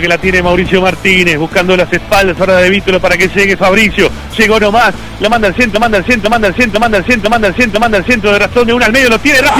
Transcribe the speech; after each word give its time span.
Que 0.00 0.06
la 0.06 0.18
tiene 0.18 0.42
Mauricio 0.44 0.80
Martínez, 0.80 1.38
buscando 1.38 1.76
las 1.76 1.92
espaldas 1.92 2.38
ahora 2.38 2.58
de 2.58 2.70
Vítolo 2.70 3.00
para 3.00 3.16
que 3.16 3.26
llegue 3.26 3.56
Fabricio. 3.56 4.08
Llegó 4.36 4.60
nomás, 4.60 4.94
la 5.18 5.28
manda 5.28 5.48
al 5.48 5.56
centro, 5.56 5.80
manda 5.80 5.98
al 5.98 6.04
centro, 6.04 6.30
manda 6.30 6.46
al 6.46 6.54
centro, 6.54 6.78
manda 6.78 6.98
al 6.98 7.04
centro, 7.04 7.28
manda 7.28 7.48
al 7.48 7.54
centro, 7.56 7.80
manda 7.80 7.98
al 7.98 8.04
centro 8.04 8.30
de 8.30 8.38
razón 8.38 8.64
de 8.64 8.74
una 8.74 8.86
al 8.86 8.92
medio, 8.92 9.08
lo 9.08 9.18
tiene, 9.18 9.40
a 9.40 9.50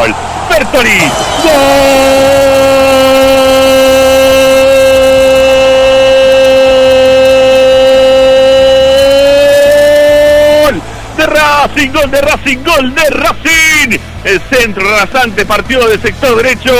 gol. 0.00 0.14
Bertoli, 0.48 0.98
gol 11.02 11.18
de 11.18 11.26
Racing, 11.26 11.90
gol 11.92 12.10
de 12.10 12.20
Racing, 12.22 12.64
gol 12.64 12.94
de 12.94 13.10
Racing. 13.10 13.98
El 14.24 14.40
centro 14.50 14.90
rasante 14.90 15.44
partió 15.44 15.86
del 15.86 16.00
sector 16.00 16.42
derecho. 16.42 16.72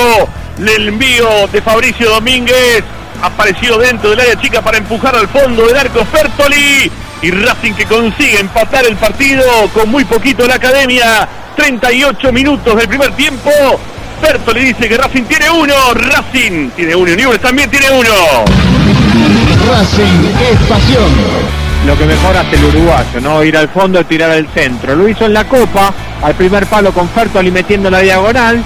El 0.59 0.89
envío 0.89 1.47
de 1.53 1.63
Fabricio 1.63 2.11
Domínguez 2.11 2.83
apareció 3.23 3.79
dentro 3.79 4.11
del 4.11 4.21
área 4.21 4.41
chica 4.41 4.61
para 4.61 4.79
empujar 4.79 5.15
al 5.15 5.29
fondo 5.29 5.67
del 5.67 5.77
arco 5.77 6.05
Fertoli. 6.05 6.91
Y 7.23 7.31
Racing 7.31 7.75
que 7.75 7.85
consigue 7.85 8.41
empatar 8.41 8.85
el 8.87 8.97
partido 8.97 9.45
con 9.73 9.89
muy 9.89 10.05
poquito 10.05 10.43
en 10.43 10.49
la 10.49 10.57
academia. 10.57 11.29
38 11.57 12.33
minutos 12.33 12.77
del 12.77 12.89
primer 12.89 13.13
tiempo. 13.13 13.51
Fertoli 14.21 14.65
dice 14.65 14.89
que 14.89 14.97
Racing 14.97 15.25
tiene 15.25 15.49
uno. 15.49 15.75
Racing 15.95 16.71
tiene 16.71 16.95
uno. 16.97 17.15
Newell's 17.15 17.41
también 17.41 17.71
tiene 17.71 17.91
uno. 17.91 18.45
Racing 19.71 20.53
es 20.53 20.59
pasión. 20.69 21.11
lo 21.87 21.97
que 21.97 22.05
mejor 22.05 22.37
hace 22.37 22.57
el 22.57 22.65
uruguayo, 22.65 23.21
¿no? 23.21 23.45
Ir 23.45 23.57
al 23.57 23.69
fondo 23.69 24.01
y 24.01 24.05
tirar 24.05 24.33
al 24.33 24.49
centro. 24.49 24.97
Lo 24.97 25.09
hizo 25.09 25.25
en 25.25 25.35
la 25.35 25.45
Copa, 25.45 25.95
al 26.21 26.35
primer 26.35 26.67
palo 26.67 26.93
con 26.93 27.09
Fertoli 27.09 27.53
metiendo 27.53 27.91
la 27.91 28.01
diagonal. 28.01 28.65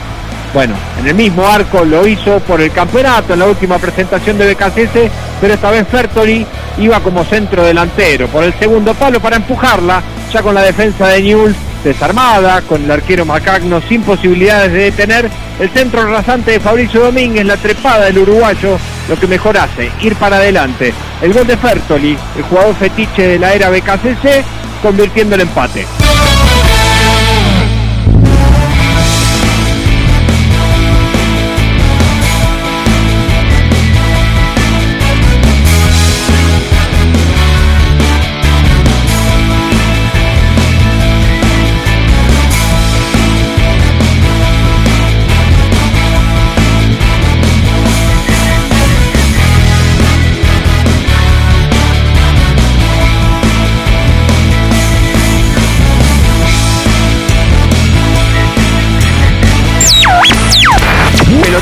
Bueno, 0.54 0.74
en 1.00 1.06
el 1.06 1.14
mismo 1.14 1.46
arco 1.46 1.84
lo 1.84 2.06
hizo 2.06 2.38
por 2.40 2.60
el 2.60 2.70
campeonato 2.70 3.32
en 3.32 3.38
la 3.38 3.46
última 3.46 3.78
presentación 3.78 4.36
de 4.36 4.52
BKCS, 4.52 5.10
pero 5.40 5.54
esta 5.54 5.70
vez 5.70 5.88
Fertoli 5.88 6.46
iba 6.78 7.00
como 7.00 7.24
centro 7.24 7.64
delantero 7.64 8.28
por 8.28 8.44
el 8.44 8.52
segundo 8.58 8.92
palo 8.94 9.18
para 9.18 9.36
empujarla, 9.36 10.02
ya 10.30 10.42
con 10.42 10.54
la 10.54 10.62
defensa 10.62 11.08
de 11.08 11.22
Newell's 11.22 11.56
desarmada, 11.82 12.60
con 12.62 12.84
el 12.84 12.90
arquero 12.90 13.24
Macagno 13.24 13.80
sin 13.80 14.02
posibilidades 14.02 14.72
de 14.72 14.78
detener, 14.78 15.30
el 15.58 15.70
centro 15.70 16.06
rasante 16.06 16.52
de 16.52 16.60
Fabricio 16.60 17.00
Domínguez, 17.00 17.44
la 17.44 17.56
trepada 17.56 18.04
del 18.04 18.18
uruguayo, 18.18 18.78
lo 19.08 19.18
que 19.18 19.26
mejor 19.26 19.58
hace, 19.58 19.90
ir 20.00 20.14
para 20.16 20.36
adelante. 20.36 20.92
El 21.20 21.32
gol 21.32 21.46
de 21.46 21.56
Fertoli, 21.56 22.16
el 22.36 22.42
jugador 22.44 22.74
fetiche 22.76 23.26
de 23.26 23.38
la 23.38 23.54
era 23.54 23.70
BKCC, 23.70 24.44
convirtiendo 24.82 25.34
el 25.34 25.42
empate. 25.42 25.86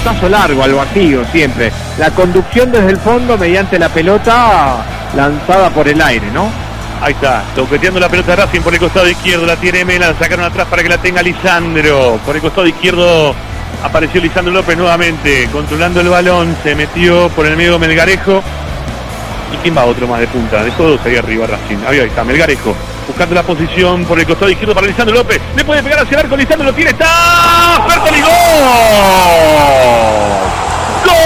Pelotazo 0.01 0.29
largo 0.29 0.63
al 0.63 0.75
vacío 0.75 1.25
siempre. 1.31 1.71
La 1.99 2.11
conducción 2.11 2.73
desde 2.73 2.91
el 2.91 2.97
fondo 2.99 3.37
mediante 3.37 3.79
la 3.79 3.89
pelota 3.89 4.85
lanzada 5.15 5.71
por 5.71 5.89
el 5.89 6.01
aire, 6.01 6.31
¿no? 6.33 6.51
Ahí 7.03 7.13
está, 7.13 7.43
toqueteando 7.55 7.99
la 8.01 8.09
pelota 8.09 8.37
de 8.37 8.37
Racing 8.37 8.61
por 8.61 8.75
el 8.75 8.81
costado 8.81 9.09
izquierdo, 9.09 9.47
la 9.47 9.57
tiene 9.57 9.85
Mela, 9.85 10.15
sacaron 10.19 10.45
atrás 10.45 10.67
para 10.69 10.83
que 10.83 10.89
la 10.89 10.99
tenga 10.99 11.23
Lisandro. 11.23 12.19
Por 12.25 12.37
el 12.37 12.43
costado 12.43 12.67
izquierdo 12.67 13.35
apareció 13.83 14.21
Lisandro 14.21 14.53
López 14.53 14.77
nuevamente, 14.77 15.49
controlando 15.53 16.01
el 16.01 16.09
balón, 16.09 16.57
se 16.63 16.75
metió 16.75 17.29
por 17.31 17.47
el 17.47 17.57
medio 17.57 17.79
Melgarejo. 17.79 18.43
¿Y 19.53 19.57
quién 19.63 19.77
va 19.77 19.85
otro 19.85 20.07
más 20.07 20.21
de 20.21 20.29
punta? 20.29 20.63
Dejó 20.63 20.85
dos 20.85 21.01
ahí 21.05 21.17
arriba 21.17 21.47
Racing. 21.47 21.79
Ahí, 21.89 22.01
ahí 22.01 22.09
está, 22.09 22.23
Melgarejo. 22.25 22.75
Buscando 23.11 23.35
la 23.35 23.43
posición 23.43 24.05
por 24.05 24.21
el 24.21 24.25
costado 24.25 24.53
izquierdo 24.53 24.73
para 24.73 24.87
Lisandro 24.87 25.17
López. 25.17 25.41
Le 25.57 25.65
puede 25.65 25.83
pegar 25.83 25.99
hacia 25.99 26.15
el 26.17 26.27
arco, 26.27 26.37
Lisandro 26.37 26.69
lo 26.69 26.73
tiene, 26.73 26.93
está. 26.93 27.85
Fertoli, 27.89 28.21
gol. 28.21 28.31
¡Gol! 31.07 31.17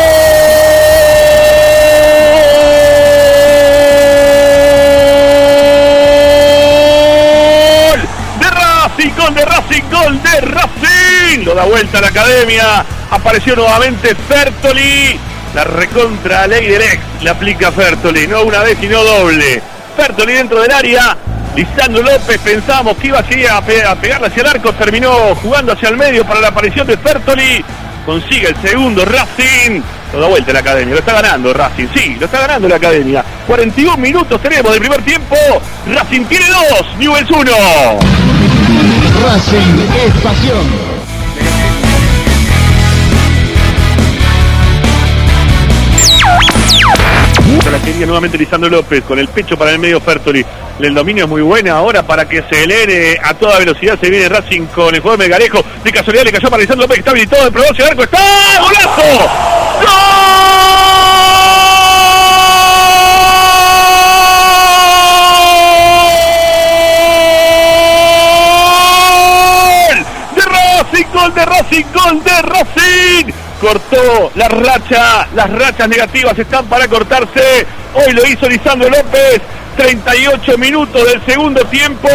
Racing, 8.41 9.11
gol 9.15 9.35
de 9.35 9.45
Racing, 9.45 9.83
gol 9.91 10.23
de 10.23 10.41
Racing. 10.41 11.45
Lo 11.45 11.55
da 11.55 11.65
vuelta 11.65 11.99
a 11.99 12.01
la 12.01 12.09
academia. 12.09 12.83
Apareció 13.11 13.57
nuevamente 13.57 14.15
Fertoli. 14.27 15.21
La 15.55 15.65
recontra 15.65 16.47
ley 16.47 16.67
del 16.67 16.81
ex 16.81 17.03
le 17.21 17.29
aplica 17.29 17.71
Fertoli. 17.71 18.27
No 18.27 18.45
una 18.45 18.61
vez, 18.61 18.79
sino 18.81 19.05
doble. 19.05 19.63
Fertoli 19.95 20.33
dentro 20.33 20.63
del 20.63 20.73
área. 20.73 21.15
Lisandro 21.55 22.03
López 22.03 22.39
pensamos 22.43 22.97
que 22.97 23.09
iba 23.09 23.19
a, 23.21 23.63
pe- 23.63 23.85
a 23.85 23.95
pegarle 23.95 24.27
hacia 24.29 24.43
el 24.43 24.49
arco. 24.49 24.73
Terminó 24.73 25.35
jugando 25.37 25.73
hacia 25.73 25.89
el 25.89 25.97
medio 25.97 26.25
para 26.27 26.41
la 26.41 26.49
aparición 26.49 26.87
de 26.87 26.97
Fertoli. 26.97 27.65
Consigue 28.05 28.49
el 28.49 28.57
segundo 28.57 29.05
Racing. 29.05 29.81
Lo 30.13 30.21
da 30.21 30.29
vuelta 30.29 30.53
la 30.53 30.59
academia. 30.61 30.95
Lo 30.95 31.01
está 31.01 31.13
ganando 31.15 31.53
Racing. 31.55 31.87
Sí, 31.95 32.17
lo 32.19 32.27
está 32.27 32.41
ganando 32.41 32.69
la 32.69 32.77
academia. 32.77 33.25
41 33.47 33.97
minutos 33.97 34.41
tenemos 34.43 34.73
del 34.73 34.81
primer 34.81 35.03
tiempo. 35.03 35.37
Racing 35.93 36.25
tiene 36.27 36.47
dos. 36.49 36.97
Newell's 36.99 37.31
uno. 37.31 37.53
Racing 39.25 40.07
es 40.07 40.23
pasión. 40.23 40.94
La 47.71 47.79
quería 47.81 48.07
nuevamente 48.07 48.37
Lisandro 48.39 48.69
López 48.71 49.03
con 49.05 49.19
el 49.19 49.29
pecho 49.29 49.57
para 49.57 49.73
el 49.73 49.79
medio 49.79 50.01
Fertoli. 50.01 50.45
El 50.79 50.95
dominio 50.95 51.25
es 51.25 51.31
muy 51.31 51.43
buena 51.43 51.73
ahora 51.73 52.03
para 52.05 52.29
que 52.29 52.43
se 52.43 52.57
acelere 52.57 53.19
a 53.23 53.35
toda 53.35 53.59
velocidad. 53.59 53.99
Se 54.01 54.11
viene 54.11 54.29
Racing 54.29 54.67
con 54.67 54.95
el 54.95 55.01
jugador 55.01 55.19
Melgarejo. 55.19 55.65
De 55.83 55.93
casualidad 55.93 56.25
le 56.25 56.33
cayó 56.33 56.51
para 56.51 56.61
Lisandro 56.61 56.85
López 56.85 56.99
está 56.99 57.11
habilitado. 57.13 57.49
El 57.49 57.85
arco. 57.87 58.03
¡Está! 58.03 58.19
¡Golazo! 58.61 59.03
¡Gol! 59.81 60.45
De 70.37 70.43
Racing, 70.45 71.07
gol 71.13 71.35
de 71.35 71.45
Racing, 71.45 71.85
gol 71.93 72.25
de 72.25 72.43
Racing. 72.43 73.44
Cortó 73.65 74.31
la 74.35 74.47
racha, 74.47 75.27
las 75.35 75.51
rachas 75.51 75.89
negativas 75.89 76.39
están 76.39 76.67
para 76.67 76.87
cortarse. 76.87 77.67
Hoy 77.95 78.13
lo 78.13 78.23
hizo 78.27 78.47
Lisandro 78.47 78.91
López. 78.91 79.41
38 79.79 80.59
minutos 80.59 81.03
del 81.11 81.25
segundo 81.25 81.65
tiempo. 81.69 82.11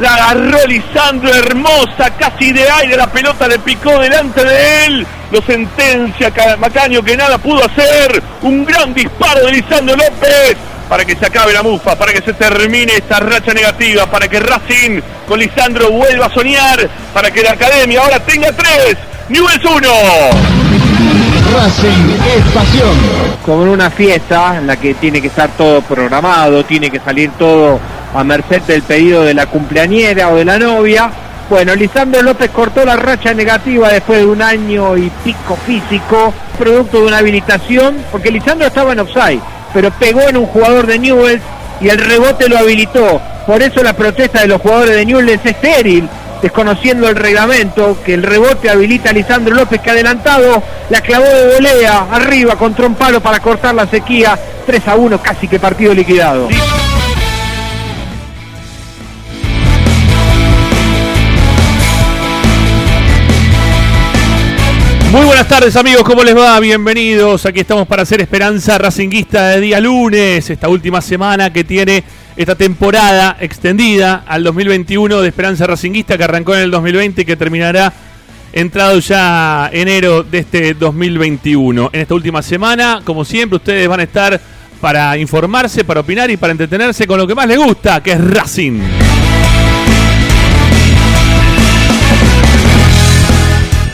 La 0.00 0.14
agarró 0.14 0.58
Lisandro 0.66 1.32
hermosa, 1.32 2.10
casi 2.18 2.52
de 2.52 2.68
aire. 2.68 2.96
La 2.96 3.06
pelota 3.06 3.46
le 3.46 3.60
picó 3.60 3.96
delante 4.00 4.44
de 4.44 4.84
él. 4.86 5.06
Lo 5.30 5.40
sentencia 5.42 6.32
Ca- 6.32 6.56
Macaño 6.56 7.00
que 7.04 7.16
nada 7.16 7.38
pudo 7.38 7.64
hacer. 7.64 8.20
Un 8.42 8.64
gran 8.64 8.92
disparo 8.92 9.46
de 9.46 9.52
Lisandro 9.52 9.94
López 9.94 10.56
para 10.88 11.04
que 11.04 11.14
se 11.14 11.26
acabe 11.26 11.52
la 11.52 11.62
mufa, 11.62 11.94
para 11.96 12.12
que 12.12 12.22
se 12.22 12.32
termine 12.32 12.94
esta 12.96 13.20
racha 13.20 13.54
negativa, 13.54 14.10
para 14.10 14.26
que 14.26 14.40
Racing 14.40 15.00
con 15.28 15.38
Lisandro 15.38 15.92
vuelva 15.92 16.26
a 16.26 16.34
soñar, 16.34 16.88
para 17.14 17.30
que 17.30 17.42
la 17.44 17.52
academia 17.52 18.00
ahora 18.00 18.18
tenga 18.18 18.50
tres. 18.50 18.96
Newell's 19.28 19.64
uno. 19.64 20.77
Racing 21.54 22.10
es 22.36 22.44
pasión. 22.52 22.96
como 23.44 23.62
en 23.62 23.68
una 23.70 23.90
fiesta 23.90 24.58
en 24.58 24.66
la 24.66 24.76
que 24.76 24.94
tiene 24.94 25.20
que 25.20 25.28
estar 25.28 25.48
todo 25.56 25.80
programado, 25.82 26.64
tiene 26.64 26.90
que 26.90 27.00
salir 27.00 27.30
todo 27.38 27.80
a 28.14 28.24
merced 28.24 28.62
del 28.62 28.82
pedido 28.82 29.24
de 29.24 29.34
la 29.34 29.46
cumpleañera 29.46 30.28
o 30.30 30.36
de 30.36 30.44
la 30.44 30.58
novia. 30.58 31.10
Bueno, 31.48 31.74
Lisandro 31.74 32.22
López 32.22 32.50
cortó 32.50 32.84
la 32.84 32.96
racha 32.96 33.32
negativa 33.32 33.88
después 33.88 34.18
de 34.18 34.26
un 34.26 34.42
año 34.42 34.96
y 34.98 35.10
pico 35.24 35.56
físico, 35.66 36.34
producto 36.58 37.00
de 37.00 37.06
una 37.06 37.18
habilitación, 37.18 37.96
porque 38.12 38.30
Lisandro 38.30 38.66
estaba 38.66 38.92
en 38.92 39.00
offside, 39.00 39.40
pero 39.72 39.90
pegó 39.92 40.28
en 40.28 40.36
un 40.36 40.46
jugador 40.46 40.86
de 40.86 40.98
Newell's 40.98 41.42
y 41.80 41.88
el 41.88 41.98
rebote 41.98 42.48
lo 42.48 42.58
habilitó. 42.58 43.20
Por 43.46 43.62
eso 43.62 43.82
la 43.82 43.94
protesta 43.94 44.42
de 44.42 44.48
los 44.48 44.60
jugadores 44.60 44.96
de 44.96 45.06
Newell's 45.06 45.40
es 45.40 45.46
estéril, 45.46 46.08
desconociendo 46.40 47.08
el 47.08 47.16
reglamento, 47.16 47.98
que 48.04 48.14
el 48.14 48.22
rebote 48.22 48.70
habilita 48.70 49.10
a 49.10 49.12
Lisandro 49.12 49.54
López 49.54 49.80
que 49.80 49.90
adelantado 49.90 50.62
la 50.90 51.00
clavó 51.00 51.26
de 51.26 51.54
volea 51.54 52.06
arriba 52.10 52.56
contra 52.56 52.86
un 52.86 52.94
palo 52.94 53.20
para 53.20 53.40
cortar 53.40 53.74
la 53.74 53.86
sequía, 53.86 54.38
3 54.66 54.88
a 54.88 54.96
1 54.96 55.22
casi 55.22 55.48
que 55.48 55.58
partido 55.58 55.94
liquidado. 55.94 56.48
Muy 65.10 65.24
buenas 65.24 65.48
tardes 65.48 65.74
amigos, 65.74 66.02
¿cómo 66.04 66.22
les 66.22 66.36
va? 66.36 66.60
Bienvenidos. 66.60 67.46
Aquí 67.46 67.60
estamos 67.60 67.88
para 67.88 68.02
hacer 68.02 68.20
Esperanza 68.20 68.76
Racinguista 68.76 69.48
de 69.48 69.60
día 69.60 69.80
lunes, 69.80 70.50
esta 70.50 70.68
última 70.68 71.00
semana 71.00 71.50
que 71.50 71.64
tiene 71.64 72.04
esta 72.38 72.54
temporada 72.54 73.36
extendida 73.40 74.22
al 74.24 74.44
2021 74.44 75.20
de 75.20 75.28
Esperanza 75.28 75.66
Racinguista 75.66 76.16
que 76.16 76.22
arrancó 76.22 76.54
en 76.54 76.60
el 76.60 76.70
2020 76.70 77.22
y 77.22 77.24
que 77.24 77.34
terminará 77.34 77.92
entrado 78.52 79.00
ya 79.00 79.68
enero 79.72 80.22
de 80.22 80.38
este 80.38 80.74
2021. 80.74 81.90
En 81.92 82.00
esta 82.00 82.14
última 82.14 82.40
semana, 82.40 83.00
como 83.04 83.24
siempre, 83.24 83.56
ustedes 83.56 83.88
van 83.88 83.98
a 83.98 84.04
estar 84.04 84.40
para 84.80 85.18
informarse, 85.18 85.82
para 85.82 85.98
opinar 85.98 86.30
y 86.30 86.36
para 86.36 86.52
entretenerse 86.52 87.08
con 87.08 87.18
lo 87.18 87.26
que 87.26 87.34
más 87.34 87.48
les 87.48 87.58
gusta, 87.58 88.00
que 88.04 88.12
es 88.12 88.20
Racing. 88.20 88.82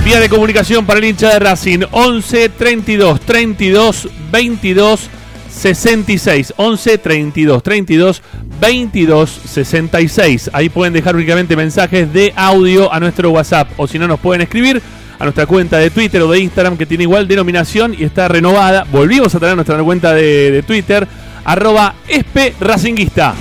Vía 0.04 0.20
de 0.20 0.28
comunicación 0.28 0.84
para 0.84 0.98
el 0.98 1.06
hincha 1.06 1.30
de 1.30 1.38
Racing 1.38 1.80
11 1.90 2.50
32 2.50 3.20
32 3.22 4.08
22 4.30 5.08
66 5.54 6.54
11 6.56 6.98
32 6.98 7.62
32 7.62 8.22
22 8.60 9.30
66. 9.30 10.50
Ahí 10.52 10.68
pueden 10.68 10.92
dejar 10.92 11.14
únicamente 11.14 11.56
mensajes 11.56 12.12
de 12.12 12.32
audio 12.36 12.92
a 12.92 13.00
nuestro 13.00 13.30
WhatsApp 13.30 13.70
o 13.76 13.86
si 13.86 13.98
no 13.98 14.08
nos 14.08 14.20
pueden 14.20 14.42
escribir 14.42 14.82
a 15.18 15.24
nuestra 15.24 15.46
cuenta 15.46 15.78
de 15.78 15.90
Twitter 15.90 16.20
o 16.22 16.30
de 16.30 16.40
Instagram 16.40 16.76
que 16.76 16.86
tiene 16.86 17.04
igual 17.04 17.28
denominación 17.28 17.94
y 17.96 18.04
está 18.04 18.28
renovada. 18.28 18.84
Volvimos 18.90 19.34
a 19.34 19.40
tener 19.40 19.54
nuestra 19.54 19.82
cuenta 19.82 20.12
de, 20.12 20.62
Twitter 20.66 21.06
arroba 21.44 21.94
espe 22.08 22.54
racinguista. 22.60 23.34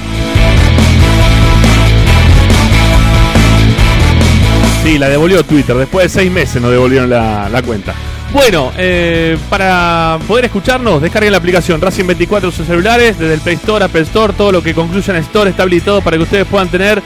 Sí, 4.84 5.00
la 5.00 5.10
devolvió 5.10 5.44
Twitter. 5.44 5.76
Después 5.78 6.12
de 6.12 6.20
seis 6.20 6.32
meses 6.32 6.62
nos 6.62 6.72
devolvieron 6.72 7.10
la, 7.10 7.50
la 7.50 7.62
cuenta. 7.62 7.96
Bueno, 8.34 8.72
eh, 8.78 9.38
para 9.48 10.20
poder 10.28 10.46
escucharnos, 10.46 11.00
descarguen 11.00 11.32
la 11.32 11.38
aplicación 11.38 11.80
Racing 11.80 12.08
24 12.08 12.50
en 12.50 12.56
sus 12.56 12.66
celulares, 12.66 13.20
desde 13.20 13.36
el 13.36 13.42
Play 13.42 13.54
Store, 13.56 13.86
Apple 13.86 14.02
Store, 14.02 14.34
todo 14.34 14.52
lo 14.52 14.64
que 14.64 14.74
concluya 14.74 15.16
en 15.16 15.22
Store 15.22 15.52
está 15.52 15.62
habilitado 15.62 16.02
para 16.02 16.18
que 16.18 16.24
ustedes 16.24 16.48
puedan 16.48 16.68
tener 16.68 17.04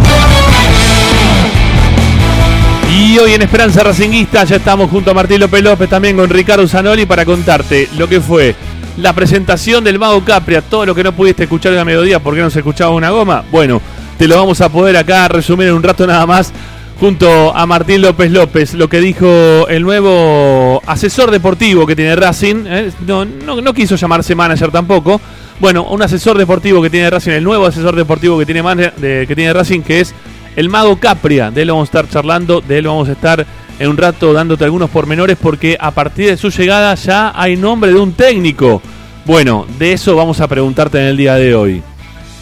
Hoy 3.17 3.31
en 3.33 3.41
Esperanza 3.41 3.81
Racinguista 3.81 4.43
ya 4.43 4.57
estamos 4.57 4.89
junto 4.89 5.11
a 5.11 5.13
Martín 5.13 5.39
López 5.39 5.63
López, 5.63 5.89
también 5.89 6.17
con 6.17 6.29
Ricardo 6.29 6.67
Zanoli, 6.67 7.05
para 7.05 7.23
contarte 7.23 7.87
lo 7.97 8.09
que 8.09 8.19
fue 8.19 8.53
la 8.97 9.13
presentación 9.13 9.85
del 9.85 9.97
Mago 9.99 10.23
Capria, 10.25 10.61
todo 10.61 10.85
lo 10.85 10.93
que 10.93 11.03
no 11.03 11.13
pudiste 11.13 11.43
escuchar 11.43 11.71
en 11.71 11.77
la 11.77 11.85
mediodía 11.85 12.19
porque 12.19 12.41
no 12.41 12.49
se 12.49 12.59
escuchaba 12.59 12.91
una 12.91 13.11
goma. 13.11 13.45
Bueno, 13.51 13.81
te 14.17 14.27
lo 14.27 14.35
vamos 14.35 14.59
a 14.59 14.69
poder 14.69 14.97
acá 14.97 15.29
resumir 15.29 15.69
en 15.69 15.75
un 15.75 15.83
rato 15.83 16.05
nada 16.05 16.25
más 16.25 16.51
junto 16.99 17.55
a 17.55 17.65
Martín 17.65 18.01
López 18.01 18.31
López, 18.31 18.73
lo 18.73 18.89
que 18.89 18.99
dijo 18.99 19.67
el 19.69 19.83
nuevo 19.83 20.81
asesor 20.85 21.31
deportivo 21.31 21.87
que 21.87 21.95
tiene 21.95 22.17
Racing. 22.17 22.65
¿eh? 22.67 22.91
No, 23.07 23.23
no, 23.23 23.73
quiso 23.73 23.95
llamarse 23.95 24.35
manager 24.35 24.71
tampoco. 24.71 25.21
Bueno, 25.59 25.85
un 25.85 26.01
asesor 26.01 26.37
deportivo 26.37 26.81
que 26.81 26.89
tiene 26.89 27.09
Racing, 27.09 27.31
el 27.31 27.43
nuevo 27.45 27.65
asesor 27.65 27.95
deportivo 27.95 28.37
que 28.37 28.45
tiene, 28.45 28.61
que 28.99 29.33
tiene 29.35 29.53
Racing, 29.53 29.81
que 29.81 30.01
es 30.01 30.13
el 30.55 30.69
Mago 30.69 30.97
Capria. 30.97 31.51
De 31.51 31.61
él 31.61 31.69
vamos 31.69 31.89
a 31.89 31.91
estar 31.91 32.09
charlando, 32.09 32.61
de 32.61 32.77
él 32.77 32.87
vamos 32.87 33.09
a 33.09 33.13
estar 33.13 33.45
en 33.77 33.89
un 33.89 33.97
rato 33.97 34.33
dándote 34.33 34.63
algunos 34.63 34.89
pormenores 34.89 35.37
porque 35.41 35.77
a 35.79 35.91
partir 35.91 36.29
de 36.29 36.37
su 36.37 36.49
llegada 36.49 36.95
ya 36.95 37.33
hay 37.35 37.57
nombre 37.57 37.91
de 37.91 37.99
un 37.99 38.13
técnico. 38.13 38.81
Bueno, 39.25 39.65
de 39.79 39.93
eso 39.93 40.15
vamos 40.15 40.39
a 40.39 40.47
preguntarte 40.47 40.99
en 40.99 41.07
el 41.07 41.17
día 41.17 41.35
de 41.35 41.55
hoy. 41.55 41.81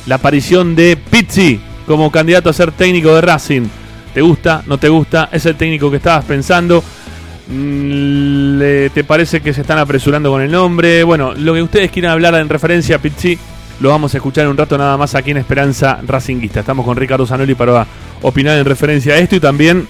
La 0.06 0.16
aparición 0.16 0.76
de 0.76 0.98
Pizzi 0.98 1.60
como 1.88 2.12
candidato 2.12 2.50
a 2.50 2.54
ser 2.54 2.72
técnico 2.72 3.16
de 3.16 3.22
Racing. 3.22 3.64
¿Te 4.14 4.22
gusta? 4.22 4.64
¿No 4.68 4.78
te 4.78 4.90
gusta? 4.90 5.30
¿Es 5.32 5.46
el 5.46 5.56
técnico 5.56 5.90
que 5.90 5.98
estabas 5.98 6.26
pensando? 6.26 6.84
Mm, 7.48 8.60
¿Te 8.94 9.04
parece 9.06 9.42
que 9.42 9.54
se 9.54 9.62
están 9.62 9.80
apresurando 9.80 10.30
con 10.30 10.42
el 10.42 10.52
nombre? 10.52 11.04
Bueno, 11.04 11.34
lo 11.34 11.54
que 11.54 11.64
ustedes 11.64 11.92
quieran 11.92 12.12
hablar 12.12 12.36
en 12.36 12.48
referencia 12.48 12.98
a 12.98 13.00
Pizzi 13.00 13.38
lo 13.80 13.90
vamos 13.90 14.14
a 14.14 14.18
escuchar 14.18 14.48
un 14.48 14.58
rato 14.58 14.78
nada 14.78 14.98
más 14.98 15.16
aquí 15.16 15.32
en 15.32 15.38
Esperanza 15.38 16.00
Racinguista. 16.06 16.62
Estamos 16.62 16.86
con 16.86 16.96
Ricardo 16.96 17.26
Zanoli 17.26 17.56
para 17.56 17.86
opinar 18.22 18.58
en 18.58 18.66
referencia 18.66 19.14
a 19.16 19.18
esto 19.18 19.36
y 19.36 19.40
también 19.40 19.88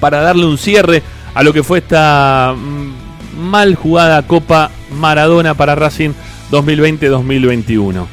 para 0.00 0.20
darle 0.20 0.46
un 0.46 0.58
cierre 0.58 1.02
a 1.34 1.42
lo 1.42 1.52
que 1.52 1.62
fue 1.62 1.78
esta 1.78 2.54
mm, 2.56 3.40
mal 3.40 3.74
jugada 3.74 4.26
Copa 4.26 4.70
Maradona 4.90 5.54
para 5.54 5.74
Racing 5.74 6.10
2020-2021. 6.50 8.06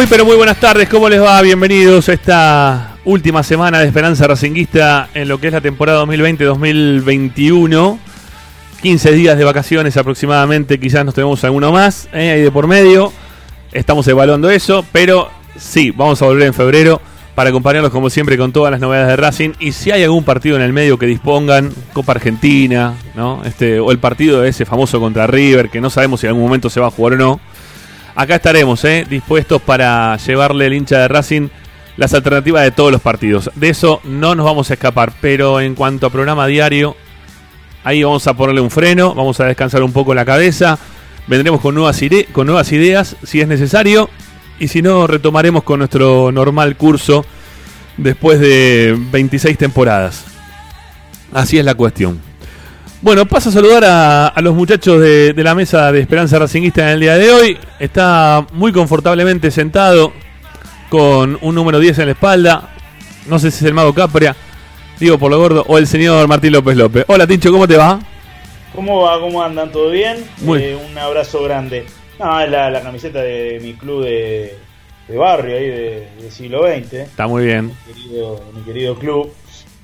Muy 0.00 0.06
pero 0.06 0.24
muy 0.24 0.36
buenas 0.36 0.58
tardes, 0.58 0.88
¿cómo 0.88 1.10
les 1.10 1.20
va? 1.20 1.42
Bienvenidos 1.42 2.08
a 2.08 2.14
esta 2.14 2.96
última 3.04 3.42
semana 3.42 3.80
de 3.80 3.86
Esperanza 3.86 4.26
Racinguista 4.26 5.10
en 5.12 5.28
lo 5.28 5.38
que 5.38 5.48
es 5.48 5.52
la 5.52 5.60
temporada 5.60 6.02
2020-2021. 6.06 7.98
15 8.80 9.12
días 9.12 9.36
de 9.36 9.44
vacaciones 9.44 9.98
aproximadamente, 9.98 10.80
quizás 10.80 11.04
nos 11.04 11.14
tenemos 11.14 11.44
alguno 11.44 11.70
más 11.70 12.08
¿eh? 12.14 12.30
ahí 12.30 12.40
de 12.40 12.50
por 12.50 12.66
medio. 12.66 13.12
Estamos 13.72 14.08
evaluando 14.08 14.48
eso, 14.48 14.86
pero 14.90 15.28
sí, 15.58 15.90
vamos 15.90 16.22
a 16.22 16.24
volver 16.24 16.46
en 16.46 16.54
febrero 16.54 16.98
para 17.34 17.50
acompañarlos 17.50 17.92
como 17.92 18.08
siempre 18.08 18.38
con 18.38 18.52
todas 18.52 18.70
las 18.70 18.80
novedades 18.80 19.08
de 19.08 19.16
Racing. 19.16 19.50
Y 19.60 19.72
si 19.72 19.90
hay 19.90 20.02
algún 20.02 20.24
partido 20.24 20.56
en 20.56 20.62
el 20.62 20.72
medio 20.72 20.98
que 20.98 21.04
dispongan, 21.04 21.74
Copa 21.92 22.12
Argentina, 22.12 22.94
¿no? 23.14 23.42
Este, 23.44 23.78
o 23.78 23.90
el 23.90 23.98
partido 23.98 24.40
de 24.40 24.48
ese 24.48 24.64
famoso 24.64 24.98
contra 24.98 25.26
River, 25.26 25.68
que 25.68 25.82
no 25.82 25.90
sabemos 25.90 26.20
si 26.20 26.26
en 26.26 26.30
algún 26.30 26.44
momento 26.44 26.70
se 26.70 26.80
va 26.80 26.86
a 26.86 26.90
jugar 26.90 27.12
o 27.12 27.16
no 27.18 27.40
acá 28.20 28.36
estaremos, 28.36 28.84
¿eh? 28.84 29.06
dispuestos 29.08 29.62
para 29.62 30.14
llevarle 30.18 30.66
el 30.66 30.74
hincha 30.74 30.98
de 30.98 31.08
Racing 31.08 31.48
las 31.96 32.12
alternativas 32.12 32.62
de 32.62 32.70
todos 32.70 32.92
los 32.92 33.00
partidos. 33.00 33.50
De 33.54 33.70
eso 33.70 34.00
no 34.04 34.34
nos 34.34 34.44
vamos 34.44 34.70
a 34.70 34.74
escapar, 34.74 35.12
pero 35.20 35.60
en 35.60 35.74
cuanto 35.74 36.06
a 36.06 36.10
programa 36.10 36.46
diario, 36.46 36.96
ahí 37.82 38.02
vamos 38.02 38.26
a 38.26 38.34
ponerle 38.34 38.60
un 38.60 38.70
freno, 38.70 39.14
vamos 39.14 39.40
a 39.40 39.46
descansar 39.46 39.82
un 39.82 39.92
poco 39.92 40.14
la 40.14 40.26
cabeza, 40.26 40.78
vendremos 41.26 41.62
con 41.62 41.74
nuevas, 41.74 41.98
con 42.32 42.46
nuevas 42.46 42.70
ideas 42.72 43.16
si 43.22 43.40
es 43.40 43.48
necesario, 43.48 44.10
y 44.58 44.68
si 44.68 44.82
no, 44.82 45.06
retomaremos 45.06 45.62
con 45.62 45.78
nuestro 45.78 46.30
normal 46.30 46.76
curso 46.76 47.24
después 47.96 48.38
de 48.38 48.96
26 49.12 49.56
temporadas. 49.56 50.24
Así 51.32 51.58
es 51.58 51.64
la 51.64 51.74
cuestión. 51.74 52.29
Bueno, 53.02 53.24
paso 53.24 53.48
a 53.48 53.52
saludar 53.52 53.82
a, 53.84 54.40
los 54.42 54.54
muchachos 54.54 55.00
de, 55.00 55.32
de, 55.32 55.42
la 55.42 55.54
mesa 55.54 55.90
de 55.90 56.00
Esperanza 56.00 56.38
Racingista 56.38 56.82
en 56.82 56.88
el 56.88 57.00
día 57.00 57.16
de 57.16 57.30
hoy. 57.32 57.58
Está 57.78 58.46
muy 58.52 58.72
confortablemente 58.72 59.50
sentado 59.50 60.12
con 60.90 61.38
un 61.40 61.54
número 61.54 61.78
10 61.78 62.00
en 62.00 62.06
la 62.06 62.12
espalda. 62.12 62.74
No 63.26 63.38
sé 63.38 63.50
si 63.50 63.58
es 63.64 63.68
el 63.68 63.74
mago 63.74 63.94
Capria, 63.94 64.36
digo 64.98 65.18
por 65.18 65.30
lo 65.30 65.38
gordo, 65.38 65.64
o 65.66 65.78
el 65.78 65.86
señor 65.86 66.28
Martín 66.28 66.52
López 66.52 66.76
López. 66.76 67.04
Hola 67.08 67.26
Tincho, 67.26 67.50
¿cómo 67.50 67.66
te 67.66 67.78
va? 67.78 68.00
¿Cómo 68.74 69.02
va? 69.02 69.18
¿Cómo 69.18 69.42
andan? 69.42 69.72
¿Todo 69.72 69.90
bien? 69.90 70.18
Eh, 70.46 70.76
un 70.90 70.98
abrazo 70.98 71.42
grande. 71.42 71.86
No, 72.18 72.38
es 72.38 72.50
la, 72.50 72.82
camiseta 72.82 73.22
de, 73.22 73.60
mi 73.62 73.74
club 73.74 74.04
de, 74.04 74.58
barrio 75.08 75.56
ahí 75.56 75.66
de, 75.66 76.30
siglo 76.30 76.66
XX. 76.66 76.92
Está 76.92 77.26
muy 77.26 77.46
bien. 77.46 77.72
Mi 77.86 77.94
querido, 77.94 78.44
mi 78.54 78.62
querido 78.62 78.94
club. 78.96 79.32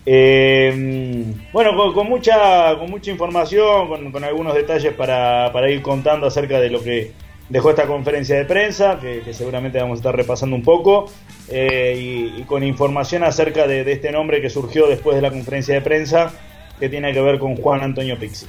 Eh, 0.08 1.34
bueno, 1.52 1.92
con, 1.92 2.08
mucha 2.08 2.76
con 2.78 2.88
mucha 2.88 3.10
información, 3.10 3.88
con, 3.88 4.12
con 4.12 4.22
algunos 4.22 4.54
detalles 4.54 4.94
para, 4.94 5.50
para 5.52 5.68
ir 5.68 5.82
contando 5.82 6.28
acerca 6.28 6.60
de 6.60 6.70
lo 6.70 6.80
que 6.80 7.12
dejó 7.48 7.70
esta 7.70 7.86
conferencia 7.86 8.36
de 8.36 8.44
prensa, 8.44 8.98
que, 8.98 9.22
seguramente 9.32 9.78
vamos 9.78 9.96
a 9.96 10.00
estar 10.00 10.16
repasando 10.16 10.56
un 10.56 10.62
poco, 10.62 11.10
eh, 11.48 12.32
y, 12.38 12.42
con 12.42 12.62
información 12.62 13.24
acerca 13.24 13.66
de, 13.66 13.90
este 13.90 14.10
nombre 14.10 14.40
que 14.40 14.50
surgió 14.50 14.86
después 14.86 15.16
de 15.16 15.22
la 15.22 15.30
conferencia 15.30 15.74
de 15.74 15.80
prensa, 15.80 16.32
que 16.78 16.88
tiene 16.88 17.12
que 17.12 17.20
ver 17.20 17.38
con 17.38 17.56
Juan 17.56 17.82
Antonio 17.82 18.18
Pixi. 18.18 18.46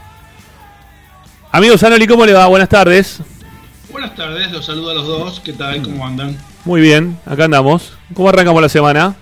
Amigos 1.51 1.81
Anoli, 1.83 2.07
¿cómo 2.07 2.25
le 2.25 2.33
va? 2.33 2.45
Buenas 2.47 2.69
tardes. 2.69 3.19
Buenas 3.91 4.15
tardes, 4.15 4.51
los 4.51 4.65
saludo 4.65 4.91
a 4.91 4.93
los 4.93 5.07
dos, 5.07 5.39
¿qué 5.39 5.53
tal? 5.53 5.81
¿Cómo 5.81 6.05
andan? 6.05 6.37
Muy 6.65 6.81
bien, 6.81 7.17
acá 7.25 7.45
andamos. 7.45 7.97
¿Cómo 8.13 8.29
arrancamos 8.29 8.61
la 8.61 8.69
semana? 8.69 9.15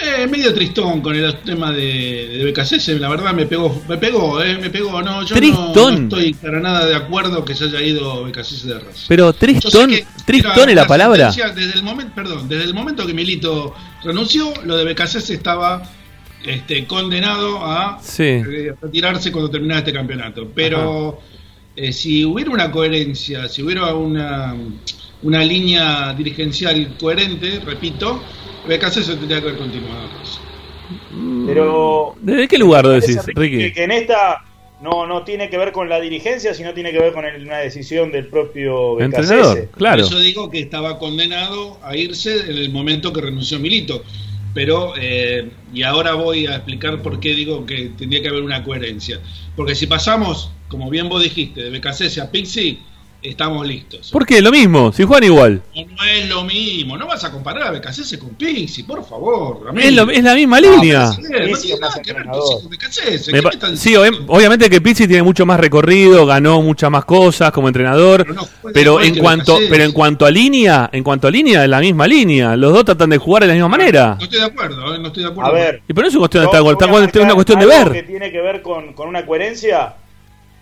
Eh, 0.00 0.26
medio 0.28 0.54
tristón 0.54 1.00
con 1.00 1.16
el 1.16 1.38
tema 1.38 1.72
de, 1.72 2.28
de 2.28 2.50
BKC, 2.52 3.00
la 3.00 3.08
verdad 3.08 3.32
me 3.32 3.46
pegó, 3.46 3.82
me 3.88 3.98
pegó, 3.98 4.40
eh, 4.40 4.56
me 4.58 4.70
pegó, 4.70 5.02
no, 5.02 5.24
yo 5.24 5.34
no, 5.34 5.90
estoy 5.90 6.34
para 6.34 6.60
nada 6.60 6.86
de 6.86 6.94
acuerdo 6.94 7.44
que 7.44 7.54
se 7.54 7.64
haya 7.64 7.82
ido 7.82 8.24
BKC 8.24 8.62
de 8.64 8.78
raza. 8.78 9.04
Pero 9.08 9.32
tristón, 9.32 9.90
tristón 10.24 10.68
es 10.68 10.76
la, 10.76 10.86
palabra. 10.86 11.32
Desde 11.32 11.72
el 11.74 11.82
momento, 11.82 12.14
perdón, 12.14 12.48
desde 12.48 12.64
el 12.64 12.74
momento 12.74 13.06
que 13.06 13.12
Milito 13.12 13.74
renunció, 14.04 14.52
lo 14.64 14.76
de 14.76 14.92
BKC 14.92 15.30
estaba 15.30 15.82
este, 16.44 16.86
condenado 16.86 17.64
a 17.64 18.00
eh, 18.18 18.72
retirarse 18.80 19.32
cuando 19.32 19.50
terminara 19.50 19.80
este 19.80 19.92
campeonato. 19.92 20.48
Pero 20.54 21.20
eh, 21.74 21.92
si 21.92 22.24
hubiera 22.24 22.50
una 22.50 22.70
coherencia, 22.70 23.48
si 23.48 23.62
hubiera 23.62 23.92
una, 23.94 24.54
una 25.22 25.44
línea 25.44 26.14
dirigencial 26.14 26.96
coherente, 26.98 27.60
repito, 27.64 28.22
Se 28.68 29.16
tendría 29.16 29.40
que 29.40 29.48
haber 29.48 29.58
continuado. 29.58 30.08
Pero. 31.46 32.14
¿Desde 32.20 32.48
qué 32.48 32.58
lugar 32.58 32.84
lo 32.84 32.90
decís, 32.90 33.18
Ricky? 33.34 33.72
Que, 33.72 33.84
en 33.84 33.90
esta 33.90 34.44
no, 34.82 35.06
no 35.06 35.24
tiene 35.24 35.48
que 35.48 35.56
ver 35.56 35.72
con 35.72 35.88
la 35.88 36.00
dirigencia, 36.00 36.54
sino 36.54 36.74
tiene 36.74 36.92
que 36.92 36.98
ver 36.98 37.12
con 37.12 37.24
una 37.24 37.58
decisión 37.58 38.12
del 38.12 38.26
propio 38.26 38.94
BKC. 38.96 39.02
Entrenador, 39.04 39.68
claro. 39.70 40.02
Por 40.02 40.12
eso 40.12 40.20
digo 40.20 40.50
que 40.50 40.60
estaba 40.60 40.98
condenado 40.98 41.78
a 41.82 41.96
irse 41.96 42.40
en 42.50 42.58
el 42.58 42.70
momento 42.70 43.12
que 43.12 43.22
renunció 43.22 43.58
Milito. 43.58 44.02
Pero, 44.54 44.94
eh, 44.98 45.50
y 45.72 45.82
ahora 45.82 46.14
voy 46.14 46.46
a 46.46 46.56
explicar 46.56 47.02
por 47.02 47.20
qué 47.20 47.34
digo 47.34 47.64
que 47.64 47.90
tendría 47.96 48.22
que 48.22 48.28
haber 48.28 48.42
una 48.42 48.64
coherencia. 48.64 49.20
Porque 49.56 49.74
si 49.74 49.86
pasamos, 49.86 50.50
como 50.68 50.90
bien 50.90 51.08
vos 51.08 51.22
dijiste, 51.22 51.62
de 51.62 51.78
BKC 51.78 52.18
a 52.18 52.30
Pixie, 52.30 52.80
estamos 53.22 53.66
listos. 53.66 54.10
¿Por 54.10 54.24
qué? 54.24 54.40
Lo 54.40 54.50
mismo, 54.50 54.92
si 54.92 55.04
juegan 55.04 55.24
igual. 55.24 55.62
No, 55.74 56.04
es 56.04 56.28
lo 56.28 56.44
mismo, 56.44 56.96
no 56.96 57.06
vas 57.06 57.24
a 57.24 57.32
comparar 57.32 57.64
a 57.64 57.70
BKC 57.72 58.18
con 58.18 58.30
Pixi, 58.30 58.84
por 58.84 59.04
favor. 59.04 59.72
Es, 59.76 59.86
es, 59.86 60.22
la 60.22 60.34
misma 60.34 60.60
línea. 60.60 61.10
Sí, 63.76 63.96
obviamente 63.96 64.70
que 64.70 64.80
Pixi 64.80 65.06
tiene 65.06 65.22
mucho 65.22 65.44
más 65.46 65.58
recorrido, 65.58 66.26
ganó 66.26 66.62
muchas 66.62 66.90
más 66.90 67.04
cosas 67.04 67.50
como 67.50 67.68
entrenador, 67.68 68.26
pero, 68.72 69.00
en 69.00 69.18
cuanto 69.18 69.58
pero 69.68 69.84
en 69.84 69.92
cuanto 69.92 70.24
a 70.24 70.30
línea, 70.30 70.88
en 70.92 71.02
cuanto 71.02 71.26
a 71.26 71.30
línea 71.30 71.64
es 71.64 71.70
la 71.70 71.80
misma 71.80 72.06
línea, 72.06 72.56
los 72.56 72.72
dos 72.72 72.84
tratan 72.84 73.10
de 73.10 73.18
jugar 73.18 73.42
de 73.42 73.48
la 73.48 73.54
misma 73.54 73.68
manera. 73.68 74.16
No 74.18 74.24
estoy 74.24 74.40
de 74.40 74.46
acuerdo, 74.46 74.94
eh, 74.94 74.98
no 74.98 75.08
estoy 75.08 75.22
de 75.24 75.28
acuerdo. 75.30 75.50
A 75.50 75.54
ver, 75.54 75.82
y 75.88 75.92
por 75.92 76.04
eso 76.04 76.16
es 76.16 76.18
cuestión 76.18 76.44
de, 76.44 76.58
es 76.58 77.24
una 77.24 77.34
cuestión 77.34 77.58
de 77.58 77.66
ver. 77.66 77.92
Que 77.92 78.02
tiene 78.04 78.30
que 78.30 78.40
ver 78.40 78.62
con, 78.62 78.92
con 78.92 79.08
una 79.08 79.26
coherencia 79.26 79.94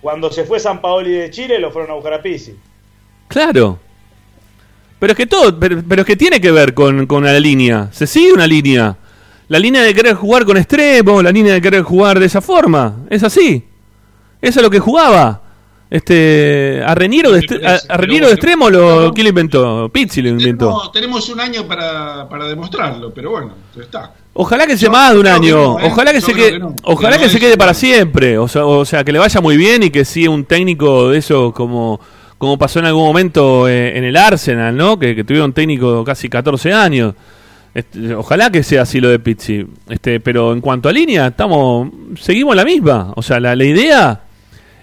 cuando 0.07 0.31
se 0.31 0.45
fue 0.45 0.61
San 0.61 0.81
Paoli 0.81 1.11
de 1.11 1.31
Chile, 1.33 1.59
lo 1.59 1.73
fueron 1.73 1.91
a 1.91 1.95
buscar 1.95 2.15
a 2.15 2.23
Pisi. 2.23 2.55
Claro. 3.27 3.77
Pero 5.01 5.13
es 5.13 5.17
que 5.17 5.27
todo, 5.27 5.59
pero, 5.59 5.83
es 5.83 6.05
que 6.07 6.15
tiene 6.15 6.41
que 6.41 6.53
ver 6.53 6.75
con, 6.75 7.09
con 7.09 7.25
la 7.25 7.41
línea. 7.41 7.89
Se 7.91 8.07
sigue 8.07 8.33
una 8.33 8.47
línea. 8.47 8.97
La 9.49 9.59
línea 9.59 9.83
de 9.83 9.93
querer 9.93 10.15
jugar 10.15 10.45
con 10.45 10.59
extremo, 10.59 11.21
la 11.21 11.33
línea 11.33 11.55
de 11.55 11.61
querer 11.61 11.83
jugar 11.83 12.21
de 12.21 12.27
esa 12.27 12.41
forma. 12.41 12.99
Es 13.11 13.25
así. 13.25 13.65
Eso 14.41 14.61
es 14.61 14.63
lo 14.63 14.71
que 14.71 14.79
jugaba. 14.79 15.43
Este, 15.91 16.81
a 16.87 16.95
Reniero 16.95 17.33
de, 17.33 17.41
a, 17.67 17.97
de 17.99 18.31
extremo, 18.31 18.71
lo, 18.71 19.13
¿quién 19.13 19.25
lo 19.25 19.31
inventó? 19.31 19.91
Pizzi 19.93 20.23
lo 20.23 20.29
inventó. 20.29 20.89
Tenemos, 20.93 21.29
un 21.31 21.41
año 21.41 21.67
para, 21.67 22.29
para 22.29 22.47
demostrarlo, 22.47 23.13
pero 23.13 23.33
bueno, 23.33 23.55
está. 23.77 24.15
Ojalá 24.39 24.67
que 24.67 24.77
sea 24.77 24.91
más 24.91 25.15
de 25.15 25.21
un 25.21 25.27
año. 25.27 25.77
Ojalá 25.77 26.13
que 26.13 26.21
se 26.21 26.35
quede, 26.35 26.61
ojalá 26.83 27.19
que, 27.19 27.31
se 27.31 27.41
quede 27.41 27.57
para 27.57 27.73
siempre. 27.73 28.37
O 28.37 28.47
sea, 28.47 28.67
o 28.67 28.85
sea, 28.85 29.03
que 29.03 29.11
le 29.11 29.19
vaya 29.19 29.41
muy 29.41 29.57
bien 29.57 29.83
y 29.83 29.91
que 29.91 30.05
siga 30.05 30.29
un 30.29 30.45
técnico 30.45 31.09
de 31.09 31.19
eso 31.19 31.53
como, 31.53 31.99
como 32.37 32.59
pasó 32.59 32.79
en 32.81 32.85
algún 32.85 33.05
momento 33.05 33.67
eh, 33.67 33.97
en 33.97 34.05
el 34.05 34.15
Arsenal, 34.15 34.77
¿no? 34.77 34.99
Que, 34.99 35.17
que 35.17 35.25
tuvieron 35.25 35.55
técnico 35.55 36.05
casi 36.05 36.29
14 36.29 36.71
años. 36.75 37.15
Este, 37.73 38.15
ojalá 38.15 38.51
que 38.51 38.63
sea 38.63 38.83
así 38.83 39.01
lo 39.01 39.09
de 39.09 39.19
Pizzi. 39.19 39.67
Este, 39.89 40.21
pero 40.21 40.53
en 40.53 40.61
cuanto 40.61 40.91
a 40.91 40.93
línea, 40.93 41.29
estamos 41.29 41.89
seguimos 42.21 42.55
la 42.55 42.65
misma. 42.65 43.15
O 43.17 43.23
sea, 43.23 43.41
la, 43.41 43.57
la 43.57 43.65
idea 43.65 44.21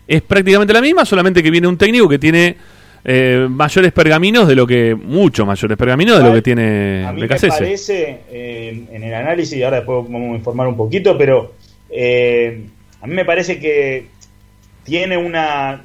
es 0.08 0.24
prácticamente 0.24 0.74
la 0.74 0.82
misma, 0.82 1.06
solamente 1.06 1.44
que 1.44 1.52
viene 1.52 1.68
un 1.68 1.78
técnico 1.78 2.10
que 2.10 2.18
tiene 2.18 2.58
eh, 3.06 3.48
mayores 3.50 3.92
pergaminos 3.92 4.48
de 4.48 4.56
lo 4.56 4.66
que, 4.66 4.96
mucho 4.96 5.46
mayores 5.46 5.78
pergaminos 5.78 6.20
de 6.20 6.24
lo 6.24 6.34
que 6.34 6.42
tiene 6.42 7.06
A 7.06 7.12
mí 7.12 7.22
me 7.22 7.28
parece, 7.28 8.22
eh, 8.32 8.86
en 8.92 9.04
el 9.04 9.14
análisis, 9.14 9.58
y 9.58 9.64
ahora 9.64 9.78
después 9.78 10.06
vamos 10.10 10.34
a 10.34 10.38
informar 10.38 10.68
un 10.68 10.78
poquito, 10.78 11.18
pero 11.18 11.54
eh, 11.90 12.66
a 13.02 13.08
mí 13.08 13.14
me 13.14 13.26
parece 13.26 13.60
que 13.60 14.08
tiene 14.84 15.18
una, 15.18 15.84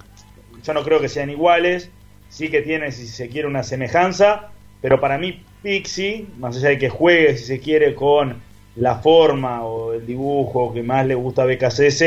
yo 0.63 0.75
no 0.75 0.85
creo 0.85 1.01
que 1.01 1.09
sean 1.09 1.31
iguales, 1.31 1.91
sí 2.29 2.49
que 2.51 2.63
tiene, 2.63 2.93
si 2.93 3.07
se 3.09 3.29
quiere, 3.29 3.49
una 3.49 3.65
semejanza, 3.65 4.51
pero 4.81 5.01
para 5.01 5.19
mí 5.19 5.43
Pixie, 5.63 6.27
más 6.39 6.57
allá 6.57 6.69
de 6.69 6.79
que 6.79 6.89
juegue, 6.89 7.37
si 7.37 7.45
se 7.47 7.59
quiere, 7.59 7.95
con 7.97 8.37
la 8.77 8.97
forma 8.97 9.65
o 9.65 9.93
el 9.93 10.07
dibujo 10.07 10.73
que 10.73 10.85
más 10.85 11.05
le 11.05 11.17
gusta 11.17 11.43
a 11.43 11.47
BKCS, 11.47 12.05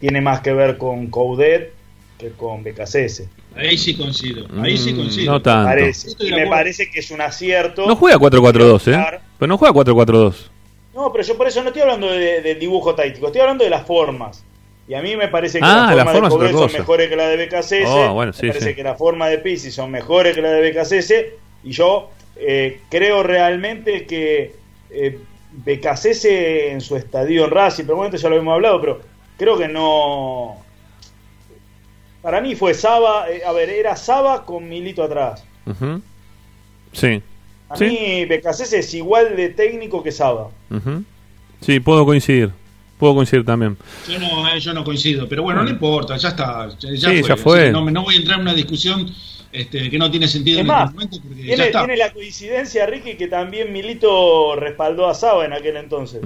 tiene 0.00 0.22
más 0.22 0.40
que 0.40 0.54
ver 0.54 0.78
con 0.78 1.08
Coudet 1.08 1.72
que 2.18 2.30
con 2.30 2.62
BKCS. 2.62 3.24
Ahí 3.56 3.78
sí 3.78 3.96
coincido, 3.96 4.46
ahí 4.62 4.76
sí 4.76 4.92
mm, 4.92 4.96
coincido. 4.96 5.32
No 5.32 5.42
tanto. 5.42 5.68
Me 5.68 5.76
parece, 5.76 6.08
y 6.18 6.32
me 6.32 6.46
parece 6.46 6.90
que 6.90 7.00
es 7.00 7.10
un 7.10 7.20
acierto. 7.20 7.86
No 7.86 7.96
juega 7.96 8.18
4-4-2, 8.18 8.92
¿eh? 8.92 9.20
Pero 9.38 9.48
no 9.48 9.58
juega 9.58 9.74
4-4-2. 9.74 10.34
No, 10.94 11.12
pero 11.12 11.24
yo 11.24 11.36
por 11.36 11.48
eso 11.48 11.62
no 11.62 11.68
estoy 11.68 11.82
hablando 11.82 12.08
del 12.08 12.42
de 12.42 12.54
dibujo 12.54 12.94
táctico, 12.94 13.26
estoy 13.26 13.40
hablando 13.40 13.64
de 13.64 13.70
las 13.70 13.86
formas. 13.86 14.44
Y 14.86 14.94
a 14.94 15.02
mí 15.02 15.16
me 15.16 15.28
parece 15.28 15.58
que 15.58 15.64
ah, 15.64 15.92
las 15.94 16.12
formas, 16.12 16.38
de 16.38 16.52
son 16.52 16.72
mejores 16.72 17.08
que 17.08 17.16
las 17.16 17.30
de 17.30 17.46
BKCS. 17.46 17.88
Oh, 17.88 18.12
bueno, 18.12 18.32
sí, 18.32 18.46
me 18.46 18.52
parece 18.52 18.74
que 18.74 18.82
la 18.82 18.94
forma 18.94 19.28
de 19.28 19.38
Pisi 19.38 19.70
son 19.70 19.90
mejores 19.90 20.34
que 20.34 20.42
las 20.42 20.52
de 20.52 20.70
BKCS. 20.70 21.12
Y 21.64 21.72
yo 21.72 22.10
eh, 22.36 22.80
creo 22.90 23.22
realmente 23.22 24.04
que 24.04 24.54
eh, 24.90 25.18
BKCS 25.52 26.24
en 26.26 26.80
su 26.82 26.96
estadio 26.96 27.44
en 27.44 27.50
Racing, 27.50 27.84
pero 27.84 27.96
bueno, 27.96 28.14
ya 28.14 28.28
lo 28.28 28.36
hemos 28.36 28.54
hablado, 28.54 28.80
pero 28.80 29.00
creo 29.38 29.56
que 29.56 29.68
no. 29.68 30.63
Para 32.24 32.40
mí 32.40 32.54
fue 32.54 32.72
Saba, 32.72 33.30
eh, 33.30 33.42
a 33.46 33.52
ver, 33.52 33.68
era 33.68 33.94
Saba 33.96 34.46
con 34.46 34.66
Milito 34.66 35.02
atrás. 35.02 35.44
Sí. 36.90 37.20
A 37.68 37.76
mí 37.76 38.24
BKC 38.24 38.72
es 38.72 38.94
igual 38.94 39.36
de 39.36 39.50
técnico 39.50 40.02
que 40.02 40.10
Saba. 40.10 40.48
Sí, 41.60 41.80
puedo 41.80 42.06
coincidir. 42.06 42.50
Puedo 42.98 43.16
coincidir 43.16 43.44
también. 43.44 43.76
Yo 44.08 44.18
no, 44.18 44.48
eh, 44.48 44.58
yo 44.58 44.72
no 44.72 44.84
coincido, 44.84 45.28
pero 45.28 45.42
bueno, 45.42 45.62
no 45.64 45.68
importa, 45.68 46.16
ya 46.16 46.30
está. 46.30 46.70
Ya 46.78 47.10
sí, 47.10 47.20
fue. 47.20 47.28
Ya 47.28 47.36
fue. 47.36 47.70
no, 47.70 47.90
no, 47.90 48.02
voy 48.04 48.14
a 48.14 48.18
entrar 48.18 48.36
en 48.36 48.42
una 48.42 48.54
discusión 48.54 49.06
este, 49.52 49.90
que 49.90 49.98
no 49.98 50.10
tiene 50.10 50.26
sentido 50.26 50.60
en 50.60 50.70
este 50.70 50.84
momento. 50.92 51.18
Porque 51.20 51.42
tiene, 51.42 51.56
ya 51.58 51.64
está. 51.66 51.80
tiene 51.80 51.98
la 51.98 52.10
coincidencia, 52.10 52.86
Ricky, 52.86 53.16
que 53.16 53.28
también 53.28 53.70
Milito 53.70 54.56
respaldó 54.56 55.10
a 55.10 55.14
Saba 55.14 55.44
en 55.44 55.52
aquel 55.52 55.76
entonces. 55.76 56.22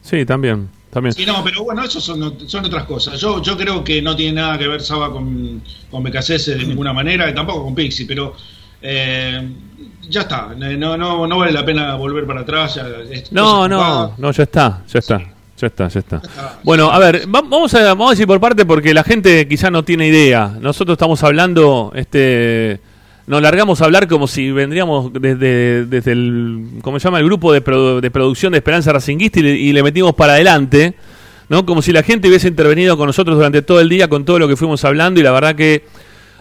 Sí, 0.00 0.24
también. 0.24 0.70
También. 0.92 1.14
Sí, 1.14 1.24
no, 1.24 1.42
pero 1.42 1.64
bueno, 1.64 1.82
eso 1.82 2.00
son, 2.00 2.46
son 2.46 2.64
otras 2.66 2.84
cosas. 2.84 3.18
Yo, 3.18 3.40
yo 3.40 3.56
creo 3.56 3.82
que 3.82 4.02
no 4.02 4.14
tiene 4.14 4.42
nada 4.42 4.58
que 4.58 4.68
ver 4.68 4.82
Saba 4.82 5.10
con, 5.10 5.62
con 5.90 6.02
BKC 6.02 6.28
de 6.58 6.66
ninguna 6.66 6.92
manera, 6.92 7.30
y 7.30 7.34
tampoco 7.34 7.64
con 7.64 7.74
Pixie, 7.74 8.04
pero 8.06 8.36
eh, 8.82 9.48
ya 10.10 10.20
está. 10.20 10.54
No, 10.54 10.96
no, 10.98 11.26
no 11.26 11.38
vale 11.38 11.50
la 11.50 11.64
pena 11.64 11.94
volver 11.94 12.26
para 12.26 12.42
atrás. 12.42 12.78
no, 13.30 13.66
no, 13.66 14.14
no, 14.18 14.30
ya 14.32 14.42
está, 14.42 14.82
ya 14.86 14.98
está. 14.98 15.22
Ya 15.56 15.68
está, 15.68 15.88
ya 15.88 16.00
está. 16.00 16.20
Bueno, 16.64 16.90
a 16.90 16.98
ver, 16.98 17.24
vamos 17.28 17.72
a, 17.74 17.82
vamos 17.84 18.08
a 18.08 18.10
decir 18.10 18.26
por 18.26 18.40
parte 18.40 18.66
porque 18.66 18.92
la 18.92 19.04
gente 19.04 19.46
quizá 19.46 19.70
no 19.70 19.84
tiene 19.84 20.08
idea. 20.08 20.56
Nosotros 20.60 20.96
estamos 20.96 21.22
hablando, 21.22 21.92
este, 21.94 22.80
nos 23.32 23.40
largamos 23.40 23.80
a 23.80 23.86
hablar 23.86 24.08
como 24.08 24.28
si 24.28 24.50
vendríamos 24.50 25.10
desde, 25.10 25.86
desde 25.86 26.12
el, 26.12 26.66
¿cómo 26.82 27.00
se 27.00 27.04
llama? 27.04 27.18
El 27.18 27.24
grupo 27.24 27.50
de, 27.50 27.60
de 27.60 28.10
producción 28.10 28.52
de 28.52 28.58
Esperanza 28.58 28.92
Racinguista 28.92 29.40
y 29.40 29.72
le, 29.72 29.82
metimos 29.82 30.14
para 30.14 30.34
adelante, 30.34 30.92
¿no? 31.48 31.64
Como 31.64 31.80
si 31.80 31.94
la 31.94 32.02
gente 32.02 32.28
hubiese 32.28 32.48
intervenido 32.48 32.98
con 32.98 33.06
nosotros 33.06 33.34
durante 33.36 33.62
todo 33.62 33.80
el 33.80 33.88
día 33.88 34.08
con 34.08 34.26
todo 34.26 34.38
lo 34.38 34.48
que 34.48 34.56
fuimos 34.56 34.84
hablando 34.84 35.18
y 35.18 35.22
la 35.22 35.32
verdad 35.32 35.54
que 35.54 35.86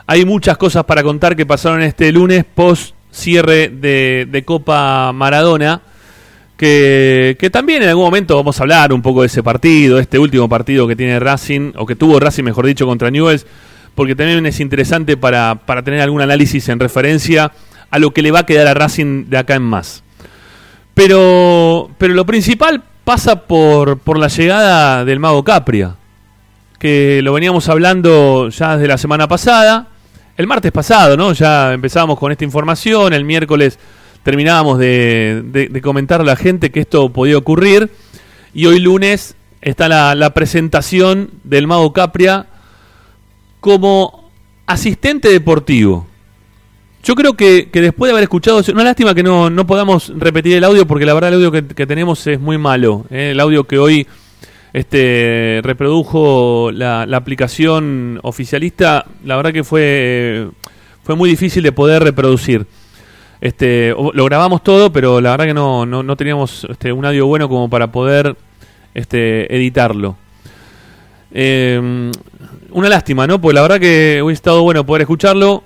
hay 0.05 0.25
muchas 0.25 0.57
cosas 0.57 0.83
para 0.83 1.01
contar 1.01 1.37
que 1.37 1.45
pasaron 1.45 1.81
este 1.81 2.11
lunes 2.11 2.43
post 2.43 2.93
cierre 3.09 3.69
de, 3.69 4.27
de 4.29 4.43
Copa 4.43 5.13
Maradona 5.13 5.81
que, 6.57 7.49
también 7.51 7.81
en 7.81 7.89
algún 7.89 8.03
momento 8.03 8.35
vamos 8.35 8.59
a 8.59 8.63
hablar 8.63 8.91
un 8.93 9.01
poco 9.01 9.21
de 9.21 9.27
ese 9.27 9.41
partido, 9.41 9.97
este 9.97 10.19
último 10.19 10.47
partido 10.47 10.87
que 10.87 10.95
tiene 10.95 11.19
Racing, 11.19 11.71
o 11.75 11.87
que 11.87 11.95
tuvo 11.95 12.19
Racing, 12.19 12.43
mejor 12.43 12.67
dicho, 12.67 12.85
contra 12.85 13.09
Newells, 13.09 13.47
porque 13.95 14.15
también 14.15 14.45
es 14.45 14.59
interesante 14.59 15.17
para, 15.17 15.55
para 15.55 15.83
tener 15.83 16.01
algún 16.01 16.21
análisis 16.21 16.69
en 16.69 16.79
referencia 16.79 17.51
a 17.89 17.99
lo 17.99 18.11
que 18.11 18.21
le 18.21 18.31
va 18.31 18.39
a 18.39 18.45
quedar 18.45 18.67
a 18.67 18.73
Racing 18.73 19.25
de 19.29 19.37
acá 19.37 19.55
en 19.55 19.63
más. 19.63 20.03
Pero, 20.93 21.89
pero 21.97 22.13
lo 22.13 22.25
principal 22.25 22.83
pasa 23.03 23.47
por, 23.47 23.99
por 23.99 24.17
la 24.17 24.27
llegada 24.27 25.05
del 25.05 25.19
mago 25.19 25.43
Capria, 25.43 25.95
que 26.79 27.21
lo 27.21 27.33
veníamos 27.33 27.69
hablando 27.69 28.49
ya 28.49 28.75
desde 28.75 28.87
la 28.87 28.97
semana 28.97 29.27
pasada, 29.27 29.87
el 30.37 30.47
martes 30.47 30.71
pasado, 30.71 31.17
¿no? 31.17 31.33
Ya 31.33 31.73
empezábamos 31.73 32.17
con 32.17 32.31
esta 32.31 32.43
información, 32.43 33.13
el 33.13 33.25
miércoles 33.25 33.77
terminábamos 34.23 34.79
de, 34.79 35.41
de, 35.43 35.81
comentar 35.81 36.21
a 36.21 36.23
la 36.23 36.35
gente 36.35 36.71
que 36.71 36.81
esto 36.81 37.09
podía 37.09 37.37
ocurrir. 37.37 37.91
Y 38.53 38.65
hoy 38.65 38.79
lunes 38.79 39.35
está 39.61 39.87
la, 39.87 40.33
presentación 40.33 41.31
del 41.43 41.67
Mago 41.67 41.93
Capria 41.93 42.47
como 43.61 44.31
asistente 44.65 45.29
deportivo. 45.29 46.07
Yo 47.03 47.15
creo 47.15 47.33
que, 47.33 47.69
después 47.71 48.09
de 48.09 48.11
haber 48.11 48.23
escuchado, 48.23 48.61
una 48.73 48.83
lástima 48.83 49.15
que 49.15 49.23
no, 49.23 49.49
no, 49.49 49.65
podamos 49.65 50.11
repetir 50.15 50.57
el 50.57 50.63
audio 50.63 50.85
porque 50.85 51.05
la 51.05 51.13
verdad 51.13 51.29
el 51.29 51.45
audio 51.45 51.51
que, 51.51 51.87
tenemos 51.87 52.27
es 52.27 52.39
muy 52.39 52.57
malo. 52.57 53.05
¿eh? 53.09 53.31
El 53.31 53.39
audio 53.39 53.63
que 53.63 53.79
hoy 53.79 54.05
este, 54.73 55.61
reprodujo 55.63 56.71
la, 56.71 57.03
aplicación 57.03 58.19
oficialista, 58.21 59.05
la 59.23 59.35
verdad 59.35 59.53
que 59.53 59.63
fue, 59.63 60.49
fue 61.03 61.15
muy 61.15 61.29
difícil 61.29 61.63
de 61.63 61.71
poder 61.71 62.03
reproducir. 62.03 62.67
Este, 63.39 63.95
lo 64.13 64.25
grabamos 64.25 64.63
todo, 64.63 64.91
pero 64.91 65.19
la 65.21 65.31
verdad 65.31 65.45
que 65.45 65.53
no, 65.55 65.85
no, 65.87 66.15
teníamos 66.15 66.67
este, 66.69 66.93
un 66.93 67.03
audio 67.05 67.25
bueno 67.25 67.49
como 67.49 67.67
para 67.67 67.91
poder 67.91 68.35
este, 68.93 69.55
editarlo. 69.55 70.17
Em, 71.33 72.11
una 72.71 72.89
lástima, 72.89 73.27
¿no? 73.27 73.39
Porque 73.39 73.55
la 73.55 73.61
verdad 73.61 73.79
que 73.79 74.21
hubiera 74.21 74.33
estado 74.33 74.63
bueno 74.63 74.85
poder 74.85 75.01
escucharlo. 75.01 75.63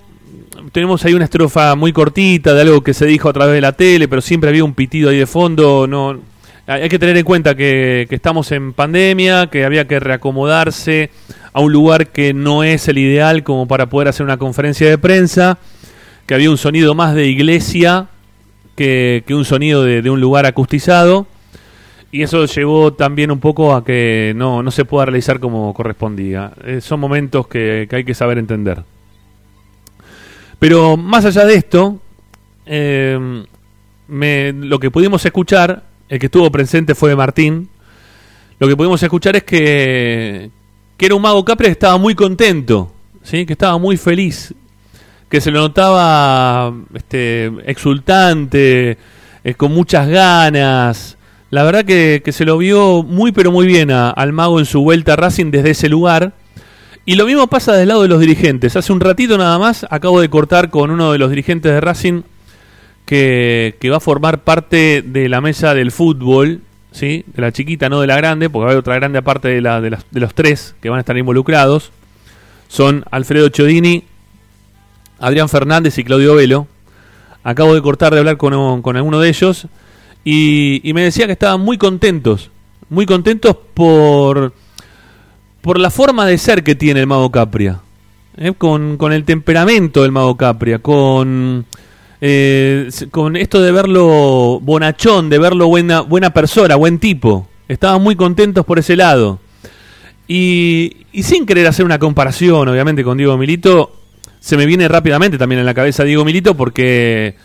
Tenemos 0.72 1.04
ahí 1.06 1.14
una 1.14 1.26
estrofa 1.26 1.76
muy 1.76 1.94
cortita 1.94 2.54
de 2.54 2.62
algo 2.62 2.82
que 2.82 2.94
se 2.94 3.06
dijo 3.06 3.30
a 3.30 3.34
través 3.34 3.56
de 3.56 3.62
la 3.62 3.74
tele, 3.74 4.08
pero 4.08 4.22
siempre 4.22 4.50
había 4.50 4.64
un 4.64 4.74
pitido 4.74 5.10
ahí 5.10 5.18
de 5.18 5.28
fondo. 5.28 5.88
No, 5.88 6.20
hay 6.68 6.90
que 6.90 7.00
tener 7.00 7.16
en 7.18 7.24
cuenta 7.24 7.56
que 7.56 8.08
estamos 8.10 8.52
en 8.52 8.74
pandemia, 8.74 9.48
que 9.48 9.66
había 9.66 9.88
que 9.88 10.00
reacomodarse 10.00 11.12
a 11.54 11.62
un 11.62 11.72
lugar 11.72 12.08
que 12.08 12.34
no 12.34 12.64
es 12.64 12.88
el 12.88 12.98
ideal 12.98 13.44
como 13.44 13.68
para 13.68 13.88
poder 13.88 14.10
hacer 14.10 14.26
una 14.26 14.38
conferencia 14.38 14.90
de 14.90 14.98
prensa 14.98 15.58
que 16.26 16.34
había 16.34 16.50
un 16.50 16.58
sonido 16.58 16.96
más 16.96 17.14
de 17.14 17.28
iglesia 17.28 18.08
que, 18.76 19.24
un 19.30 19.46
sonido 19.46 19.84
de, 19.84 20.10
un 20.10 20.20
lugar 20.20 20.46
acustizado. 20.46 21.28
Y 22.16 22.24
eso 22.24 22.46
llevó 22.46 22.94
también 22.94 23.30
un 23.30 23.42
poco 23.42 23.76
a 23.76 23.84
que 23.84 24.32
no, 24.38 24.64
no 24.64 24.72
se 24.72 24.86
pueda 24.86 25.08
realizar 25.08 25.42
como 25.42 25.74
correspondía. 25.74 26.54
Eh, 26.64 26.80
son 26.80 27.02
momentos 27.02 27.46
que, 27.46 27.90
hay 27.92 28.06
que 28.06 28.14
saber 28.14 28.38
entender. 28.38 28.84
Pero 30.58 30.96
más 30.96 31.26
allá 31.26 31.44
de 31.44 31.56
esto, 31.56 32.00
eh, 32.68 33.44
lo 34.08 34.80
que 34.80 34.92
pudimos 34.92 35.26
escuchar, 35.26 35.84
el 36.08 36.18
que 36.18 36.28
estuvo 36.28 36.50
presente 36.50 36.96
fue 36.96 37.14
Martín, 37.18 37.68
lo 38.60 38.70
que 38.70 38.78
pudimos 38.78 39.04
escuchar 39.04 39.36
es 39.36 39.44
que, 39.44 40.50
que 40.96 41.06
era 41.06 41.16
un 41.16 41.22
mago 41.22 41.44
Capri 41.44 41.66
que 41.66 41.74
estaba 41.74 41.98
muy 41.98 42.16
contento, 42.16 42.94
¿sí? 43.24 43.46
que 43.46 43.52
estaba 43.52 43.78
muy 43.78 43.98
feliz 43.98 44.56
que 45.28 45.42
se 45.42 45.52
lo 45.52 45.60
notaba 45.60 46.74
este, 46.94 47.52
exultante, 47.66 48.98
eh, 49.44 49.54
con 49.56 49.74
muchas 49.74 50.08
ganas. 50.08 51.15
La 51.52 51.64
verdad 51.64 51.86
que, 51.86 52.22
se 52.32 52.46
lo 52.46 52.58
vio 52.58 53.04
muy 53.04 53.32
pero 53.32 53.52
muy 53.52 53.68
bien 53.68 53.92
al 53.92 54.34
mago 54.34 54.60
en 54.60 54.66
su 54.66 54.82
vuelta 54.82 55.14
a 55.14 55.16
Racing 55.16 55.52
desde 55.52 55.72
ese 55.72 55.90
lugar. 55.90 56.34
Y 57.06 57.16
lo 57.16 57.26
mismo 57.26 57.48
pasa 57.48 57.74
del 57.74 57.90
lado 57.90 58.02
de 58.02 58.08
los 58.08 58.20
dirigentes. 58.20 58.76
Hace 58.76 58.92
un 58.92 59.00
ratito 59.00 59.38
nada 59.38 59.60
más 59.60 59.86
acabo 59.90 60.20
de 60.20 60.30
cortar 60.30 60.72
con 60.72 60.90
uno 60.90 61.12
de 61.12 61.20
los 61.20 61.30
dirigentes 61.30 61.72
de 61.72 61.80
Racing 61.80 62.24
que, 63.06 63.78
va 63.92 63.98
a 63.98 64.00
formar 64.00 64.44
parte 64.44 65.04
de 65.04 65.30
la 65.30 65.40
mesa 65.40 65.76
del 65.76 65.92
fútbol, 65.92 66.62
¿sí? 66.92 67.24
de 67.28 67.42
la 67.44 67.52
chiquita, 67.52 67.90
no 67.90 68.02
de 68.02 68.08
la 68.08 68.18
grande, 68.18 68.50
porque 68.50 68.64
va 68.64 68.70
a 68.70 68.72
haber 68.72 68.80
otra 68.80 68.96
grande 68.96 69.20
aparte 69.20 69.50
de, 69.50 69.62
la, 69.62 69.82
de, 69.82 69.96
de 70.10 70.20
los 70.20 70.34
tres 70.34 70.76
que 70.82 70.90
van 70.90 70.98
a 70.98 71.02
estar 71.02 71.16
involucrados. 71.16 71.92
Son 72.68 73.06
Alfredo 73.12 73.50
Chodini, 73.50 74.04
Adrián 75.20 75.48
Fernández 75.48 75.98
y 76.00 76.04
Claudio 76.04 76.34
Velo. 76.34 76.68
Acabo 77.44 77.76
de 77.76 77.82
cortar 77.84 78.12
de 78.14 78.20
hablar 78.20 78.38
con, 78.38 78.82
con 78.82 78.98
alguno 78.98 79.20
de 79.20 79.30
ellos 79.30 79.68
y, 80.28 80.92
me 80.96 81.04
decía 81.04 81.28
que 81.28 81.34
estaban 81.34 81.62
muy 81.62 81.78
contentos, 81.78 82.50
muy 82.90 83.06
contentos 83.06 83.56
por, 83.76 84.54
por 85.62 85.80
la 85.80 85.92
forma 85.92 86.26
de 86.26 86.40
ser 86.40 86.64
que 86.64 86.74
tiene 86.74 87.02
el 87.02 87.06
Mago 87.06 87.32
Capria, 87.32 87.80
¿eh? 88.36 88.54
con, 88.58 88.98
con, 88.98 89.14
el 89.14 89.24
temperamento 89.24 90.02
del 90.02 90.12
Mago 90.12 90.36
Capria, 90.36 90.80
con, 90.80 91.68
eh, 92.22 92.90
con 93.12 93.36
esto 93.36 93.62
de 93.62 93.72
verlo 93.72 94.60
bonachón, 94.62 95.30
de 95.30 95.38
verlo 95.38 95.68
buena, 95.68 96.02
buena 96.02 96.34
persona, 96.34 96.76
buen 96.76 96.98
tipo. 96.98 97.48
Estaban 97.68 98.02
muy 98.02 98.16
contentos 98.16 98.66
por 98.66 98.80
ese 98.80 98.96
lado. 98.96 99.40
Y, 100.28 101.06
y 101.12 101.22
sin 101.22 101.46
querer 101.46 101.68
hacer 101.68 101.86
una 101.86 102.00
comparación, 102.00 102.68
obviamente, 102.68 103.04
con 103.04 103.16
Diego 103.16 103.38
Milito, 103.38 103.94
se 104.40 104.58
me 104.58 104.66
viene 104.66 104.88
rápidamente 104.88 105.38
también 105.38 105.60
en 105.60 105.68
la 105.68 105.76
cabeza 105.76 106.04
Diego 106.04 106.26
Milito 106.26 106.58
porque 106.58 107.36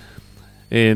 eh, 0.71 0.95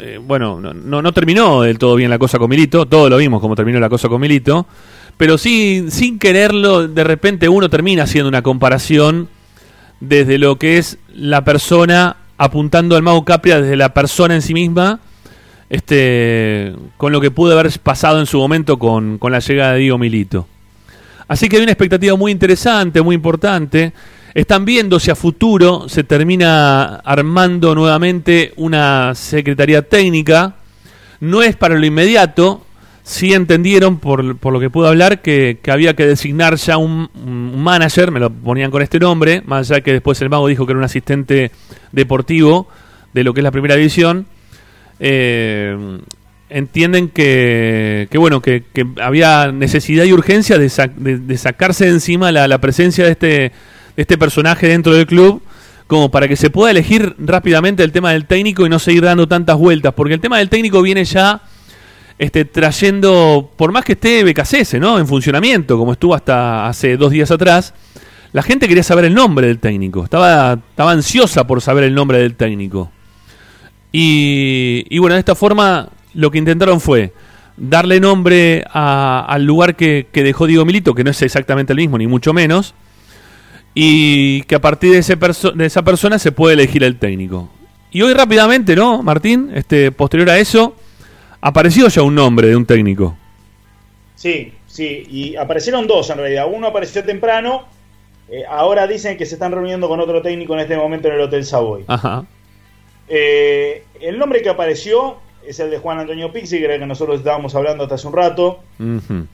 eh, 0.00 0.20
bueno, 0.22 0.60
no, 0.60 1.12
terminó 1.12 1.62
del 1.62 1.78
todo 1.78 1.96
bien 1.96 2.08
la 2.08 2.18
cosa 2.18 2.38
con 2.38 2.48
Milito, 2.48 2.86
todo 2.86 3.10
lo 3.10 3.18
vimos 3.18 3.42
como 3.42 3.54
terminó 3.54 3.78
la 3.78 3.90
cosa 3.90 4.08
con 4.08 4.20
Milito, 4.20 4.66
pero 5.18 5.36
sí, 5.36 5.86
sin 5.90 6.18
quererlo, 6.18 6.88
de 6.88 7.04
repente 7.04 7.48
uno 7.48 7.68
termina 7.68 8.04
haciendo 8.04 8.28
una 8.28 8.42
comparación 8.42 9.28
desde 10.00 10.38
lo 10.38 10.56
que 10.56 10.78
es 10.78 10.98
la 11.14 11.44
persona 11.44 12.16
apuntando 12.38 12.96
al 12.96 13.02
mago 13.02 13.24
Capria 13.24 13.60
desde 13.60 13.76
la 13.76 13.92
persona 13.92 14.34
en 14.34 14.42
sí 14.42 14.54
misma, 14.54 15.00
este, 15.68 16.74
con 16.96 17.12
lo 17.12 17.20
que 17.20 17.30
pudo 17.30 17.58
haber 17.58 17.70
pasado 17.80 18.18
en 18.18 18.26
su 18.26 18.38
momento 18.38 18.78
con, 18.78 19.18
con 19.18 19.32
la 19.32 19.40
llegada 19.40 19.74
de 19.74 19.80
Diego 19.80 19.98
Milito. 19.98 20.46
Así 21.28 21.48
que 21.48 21.56
hay 21.56 21.62
una 21.62 21.72
expectativa 21.72 22.16
muy 22.16 22.32
interesante, 22.32 23.02
muy 23.02 23.14
importante. 23.14 23.92
Están 24.36 24.66
viendo 24.66 25.00
si 25.00 25.10
a 25.10 25.14
futuro 25.14 25.88
se 25.88 26.04
termina 26.04 26.96
armando 26.96 27.74
nuevamente 27.74 28.52
una 28.56 29.14
secretaría 29.14 29.80
técnica. 29.80 30.56
No 31.20 31.42
es 31.42 31.56
para 31.56 31.74
lo 31.74 31.86
inmediato. 31.86 32.62
Sí 33.02 33.32
entendieron, 33.32 33.98
por, 33.98 34.36
por 34.36 34.52
lo 34.52 34.60
que 34.60 34.68
puedo 34.68 34.88
hablar, 34.88 35.22
que, 35.22 35.58
había 35.68 35.96
que 35.96 36.06
designar 36.06 36.56
ya 36.56 36.76
un, 36.76 37.08
manager, 37.56 38.10
me 38.10 38.20
lo 38.20 38.28
ponían 38.28 38.70
con 38.70 38.82
este 38.82 38.98
nombre, 38.98 39.42
más 39.46 39.70
allá 39.70 39.80
que 39.80 39.94
después 39.94 40.20
el 40.20 40.28
mago 40.28 40.48
dijo 40.48 40.66
que 40.66 40.72
era 40.72 40.80
un 40.80 40.84
asistente 40.84 41.50
deportivo 41.92 42.68
de 43.14 43.24
lo 43.24 43.32
que 43.32 43.40
es 43.40 43.44
la 43.44 43.52
primera 43.52 43.74
división. 43.74 44.26
Eh, 45.00 45.98
entienden 46.50 47.08
que, 47.08 48.06
que 48.10 48.18
bueno 48.18 48.42
que, 48.42 48.64
había 49.00 49.50
necesidad 49.50 50.04
y 50.04 50.12
urgencia 50.12 50.58
de, 50.58 50.70
de, 50.98 51.38
sacarse 51.38 51.86
de 51.86 51.92
encima 51.92 52.30
la, 52.32 52.46
la, 52.46 52.58
presencia 52.58 53.06
de 53.06 53.12
este 53.12 53.52
este 53.96 54.18
personaje 54.18 54.68
dentro 54.68 54.94
del 54.94 55.06
club 55.06 55.42
como 55.86 56.10
para 56.10 56.26
que 56.26 56.36
se 56.36 56.50
pueda 56.50 56.70
elegir 56.70 57.14
rápidamente 57.18 57.84
el 57.84 57.92
tema 57.92 58.12
del 58.12 58.26
técnico 58.26 58.66
y 58.66 58.68
no 58.68 58.78
seguir 58.78 59.04
dando 59.04 59.28
tantas 59.28 59.56
vueltas, 59.56 59.94
porque 59.94 60.14
el 60.14 60.20
tema 60.20 60.38
del 60.38 60.48
técnico 60.48 60.82
viene 60.82 61.04
ya 61.04 61.42
este, 62.18 62.44
trayendo, 62.44 63.52
por 63.56 63.70
más 63.70 63.84
que 63.84 63.92
esté 63.92 64.24
BKCS, 64.24 64.80
¿no? 64.80 64.98
En 64.98 65.06
funcionamiento, 65.06 65.78
como 65.78 65.92
estuvo 65.92 66.14
hasta 66.14 66.66
hace 66.66 66.96
dos 66.96 67.12
días 67.12 67.30
atrás, 67.30 67.72
la 68.32 68.42
gente 68.42 68.66
quería 68.66 68.82
saber 68.82 69.04
el 69.04 69.14
nombre 69.14 69.46
del 69.46 69.60
técnico, 69.60 70.02
estaba, 70.02 70.54
estaba 70.54 70.90
ansiosa 70.90 71.46
por 71.46 71.62
saber 71.62 71.84
el 71.84 71.94
nombre 71.94 72.18
del 72.18 72.34
técnico. 72.34 72.90
Y, 73.92 74.84
y 74.90 74.98
bueno, 74.98 75.14
de 75.14 75.20
esta 75.20 75.36
forma 75.36 75.88
lo 76.14 76.30
que 76.30 76.38
intentaron 76.38 76.80
fue 76.80 77.12
darle 77.56 78.00
nombre 78.00 78.64
al 78.72 79.44
lugar 79.44 79.76
que, 79.76 80.06
dejó 80.12 80.46
Diego 80.46 80.64
Milito, 80.64 80.94
que 80.94 81.04
no 81.04 81.10
es 81.10 81.22
exactamente 81.22 81.72
el 81.72 81.78
mismo, 81.78 81.98
ni 81.98 82.06
mucho 82.06 82.32
menos, 82.32 82.74
y 83.78 84.40
que 84.44 84.54
a 84.54 84.60
partir 84.60 84.92
de, 84.92 84.98
ese 85.00 85.16
de 85.16 85.66
esa 85.66 85.82
persona 85.82 86.18
se 86.18 86.32
puede 86.32 86.54
elegir 86.54 86.82
el 86.82 86.98
técnico. 86.98 87.50
Y 87.90 88.00
hoy 88.00 88.14
rápidamente, 88.14 88.74
¿no, 88.74 89.02
Martín? 89.02 89.50
Este, 89.54 89.92
posterior 89.92 90.30
a 90.30 90.38
eso, 90.38 90.74
apareció 91.42 91.86
ya 91.88 92.00
un 92.00 92.14
nombre 92.14 92.48
de 92.48 92.56
un 92.56 92.64
técnico. 92.64 93.18
Sí, 94.14 94.54
sí, 94.66 95.06
y 95.10 95.36
aparecieron 95.36 95.86
dos 95.86 96.08
en 96.08 96.16
realidad. 96.16 96.46
Uno 96.50 96.68
apareció 96.68 97.04
temprano, 97.04 97.66
eh, 98.30 98.44
ahora 98.48 98.86
dicen 98.86 99.18
que 99.18 99.26
se 99.26 99.34
están 99.34 99.52
reuniendo 99.52 99.88
con 99.88 100.00
otro 100.00 100.22
técnico 100.22 100.54
en 100.54 100.60
este 100.60 100.78
momento 100.78 101.08
en 101.08 101.14
el 101.14 101.20
Hotel 101.20 101.44
Savoy. 101.44 101.84
Ajá. 101.86 102.24
Eh, 103.08 103.84
el 104.00 104.18
nombre 104.18 104.40
que 104.40 104.48
apareció 104.48 105.18
es 105.46 105.60
el 105.60 105.70
de 105.70 105.78
Juan 105.78 105.98
Antonio 105.98 106.32
Pixi, 106.32 106.58
que 106.58 106.64
era 106.64 106.74
el 106.76 106.80
que 106.80 106.86
nosotros 106.86 107.18
estábamos 107.18 107.54
hablando 107.54 107.82
hasta 107.82 107.96
hace 107.96 108.06
un 108.06 108.14
rato. 108.14 108.60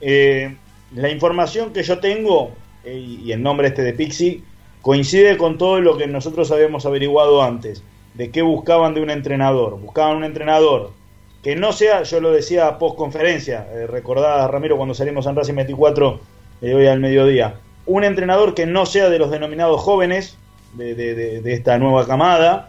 Eh, 0.00 0.57
la 0.96 1.11
información 1.11 1.72
que 1.72 1.85
yo 1.85 2.00
tengo, 2.00 2.50
y 2.84 3.30
el 3.32 3.42
nombre 3.42 3.68
este 3.68 3.82
de 3.82 3.92
Pixi, 3.92 4.42
coincide 4.82 5.36
con 5.36 5.56
todo 5.56 5.80
lo 5.80 5.96
que 5.96 6.06
nosotros 6.06 6.50
habíamos 6.50 6.84
averiguado 6.84 7.42
antes, 7.42 7.82
de 8.14 8.30
qué 8.30 8.42
buscaban 8.42 8.94
de 8.94 9.00
un 9.00 9.10
entrenador. 9.10 9.78
Buscaban 9.78 10.16
un 10.16 10.24
entrenador 10.24 10.90
que 11.42 11.56
no 11.56 11.72
sea, 11.72 12.02
yo 12.02 12.20
lo 12.20 12.32
decía 12.32 12.78
post 12.78 12.96
conferencia, 12.96 13.66
recordada 13.88 14.46
Ramiro 14.48 14.76
cuando 14.76 14.94
salimos 14.94 15.26
en 15.26 15.36
Racing 15.36 15.54
24 15.54 16.20
de 16.60 16.74
hoy 16.74 16.86
al 16.86 17.00
mediodía, 17.00 17.56
un 17.86 18.04
entrenador 18.04 18.54
que 18.54 18.66
no 18.66 18.86
sea 18.86 19.08
de 19.08 19.18
los 19.18 19.30
denominados 19.30 19.80
jóvenes 19.80 20.36
de, 20.74 21.42
esta 21.44 21.78
nueva 21.78 22.06
camada, 22.06 22.68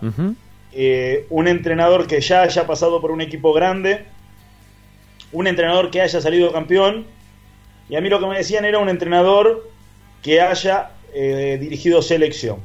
eh, 0.72 1.28
un 1.30 1.48
entrenador 1.48 2.08
que 2.08 2.20
ya 2.20 2.42
haya 2.42 2.66
pasado 2.66 3.00
por 3.00 3.12
un 3.12 3.22
equipo 3.22 3.54
grande, 3.54 4.06
un 5.32 5.46
entrenador 5.46 5.92
que 5.92 6.02
haya 6.02 6.20
salido 6.20 6.52
campeón, 6.52 7.06
y 7.90 7.96
a 7.96 8.02
mí 8.02 8.10
lo 8.10 8.20
que 8.20 8.26
me 8.26 8.38
decían 8.38 8.66
era 8.66 8.80
un 8.80 8.90
entrenador 8.90 9.70
que 10.24 10.42
haya 10.42 10.92
eh, 11.14 11.58
dirigido 11.62 12.02
selección. 12.02 12.58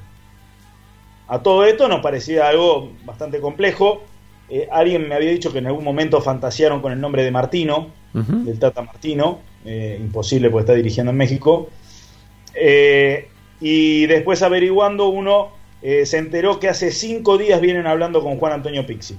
A 1.27 1.43
todo 1.43 1.67
esto 1.67 1.89
nos 1.89 2.01
parecía 2.01 2.49
algo 2.49 2.93
bastante 3.05 3.41
complejo. 3.41 4.03
Eh, 4.49 4.67
alguien 4.73 5.07
me 5.07 5.15
había 5.15 5.31
dicho 5.31 5.53
que 5.53 5.59
en 5.59 5.67
algún 5.67 5.85
momento 5.85 6.23
fantasearon 6.23 6.81
con 6.81 6.93
el 6.93 7.01
nombre 7.01 7.23
de 7.23 7.31
Martino, 7.31 7.89
del 8.15 8.59
Tata 8.59 8.81
Martino, 8.81 9.41
imposible 9.65 10.49
porque 10.49 10.63
está 10.63 10.73
dirigiendo 10.73 11.11
en 11.11 11.19
México. 11.19 11.69
Eh, 12.55 13.29
y 13.61 14.07
después 14.07 14.43
averiguando 14.43 15.09
uno 15.09 15.51
eh, 15.83 16.07
se 16.07 16.19
enteró 16.19 16.59
que 16.59 16.69
hace 16.69 16.91
cinco 16.91 17.39
días 17.39 17.61
vienen 17.61 17.87
hablando 17.87 18.23
con 18.23 18.37
Juan 18.39 18.53
Antonio 18.53 18.87
Pixi. 18.87 19.17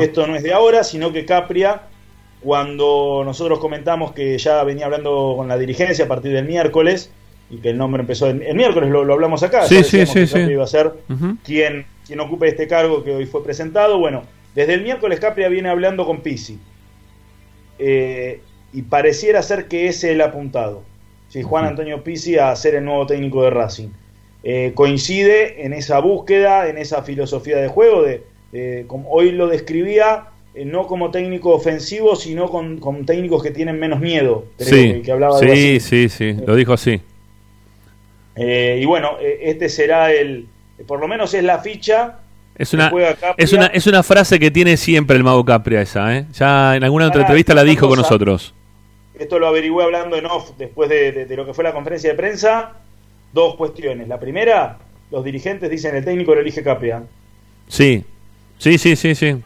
Esto 0.00 0.26
no 0.26 0.36
es 0.36 0.42
de 0.42 0.52
ahora, 0.52 0.84
sino 0.84 1.12
que 1.12 1.24
Capria, 1.24 1.82
cuando 2.42 3.22
nosotros 3.24 3.58
comentamos 3.58 4.12
que 4.12 4.36
ya 4.38 4.62
venía 4.64 4.86
hablando 4.86 5.34
con 5.36 5.48
la 5.48 5.56
dirigencia 5.56 6.04
a 6.04 6.08
partir 6.08 6.32
del 6.32 6.44
miércoles, 6.46 7.10
y 7.52 7.58
que 7.58 7.68
el 7.68 7.76
nombre 7.76 8.00
empezó 8.00 8.28
el, 8.28 8.54
miércoles, 8.54 8.88
lo, 8.88 9.00
hablamos 9.12 9.42
acá, 9.42 9.66
sí, 9.66 9.84
sí, 9.84 10.06
sí, 10.06 10.26
sí. 10.26 10.38
iba 10.38 10.64
a 10.64 10.66
ser 10.66 10.94
quien, 11.44 11.84
quien 12.06 12.18
ocupe 12.20 12.48
este 12.48 12.66
cargo 12.66 13.04
que 13.04 13.14
hoy 13.14 13.26
fue 13.26 13.44
presentado. 13.44 13.98
Bueno, 13.98 14.22
desde 14.54 14.72
el 14.72 14.82
miércoles 14.82 15.20
Capria 15.20 15.48
viene 15.48 15.68
hablando 15.68 16.06
con 16.06 16.22
Pixi. 16.22 16.58
Eh, 17.78 18.40
y 18.72 18.82
pareciera 18.82 19.42
ser 19.42 19.68
que 19.68 19.86
ese 19.88 20.08
es 20.08 20.14
el 20.14 20.22
apuntado. 20.22 20.82
Sí, 21.28 21.42
Juan 21.42 21.66
Antonio 21.66 22.02
Pizzi 22.02 22.38
a 22.38 22.56
ser 22.56 22.74
el 22.74 22.86
nuevo 22.86 23.06
técnico 23.06 23.42
de 23.42 23.50
Racing. 23.50 23.88
Eh, 24.44 24.72
coincide 24.74 25.66
en 25.66 25.74
esa 25.74 25.98
búsqueda, 26.00 26.68
en 26.68 26.78
esa 26.78 27.02
filosofía 27.02 27.58
de 27.58 27.68
juego, 27.68 28.02
de, 28.02 28.84
como 28.86 29.10
hoy 29.10 29.32
lo 29.32 29.46
describía, 29.46 30.28
eh, 30.54 30.64
no 30.64 30.86
como 30.86 31.10
técnico 31.10 31.50
ofensivo, 31.50 32.16
sino 32.16 32.48
con, 32.48 33.04
técnicos 33.04 33.42
que 33.42 33.50
tienen 33.50 33.78
menos 33.78 34.00
miedo. 34.00 34.46
sí, 34.58 35.02
que, 35.02 35.12
hablaba 35.12 35.38
sí, 35.38 35.80
sí, 35.80 36.08
sí, 36.08 36.34
lo 36.46 36.56
dijo 36.56 36.72
así. 36.72 37.02
Eh, 38.36 38.80
y 38.82 38.84
bueno, 38.86 39.16
este 39.20 39.68
será 39.68 40.12
el, 40.12 40.46
por 40.86 41.00
lo 41.00 41.08
menos 41.08 41.34
es 41.34 41.44
la 41.44 41.58
ficha. 41.58 42.18
Es 42.56 42.74
una, 42.74 42.92
es, 43.36 43.52
una, 43.52 43.66
es 43.66 43.86
una 43.86 44.02
frase 44.02 44.38
que 44.38 44.50
tiene 44.50 44.76
siempre 44.76 45.16
el 45.16 45.24
mago 45.24 45.44
Capria 45.44 45.80
esa, 45.80 46.16
¿eh? 46.16 46.26
Ya 46.34 46.76
en 46.76 46.84
alguna 46.84 47.08
otra 47.08 47.22
entrevista 47.22 47.54
la 47.54 47.64
dijo 47.64 47.88
con 47.88 47.98
nosotros 47.98 48.54
esto 49.22 49.38
lo 49.38 49.46
averigüé 49.46 49.84
hablando 49.84 50.16
en 50.16 50.26
off 50.26 50.50
después 50.58 50.88
de, 50.88 51.26
lo 51.36 51.46
que 51.46 51.54
fue 51.54 51.64
la 51.64 51.72
conferencia 51.72 52.10
de 52.10 52.16
prensa, 52.16 52.72
dos 53.32 53.56
cuestiones. 53.56 54.08
La 54.08 54.18
primera, 54.18 54.78
los 55.10 55.24
dirigentes 55.24 55.70
dicen 55.70 55.94
el 55.96 56.04
técnico 56.04 56.34
lo 56.34 56.40
elige 56.40 56.62
Capria. 56.62 57.02
Sí, 57.68 58.04
sí, 58.58 58.78
sí, 58.78 58.96
sí, 58.96 59.14
sí. 59.14 59.36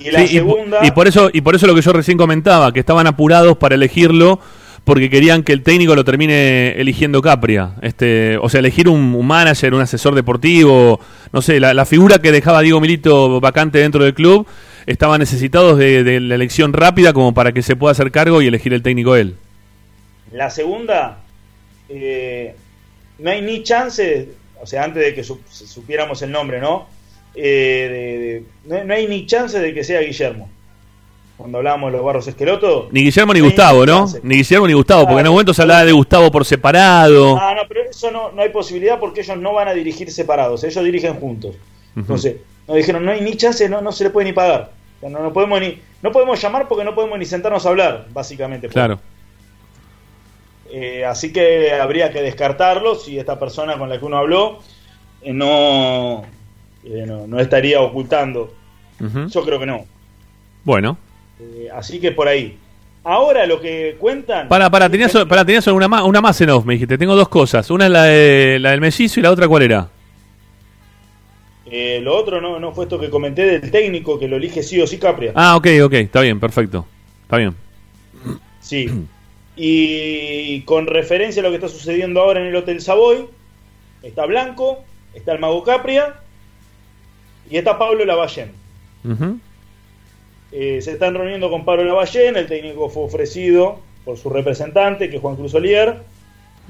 Y 0.00 0.10
la 0.10 0.26
segunda... 0.26 0.84
Y, 0.84 0.90
por 0.92 1.08
eso, 1.08 1.30
y 1.32 1.40
por 1.40 1.54
eso 1.54 1.66
lo 1.66 1.74
que 1.74 1.82
yo 1.82 1.92
recién 1.92 2.18
comentaba, 2.18 2.72
que 2.72 2.80
estaban 2.80 3.06
apurados 3.06 3.56
para 3.58 3.74
elegirlo 3.74 4.40
porque 4.88 5.10
querían 5.10 5.42
que 5.42 5.52
el 5.52 5.62
técnico 5.62 5.94
lo 5.94 6.02
termine 6.02 6.70
eligiendo 6.80 7.20
Capria. 7.20 7.74
Este, 7.82 8.38
o 8.38 8.48
sea, 8.48 8.60
elegir 8.60 8.88
un, 8.88 9.26
manager, 9.26 9.74
un 9.74 9.82
asesor 9.82 10.14
deportivo, 10.14 10.98
no 11.30 11.42
sé, 11.42 11.60
la, 11.60 11.84
figura 11.84 12.20
que 12.20 12.32
dejaba 12.32 12.62
Diego 12.62 12.80
Milito 12.80 13.38
vacante 13.38 13.80
dentro 13.80 14.02
del 14.02 14.14
club 14.14 14.46
estaban 14.86 15.20
necesitados 15.20 15.76
de, 15.76 16.20
la 16.20 16.34
elección 16.36 16.72
rápida 16.72 17.12
como 17.12 17.34
para 17.34 17.52
que 17.52 17.60
se 17.60 17.76
pueda 17.76 17.92
hacer 17.92 18.10
cargo 18.10 18.40
y 18.40 18.46
elegir 18.46 18.72
el 18.72 18.82
técnico 18.82 19.14
él. 19.14 19.36
La 20.32 20.48
segunda, 20.48 21.18
eh, 21.90 22.54
no 23.18 23.28
hay 23.28 23.42
ni 23.42 23.62
chance, 23.64 24.30
o 24.58 24.66
sea, 24.66 24.84
antes 24.84 25.04
de 25.04 25.14
que 25.14 25.22
supiéramos 25.22 26.22
el 26.22 26.32
nombre, 26.32 26.60
¿no? 26.60 26.88
Eh, 27.34 28.42
no, 28.64 28.94
hay 28.94 29.06
ni 29.06 29.26
chance 29.26 29.58
de 29.58 29.74
que 29.74 29.84
sea 29.84 30.00
Guillermo. 30.00 30.48
Cuando 31.38 31.58
hablábamos 31.58 31.92
de 31.92 31.98
los 31.98 32.04
barros 32.04 32.26
esquelotos. 32.26 32.92
Ni 32.92 33.04
Guillermo 33.04 33.32
ni 33.32 33.38
Gustavo, 33.38 33.86
¿no? 33.86 34.06
Ni 34.24 34.38
Guillermo 34.38 34.66
ni 34.66 34.72
Gustavo, 34.72 35.04
porque 35.04 35.20
en 35.20 35.28
un 35.28 35.34
momento 35.34 35.54
se 35.54 35.62
hablaba 35.62 35.84
de 35.84 35.92
Gustavo 35.92 36.32
por 36.32 36.44
separado. 36.44 37.38
Ah, 37.38 37.54
no, 37.54 37.62
pero 37.68 37.88
eso 37.88 38.10
no, 38.10 38.32
no 38.32 38.42
hay 38.42 38.48
posibilidad 38.48 38.98
porque 38.98 39.20
ellos 39.20 39.38
no 39.38 39.54
van 39.54 39.68
a 39.68 39.72
dirigir 39.72 40.10
separados, 40.10 40.64
ellos 40.64 40.84
dirigen 40.84 41.14
juntos. 41.14 41.54
Entonces, 41.94 42.36
nos 42.66 42.76
dijeron, 42.76 43.04
no 43.04 43.12
hay 43.12 43.20
ni 43.20 43.36
chance, 43.36 43.68
no, 43.68 43.80
no 43.80 43.92
se 43.92 44.02
le 44.02 44.10
puede 44.10 44.26
ni 44.26 44.32
pagar. 44.32 44.72
No, 45.00 45.10
no, 45.10 45.32
podemos 45.32 45.60
ni, 45.60 45.78
no 46.02 46.10
podemos 46.10 46.42
llamar 46.42 46.66
porque 46.66 46.84
no 46.84 46.96
podemos 46.96 47.16
ni 47.16 47.24
sentarnos 47.24 47.64
a 47.64 47.68
hablar, 47.68 48.06
básicamente. 48.12 48.68
Claro. 48.68 48.98
Eh, 50.70 51.04
así 51.04 51.32
que 51.32 51.72
habría 51.72 52.10
que 52.10 52.20
descartarlo 52.20 52.96
si 52.96 53.16
esta 53.16 53.38
persona 53.38 53.78
con 53.78 53.88
la 53.88 53.98
que 53.98 54.04
uno 54.04 54.18
habló 54.18 54.58
eh, 55.22 55.32
no, 55.32 56.24
eh, 56.84 57.06
no, 57.06 57.38
estaría 57.38 57.80
ocultando. 57.80 58.52
Yo 58.98 59.44
creo 59.44 59.60
que 59.60 59.66
no. 59.66 59.86
Bueno. 60.64 60.98
Así 61.74 62.00
que 62.00 62.12
por 62.12 62.28
ahí. 62.28 62.58
Ahora 63.04 63.46
lo 63.46 63.60
que 63.60 63.96
cuentan. 63.98 64.48
Para, 64.48 64.68
para, 64.70 64.90
tenías, 64.90 65.12
para, 65.28 65.44
tenías 65.44 65.66
una, 65.68 65.88
más, 65.88 66.02
una 66.02 66.20
más 66.20 66.40
en 66.40 66.50
off, 66.50 66.64
me 66.64 66.74
dijiste. 66.74 66.98
Tengo 66.98 67.14
dos 67.14 67.28
cosas. 67.28 67.70
Una 67.70 67.86
es 67.86 67.90
la, 67.90 68.04
de, 68.04 68.58
la 68.58 68.72
del 68.72 68.80
mellizo 68.80 69.20
y 69.20 69.22
la 69.22 69.30
otra, 69.30 69.48
¿cuál 69.48 69.62
era? 69.62 69.88
Eh, 71.70 72.00
lo 72.02 72.16
otro 72.16 72.40
no, 72.40 72.58
no 72.58 72.72
fue 72.72 72.84
esto 72.84 72.98
que 72.98 73.10
comenté 73.10 73.44
del 73.44 73.70
técnico 73.70 74.18
que 74.18 74.26
lo 74.26 74.36
elige 74.36 74.62
sí 74.62 74.80
o 74.80 74.86
sí 74.86 74.98
Capria. 74.98 75.32
Ah, 75.34 75.56
ok, 75.56 75.66
ok, 75.84 75.92
está 75.94 76.20
bien, 76.20 76.40
perfecto. 76.40 76.86
Está 77.22 77.36
bien. 77.36 77.54
Sí. 78.60 78.88
Y 79.56 80.62
con 80.62 80.86
referencia 80.86 81.40
a 81.40 81.42
lo 81.42 81.50
que 81.50 81.56
está 81.56 81.68
sucediendo 81.68 82.20
ahora 82.20 82.40
en 82.40 82.46
el 82.46 82.56
Hotel 82.56 82.80
Savoy, 82.80 83.26
está 84.02 84.24
Blanco, 84.26 84.84
está 85.14 85.32
el 85.32 85.40
Mago 85.40 85.62
Capria 85.64 86.14
y 87.50 87.56
está 87.56 87.78
Pablo 87.78 88.04
Lavallén. 88.04 88.52
Eh, 90.52 90.80
se 90.80 90.92
están 90.92 91.14
reuniendo 91.14 91.50
con 91.50 91.64
Pablo 91.64 91.84
Lavallén, 91.84 92.36
el 92.36 92.46
técnico 92.46 92.88
fue 92.88 93.04
ofrecido 93.04 93.80
por 94.04 94.16
su 94.16 94.30
representante, 94.30 95.10
que 95.10 95.16
es 95.16 95.22
Juan 95.22 95.36
Cruz 95.36 95.54
Olier. 95.54 96.02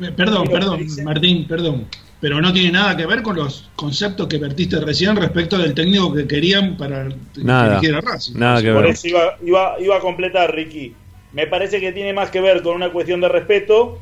Eh, 0.01 0.13
perdón, 0.17 0.49
perdón, 0.49 0.87
Martín, 1.05 1.47
perdón 1.47 1.87
pero 2.21 2.41
no 2.41 2.53
tiene 2.53 2.73
nada 2.73 2.97
que 2.97 3.07
ver 3.07 3.23
con 3.23 3.37
los 3.37 3.71
conceptos 3.77 4.27
que 4.27 4.39
vertiste 4.39 4.81
recién 4.81 5.15
respecto 5.17 5.57
del 5.57 5.75
técnico 5.75 6.13
que 6.13 6.27
querían 6.27 6.77
para 6.77 7.09
nada, 7.37 7.79
dirigir 7.79 7.97
a 7.97 8.01
Racing. 8.01 8.35
Nada 8.35 8.61
que 8.61 8.73
Por 8.73 8.87
eso 8.87 9.07
iba, 9.43 9.77
iba, 9.79 9.97
a 9.97 10.01
completar, 10.01 10.55
Ricky. 10.55 10.95
Me 11.33 11.47
parece 11.47 11.81
que 11.81 11.93
tiene 11.93 12.13
más 12.13 12.31
que 12.31 12.41
ver 12.41 12.63
con 12.63 12.75
una 12.75 12.91
cuestión 12.91 13.21
de 13.21 13.29
respeto, 13.29 13.99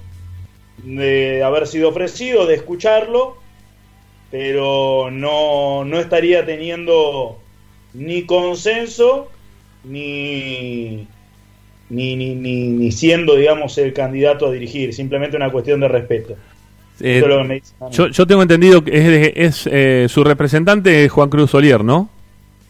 de 0.82 1.42
haber 1.42 1.66
sido 1.66 1.90
ofrecido, 1.90 2.46
de 2.46 2.54
escucharlo, 2.54 3.36
pero 4.30 5.10
no, 5.10 5.84
no 5.84 5.98
estaría 5.98 6.46
teniendo 6.46 7.38
ni 7.92 8.24
consenso 8.24 9.30
ni, 9.86 11.06
ni, 11.88 12.16
ni, 12.16 12.34
ni, 12.34 12.92
siendo, 12.92 13.36
digamos, 13.36 13.78
el 13.78 13.92
candidato 13.92 14.48
a 14.48 14.52
dirigir, 14.52 14.92
simplemente 14.92 15.36
una 15.36 15.50
cuestión 15.50 15.80
de 15.80 15.88
respeto. 15.88 16.36
Eh, 17.00 17.22
yo, 17.90 18.26
tengo 18.26 18.42
entendido 18.42 18.82
que 18.82 19.32
es, 19.36 19.68
eh, 19.70 20.06
su 20.08 20.24
representante 20.24 21.08
Juan 21.08 21.28
Cruz 21.28 21.50
Solier, 21.50 21.84
¿no? 21.84 22.08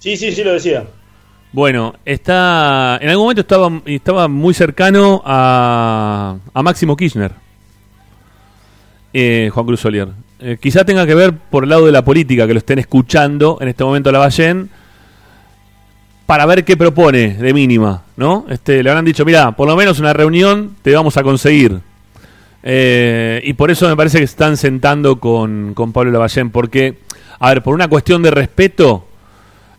Sí, 0.01 0.17
sí, 0.17 0.33
sí 0.33 0.43
lo 0.43 0.53
decía. 0.53 0.85
Bueno, 1.53 1.95
está 2.05 2.99
en 3.01 3.09
algún 3.09 3.25
momento 3.25 3.41
estaba, 3.41 3.71
estaba 3.87 4.29
muy 4.29 4.53
cercano 4.53 5.23
a, 5.25 6.37
a 6.53 6.63
Máximo 6.63 6.97
Kirchner, 6.97 7.33
eh, 9.13 9.49
Juan 9.53 9.67
Cruz 9.67 9.81
Solier. 9.81 10.09
quizá 10.61 10.85
tenga 10.85 11.07
que 11.07 11.15
ver 11.15 11.33
por 11.33 11.63
el 11.65 11.71
lado 11.71 11.87
de 11.87 11.93
la 11.93 12.05
política, 12.05 12.47
que 12.47 12.53
lo 12.53 12.59
estén 12.59 12.81
escuchando 12.81 13.59
en 13.61 13.69
este 13.69 13.85
momento 13.85 14.11
a 14.11 14.13
la 14.13 14.19
Ballén. 14.19 14.69
Para 16.27 16.45
ver 16.45 16.65
qué 16.65 16.77
propone 16.77 17.35
de 17.35 17.55
mínima, 17.55 18.03
¿no? 18.17 18.47
Este, 18.51 18.83
le 18.83 18.91
habrán 18.91 19.05
dicho, 19.05 19.25
mira, 19.25 19.53
por 19.53 19.69
lo 19.69 19.77
menos 19.77 20.01
una 20.01 20.13
reunión 20.13 20.77
te 20.83 20.95
vamos 20.95 21.17
a 21.17 21.23
conseguir. 21.23 21.79
Eh, 22.65 23.41
y 23.45 23.53
por 23.53 23.71
eso 23.71 23.89
me 23.89 23.97
parece 23.97 24.19
que 24.19 24.27
se 24.27 24.33
están 24.33 24.57
sentando 24.57 25.21
con, 25.21 25.73
con 25.75 25.93
Pablo 25.93 26.11
Lavallén, 26.11 26.51
porque, 26.51 26.97
a 27.39 27.51
ver, 27.51 27.63
por 27.63 27.75
una 27.75 27.87
cuestión 27.87 28.23
de 28.25 28.33
respeto, 28.33 29.07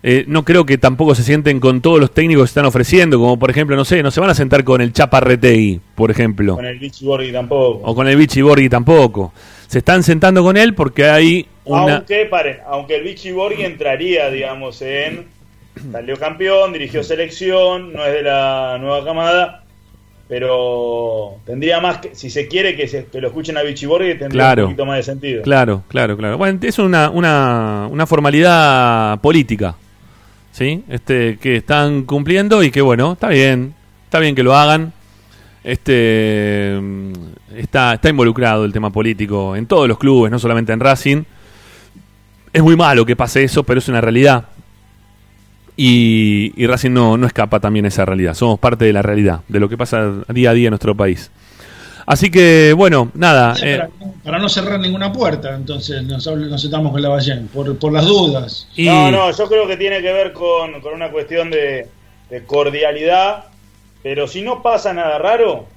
eh, 0.03 0.23
no 0.25 0.45
creo 0.45 0.65
que 0.65 0.77
tampoco 0.77 1.15
se 1.15 1.23
sienten 1.23 1.59
con 1.59 1.81
todos 1.81 1.99
los 1.99 2.13
técnicos 2.13 2.43
que 2.43 2.51
están 2.51 2.65
ofreciendo, 2.65 3.19
como 3.19 3.37
por 3.37 3.49
ejemplo, 3.49 3.75
no 3.75 3.83
sé, 3.83 4.01
no 4.01 4.09
se 4.09 4.21
van 4.21 4.29
a 4.29 4.33
sentar 4.33 4.63
con 4.63 4.79
el 4.79 4.93
Chaparretegui, 4.93 5.81
por 5.95 6.11
ejemplo. 6.11 6.55
Con 6.55 6.65
el 6.65 6.79
Vichy 6.79 7.05
Borghi 7.05 7.33
tampoco. 7.33 7.81
O 7.83 7.93
con 7.93 8.07
el 8.07 8.15
Vichy 8.15 8.41
Borghi 8.41 8.69
tampoco. 8.69 9.33
Se 9.67 9.79
están 9.79 10.03
sentando 10.03 10.43
con 10.43 10.55
él 10.55 10.75
porque 10.75 11.09
hay 11.09 11.45
una... 11.65 11.97
Aunque, 11.97 12.25
paren, 12.25 12.59
aunque 12.67 12.95
el 12.95 13.03
Vichy 13.03 13.33
Borghi 13.33 13.63
entraría, 13.63 14.29
digamos, 14.29 14.81
en... 14.81 15.36
Salió 15.91 16.17
campeón, 16.17 16.73
dirigió 16.73 17.03
selección, 17.03 17.93
no 17.93 18.05
es 18.05 18.13
de 18.13 18.23
la 18.23 18.77
nueva 18.79 19.03
camada, 19.05 19.63
pero 20.27 21.37
tendría 21.45 21.79
más 21.79 21.99
que, 21.99 22.15
si 22.15 22.29
se 22.29 22.47
quiere 22.47 22.75
que, 22.75 22.87
se, 22.87 23.05
que 23.05 23.21
lo 23.21 23.27
escuchen 23.27 23.57
a 23.57 23.63
Vichy 23.63 23.85
Borghi, 23.85 24.17
tendría 24.17 24.53
un 24.53 24.63
poquito 24.63 24.85
más 24.85 24.97
de 24.97 25.03
sentido. 25.03 25.43
Claro, 25.43 25.83
claro, 25.87 26.17
claro. 26.17 26.37
Bueno, 26.37 26.59
es 26.61 26.79
una, 26.79 27.09
una, 27.09 27.87
una 27.89 28.05
formalidad 28.05 29.19
política, 29.21 29.75
¿sí? 30.51 30.83
Este, 30.89 31.37
que 31.37 31.57
están 31.57 32.03
cumpliendo 32.03 32.61
y 32.63 32.71
que 32.71 32.81
bueno, 32.81 33.13
está 33.13 33.29
bien, 33.29 33.73
está 34.05 34.19
bien 34.19 34.35
que 34.35 34.43
lo 34.43 34.55
hagan. 34.55 34.93
Este 35.63 36.77
está, 37.55 37.95
está 37.95 38.09
involucrado 38.09 38.63
el 38.63 38.71
tema 38.71 38.89
político 38.89 39.55
en 39.55 39.65
todos 39.65 39.87
los 39.87 39.97
clubes, 39.97 40.31
no 40.31 40.39
solamente 40.39 40.71
en 40.71 40.79
Racing. 40.79 41.23
Es 42.53 42.63
muy 42.63 42.77
malo 42.77 43.05
que 43.05 43.15
pase 43.15 43.43
eso, 43.43 43.63
pero 43.63 43.79
es 43.79 43.89
una 43.89 43.99
realidad. 43.99 44.45
Y, 45.79 46.65
Racing 46.65 46.91
no, 46.91 47.17
no 47.17 47.27
escapa 47.27 47.59
también 47.59 47.85
a 47.85 47.89
esa 47.89 48.03
realidad. 48.03 48.33
Somos 48.33 48.57
parte 48.57 48.85
de 48.85 48.93
la 48.93 49.03
realidad, 49.03 49.41
de 49.47 49.59
lo 49.59 49.69
que 49.69 49.77
pasa 49.77 50.11
día 50.29 50.49
a 50.49 50.53
día 50.53 50.67
en 50.67 50.71
nuestro 50.71 50.95
país. 50.95 51.29
Así 52.07 52.31
que, 52.31 52.73
bueno, 52.75 53.11
nada. 53.13 53.53
Eh, 53.61 53.83
para, 54.23 54.39
no 54.39 54.49
cerrar 54.49 54.79
ninguna 54.79 55.11
puerta, 55.11 55.53
entonces 55.53 56.01
nos, 56.03 56.25
nos 56.25 56.61
sentamos 56.61 56.91
con 56.91 57.01
la 57.01 57.09
Ballén, 57.09 57.47
por, 57.49 57.77
por 57.77 57.91
las 57.91 58.05
dudas. 58.05 58.67
No, 58.77 59.11
no, 59.11 59.29
yo 59.31 59.47
creo 59.47 59.67
que 59.67 59.77
tiene 59.77 60.01
que 60.01 60.11
ver 60.11 60.33
con, 60.33 60.71
una 60.93 61.11
cuestión 61.11 61.51
de, 61.51 61.89
cordialidad, 62.47 63.45
pero 64.01 64.27
si 64.27 64.41
no 64.41 64.63
pasa 64.63 64.93
nada 64.93 65.19
raro 65.19 65.67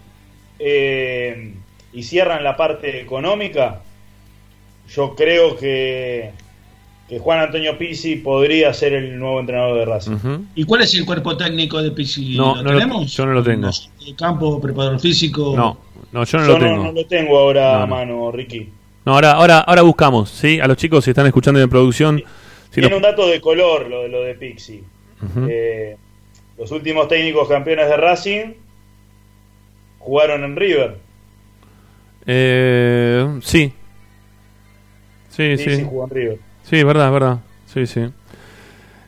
eh, 0.58 1.54
y 1.92 2.02
cierran 2.04 2.42
la 2.42 2.56
parte 2.56 3.00
económica, 3.00 3.80
yo 4.88 5.14
creo 5.14 5.56
que 5.56 6.30
que 7.10 7.18
Juan 7.18 7.40
Antonio 7.40 7.76
Pizzi 7.76 8.14
podría 8.14 8.72
ser 8.72 8.92
el 8.92 9.18
nuevo 9.18 9.40
entrenador 9.40 9.76
de 9.80 9.84
Racing. 9.84 10.16
¿Y 10.54 10.62
cuál 10.62 10.82
es 10.82 10.94
el 10.94 11.04
cuerpo 11.04 11.36
técnico 11.36 11.82
de 11.82 11.90
Pizzi? 11.90 12.36
No, 12.36 12.54
¿Lo 12.54 12.62
no 12.62 12.70
tenemos? 12.70 13.12
yo 13.12 13.26
no 13.26 13.32
lo 13.32 13.42
tengo. 13.42 13.68
¿Campo, 14.16 14.60
preparador 14.60 15.00
físico? 15.00 15.52
No, 15.56 15.76
no 16.12 16.22
yo 16.22 16.38
no 16.38 16.46
lo 16.46 16.58
tengo. 16.58 16.84
No, 16.84 16.92
lo 16.92 17.06
tengo 17.06 17.36
ahora 17.36 17.82
a 17.82 17.86
mano, 17.86 18.30
Ricky. 18.30 18.68
No, 19.04 19.14
ahora, 19.14 19.32
ahora, 19.32 19.58
ahora 19.58 19.82
buscamos, 19.82 20.30
¿sí? 20.30 20.60
A 20.60 20.68
los 20.68 20.76
chicos 20.76 21.02
si 21.02 21.10
están 21.10 21.26
escuchando 21.26 21.60
en 21.60 21.68
producción. 21.68 22.22
Tiene 22.70 22.94
un 22.94 23.02
dato 23.02 23.26
de 23.26 23.40
color 23.40 23.88
lo, 23.90 24.06
lo 24.06 24.22
de 24.22 24.34
Pixi. 24.36 24.80
Eh, 25.48 25.96
los 26.56 26.70
últimos 26.70 27.08
técnicos 27.08 27.48
campeones 27.48 27.88
de 27.88 27.96
Racing 27.96 28.52
jugaron 29.98 30.44
en 30.44 30.54
River. 30.54 30.96
Eh, 32.24 33.40
sí. 33.42 33.72
Sí, 35.30 35.56
sí. 35.56 35.76
Sí, 35.76 35.82
jugó 35.82 36.04
en 36.04 36.10
River. 36.10 36.49
Sí, 36.70 36.84
verdad, 36.84 37.10
verdad. 37.10 37.38
Sí, 37.66 37.84
sí. 37.84 38.00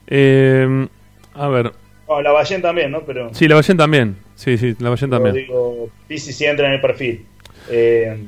Eh, 0.08 0.88
a 1.34 1.48
ver. 1.48 1.72
Oh, 2.06 2.20
la 2.20 2.32
Ballén 2.32 2.60
también, 2.60 2.90
¿no? 2.90 3.02
Pero, 3.02 3.32
sí, 3.32 3.46
la 3.46 3.54
Ballén 3.54 3.76
también. 3.76 4.16
Sí, 4.34 4.58
sí, 4.58 4.74
la 4.80 4.90
Ballén 4.90 5.10
también. 5.10 5.34
Digo, 5.36 5.88
sí 6.08 6.44
entra 6.44 6.66
en 6.66 6.72
el 6.72 6.80
perfil. 6.80 7.24
Eh, 7.70 8.18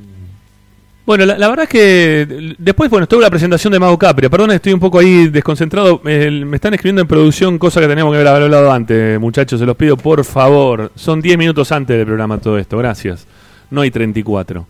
bueno, 1.05 1.27
la, 1.27 1.49
verdad 1.49 1.65
es 1.65 1.69
que 1.69 2.55
después, 2.59 2.89
bueno, 2.89 3.03
estuvo 3.03 3.21
la 3.21 3.29
presentación 3.29 3.73
de 3.73 3.81
Mago 3.81 3.99
Capria. 3.99 4.31
Perdón, 4.31 4.53
estoy 4.53 4.73
un 4.73 4.81
poco 4.81 5.01
ahí 5.01 5.27
desconcentrado. 5.27 6.01
me 6.05 6.55
están 6.55 6.73
escribiendo 6.75 7.03
en 7.03 7.09
producción 7.09 7.59
cosas 7.59 7.83
que 7.83 7.89
teníamos 7.89 8.15
que 8.15 8.27
haber 8.27 8.45
hablado 8.45 8.73
antes, 8.73 9.19
muchachos. 9.19 9.59
Se 9.59 9.67
los 9.67 9.77
pido, 9.77 9.97
por 9.97 10.25
favor. 10.25 10.93
Son 10.95 11.21
10 11.21 11.37
minutos 11.37 11.73
antes 11.73 11.97
del 11.97 12.07
programa 12.07 12.39
todo 12.39 12.57
esto. 12.57 12.79
Gracias. 12.79 13.27
No 13.69 13.81
hay 13.81 13.91
34. 13.91 14.65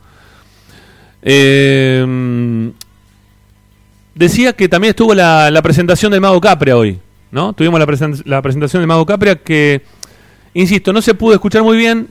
Eh, 1.23 2.73
decía 4.15 4.53
que 4.53 4.69
también 4.69 4.91
estuvo 4.91 5.15
la, 5.15 5.61
presentación 5.63 6.13
del 6.13 6.21
Mago 6.21 6.41
Capria 6.41 6.77
hoy, 6.77 6.99
¿no? 7.31 7.53
Tuvimos 7.53 7.81
la, 7.81 7.87
la, 8.25 8.43
presentación 8.43 8.81
del 8.81 8.87
Mago 8.87 9.07
Capria 9.07 9.37
que, 9.37 9.83
insisto, 10.55 10.93
no 10.93 11.03
se 11.03 11.15
pudo 11.15 11.35
escuchar 11.35 11.63
muy 11.63 11.77
bien. 11.77 12.09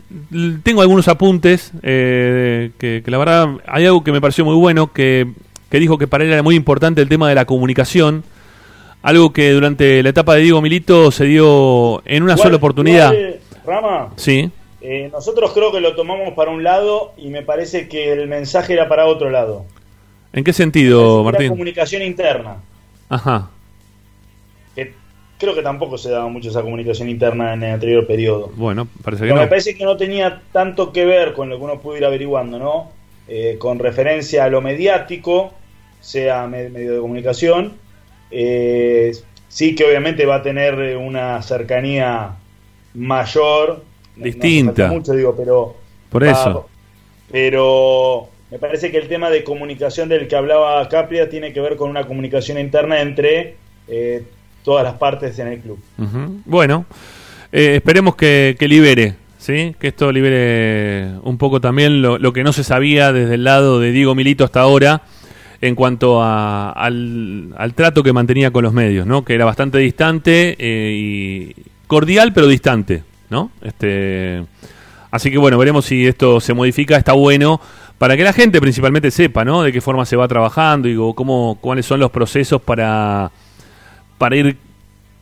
Tengo 0.63 0.81
algunos 0.81 1.07
apuntes, 1.07 1.71
eh, 1.81 2.71
que, 2.77 3.03
la 3.05 3.17
verdad 3.17 3.49
hay 3.67 3.85
algo 3.85 4.03
que 4.03 4.11
me 4.11 4.21
pareció 4.21 4.45
muy 4.45 4.55
bueno, 4.55 4.91
que, 4.91 5.27
dijo 5.71 5.97
que 5.97 6.07
para 6.07 6.23
él 6.23 6.31
era 6.31 6.43
muy 6.43 6.55
importante 6.55 7.01
el 7.01 7.09
tema 7.09 7.29
de 7.29 7.35
la 7.35 7.45
comunicación. 7.45 8.23
Algo 9.01 9.33
que 9.33 9.51
durante 9.51 10.01
la 10.01 10.09
etapa 10.09 10.35
de 10.35 10.43
Diego 10.43 10.61
Milito 10.61 11.11
se 11.11 11.25
dio 11.25 12.01
en 12.05 12.23
una 12.23 12.37
sola 12.37 12.55
oportunidad. 12.55 13.13
Rama, 13.65 14.13
sí. 14.15 14.49
Eh, 14.79 15.09
nosotros 15.11 15.51
creo 15.53 15.71
que 15.71 15.79
lo 15.81 15.95
tomamos 15.95 16.33
para 16.35 16.51
un 16.51 16.63
lado 16.63 17.13
y 17.17 17.29
me 17.29 17.41
parece 17.41 17.87
que 17.87 18.11
el 18.11 18.27
mensaje 18.27 18.73
era 18.73 18.87
para 18.87 19.05
otro 19.05 19.29
lado. 19.29 19.65
¿En 20.33 20.43
qué 20.43 20.51
sentido, 20.51 21.23
Martín? 21.23 21.45
La 21.45 21.49
comunicación 21.51 22.01
interna. 22.01 22.57
Ajá. 23.07 23.49
creo 25.37 25.53
que 25.53 25.61
tampoco 25.61 25.97
se 25.97 26.09
daba 26.09 26.29
mucho 26.29 26.49
esa 26.49 26.61
comunicación 26.61 27.09
interna 27.09 27.53
en 27.53 27.63
el 27.63 27.73
anterior 27.73 28.07
periodo. 28.07 28.51
Bueno, 28.55 28.87
parece 29.03 29.23
que 29.23 29.27
Pero 29.27 29.35
no. 29.35 29.41
Me 29.41 29.47
parece 29.47 29.75
que 29.75 29.83
no 29.83 29.97
tenía 29.97 30.41
tanto 30.51 30.91
que 30.91 31.05
ver 31.05 31.33
con 31.33 31.49
lo 31.49 31.57
que 31.57 31.63
uno 31.63 31.79
pudo 31.79 31.97
ir 31.97 32.05
averiguando, 32.05 32.57
¿no? 32.57 32.91
Eh, 33.27 33.57
con 33.59 33.77
referencia 33.77 34.45
a 34.45 34.49
lo 34.49 34.61
mediático, 34.61 35.53
sea 35.99 36.47
medio 36.47 36.93
de 36.93 36.99
comunicación. 36.99 37.73
Eh, 38.31 39.11
sí 39.49 39.75
que 39.75 39.85
obviamente 39.85 40.25
va 40.25 40.35
a 40.35 40.41
tener 40.41 40.79
eh, 40.79 40.95
una 40.95 41.41
cercanía 41.41 42.35
mayor. 42.95 43.83
Distinta. 44.15 44.87
mucho, 44.87 45.13
digo, 45.13 45.35
pero. 45.35 45.75
Por 46.09 46.23
eso. 46.23 46.69
Pero 47.31 48.29
me 48.53 48.59
parece 48.59 48.91
que 48.91 48.99
el 48.99 49.07
tema 49.07 49.31
de 49.31 49.43
comunicación 49.43 50.09
del 50.09 50.27
que 50.27 50.35
hablaba 50.35 50.87
Capria 50.87 51.27
tiene 51.27 51.51
que 51.53 51.59
ver 51.59 51.75
con 51.75 51.89
una 51.89 52.05
comunicación 52.05 52.59
interna 52.59 53.01
entre 53.01 53.55
eh, 53.87 54.21
todas 54.63 54.83
las 54.83 54.93
partes 54.93 55.39
en 55.39 55.47
el 55.47 55.59
club. 55.59 55.79
Bueno, 56.45 56.85
eh, 57.51 57.77
esperemos 57.77 58.15
que, 58.15 58.55
libere, 58.59 59.15
¿sí? 59.39 59.75
que 59.79 59.87
esto 59.87 60.11
libere 60.11 61.13
un 61.23 61.39
poco 61.39 61.61
también 61.61 62.03
lo, 62.03 62.31
que 62.31 62.43
no 62.43 62.53
se 62.53 62.63
sabía 62.63 63.11
desde 63.11 63.33
el 63.33 63.43
lado 63.43 63.79
de 63.79 63.91
Diego 63.91 64.13
Milito 64.13 64.43
hasta 64.43 64.61
ahora 64.61 65.01
en 65.59 65.73
cuanto 65.73 66.21
al, 66.21 67.73
trato 67.73 68.03
que 68.03 68.13
mantenía 68.13 68.51
con 68.51 68.63
los 68.63 68.73
medios, 68.73 69.07
¿no? 69.07 69.25
que 69.25 69.33
era 69.33 69.45
bastante 69.45 69.79
distante 69.79 70.55
eh, 70.59 70.91
y 70.93 71.55
cordial 71.87 72.33
pero 72.33 72.45
distante. 72.45 73.01
¿no? 73.31 73.49
Este, 73.63 74.45
así 75.09 75.31
que 75.31 75.39
bueno, 75.39 75.57
veremos 75.57 75.85
si 75.85 76.05
esto 76.05 76.39
se 76.39 76.53
modifica, 76.53 76.97
está 76.97 77.13
bueno 77.13 77.59
para 78.03 78.17
que 78.17 78.23
la 78.25 78.33
gente 78.33 78.59
principalmente 78.59 79.11
sepa, 79.11 79.45
¿no? 79.45 79.63
De 79.63 79.71
qué 79.71 79.79
forma 79.79 80.05
se 80.05 80.17
va 80.17 80.27
trabajando 80.27 80.89
y 80.89 80.95
cómo, 81.15 81.57
cuáles 81.61 81.85
son 81.85 82.01
los 82.01 82.11
procesos 82.11 82.61
para, 82.61 83.31
para 84.17 84.35
ir, 84.35 84.57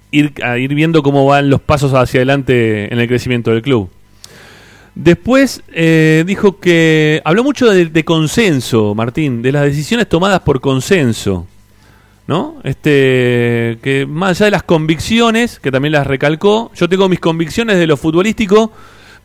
ir, 0.10 0.34
ir 0.58 0.74
viendo 0.74 1.04
cómo 1.04 1.28
van 1.28 1.52
los 1.52 1.62
pasos 1.62 1.94
hacia 1.94 2.18
adelante 2.18 2.92
en 2.92 3.00
el 3.00 3.08
crecimiento 3.08 3.52
del 3.52 3.62
club. 3.62 3.88
Después 4.96 5.62
eh, 5.72 6.24
dijo 6.26 6.60
que 6.60 7.22
habló 7.24 7.44
mucho 7.44 7.70
de, 7.70 8.04
consenso, 8.04 8.96
Martín, 8.96 9.44
de 9.44 9.52
las 9.52 9.66
decisiones 9.66 10.10
tomadas 10.10 10.40
por 10.40 10.60
consenso, 10.60 11.46
¿no? 12.26 12.56
Este, 12.64 13.78
que 13.84 14.08
más 14.10 14.32
allá 14.32 14.46
de 14.46 14.52
las 14.54 14.64
convicciones, 14.64 15.60
que 15.60 15.70
también 15.70 15.92
las 15.92 16.08
recalcó, 16.08 16.72
yo 16.74 16.90
tengo 16.90 17.08
mis 17.08 17.20
convicciones 17.20 17.78
de 17.78 17.86
lo 17.86 17.96
futbolístico, 17.96 18.72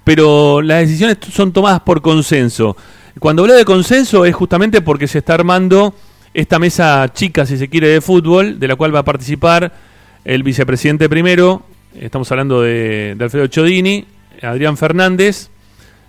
pero 0.04 0.60
las 0.60 0.80
decisiones 0.80 1.16
son 1.32 1.54
tomadas 1.54 1.80
por 1.80 2.02
consenso. 2.02 2.76
Cuando 3.18 3.42
hablo 3.42 3.54
de 3.54 3.64
consenso 3.64 4.26
es 4.26 4.34
justamente 4.34 4.82
porque 4.82 5.08
se 5.08 5.18
está 5.18 5.32
armando 5.32 5.94
esta 6.34 6.58
mesa 6.58 7.10
chica, 7.14 7.46
si 7.46 7.56
se 7.56 7.68
quiere, 7.68 7.88
de 7.88 8.02
fútbol, 8.02 8.60
de 8.60 8.68
la 8.68 8.76
cual 8.76 8.94
va 8.94 8.98
a 8.98 9.04
participar 9.04 9.72
el 10.26 10.42
vicepresidente 10.42 11.08
primero, 11.08 11.62
estamos 11.98 12.30
hablando 12.30 12.60
de, 12.60 13.16
Alfredo 13.18 13.46
Chodini, 13.46 14.04
Adrián 14.42 14.76
Fernández, 14.76 15.48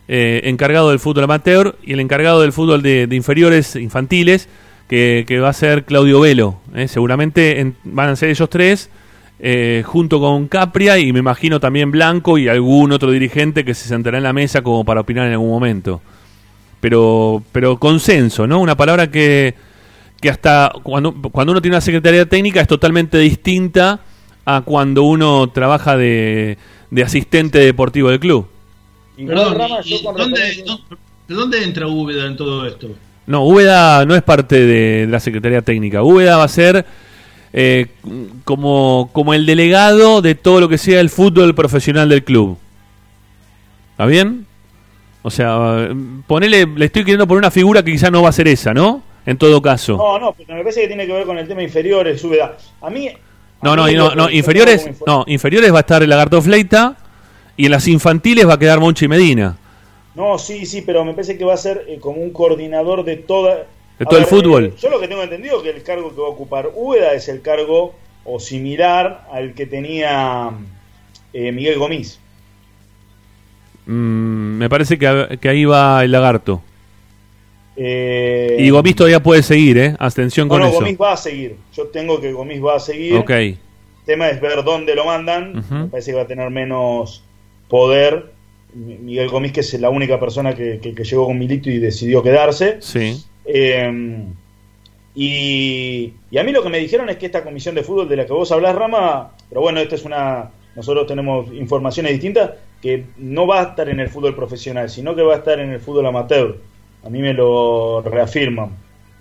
eh, 0.10 0.42
encargado 0.44 0.90
del 0.90 1.00
fútbol 1.00 1.24
amateur, 1.24 1.78
y 1.82 1.94
el 1.94 2.02
encargado 2.02 2.42
del 2.42 2.52
fútbol 2.52 2.82
de, 2.82 3.08
inferiores 3.12 3.78
infantiles, 3.78 4.50
que, 4.90 5.40
va 5.42 5.48
a 5.48 5.54
ser 5.54 5.86
Claudio 5.86 6.20
Velo. 6.20 6.60
Eh. 6.76 6.90
Seguramente 6.90 7.74
van 7.86 8.10
a 8.10 8.16
ser 8.18 8.32
ellos 8.32 8.50
tres, 8.50 8.90
eh, 9.40 9.82
junto 9.86 10.20
con 10.20 10.50
Capria 10.50 10.98
y 10.98 11.14
me 11.14 11.20
imagino 11.20 11.62
también 11.62 11.90
Blanco 11.90 12.38
y 12.38 12.50
algún 12.50 12.92
otro 12.92 13.12
dirigente 13.12 13.64
que 13.64 13.76
se 13.76 13.88
sentará 13.88 14.18
en 14.18 14.24
la 14.24 14.34
mesa 14.34 14.62
como 14.62 14.84
para 14.84 15.02
opinar 15.02 15.28
en 15.28 15.34
algún 15.34 15.52
momento 15.52 16.02
pero, 16.80 17.44
pero 17.52 17.78
consenso, 17.78 18.48
¿no? 18.48 18.60
Una 18.60 18.76
palabra 18.76 19.10
que, 19.10 19.56
que 20.20 20.30
hasta 20.30 20.72
cuando, 20.84 21.14
cuando 21.14 21.52
uno 21.52 21.62
tiene 21.62 21.76
una 21.76 21.82
secretaría 21.82 22.26
técnica 22.28 22.62
es 22.62 22.68
totalmente 22.68 23.18
distinta 23.18 24.00
a 24.46 24.62
cuando 24.62 25.04
uno 25.04 25.50
trabaja 25.50 25.98
de, 25.98 26.58
de 26.90 27.04
asistente 27.04 27.60
deportivo 27.60 28.10
del 28.10 28.20
club. 28.20 28.48
Perdón, 29.18 29.58
¿dónde, 30.16 30.66
¿dónde 31.28 31.64
entra 31.64 31.88
Úbeda 31.88 32.28
en 32.28 32.38
todo 32.38 32.66
esto? 32.66 32.90
No, 33.26 33.46
Úbeda 33.46 34.06
no 34.06 34.16
es 34.16 34.24
parte 34.24 34.66
de 34.66 35.06
la 35.08 35.20
Secretaría 35.20 35.62
Técnica. 35.62 36.02
Úbeda 36.02 36.38
va 36.38 36.46
a 36.46 36.48
ser 36.48 36.86
eh, 37.52 37.88
como, 38.46 39.10
como 39.12 39.34
el 39.34 39.46
delegado 39.46 40.22
de 40.22 40.36
todo 40.36 40.62
lo 40.62 40.70
que 40.70 40.78
sea 40.78 41.02
el 41.02 41.10
fútbol 41.10 41.54
profesional 41.54 42.08
del 42.08 42.24
club. 42.24 42.58
¿Está 43.92 44.06
bien? 44.06 44.47
O 45.28 45.30
sea, 45.30 45.90
ponele, 46.26 46.66
le 46.66 46.86
estoy 46.86 47.02
queriendo 47.02 47.28
poner 47.28 47.40
una 47.40 47.52
figura 47.52 47.84
que 47.84 47.92
quizá 47.92 48.10
no 48.10 48.22
va 48.22 48.30
a 48.30 48.32
ser 48.32 48.48
esa, 48.48 48.74
¿no? 48.74 49.04
En 49.26 49.38
todo 49.38 49.62
caso. 49.62 49.98
No, 49.98 50.18
no, 50.18 50.32
pero 50.32 50.56
me 50.56 50.62
parece 50.62 50.84
que 50.84 50.88
tiene 50.88 51.06
que 51.06 51.12
ver 51.12 51.26
con 51.26 51.38
el 51.38 51.46
tema 51.46 51.62
inferiores, 51.62 52.24
Úbeda. 52.24 52.56
A 52.80 52.90
mí... 52.90 53.10
No, 53.62 53.76
no, 53.76 53.92
no, 53.92 54.16
no, 54.16 54.30
inferiores, 54.30 54.90
no, 55.06 55.26
inferiores 55.28 55.74
va 55.74 55.80
a 55.80 55.82
estar 55.82 56.02
el 56.02 56.10
Lagarto 56.10 56.42
Fleita 56.42 56.96
y 57.58 57.66
en 57.66 57.72
las 57.72 57.90
infantiles 57.90 58.48
va 58.48 58.54
a 58.54 58.58
quedar 58.58 58.80
Monchi 58.80 59.10
Medina. 59.10 59.58
No, 60.16 60.40
sí, 60.40 60.66
sí, 60.66 60.82
pero 60.82 61.04
me 61.04 61.12
parece 61.12 61.38
que 61.38 61.44
va 61.44 61.56
a 61.56 61.58
ser 61.58 61.84
eh, 61.90 62.00
como 62.00 62.22
un 62.22 62.32
coordinador 62.32 63.04
de 63.04 63.18
toda... 63.18 63.66
De 64.00 64.06
todo 64.06 64.20
el 64.20 64.28
fútbol. 64.28 64.68
Eh, 64.68 64.74
yo 64.82 64.90
lo 64.90 65.02
que 65.02 65.10
tengo 65.10 65.24
entendido 65.24 65.58
es 65.58 65.64
que 65.64 65.70
el 65.72 65.84
cargo 65.84 66.16
que 66.16 66.22
va 66.22 66.28
a 66.28 66.32
ocupar 66.32 66.70
Úbeda 66.74 67.12
es 67.12 67.28
el 67.28 67.42
cargo 67.42 67.96
o 68.24 68.40
similar 68.40 69.28
al 69.30 69.54
que 69.56 69.66
tenía 69.66 70.52
eh, 71.34 71.52
Miguel 71.52 71.80
Gomis. 71.80 72.22
Mm, 73.88 74.58
me 74.58 74.70
parece 74.70 74.98
que, 74.98 75.08
ahí 75.50 75.66
va 75.66 76.04
el 76.04 76.12
lagarto. 76.12 76.62
y 77.76 78.70
Gomis 78.70 78.96
todavía 78.96 79.22
puede 79.24 79.42
seguir, 79.42 79.78
¿eh? 79.78 79.96
Atención 79.98 80.48
con 80.48 80.62
no, 80.62 80.68
eso. 80.68 80.76
Gomis 80.76 80.98
va 81.00 81.14
a 81.14 81.18
seguir. 81.18 81.56
Yo 81.74 81.88
tengo 81.88 82.22
que 82.22 82.32
Gomis 82.32 82.64
va 82.64 82.76
a 82.76 82.80
seguir. 82.80 83.16
Ok. 83.16 83.30
El 83.32 83.58
tema 84.06 84.30
es 84.30 84.40
ver 84.40 84.64
dónde 84.64 84.96
lo 84.96 85.06
mandan. 85.06 85.66
Me 85.70 85.88
parece 85.88 86.12
que 86.12 86.18
va 86.18 86.24
a 86.24 86.28
tener 86.28 86.50
menos 86.50 87.24
poder 87.68 88.38
Miguel 88.74 89.30
Gomis, 89.30 89.52
que 89.52 89.62
es 89.62 89.74
la 89.80 89.90
única 89.90 90.20
persona 90.20 90.54
que, 90.54 90.80
llegó 90.80 91.26
con 91.26 91.38
Milito 91.38 91.70
y 91.70 91.80
decidió 91.80 92.22
quedarse. 92.22 92.78
Sí. 92.80 93.24
Eh, 93.46 94.26
y, 95.16 96.14
a 96.38 96.44
mí 96.44 96.52
lo 96.52 96.62
que 96.62 96.70
me 96.70 96.78
dijeron 96.78 97.10
es 97.10 97.18
que 97.18 97.26
esta 97.26 97.44
comisión 97.44 97.74
de 97.74 97.84
fútbol 97.84 98.08
de 98.08 98.18
la 98.18 98.26
que 98.26 98.34
vos 98.34 98.52
hablas, 98.52 98.76
Rama, 98.76 99.32
pero 99.50 99.62
bueno, 99.62 99.80
esta 99.80 99.96
es 99.96 100.06
una. 100.06 100.52
Nosotros 100.78 101.08
tenemos 101.08 101.52
informaciones 101.54 102.12
distintas, 102.12 102.52
que 102.80 103.06
no 103.18 103.48
va 103.48 103.62
a 103.62 103.64
estar 103.64 103.90
en 103.90 104.00
el 104.00 104.10
fútbol 104.10 104.36
profesional, 104.36 104.92
sino 104.92 105.16
que 105.16 105.24
va 105.24 105.34
a 105.34 105.38
estar 105.38 105.60
en 105.60 105.72
el 105.72 105.80
fútbol 105.80 106.06
amateur. 106.06 106.56
A 107.04 107.10
mí 107.10 107.20
me 107.20 107.34
lo 107.34 108.04
reafirman. 108.04 108.70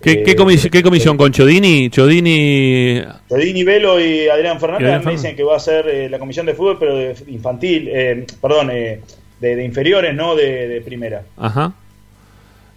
¿Qué, 0.02 0.22
qué, 0.22 0.32
eh, 0.32 0.82
comisión? 0.82 1.16
¿Con 1.16 1.32
Chodini? 1.32 1.88
Chodini... 1.88 3.02
Chodini, 3.26 3.64
Velo 3.64 3.98
y 3.98 4.28
Adrián 4.28 4.60
Fernández 4.60 5.02
me 5.02 5.12
dicen 5.12 5.34
que 5.34 5.42
va 5.42 5.56
a 5.56 5.58
ser 5.58 5.88
eh, 5.88 6.10
la 6.10 6.18
comisión 6.18 6.44
de 6.44 6.52
fútbol, 6.52 6.76
pero 6.78 6.94
de 6.94 7.16
infantil, 7.28 7.90
perdón, 8.42 8.70
eh, 8.72 9.00
de, 9.40 9.64
inferiores, 9.64 10.14
no 10.14 10.36
de, 10.36 10.82
primera. 10.84 11.22
Ajá. 11.38 11.72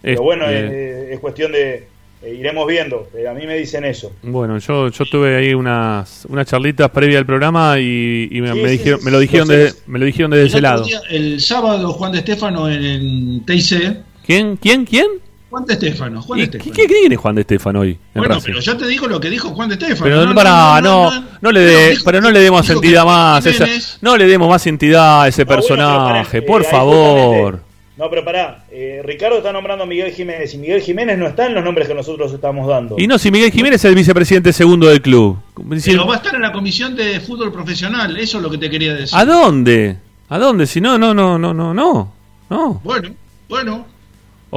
Pero 0.00 0.22
bueno, 0.22 0.48
este- 0.48 1.12
es, 1.12 1.20
cuestión 1.20 1.52
de. 1.52 1.86
Eh, 2.22 2.36
iremos 2.38 2.66
viendo. 2.66 3.08
Eh, 3.16 3.26
a 3.26 3.32
mí 3.32 3.46
me 3.46 3.56
dicen 3.56 3.84
eso. 3.84 4.12
Bueno, 4.22 4.58
yo, 4.58 4.88
yo 4.88 5.04
tuve 5.06 5.36
ahí 5.36 5.54
unas, 5.54 6.26
unas 6.28 6.46
charlitas 6.46 6.90
previa 6.90 7.18
al 7.18 7.24
programa 7.24 7.78
y, 7.78 8.28
me, 8.30 8.70
dijeron, 8.70 9.00
me, 9.02 9.10
lo 9.10 9.18
dijeron 9.18 9.48
de, 9.48 9.72
me 9.86 9.98
lo 9.98 10.04
dijeron 10.04 10.30
desde 10.30 10.46
ese 10.46 10.60
lado. 10.60 10.84
el 11.08 11.40
sábado, 11.40 11.92
Juan 11.92 12.12
de 12.12 12.18
Estefano 12.18 12.68
en, 12.68 12.84
el 12.84 13.42
TIC. 13.46 13.96
¿Quién? 14.26 14.56
¿Quién? 14.56 14.84
¿Quién? 14.84 15.06
Juan 15.48 15.64
de 15.64 15.72
Estefano. 15.72 16.22
Juan 16.22 16.38
de 16.38 16.44
Estefano. 16.44 16.72
¿Qué, 16.74 16.86
tiene 16.86 17.16
Juan 17.16 17.34
de 17.34 17.40
Estefano 17.40 17.80
hoy? 17.80 17.98
bueno, 18.14 18.38
pero 18.44 18.60
yo 18.60 18.76
te 18.76 18.86
digo 18.86 19.08
lo 19.08 19.18
que 19.18 19.30
dijo 19.30 19.48
Juan 19.50 19.70
de 19.70 19.76
Estefano. 19.76 20.04
Pero 20.04 20.26
no, 20.26 20.34
para, 20.34 20.80
no, 20.82 21.10
no, 21.40 21.50
le 21.50 21.60
de, 21.60 21.98
pero 22.04 22.20
no 22.20 22.30
le 22.30 22.40
demos 22.40 22.68
entidad 22.68 23.06
más. 23.06 23.46
Esa, 23.46 23.66
no 24.02 24.16
le 24.18 24.26
demos 24.26 24.48
más 24.48 24.66
entidad 24.66 25.22
a 25.22 25.28
ese 25.28 25.46
personaje, 25.46 26.42
por 26.42 26.62
eh, 26.62 26.66
favor. 26.66 27.69
No, 28.00 28.08
pero 28.08 28.24
pará, 28.24 28.64
eh, 28.70 29.02
Ricardo 29.04 29.36
está 29.36 29.52
nombrando 29.52 29.84
a 29.84 29.86
Miguel 29.86 30.10
Jiménez 30.10 30.54
y 30.54 30.56
Miguel 30.56 30.80
Jiménez 30.80 31.18
no 31.18 31.26
está 31.26 31.44
en 31.44 31.54
los 31.54 31.62
nombres 31.62 31.86
que 31.86 31.92
nosotros 31.92 32.32
estamos 32.32 32.66
dando. 32.66 32.96
Y 32.98 33.06
no, 33.06 33.18
si 33.18 33.30
Miguel 33.30 33.52
Jiménez 33.52 33.84
es 33.84 33.84
el 33.84 33.94
vicepresidente 33.94 34.54
segundo 34.54 34.88
del 34.88 35.02
club. 35.02 35.36
Pero 35.84 36.06
va 36.06 36.14
a 36.14 36.16
estar 36.16 36.34
en 36.34 36.40
la 36.40 36.50
comisión 36.50 36.96
de 36.96 37.20
fútbol 37.20 37.52
profesional, 37.52 38.16
eso 38.16 38.38
es 38.38 38.42
lo 38.42 38.48
que 38.48 38.56
te 38.56 38.70
quería 38.70 38.94
decir. 38.94 39.18
¿A 39.18 39.26
dónde? 39.26 39.98
¿A 40.30 40.38
dónde? 40.38 40.66
Si 40.66 40.80
no, 40.80 40.96
no, 40.96 41.12
no, 41.12 41.38
no, 41.38 41.52
no, 41.52 41.74
no. 41.74 42.80
Bueno, 42.82 43.10
bueno. 43.50 43.86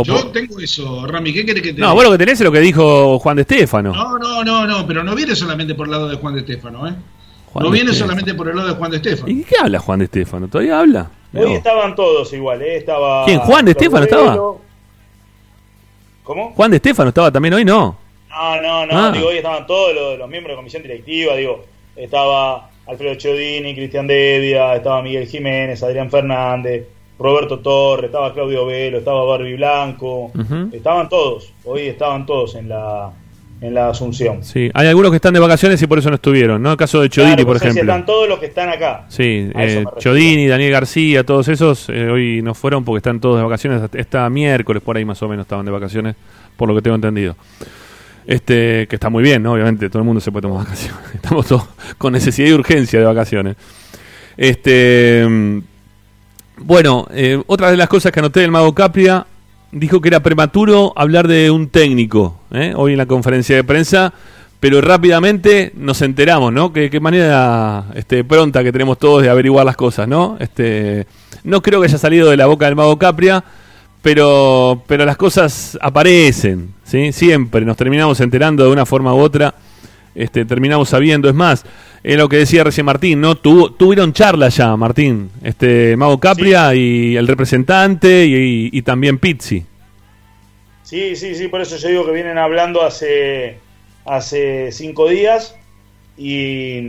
Yo 0.05 0.27
tengo 0.27 0.61
eso, 0.61 1.05
Rami, 1.05 1.33
¿qué 1.33 1.45
querés 1.45 1.63
que 1.63 1.73
te 1.73 1.81
No, 1.81 1.93
vos 1.93 2.05
lo 2.05 2.11
que 2.11 2.19
tenés 2.19 2.39
es 2.39 2.45
lo 2.45 2.51
que 2.51 2.61
dijo 2.61 3.19
Juan 3.19 3.35
de 3.35 3.41
Estefano. 3.41 3.91
No, 3.91 4.17
no, 4.19 4.43
no, 4.45 4.65
no, 4.65 4.87
pero 4.87 5.03
no 5.03 5.15
viene 5.15 5.35
solamente 5.35 5.75
por 5.75 5.87
el 5.87 5.91
lado 5.91 6.07
de 6.07 6.15
Juan 6.15 6.33
de 6.33 6.39
Estefano, 6.39 6.87
¿eh? 6.87 6.93
no 7.55 7.69
viene 7.69 7.93
solamente 7.93 8.33
por 8.35 8.47
el 8.47 8.55
lado 8.55 8.69
de 8.69 8.75
Juan 8.75 8.89
de 8.89 8.97
Estefano. 8.97 9.29
¿Y 9.29 9.43
qué 9.43 9.55
habla 9.61 9.79
Juan 9.79 9.99
de 9.99 10.05
Estefano? 10.05 10.47
¿Todavía 10.47 10.79
habla? 10.79 11.11
Hoy 11.33 11.53
estaban 11.53 11.95
todos 11.95 12.31
igual, 12.33 12.61
¿eh? 12.61 12.77
Estaba 12.77 13.25
¿Quién? 13.25 13.39
¿Juan 13.39 13.65
de 13.65 13.71
Estefano 13.71 14.03
estaba? 14.03 14.37
¿Cómo? 16.23 16.53
¿Juan 16.53 16.71
de 16.71 16.77
Estefano 16.77 17.09
estaba 17.09 17.31
también 17.31 17.53
hoy? 17.53 17.65
No. 17.65 17.97
No, 18.29 18.61
no, 18.61 18.85
no. 18.85 18.97
Ah. 18.97 19.11
Digo, 19.11 19.27
hoy 19.27 19.37
estaban 19.37 19.67
todos 19.67 19.93
los, 19.93 20.29
miembros 20.29 20.49
de 20.49 20.53
la 20.53 20.55
comisión 20.55 20.81
directiva. 20.83 21.35
Digo, 21.35 21.65
estaba 21.95 22.69
Alfredo 22.87 23.15
Chodini, 23.15 23.75
Cristian 23.75 24.07
Devia, 24.07 24.75
estaba 24.75 25.01
Miguel 25.01 25.27
Jiménez, 25.27 25.81
Adrián 25.83 26.09
Fernández, 26.09 26.87
Roberto 27.19 27.59
Torres, 27.59 28.05
estaba 28.05 28.33
Claudio 28.33 28.65
Velo, 28.65 28.99
estaba 28.99 29.23
Barbie 29.23 29.55
Blanco. 29.55 30.31
Estaban 30.71 31.09
todos. 31.09 31.51
Hoy 31.65 31.87
estaban 31.87 32.25
todos 32.25 32.55
en 32.55 32.69
la, 32.69 33.11
en 33.63 33.73
la 33.73 33.87
Asunción. 33.87 34.43
Sí, 34.43 34.69
hay 34.73 34.87
algunos 34.87 35.09
que 35.09 35.15
están 35.15 35.33
de 35.33 35.39
vacaciones 35.39 35.81
y 35.81 35.87
por 35.87 35.97
eso 35.97 36.09
no 36.09 36.15
estuvieron, 36.15 36.61
¿no? 36.61 36.71
El 36.71 36.77
caso 36.77 37.01
de 37.01 37.09
Chodini, 37.09 37.45
por 37.45 37.55
ejemplo. 37.55 37.81
Están 37.81 38.05
todos 38.05 38.27
los 38.27 38.37
que 38.37 38.47
están 38.47 38.67
acá. 38.67 39.05
Sí, 39.07 39.49
eh, 39.55 39.85
Chodini, 39.97 40.47
Daniel 40.47 40.71
García, 40.73 41.23
todos 41.23 41.47
esos 41.47 41.87
eh, 41.87 42.09
hoy 42.09 42.41
no 42.41 42.53
fueron 42.53 42.83
porque 42.83 42.97
están 42.97 43.21
todos 43.21 43.37
de 43.37 43.43
vacaciones. 43.43 43.81
Esta 43.93 44.29
miércoles 44.29 44.83
por 44.83 44.97
ahí 44.97 45.05
más 45.05 45.23
o 45.23 45.29
menos 45.29 45.45
estaban 45.45 45.65
de 45.65 45.71
vacaciones, 45.71 46.15
por 46.57 46.67
lo 46.67 46.75
que 46.75 46.81
tengo 46.81 46.95
entendido. 46.95 47.37
Este, 48.27 48.85
que 48.87 48.95
está 48.97 49.09
muy 49.09 49.23
bien, 49.23 49.41
¿no? 49.41 49.53
Obviamente, 49.53 49.89
todo 49.89 49.99
el 49.99 50.05
mundo 50.05 50.19
se 50.19 50.29
puede 50.29 50.41
tomar 50.41 50.59
vacaciones. 50.65 50.99
Estamos 51.15 51.47
todos 51.47 51.63
con 51.97 52.11
necesidad 52.11 52.49
y 52.49 52.53
urgencia 52.53 52.99
de 52.99 53.05
vacaciones. 53.05 53.55
Este, 54.35 55.25
mm, 55.25 55.59
bueno, 56.57 57.07
eh, 57.11 57.41
otra 57.47 57.71
de 57.71 57.77
las 57.77 57.87
cosas 57.87 58.11
que 58.11 58.19
anoté 58.19 58.41
del 58.41 58.51
Mago 58.51 58.75
Capria 58.75 59.25
dijo 59.73 60.01
que 60.01 60.09
era 60.09 60.21
prematuro 60.21 60.93
hablar 60.95 61.27
de 61.27 61.51
un 61.51 61.67
técnico 61.67 62.39
¿eh? 62.51 62.73
hoy 62.75 62.93
en 62.93 62.97
la 62.97 63.05
conferencia 63.05 63.55
de 63.55 63.63
prensa, 63.63 64.13
pero 64.59 64.79
rápidamente 64.79 65.73
nos 65.75 66.01
enteramos, 66.01 66.53
¿no? 66.53 66.71
Que 66.71 66.89
qué 66.89 66.99
manera 66.99 67.85
este, 67.95 68.23
pronta 68.23 68.63
que 68.63 68.71
tenemos 68.71 68.97
todos 68.97 69.21
de 69.23 69.29
averiguar 69.29 69.65
las 69.65 69.75
cosas, 69.75 70.07
¿no? 70.07 70.37
Este, 70.39 71.05
no 71.43 71.61
creo 71.61 71.81
que 71.81 71.87
haya 71.87 71.97
salido 71.97 72.29
de 72.29 72.37
la 72.37 72.45
boca 72.45 72.65
del 72.65 72.75
mago 72.75 72.97
Capria, 72.97 73.43
pero, 74.01 74.83
pero 74.87 75.05
las 75.05 75.17
cosas 75.17 75.77
aparecen, 75.81 76.73
¿sí? 76.83 77.11
Siempre 77.11 77.65
nos 77.65 77.75
terminamos 77.75 78.19
enterando 78.21 78.63
de 78.63 78.71
una 78.71 78.85
forma 78.85 79.13
u 79.13 79.19
otra, 79.19 79.53
este, 80.15 80.45
terminamos 80.45 80.89
sabiendo, 80.89 81.27
es 81.27 81.35
más, 81.35 81.65
es 82.03 82.17
lo 82.17 82.27
que 82.29 82.37
decía 82.37 82.63
recién 82.63 82.85
Martín, 82.85 83.21
¿no? 83.21 83.35
tuvieron 83.35 84.13
charla 84.13 84.49
ya, 84.49 84.75
Martín, 84.75 85.31
este 85.43 85.95
Mago 85.95 86.19
Capria 86.19 86.75
y 86.75 87.15
el 87.15 87.27
representante 87.27 88.25
y, 88.27 88.81
también 88.81 89.17
Pizzi. 89.17 89.65
Sí, 90.83 91.15
sí, 91.15 91.33
sí, 91.33 91.47
por 91.47 91.61
eso 91.61 91.77
yo 91.77 91.87
digo 91.87 92.05
que 92.05 92.11
vienen 92.11 92.37
hablando 92.37 92.83
hace, 92.83 93.57
hace 94.05 94.71
cinco 94.71 95.07
días 95.07 95.55
y, 96.17 96.81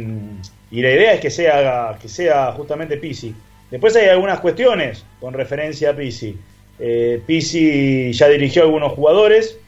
la 0.70 0.90
idea 0.90 1.14
es 1.14 1.20
que 1.20 1.30
sea, 1.30 1.96
que 2.02 2.08
sea 2.08 2.52
justamente 2.52 2.96
Pizzi. 2.96 3.34
Después 3.70 3.94
hay 3.96 4.08
algunas 4.08 4.40
cuestiones 4.40 5.04
con 5.20 5.32
referencia 5.32 5.90
a 5.90 5.96
Pizzi. 5.96 6.36
Eh, 6.80 7.22
Pizzi 7.24 8.12
ya 8.12 8.28
dirigió 8.28 8.62
a 8.62 8.64
algunos 8.66 8.92
jugadores, 8.92 9.58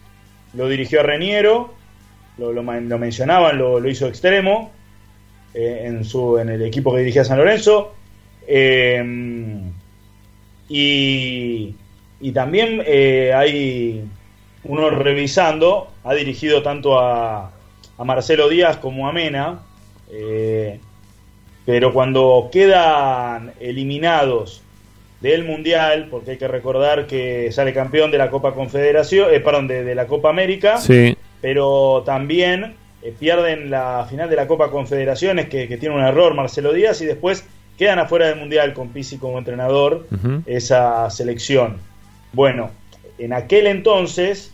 lo 0.55 0.69
dirigió 0.69 1.01
a 1.01 1.03
Reniero, 1.05 1.76
lo, 2.39 2.53
lo, 2.53 2.63
mencionaban, 2.63 3.59
lo, 3.59 3.81
lo 3.81 3.89
hizo 3.89 4.07
extremo, 4.07 4.71
eh, 5.55 5.85
en, 5.87 6.05
su, 6.05 6.39
en 6.39 6.51
el 6.51 6.63
equipo 6.63 6.93
que 6.93 7.01
dirigía 7.01 7.25
San 7.25 7.39
Lorenzo. 7.39 7.95
Eh, 8.47 9.03
y, 10.69 11.75
y, 12.21 12.33
también 12.33 12.83
eh, 12.85 13.33
hay 13.35 14.05
uno 14.65 14.91
revisando, 14.91 15.89
ha 16.05 16.13
dirigido 16.13 16.63
tanto 16.63 16.99
a, 16.99 17.53
a 17.97 18.05
Marcelo 18.05 18.49
Díaz 18.49 18.77
como 18.77 19.09
a 19.09 19.13
Mena, 19.13 19.61
pero 21.65 21.93
cuando 21.93 22.49
quedan 22.53 23.53
eliminados 23.59 24.63
del 25.21 25.45
Mundial, 25.45 26.09
porque 26.11 26.33
hay 26.33 26.37
que 26.39 26.49
recordar 26.49 27.07
que 27.07 27.51
sale 27.51 27.73
campeón 27.73 28.11
de 28.11 28.19
la 28.19 28.31
Copa 28.31 28.53
Confederación, 28.53 29.29
perdón, 29.43 29.69
de, 29.69 29.85
de, 29.85 29.95
la 29.95 30.07
Copa 30.07 30.29
América, 30.31 30.79
sí. 30.79 31.16
Pero 31.41 32.03
también 32.05 32.75
eh, 33.03 33.15
pierden 33.17 33.71
la 33.71 34.07
final 34.09 34.29
de 34.29 34.37
la 34.37 34.49
Copa 34.49 34.71
Confederaciones, 34.71 35.49
que, 35.49 35.67
tiene 35.77 35.95
un 35.95 36.03
error 36.03 36.35
Marcelo 36.35 36.73
Díaz, 36.73 37.01
y 37.03 37.07
después 37.07 37.45
quedan 37.79 37.99
afuera 37.99 38.27
del 38.27 38.39
Mundial 38.39 38.75
con 38.75 38.89
Pisi 38.89 39.19
como 39.19 39.39
entrenador, 39.39 40.09
esa 40.47 41.09
selección. 41.11 41.77
Bueno, 42.33 42.71
en 43.19 43.33
aquel 43.33 43.67
entonces, 43.67 44.53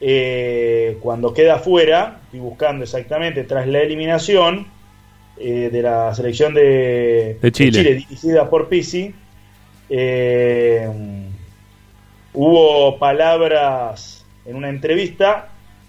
eh, 0.00 0.98
cuando 1.00 1.32
queda 1.32 1.54
afuera, 1.54 2.20
y 2.32 2.38
buscando 2.38 2.84
exactamente 2.84 3.44
tras 3.44 3.66
la 3.68 3.80
eliminación, 3.80 4.66
eh, 5.38 5.70
de 5.72 5.82
la 5.82 6.14
selección 6.14 6.52
de, 6.52 7.38
de, 7.40 7.52
Chile. 7.52 7.82
dirigida 7.82 8.50
por 8.50 8.68
Pisi, 8.68 9.14
hubo 12.34 12.98
palabras 12.98 14.26
en 14.44 14.56
una 14.56 14.68
entrevista 14.68 15.48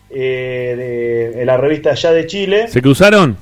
eh, 0.09 1.33
de, 1.35 1.45
la 1.45 1.57
revista 1.57 1.93
Ya 1.93 2.11
de 2.11 2.25
Chile. 2.27 2.67
¿Se 2.67 2.81
cruzaron? 2.81 3.37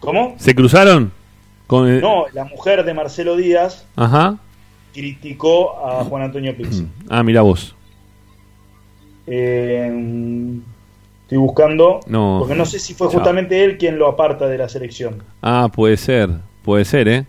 ¿Cómo? 0.00 0.34
¿Se 0.38 0.54
cruzaron? 0.54 1.12
Con 1.66 2.00
No, 2.00 2.26
la 2.32 2.44
mujer 2.44 2.84
de 2.84 2.92
Marcelo 2.92 3.36
Díaz 3.36 3.86
Ajá. 3.96 4.36
criticó 4.92 5.84
a 5.86 6.04
Juan 6.04 6.24
Antonio 6.24 6.54
Pizzi. 6.56 6.86
Ah, 7.08 7.22
mira 7.22 7.40
vos. 7.42 7.74
Eh, 9.26 9.90
estoy 11.22 11.38
buscando. 11.38 12.00
No. 12.06 12.36
Porque 12.40 12.54
no 12.54 12.66
sé 12.66 12.78
si 12.78 12.92
fue 12.92 13.08
justamente 13.08 13.64
él 13.64 13.78
quien 13.78 13.98
lo 13.98 14.08
aparta 14.08 14.46
de 14.46 14.58
la 14.58 14.68
selección. 14.68 15.22
Ah, 15.40 15.68
puede 15.74 15.96
ser. 15.96 16.30
Puede 16.62 16.84
ser, 16.84 17.08
¿eh? 17.08 17.26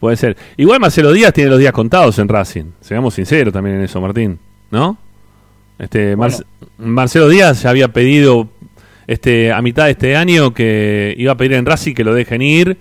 Puede 0.00 0.16
ser. 0.16 0.36
Igual 0.56 0.80
Marcelo 0.80 1.12
Díaz 1.12 1.32
tiene 1.32 1.50
los 1.50 1.58
días 1.58 1.72
contados 1.72 2.18
en 2.18 2.28
Racing. 2.28 2.66
Seamos 2.80 3.14
sinceros 3.14 3.52
también 3.52 3.76
en 3.76 3.82
eso, 3.82 4.00
Martín. 4.00 4.38
¿No? 4.70 4.96
Este, 5.78 6.16
Marcelo 6.78 7.28
Díaz 7.28 7.62
ya 7.62 7.70
había 7.70 7.88
pedido 7.88 8.48
este, 9.06 9.52
a 9.52 9.62
mitad 9.62 9.84
de 9.84 9.92
este 9.92 10.16
año 10.16 10.52
que 10.52 11.14
iba 11.16 11.32
a 11.32 11.36
pedir 11.36 11.52
en 11.54 11.66
Racing 11.66 11.94
que 11.94 12.04
lo 12.04 12.14
dejen 12.14 12.42
ir. 12.42 12.78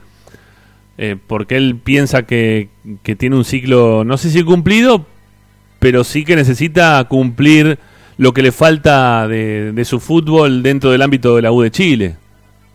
Eh, 1.00 1.16
porque 1.28 1.58
él 1.58 1.80
piensa 1.84 2.24
que, 2.24 2.70
que 3.04 3.16
tiene 3.16 3.36
un 3.36 3.46
ciclo, 3.46 4.04
no 4.04 4.18
sé 4.18 4.32
si 4.32 4.44
cumplido, 4.44 5.06
pero 5.78 6.04
sí 6.04 6.26
que 6.26 6.36
necesita 6.36 7.04
cumplir 7.08 7.78
lo 8.18 8.34
que 8.34 8.42
le 8.42 8.52
falta 8.52 9.28
de, 9.28 9.74
de 9.74 9.86
su 9.86 10.00
fútbol 10.00 10.64
dentro 10.64 10.90
del 10.90 11.04
ámbito 11.04 11.36
de 11.36 11.44
la 11.44 11.52
U 11.52 11.62
de 11.62 11.70
Chile. 11.70 12.16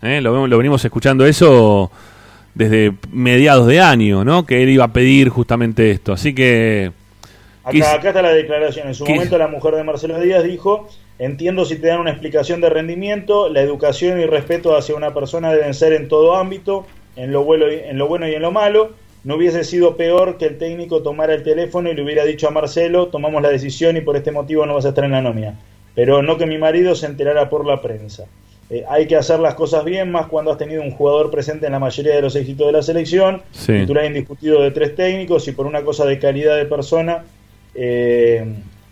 ¿Eh? 0.01 0.21
Lo, 0.21 0.47
lo 0.47 0.57
venimos 0.57 0.85
escuchando 0.85 1.25
eso 1.25 1.91
desde 2.55 2.93
mediados 3.11 3.67
de 3.67 3.81
año, 3.81 4.23
¿no? 4.23 4.45
Que 4.45 4.63
él 4.63 4.69
iba 4.69 4.85
a 4.85 4.93
pedir 4.93 5.27
justamente 5.27 5.91
esto. 5.91 6.13
Así 6.13 6.33
que... 6.33 6.91
Acá, 7.63 7.93
acá 7.93 8.09
está 8.09 8.21
la 8.21 8.33
declaración. 8.33 8.87
En 8.87 8.95
su 8.95 9.05
momento 9.05 9.37
la 9.37 9.47
mujer 9.47 9.75
de 9.75 9.83
Marcelo 9.83 10.19
Díaz 10.19 10.43
dijo, 10.43 10.89
entiendo 11.17 11.63
si 11.63 11.77
te 11.77 11.87
dan 11.87 12.01
una 12.01 12.11
explicación 12.11 12.59
de 12.59 12.69
rendimiento, 12.69 13.47
la 13.47 13.61
educación 13.61 14.19
y 14.19 14.25
respeto 14.25 14.75
hacia 14.75 14.95
una 14.95 15.13
persona 15.13 15.53
deben 15.53 15.73
ser 15.73 15.93
en 15.93 16.09
todo 16.09 16.35
ámbito, 16.35 16.85
en 17.15 17.31
lo, 17.31 17.43
bueno 17.43 17.71
y, 17.71 17.75
en 17.75 17.97
lo 17.97 18.07
bueno 18.07 18.27
y 18.27 18.35
en 18.35 18.41
lo 18.41 18.51
malo. 18.51 18.91
No 19.23 19.35
hubiese 19.35 19.63
sido 19.63 19.95
peor 19.95 20.37
que 20.37 20.45
el 20.45 20.57
técnico 20.57 21.01
tomara 21.01 21.33
el 21.33 21.43
teléfono 21.43 21.89
y 21.89 21.95
le 21.95 22.03
hubiera 22.03 22.25
dicho 22.25 22.49
a 22.49 22.51
Marcelo, 22.51 23.07
tomamos 23.07 23.41
la 23.41 23.49
decisión 23.49 23.95
y 23.95 24.01
por 24.01 24.17
este 24.17 24.31
motivo 24.31 24.65
no 24.65 24.75
vas 24.75 24.85
a 24.85 24.89
estar 24.89 25.05
en 25.05 25.11
la 25.11 25.21
nómina. 25.21 25.57
Pero 25.95 26.21
no 26.21 26.37
que 26.37 26.45
mi 26.45 26.57
marido 26.57 26.93
se 26.95 27.05
enterara 27.05 27.49
por 27.49 27.65
la 27.65 27.81
prensa. 27.81 28.25
Eh, 28.69 28.83
hay 28.89 29.07
que 29.07 29.15
hacer 29.15 29.39
las 29.39 29.55
cosas 29.55 29.85
bien, 29.85 30.11
más 30.11 30.27
cuando 30.27 30.51
has 30.51 30.57
tenido 30.57 30.81
un 30.81 30.91
jugador 30.91 31.31
presente 31.31 31.67
en 31.67 31.71
la 31.73 31.79
mayoría 31.79 32.15
de 32.15 32.21
los 32.21 32.35
éxitos 32.35 32.67
de 32.67 32.73
la 32.73 32.81
selección, 32.81 33.41
sí. 33.51 33.73
titular 33.73 34.05
indiscutido 34.05 34.61
de 34.61 34.71
tres 34.71 34.95
técnicos 34.95 35.47
y 35.47 35.51
por 35.53 35.67
una 35.67 35.83
cosa 35.83 36.05
de 36.05 36.19
calidad 36.19 36.57
de 36.57 36.65
persona, 36.65 37.23
eh, 37.75 38.45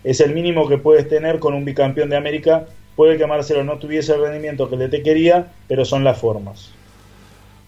es 0.04 0.20
el 0.20 0.34
mínimo 0.34 0.68
que 0.68 0.78
puedes 0.78 1.08
tener 1.08 1.38
con 1.38 1.54
un 1.54 1.64
bicampeón 1.64 2.10
de 2.10 2.16
América. 2.16 2.66
Puede 2.96 3.16
que 3.16 3.26
Marcelo 3.26 3.64
no 3.64 3.78
tuviese 3.78 4.14
el 4.14 4.20
rendimiento 4.20 4.68
que 4.68 4.76
le 4.76 4.88
te 4.88 5.02
quería, 5.02 5.46
pero 5.68 5.84
son 5.84 6.04
las 6.04 6.18
formas. 6.18 6.70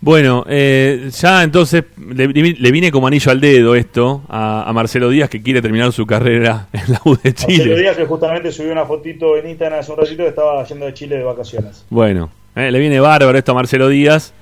Bueno, 0.04 0.44
eh, 0.46 1.08
ya 1.18 1.42
entonces 1.42 1.84
le, 1.96 2.26
le, 2.28 2.70
viene 2.70 2.92
como 2.92 3.06
anillo 3.06 3.30
al 3.30 3.40
dedo 3.40 3.74
esto 3.74 4.22
a, 4.28 4.68
a, 4.68 4.72
Marcelo 4.74 5.08
Díaz 5.08 5.30
que 5.30 5.42
quiere 5.42 5.62
terminar 5.62 5.92
su 5.92 6.04
carrera 6.04 6.68
en 6.74 6.92
la 6.92 7.00
U 7.06 7.16
de 7.16 7.32
Chile. 7.32 7.56
Marcelo 7.56 7.76
Díaz 7.78 7.96
que 7.96 8.04
justamente 8.04 8.52
subió 8.52 8.72
una 8.72 8.84
fotito 8.84 9.38
en 9.38 9.48
Instagram 9.48 9.80
hace 9.80 9.92
un 9.92 9.98
ratito 9.98 10.22
que 10.22 10.28
estaba 10.28 10.62
yendo 10.66 10.84
de 10.84 10.92
Chile 10.92 11.16
de 11.16 11.24
vacaciones. 11.24 11.86
Bueno, 11.88 12.30
eh, 12.54 12.70
le 12.70 12.78
viene 12.80 13.00
bárbaro 13.00 13.38
esto 13.38 13.52
a 13.52 13.54
Marcelo 13.54 13.88
Díaz. 13.88 14.34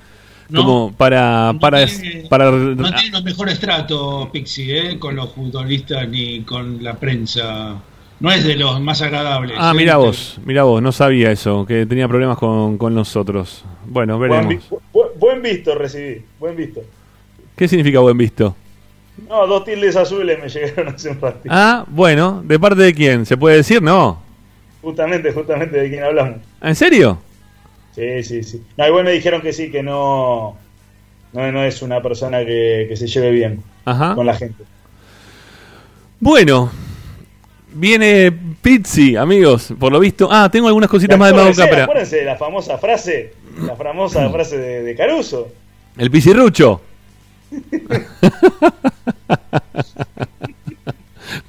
No, 0.48 0.64
como 0.64 0.92
para 0.92 1.52
no 1.52 1.60
para, 1.60 1.86
tiene, 1.86 2.28
para 2.28 2.50
no 2.50 2.92
tiene 2.92 3.10
los 3.10 3.24
mejores 3.24 3.58
tratos 3.58 4.28
Pixi 4.30 4.70
eh, 4.70 4.98
con 4.98 5.16
los 5.16 5.32
futbolistas 5.32 6.08
ni 6.08 6.42
con 6.42 6.82
la 6.82 6.94
prensa 6.94 7.80
no 8.22 8.30
es 8.30 8.44
de 8.44 8.54
los 8.54 8.80
más 8.80 9.02
agradables. 9.02 9.56
Ah, 9.58 9.74
mira 9.74 9.96
vos, 9.96 10.38
mira 10.44 10.62
vos, 10.62 10.80
no 10.80 10.92
sabía 10.92 11.32
eso, 11.32 11.66
que 11.66 11.86
tenía 11.86 12.06
problemas 12.06 12.38
con, 12.38 12.78
con 12.78 12.94
nosotros. 12.94 13.64
Bueno, 13.84 14.16
veremos. 14.16 14.68
Buen, 14.70 14.82
buen, 14.92 15.08
buen, 15.18 15.42
visto 15.42 15.74
recibí, 15.74 16.22
buen 16.38 16.54
visto. 16.54 16.82
¿Qué 17.56 17.66
significa 17.66 17.98
buen 17.98 18.16
visto? 18.16 18.54
No, 19.28 19.44
dos 19.48 19.64
tildes 19.64 19.96
azules 19.96 20.38
me 20.40 20.48
llegaron 20.48 20.94
hace 20.94 21.10
un 21.10 21.20
ratito. 21.20 21.48
Ah, 21.50 21.84
bueno, 21.88 22.42
¿de 22.44 22.60
parte 22.60 22.82
de 22.82 22.94
quién? 22.94 23.26
¿Se 23.26 23.36
puede 23.36 23.56
decir? 23.56 23.82
No. 23.82 24.22
Justamente, 24.80 25.32
justamente 25.32 25.80
de 25.80 25.88
quién 25.90 26.04
hablamos. 26.04 26.36
¿En 26.60 26.76
serio? 26.76 27.18
Sí, 27.94 28.22
sí, 28.22 28.42
sí. 28.42 28.62
No, 28.76 28.86
igual 28.86 29.04
me 29.04 29.12
dijeron 29.12 29.42
que 29.42 29.52
sí, 29.52 29.70
que 29.70 29.82
no, 29.82 30.56
no, 31.32 31.52
no 31.52 31.64
es 31.64 31.82
una 31.82 32.02
persona 32.02 32.44
que, 32.44 32.86
que 32.88 32.96
se 32.96 33.06
lleve 33.06 33.30
bien 33.30 33.62
Ajá. 33.84 34.14
con 34.14 34.26
la 34.26 34.34
gente. 34.34 34.64
Bueno, 36.20 36.70
Viene 37.74 38.30
Pizzi, 38.60 39.16
amigos, 39.16 39.72
por 39.78 39.92
lo 39.92 39.98
visto. 39.98 40.28
Ah, 40.30 40.50
tengo 40.50 40.66
algunas 40.68 40.90
cositas 40.90 41.18
más 41.18 41.30
de 41.30 41.36
Mago 41.36 41.54
Capra. 41.54 41.84
Acuérdense 41.84 42.16
de 42.16 42.24
la 42.24 42.36
famosa 42.36 42.76
frase, 42.78 43.32
la 43.62 43.74
famosa 43.76 44.28
frase 44.30 44.58
de, 44.58 44.82
de 44.82 44.94
Caruso. 44.94 45.48
El 45.96 46.10
Pizirrucho. 46.10 46.82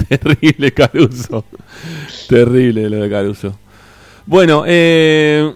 Terrible 0.08 0.72
Caruso. 0.72 1.44
Terrible 2.30 2.90
lo 2.90 3.04
de 3.04 3.10
Caruso. 3.10 3.60
Bueno, 4.26 4.64
eh, 4.66 5.54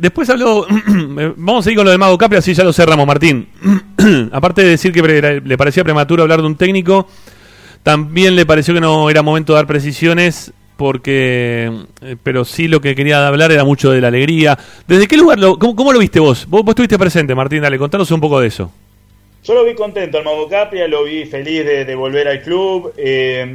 después 0.00 0.28
habló. 0.30 0.66
Vamos 1.36 1.66
a 1.66 1.70
ir 1.70 1.76
con 1.76 1.84
lo 1.84 1.90
de 1.90 1.98
Mago 1.98 2.18
Capra, 2.18 2.38
así 2.38 2.54
ya 2.54 2.64
lo 2.64 2.72
cerramos, 2.72 3.06
Martín. 3.06 3.48
Aparte 4.32 4.62
de 4.62 4.70
decir 4.70 4.92
que 4.92 5.42
le 5.44 5.58
parecía 5.58 5.84
prematuro 5.84 6.22
hablar 6.22 6.40
de 6.40 6.46
un 6.46 6.56
técnico. 6.56 7.06
También 7.82 8.36
le 8.36 8.44
pareció 8.44 8.74
que 8.74 8.80
no 8.80 9.08
era 9.08 9.22
momento 9.22 9.52
de 9.52 9.58
dar 9.58 9.66
precisiones 9.66 10.52
porque 10.80 11.70
pero 12.22 12.46
sí 12.46 12.66
lo 12.66 12.80
que 12.80 12.94
quería 12.94 13.28
hablar 13.28 13.52
era 13.52 13.64
mucho 13.64 13.90
de 13.90 14.00
la 14.00 14.08
alegría. 14.08 14.58
¿Desde 14.88 15.06
qué 15.06 15.18
lugar 15.18 15.38
lo, 15.38 15.58
cómo, 15.58 15.92
lo 15.92 15.98
viste 15.98 16.20
vos? 16.20 16.46
vos? 16.48 16.62
vos? 16.62 16.72
estuviste 16.72 16.98
presente, 16.98 17.34
Martín, 17.34 17.60
dale, 17.60 17.78
contanos 17.78 18.10
un 18.10 18.20
poco 18.20 18.40
de 18.40 18.48
eso. 18.48 18.72
Yo 19.44 19.54
lo 19.54 19.64
vi 19.64 19.74
contento 19.74 20.16
al 20.16 20.24
Mago 20.24 20.48
Capria, 20.48 20.88
lo 20.88 21.04
vi 21.04 21.26
feliz 21.26 21.66
de, 21.66 21.94
volver 21.94 22.28
al 22.28 22.40
club, 22.40 22.94
eh, 22.96 23.46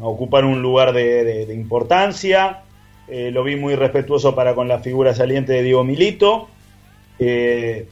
a 0.00 0.06
ocupar 0.06 0.44
un 0.44 0.62
lugar 0.62 0.92
de, 0.92 1.46
de 1.46 1.54
importancia, 1.54 2.60
eh, 3.08 3.30
lo 3.32 3.44
vi 3.44 3.56
muy 3.56 3.74
respetuoso 3.74 4.34
para 4.34 4.54
con 4.54 4.68
la 4.68 4.78
figura 4.78 5.14
saliente 5.14 5.52
de 5.52 5.62
Diego 5.62 5.84
Milito. 5.84 6.48
Eh, 7.18 7.86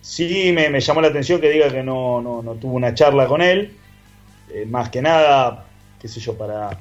sí 0.00 0.52
me, 0.54 0.68
me, 0.70 0.80
llamó 0.80 1.00
la 1.00 1.08
atención 1.08 1.40
que 1.40 1.50
diga 1.50 1.68
que 1.70 1.82
no, 1.82 2.20
no, 2.20 2.42
no 2.42 2.54
tuvo 2.54 2.74
una 2.74 2.94
charla 2.94 3.26
con 3.26 3.42
él. 3.42 3.72
Eh, 4.52 4.66
más 4.66 4.90
que 4.90 5.02
nada, 5.02 5.66
qué 6.00 6.08
sé 6.08 6.20
yo, 6.20 6.36
para 6.36 6.78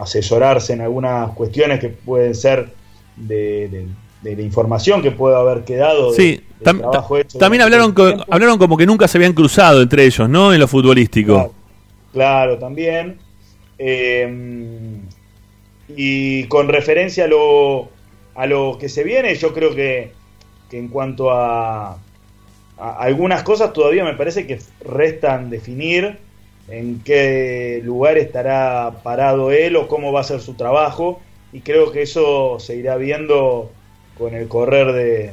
asesorarse 0.00 0.72
en 0.72 0.80
algunas 0.80 1.30
cuestiones 1.32 1.78
que 1.78 1.88
pueden 1.88 2.34
ser 2.34 2.70
de, 3.16 3.68
de, 3.68 3.86
de 4.22 4.36
la 4.36 4.42
información 4.42 5.02
que 5.02 5.10
puede 5.10 5.36
haber 5.36 5.64
quedado. 5.64 6.12
Sí, 6.12 6.42
tam, 6.62 6.78
trabajo 6.78 7.18
hecho 7.18 7.38
también 7.38 7.62
hablaron, 7.62 7.92
co 7.92 8.04
hablaron 8.30 8.58
como 8.58 8.76
que 8.76 8.86
nunca 8.86 9.08
se 9.08 9.18
habían 9.18 9.32
cruzado 9.32 9.82
entre 9.82 10.04
ellos, 10.04 10.28
¿no? 10.28 10.54
En 10.54 10.60
lo 10.60 10.68
futbolístico. 10.68 11.34
Claro, 11.34 11.52
claro 12.12 12.58
también. 12.58 13.18
Eh, 13.78 15.00
y 15.96 16.44
con 16.44 16.68
referencia 16.68 17.24
a 17.24 17.28
lo, 17.28 17.88
a 18.34 18.46
lo 18.46 18.78
que 18.78 18.88
se 18.88 19.04
viene, 19.04 19.34
yo 19.34 19.52
creo 19.52 19.74
que, 19.74 20.12
que 20.70 20.78
en 20.78 20.88
cuanto 20.88 21.30
a 21.30 21.98
algunas 22.78 23.42
cosas 23.42 23.72
todavía 23.72 24.04
me 24.04 24.14
parece 24.14 24.46
que 24.46 24.58
restan 24.84 25.50
definir 25.50 26.18
en 26.68 27.00
qué 27.04 27.80
lugar 27.84 28.18
estará 28.18 29.02
parado 29.02 29.50
él 29.52 29.76
o 29.76 29.88
cómo 29.88 30.12
va 30.12 30.20
a 30.20 30.24
ser 30.24 30.40
su 30.40 30.54
trabajo 30.54 31.20
y 31.52 31.60
creo 31.60 31.92
que 31.92 32.02
eso 32.02 32.58
se 32.58 32.76
irá 32.76 32.96
viendo 32.96 33.70
con 34.16 34.34
el 34.34 34.48
correr 34.48 34.92
de, 34.92 35.32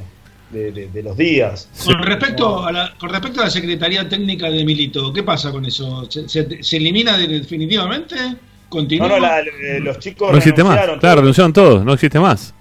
de 0.52 1.02
los 1.02 1.16
días. 1.16 1.68
Con 1.84 2.02
respecto, 2.02 2.64
a 2.64 2.72
la, 2.72 2.94
con 2.98 3.10
respecto 3.10 3.40
a 3.40 3.44
la 3.44 3.50
Secretaría 3.50 4.08
Técnica 4.08 4.50
de 4.50 4.64
Milito, 4.64 5.12
¿qué 5.12 5.22
pasa 5.22 5.50
con 5.50 5.64
eso? 5.64 6.10
¿Se, 6.10 6.28
se, 6.28 6.62
se 6.62 6.76
elimina 6.76 7.16
definitivamente? 7.16 8.16
¿Continúa? 8.70 9.08
No, 9.08 9.14
no, 9.16 9.20
la, 9.20 9.42
los 9.80 9.98
chicos 9.98 10.30
no 10.30 10.38
existe 10.38 10.64
más. 10.64 10.80
Claro, 11.00 11.20
renunciaron 11.20 11.52
todos, 11.52 11.84
no 11.84 11.92
existe 11.92 12.18
más. 12.18 12.54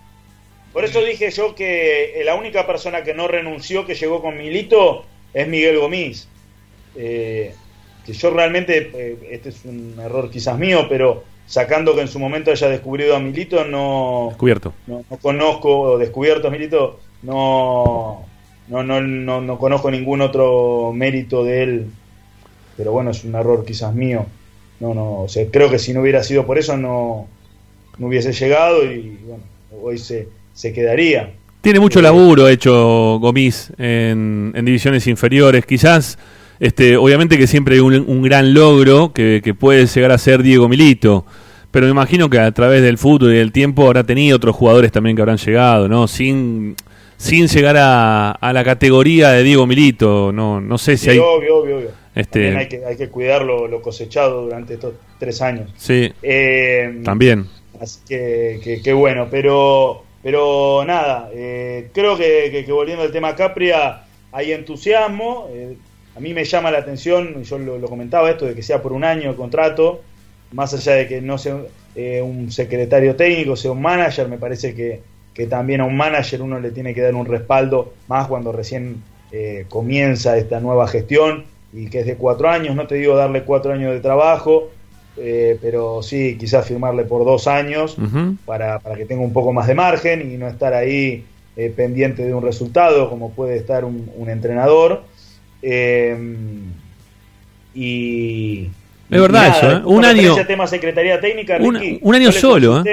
Por 0.74 0.84
eso 0.84 1.02
dije 1.02 1.32
yo 1.32 1.56
que 1.56 2.22
la 2.26 2.36
única 2.36 2.68
persona 2.68 3.04
que 3.04 3.14
no 3.14 3.28
renunció, 3.28 3.86
que 3.86 3.96
llegó 3.96 4.22
con 4.22 4.38
Milito, 4.38 5.06
es 5.34 5.48
Miguel 5.48 5.80
Gomis. 5.80 6.28
Eh, 6.96 7.54
que 8.06 8.14
yo 8.14 8.32
realmente, 8.32 8.92
eh, 8.94 9.18
este 9.32 9.50
es 9.50 9.64
un 9.66 9.96
error 10.00 10.30
quizás 10.30 10.58
mío, 10.58 10.88
pero 10.90 11.24
sacando 11.46 11.96
que 11.96 12.02
en 12.02 12.08
su 12.08 12.20
momento 12.20 12.52
haya 12.52 12.70
descubrido 12.70 13.16
a 13.16 13.20
Milito, 13.20 13.64
no, 13.66 14.28
descubierto. 14.30 14.74
no, 14.88 15.04
no 15.10 15.18
conozco, 15.18 15.80
o 15.80 15.98
descubierto 15.98 16.48
a 16.48 16.52
Milito, 16.52 17.00
no, 17.22 18.26
no, 18.68 18.84
no, 18.84 19.02
no, 19.02 19.42
no 19.42 19.58
conozco 19.60 19.92
ningún 19.92 20.22
otro 20.22 20.92
mérito 20.94 21.44
de 21.44 21.64
él. 21.64 21.92
Pero 22.78 22.92
bueno, 22.94 23.12
es 23.12 23.24
un 23.24 23.36
error 23.36 23.66
quizás 23.66 23.94
mío. 23.94 24.26
No, 24.80 24.94
no, 24.94 25.22
o 25.22 25.28
sea, 25.28 25.46
creo 25.52 25.70
que 25.70 25.80
si 25.80 25.94
no 25.94 26.02
hubiera 26.02 26.24
sido 26.24 26.46
por 26.46 26.58
eso 26.58 26.78
no, 26.78 27.28
no 27.98 28.08
hubiese 28.08 28.32
llegado 28.32 28.84
y 28.86 29.18
bueno, 29.26 29.44
hoy 29.82 29.98
se, 29.98 30.28
se 30.54 30.74
quedaría. 30.74 31.34
Tiene 31.62 31.82
mucho 31.82 32.02
laburo 32.02 32.48
hecho 32.48 33.20
Gomis 33.20 33.74
en, 33.78 34.54
divisiones 34.64 35.08
inferiores. 35.08 35.66
Quizás, 35.66 36.18
este, 36.60 36.96
obviamente 36.96 37.38
que 37.38 37.48
siempre 37.48 37.76
hay 37.76 37.82
un, 37.82 38.22
gran 38.22 38.54
logro 38.54 39.12
que, 39.12 39.56
puede 39.60 39.86
llegar 39.86 40.12
a 40.12 40.18
ser 40.18 40.42
Diego 40.42 40.70
Milito. 40.70 41.26
Pero 41.72 41.86
me 41.86 41.92
imagino 41.92 42.30
que 42.30 42.40
a 42.40 42.52
través 42.54 42.82
del 42.82 42.98
fútbol 42.98 43.34
y 43.34 43.38
del 43.38 43.52
tiempo 43.52 43.86
habrá 43.86 44.06
tenido 44.06 44.38
otros 44.38 44.56
jugadores 44.56 44.92
también 44.92 45.16
que 45.16 45.22
habrán 45.22 45.38
llegado, 45.38 45.90
¿no? 45.90 46.08
Sin, 46.08 46.76
sin 47.18 47.48
llegar 47.48 47.76
a, 47.78 48.38
la 48.42 48.64
categoría 48.64 49.32
de 49.32 49.44
Diego 49.44 49.68
Milito. 49.68 50.32
No, 50.32 50.62
no 50.62 50.78
sé 50.78 50.98
si 50.98 51.10
hay. 51.10 51.18
Obvio, 51.20 51.58
obvio, 51.58 51.78
obvio. 51.78 51.90
Este... 52.20 52.56
hay 52.56 52.68
que, 52.68 52.86
hay 52.86 52.98
que 52.98 53.10
cuidar 53.10 53.44
lo, 53.44 53.82
cosechado 53.82 54.44
durante 54.44 54.76
estos 54.76 54.94
tres 55.18 55.42
años. 55.42 55.72
Sí. 55.78 56.12
Eh, 56.22 57.02
también. 57.04 57.48
Así 57.80 58.00
que, 58.08 58.82
que 58.84 58.94
bueno, 58.94 59.28
pero 59.32 60.04
pero 60.22 60.84
nada, 60.86 61.30
eh, 61.34 61.90
creo 61.94 62.18
que, 62.18 62.66
volviendo 62.70 63.04
al 63.04 63.12
tema 63.12 63.36
Capria, 63.36 64.04
hay 64.32 64.52
entusiasmo. 64.52 65.48
Eh, 65.52 65.78
a 66.16 66.20
mí 66.20 66.34
me 66.34 66.44
llama 66.44 66.72
la 66.72 66.80
atención, 66.80 67.44
yo 67.44 67.58
lo, 67.58 67.88
comentaba 67.88 68.30
esto, 68.30 68.46
de 68.46 68.54
que 68.54 68.64
sea 68.64 68.82
por 68.82 68.92
un 68.92 69.06
año 69.06 69.30
el 69.30 69.36
contrato, 69.38 70.02
más 70.52 70.74
allá 70.74 70.96
de 70.96 71.08
que 71.08 71.22
no 71.22 71.38
sea 71.38 71.60
eh, 71.96 72.22
un 72.22 72.52
secretario 72.52 73.16
técnico, 73.16 73.56
sea 73.56 73.72
un 73.72 73.82
manager, 73.82 74.28
me 74.28 74.38
parece 74.38 74.76
que, 74.76 75.02
que, 75.34 75.48
también 75.48 75.80
a 75.80 75.86
un 75.86 75.96
manager 75.96 76.42
uno 76.42 76.60
le 76.60 76.72
tiene 76.72 76.94
que 76.94 77.02
dar 77.02 77.16
un 77.16 77.26
respaldo, 77.26 77.94
más 78.08 78.28
cuando 78.28 78.52
recién 78.52 79.04
comienza 79.68 80.36
esta 80.38 80.60
nueva 80.60 80.88
gestión 80.88 81.46
y 81.74 81.90
que 81.90 82.00
es 82.00 82.06
de 82.06 82.16
cuatro 82.16 82.50
años, 82.50 82.76
no 82.76 82.88
te 82.88 82.96
digo 82.96 83.16
darle 83.16 83.44
cuatro 83.44 83.74
años 83.74 83.92
de 83.94 84.00
trabajo, 84.00 84.70
eh, 85.18 85.58
pero 85.62 86.02
sí, 86.02 86.38
quizás 86.40 86.66
firmarle 86.66 87.04
por 87.04 87.26
dos 87.26 87.48
años 87.48 87.98
para, 88.46 88.80
para, 88.80 88.96
que 88.96 89.06
tenga 89.06 89.22
un 89.22 89.34
poco 89.34 89.54
más 89.54 89.68
de 89.68 89.76
margen 89.76 90.32
y 90.32 90.38
no 90.38 90.48
estar 90.48 90.74
ahí 90.74 91.26
eh, 91.58 91.74
pendiente 91.76 92.24
de 92.24 92.34
un 92.34 92.44
resultado 92.44 93.10
como 93.10 93.32
puede 93.32 93.58
estar 93.58 93.84
un, 93.84 94.30
entrenador. 94.30 95.04
Eh, 95.62 96.18
y. 97.76 98.70
Es 99.10 99.22
verdad 99.22 99.58
eso, 99.58 99.90
Un 99.90 100.06
año. 100.06 100.36
tema 100.46 100.68
Secretaría 100.68 101.20
Técnica, 101.20 101.58
un, 101.60 102.16
año 102.16 102.32
solo, 102.32 102.84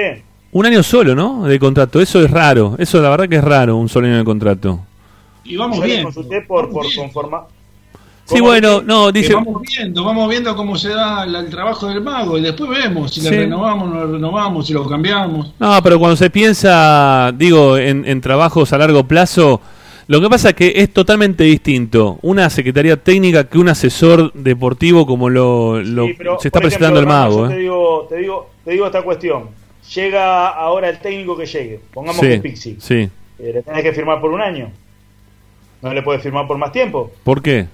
Un 0.51 0.65
año 0.65 0.83
solo, 0.83 1.15
¿no? 1.15 1.47
De 1.47 1.59
contrato. 1.59 2.01
Eso 2.01 2.23
es 2.23 2.29
raro. 2.29 2.75
Eso 2.79 3.01
la 3.01 3.09
verdad 3.09 3.29
que 3.29 3.35
es 3.35 3.43
raro, 3.43 3.77
un 3.77 3.87
solo 3.87 4.07
año 4.07 4.17
de 4.17 4.25
contrato. 4.25 4.79
Y 5.43 5.55
vamos 5.55 5.81
bien. 5.81 6.03
consulté 6.03 6.41
por, 6.41 6.69
por 6.69 6.85
conformar 6.93 7.43
Sí, 8.27 8.41
bueno, 8.41 8.81
no, 8.81 9.09
dice. 9.09 9.33
Vamos 9.33 9.61
viendo, 9.61 10.03
vamos 10.03 10.29
viendo 10.29 10.53
cómo 10.55 10.75
se 10.75 10.89
da 10.89 11.23
el 11.23 11.49
trabajo 11.49 11.87
del 11.87 12.01
mago 12.01 12.37
y 12.37 12.41
después 12.41 12.69
vemos 12.69 13.13
si 13.13 13.21
lo 13.21 13.29
renovamos, 13.29 13.89
no 13.89 14.05
lo 14.05 14.13
renovamos, 14.13 14.67
si 14.67 14.73
lo 14.73 14.85
cambiamos. 14.87 15.53
No, 15.57 15.81
pero 15.81 15.97
cuando 15.97 16.17
se 16.17 16.29
piensa, 16.29 17.31
digo, 17.33 17.77
en, 17.77 18.19
trabajos 18.19 18.73
a 18.73 18.77
largo 18.79 19.05
plazo, 19.05 19.61
lo 20.07 20.19
que 20.19 20.29
pasa 20.29 20.49
es 20.49 20.55
que 20.55 20.73
es 20.75 20.91
totalmente 20.91 21.45
distinto 21.45 22.19
una 22.21 22.49
secretaría 22.49 22.97
técnica 22.97 23.45
que 23.45 23.59
un 23.59 23.69
asesor 23.69 24.33
deportivo 24.33 25.05
como 25.05 25.29
lo, 25.29 25.81
se 26.39 26.49
está 26.49 26.59
presentando 26.59 26.99
el 26.99 27.07
mago. 27.07 27.45
¿eh? 27.45 27.49
Te, 27.49 27.57
digo, 27.59 28.07
te, 28.09 28.17
digo, 28.17 28.49
te 28.65 28.71
digo 28.71 28.85
esta 28.87 29.03
cuestión. 29.03 29.49
Llega 29.95 30.49
ahora 30.49 30.89
el 30.89 30.99
técnico 30.99 31.37
que 31.37 31.45
llegue, 31.45 31.79
pongamos 31.93 32.19
que 32.19 32.39
Pixi. 32.39 32.75
Sí. 32.77 33.09
Eh, 33.39 33.51
le 33.53 33.63
tenés 33.63 33.83
que 33.83 33.93
firmar 33.93 34.19
por 34.19 34.31
un 34.31 34.41
año. 34.41 34.69
No 35.81 35.93
le 35.93 36.01
puedes 36.01 36.21
firmar 36.21 36.45
por 36.45 36.57
más 36.57 36.73
tiempo. 36.73 37.11
¿Por 37.23 37.41
qué? 37.41 37.67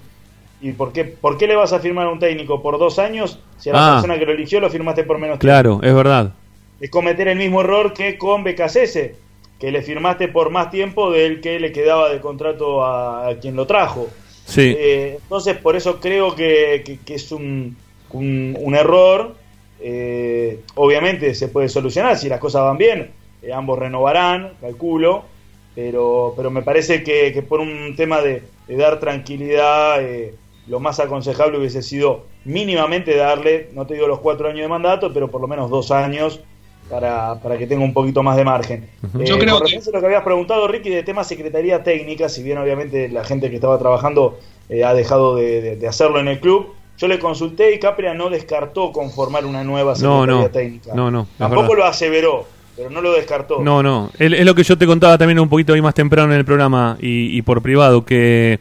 ¿Y 0.64 0.72
por 0.72 0.94
qué, 0.94 1.04
por 1.04 1.38
qué 1.38 1.46
le 1.46 1.58
vas 1.58 1.74
a 1.74 1.80
firmar 1.80 2.08
a 2.08 2.10
un 2.10 2.20
técnico 2.20 2.62
por 2.62 2.80
dos 2.80 2.98
años 2.98 3.38
si 3.58 3.70
a 3.70 3.74
la 3.74 3.86
ah. 3.86 3.92
persona 3.96 4.18
que 4.18 4.26
lo 4.26 4.32
eligió 4.32 4.62
lo 4.62 4.70
firmaste 4.70 5.04
por 5.04 5.18
menos 5.18 5.38
tiempo? 5.38 5.42
Claro, 5.42 5.82
es 5.84 5.94
verdad. 5.94 6.34
Es 6.80 6.90
cometer 6.90 7.28
el 7.28 7.38
mismo 7.38 7.60
error 7.60 7.92
que 7.92 8.18
con 8.18 8.46
BKCS, 8.46 8.98
que 9.60 9.72
le 9.72 9.82
firmaste 9.82 10.30
por 10.30 10.52
más 10.52 10.72
tiempo 10.72 11.12
del 11.12 11.42
que 11.42 11.60
le 11.60 11.74
quedaba 11.74 12.10
de 12.10 12.22
contrato 12.22 12.82
a, 12.82 13.36
quien 13.42 13.58
lo 13.58 13.68
trajo. 13.68 14.08
Sí. 14.46 14.74
Eh, 14.78 15.18
entonces, 15.22 15.58
por 15.58 15.76
eso 15.76 16.00
creo 16.00 16.34
que, 16.34 16.82
es 17.08 17.32
un, 17.34 17.76
un, 18.14 18.74
error. 18.74 19.36
Eh, 19.82 20.62
obviamente 20.76 21.36
se 21.36 21.50
puede 21.50 21.68
solucionar 21.68 22.18
si 22.18 22.30
las 22.30 22.40
cosas 22.40 22.62
van 22.62 22.78
bien. 22.78 23.12
Eh, 23.42 23.52
ambos 23.52 23.78
renovarán, 23.78 24.54
calculo. 24.62 25.26
Pero, 25.76 26.34
pero 26.38 26.52
me 26.52 26.62
parece 26.62 27.04
que, 27.04 27.44
por 27.50 27.60
un 27.60 27.96
tema 27.98 28.22
de, 28.22 28.44
de 28.68 28.78
dar 28.78 29.02
tranquilidad 29.02 30.00
lo 30.68 30.80
más 30.80 31.00
aconsejable 31.00 31.58
hubiese 31.58 31.82
sido 31.82 32.26
mínimamente 32.46 33.16
darle, 33.16 33.70
no 33.74 33.86
te 33.86 33.96
digo 33.96 34.08
los 34.08 34.20
cuatro 34.20 34.48
años 34.48 34.62
de 34.62 34.68
mandato, 34.68 35.12
pero 35.14 35.30
por 35.30 35.42
lo 35.42 35.48
menos 35.48 35.70
dos 35.70 35.92
años 35.92 36.40
para, 36.90 37.40
para 37.42 37.58
que 37.58 37.68
tenga 37.68 37.84
un 37.84 37.94
poquito 37.94 38.24
más 38.24 38.38
de 38.38 38.44
margen. 38.44 38.90
Eh, 39.20 39.26
Yo 39.26 39.38
creo 39.38 39.60
que... 39.62 39.82
lo 39.92 40.00
que 40.00 40.06
habías 40.06 40.24
preguntado, 40.24 40.68
Ricky, 40.68 40.90
de 40.90 41.04
tema 41.04 41.24
secretaría 41.24 41.84
técnica, 41.84 42.30
si 42.30 42.44
bien 42.44 42.58
obviamente 42.58 43.10
la 43.10 43.24
gente 43.24 43.50
que 43.50 43.56
estaba 43.56 43.78
trabajando 43.78 44.40
eh, 44.70 44.84
ha 44.84 44.94
dejado 44.94 45.36
de, 45.36 45.80
hacerlo 45.88 46.20
en 46.20 46.28
el 46.28 46.40
club, 46.40 46.74
yo 46.98 47.08
le 47.08 47.20
consulté 47.20 47.74
y 47.74 47.80
Capria 47.80 48.14
no 48.14 48.30
descartó 48.30 48.92
conformar 48.92 49.46
una 49.46 49.64
nueva 49.64 49.96
secretaría 49.96 50.52
técnica. 50.52 50.94
No, 50.94 51.12
no. 51.12 51.28
Tampoco 51.38 51.76
lo 51.76 51.86
aseveró. 51.86 52.46
Pero 52.76 52.90
no 52.90 53.02
lo 53.02 53.14
descartó. 53.14 53.62
No, 53.62 53.84
no. 53.84 54.10
Es, 54.18 54.44
lo 54.44 54.56
que 54.56 54.64
yo 54.64 54.76
te 54.76 54.88
contaba 54.88 55.16
también 55.16 55.40
un 55.40 55.48
poquito 55.48 55.74
ahí 55.74 55.82
más 55.84 55.94
temprano 55.94 56.34
en 56.34 56.40
el 56.40 56.46
programa 56.46 56.98
y, 57.00 57.38
y 57.38 57.42
por 57.44 57.62
privado, 57.62 58.04
que 58.04 58.60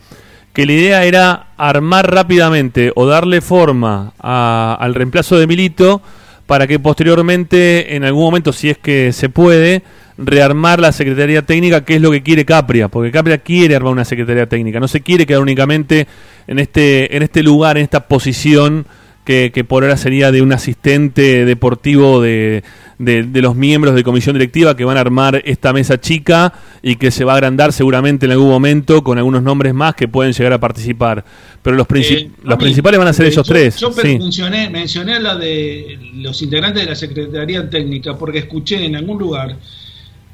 que 0.53 0.67
la 0.67 0.73
idea 0.73 1.05
era 1.05 1.47
armar 1.57 2.13
rápidamente 2.13 2.93
o 2.95 3.07
darle 3.07 3.41
forma 3.41 4.13
al 4.19 4.95
reemplazo 4.95 5.39
de 5.39 5.47
Milito 5.47 6.03
para 6.47 6.67
que 6.67 6.79
posteriormente, 6.79 7.97
en 7.97 8.05
algún 8.05 8.25
momento, 8.25 8.53
si 8.53 8.69
es 8.69 8.77
que 8.77 9.13
se 9.13 9.29
puede, 9.29 9.83
rearmar 10.19 10.81
la 10.81 10.93
Secretaría 10.93 11.43
Técnica, 11.43 11.85
que 11.85 11.97
es 11.97 12.03
lo 12.03 12.11
que 12.11 12.23
quiere 12.23 12.45
Capria, 12.45 12.89
porque 12.89 13.11
Capria 13.11 13.39
quiere 13.39 13.75
armar 13.75 13.93
una 13.93 14.05
Secretaría 14.05 14.47
Técnica, 14.47 14.79
no 14.79 14.89
se 14.89 15.01
quiere 15.01 15.25
quedar 15.25 15.41
únicamente 15.41 16.07
en 16.47 16.59
este, 16.59 17.17
en 17.17 17.23
este 17.23 17.43
lugar, 17.43 17.79
en 17.79 17.85
esta 17.85 18.07
posición 18.07 18.87
que, 19.25 19.65
por 19.67 19.85
ahora 19.85 19.97
sería 19.97 20.33
de 20.33 20.43
un 20.43 20.53
asistente 20.53 21.45
deportivo 21.45 22.21
de, 22.21 22.65
de, 22.99 23.25
los 23.41 23.55
miembros 23.55 23.95
de 23.95 24.03
comisión 24.03 24.35
directiva 24.35 24.77
que 24.77 24.85
van 24.85 24.97
a 24.97 25.01
armar 25.01 25.43
esta 25.45 25.73
mesa 25.73 26.01
chica 26.01 26.53
y 26.83 26.97
que 26.97 27.13
se 27.13 27.25
va 27.25 27.33
a 27.33 27.37
agrandar 27.37 27.73
seguramente 27.73 28.27
en 28.27 28.33
algún 28.33 28.49
momento 28.49 29.05
con 29.05 29.19
algunos 29.19 29.43
nombres 29.43 29.75
más 29.75 29.95
que 29.95 30.09
pueden 30.09 30.33
llegar 30.33 30.53
a 30.53 30.59
participar. 30.59 31.25
Pero 31.63 31.77
los, 31.77 31.87
eh, 31.95 32.31
los 32.43 32.59
principales 32.59 32.99
van 32.99 33.09
a 33.09 33.13
ser 33.13 33.27
ellos 33.27 33.47
tres. 33.47 33.77
Yo 33.79 33.93
mencioné, 33.93 34.69
mencioné 34.71 35.21
la 35.21 35.37
de 35.37 35.99
los 36.15 36.43
integrantes 36.43 36.83
de 36.83 36.91
la 36.91 36.97
Secretaría 36.97 37.71
Técnica 37.71 38.19
porque 38.19 38.39
escuché 38.39 38.85
en 38.85 38.97
algún 38.97 39.19
lugar 39.19 39.57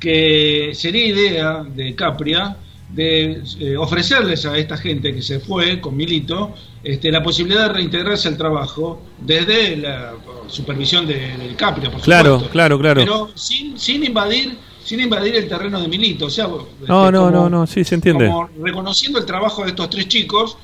que 0.00 0.70
sería 0.74 1.06
idea 1.06 1.62
de 1.62 1.94
Capria 1.94 2.56
de 2.88 3.42
eh, 3.60 3.76
ofrecerles 3.76 4.46
a 4.46 4.56
esta 4.56 4.76
gente 4.76 5.14
que 5.14 5.22
se 5.22 5.40
fue 5.40 5.80
con 5.80 5.96
Milito 5.96 6.54
este, 6.82 7.10
la 7.12 7.22
posibilidad 7.22 7.68
de 7.68 7.74
reintegrarse 7.74 8.28
al 8.28 8.36
trabajo 8.36 9.02
desde 9.18 9.76
la 9.76 10.14
supervisión 10.46 11.06
del 11.06 11.54
Capria, 11.56 11.90
por 11.90 12.00
claro, 12.00 12.34
supuesto. 12.34 12.52
Claro, 12.52 12.78
claro, 12.78 13.00
Pero 13.00 13.30
sin, 13.34 13.78
sin 13.78 14.04
invadir 14.04 14.56
sin 14.88 15.00
invadir 15.00 15.36
el 15.36 15.46
terreno 15.46 15.82
de 15.82 15.86
Milito, 15.86 16.26
o 16.26 16.30
sea, 16.30 16.46
no, 16.46 16.60
este, 16.80 16.86
no, 16.88 17.30
no, 17.30 17.50
no, 17.50 17.66
sí 17.66 17.84
se 17.84 17.96
entiende. 17.96 18.26
Como 18.26 18.48
reconociendo 18.62 19.18
el 19.18 19.26
trabajo 19.26 19.62
de 19.64 19.68
estos 19.68 19.90
tres 19.90 20.08
chicos 20.08 20.56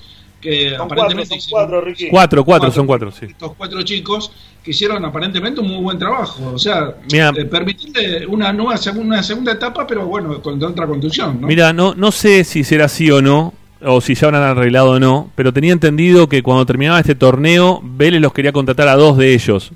que 0.45 0.76
aparentemente 0.76 1.38
cuatro, 1.51 1.82
cuatro, 2.11 2.45
cuatro, 2.45 2.70
son 2.70 2.86
cuatro, 2.86 3.11
sí. 3.11 3.24
Estos 3.30 3.55
cuatro 3.57 3.82
chicos 3.82 4.30
que 4.62 4.72
hicieron 4.72 5.03
aparentemente 5.03 5.62
un 5.62 5.68
muy 5.68 5.82
buen 5.82 5.99
trabajo, 5.99 6.53
o 6.53 6.59
sea, 6.59 6.97
eh, 7.11 7.45
permitirle 7.47 8.26
una 8.26 8.53
nueva 8.53 8.78
una 8.95 9.22
segunda 9.22 9.53
etapa, 9.53 9.86
pero 9.86 10.07
bueno, 10.07 10.42
con 10.42 10.62
otra 10.62 10.86
conducción, 10.86 11.40
¿no? 11.40 11.47
Mira, 11.47 11.72
no 11.72 11.95
no 11.95 12.12
sé 12.12 12.45
si 12.45 12.62
será 12.62 12.84
así 12.84 13.11
o 13.11 13.22
no, 13.22 13.55
o 13.82 14.03
si 14.03 14.14
ya 14.14 14.26
habrán 14.26 14.42
arreglado 14.42 14.90
o 14.90 15.01
no, 15.01 15.30
pero 15.34 15.51
tenía 15.55 15.72
entendido 15.72 16.28
que 16.28 16.42
cuando 16.42 16.66
terminaba 16.66 17.01
este 17.01 17.14
torneo, 17.14 17.80
Vélez 17.82 18.20
los 18.20 18.34
quería 18.34 18.53
contratar 18.53 18.88
a 18.88 18.97
dos 18.97 19.16
de 19.16 19.32
ellos. 19.32 19.72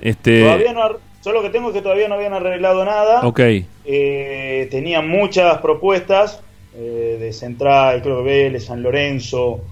Este... 0.00 0.44
Todavía 0.44 0.72
no, 0.72 0.80
yo 1.24 1.32
lo 1.32 1.42
que 1.42 1.50
tengo 1.50 1.68
es 1.68 1.74
que 1.74 1.82
todavía 1.82 2.08
no 2.08 2.14
habían 2.14 2.32
arreglado 2.32 2.86
nada. 2.86 3.20
Ok. 3.26 3.40
Eh, 3.84 4.68
tenían 4.70 5.08
muchas 5.08 5.58
propuestas, 5.58 6.40
eh, 6.80 7.16
de 7.18 7.32
Central, 7.32 8.00
creo 8.02 8.18
que 8.18 8.22
Vélez, 8.22 8.66
San 8.66 8.84
Lorenzo, 8.84 9.62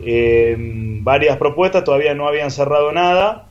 eh, 0.00 0.54
varias 1.00 1.36
propuestas, 1.36 1.82
todavía 1.82 2.14
no 2.14 2.28
habían 2.28 2.52
cerrado 2.52 2.92
nada, 2.92 3.48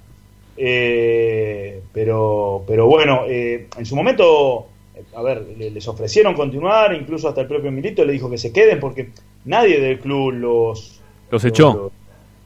eh, 0.55 1.81
pero, 1.91 2.63
pero 2.65 2.85
bueno, 2.85 3.23
en 3.27 3.85
su 3.85 3.97
momento, 3.97 4.69
a 5.13 5.21
ver, 5.23 5.45
les 5.57 5.85
ofrecieron 5.89 6.35
continuar, 6.35 6.93
incluso 6.93 7.27
hasta 7.27 7.41
el 7.41 7.47
propio 7.47 7.69
Milito 7.69 8.05
le 8.05 8.13
dijo 8.13 8.29
que 8.29 8.37
se 8.37 8.53
queden 8.53 8.79
porque 8.79 9.09
nadie 9.43 9.81
del 9.81 9.99
club 9.99 10.31
los... 10.31 11.01
Los 11.31 11.43
echó. 11.43 11.91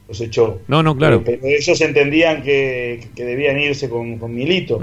Los, 0.08 0.20
echó. 0.20 0.62
No, 0.66 0.82
no, 0.82 0.96
claro. 0.96 1.22
pero 1.24 1.46
ellos 1.46 1.80
entendían 1.80 2.42
que, 2.42 3.06
debían 3.14 3.60
irse 3.60 3.88
con, 3.88 4.18
Milito. 4.34 4.80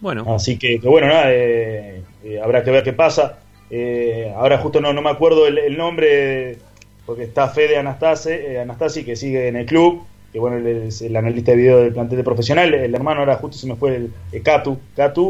bueno. 0.00 0.32
Así 0.32 0.56
que, 0.56 0.78
que 0.78 0.86
bueno, 0.86 1.08
nada, 1.08 1.24
eh, 1.32 2.02
eh, 2.24 2.40
habrá 2.40 2.62
que 2.62 2.70
ver 2.70 2.84
qué 2.84 2.92
pasa. 2.92 3.38
Eh, 3.70 4.32
ahora 4.36 4.58
justo 4.58 4.80
no, 4.80 4.92
no 4.92 5.02
me 5.02 5.10
acuerdo 5.10 5.46
el, 5.46 5.76
nombre, 5.76 6.58
porque 7.06 7.24
está 7.24 7.48
Fede 7.48 7.78
Anastasi, 7.78 8.30
eh, 8.30 8.60
Anastasi, 8.60 9.04
que 9.04 9.16
sigue 9.16 9.48
en 9.48 9.56
el 9.56 9.66
club, 9.66 10.02
que 10.32 10.38
bueno, 10.38 10.66
es 10.68 11.02
el 11.02 11.16
analista 11.16 11.52
de 11.52 11.56
video 11.56 11.78
del 11.80 11.92
plantel 11.92 12.18
de 12.18 12.24
profesional, 12.24 12.72
el 12.74 12.94
hermano 12.94 13.20
ahora 13.20 13.36
justo 13.36 13.56
se 13.56 13.66
me 13.66 13.76
fue 13.76 13.96
el, 13.96 14.42
Catu, 14.42 14.78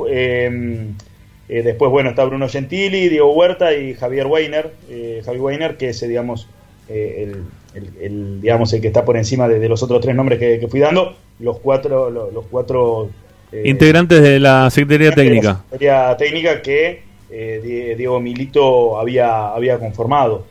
em, 0.08 0.94
después, 1.48 1.90
bueno, 1.90 2.10
está 2.10 2.24
Bruno 2.24 2.48
Gentili, 2.48 3.08
Diego 3.08 3.32
Huerta 3.32 3.74
y 3.74 3.94
Javier 3.94 4.26
Weiner, 4.26 4.72
Javier 5.24 5.40
Weiner, 5.40 5.76
que 5.76 5.90
es, 5.90 6.00
digamos, 6.00 6.48
el, 6.88 8.40
digamos, 8.40 8.72
el 8.72 8.80
que 8.80 8.88
está 8.88 9.04
por 9.04 9.16
encima 9.16 9.48
de, 9.48 9.68
los 9.68 9.82
otros 9.82 10.00
tres 10.00 10.14
nombres 10.14 10.38
que, 10.38 10.66
fui 10.68 10.80
dando, 10.80 11.16
los 11.38 11.58
cuatro, 11.58 12.10
los, 12.10 12.44
cuatro 12.50 13.10
integrantes 13.64 14.22
de 14.22 14.40
la 14.40 14.70
Secretaría 14.70 15.12
Técnica. 15.12 15.48
La 15.48 15.56
Secretaría 15.70 16.16
Técnica 16.16 16.62
que 16.62 17.02
Diego 17.96 18.20
Milito 18.20 18.98
había, 18.98 19.48
había 19.48 19.78
conformado. 19.78 20.46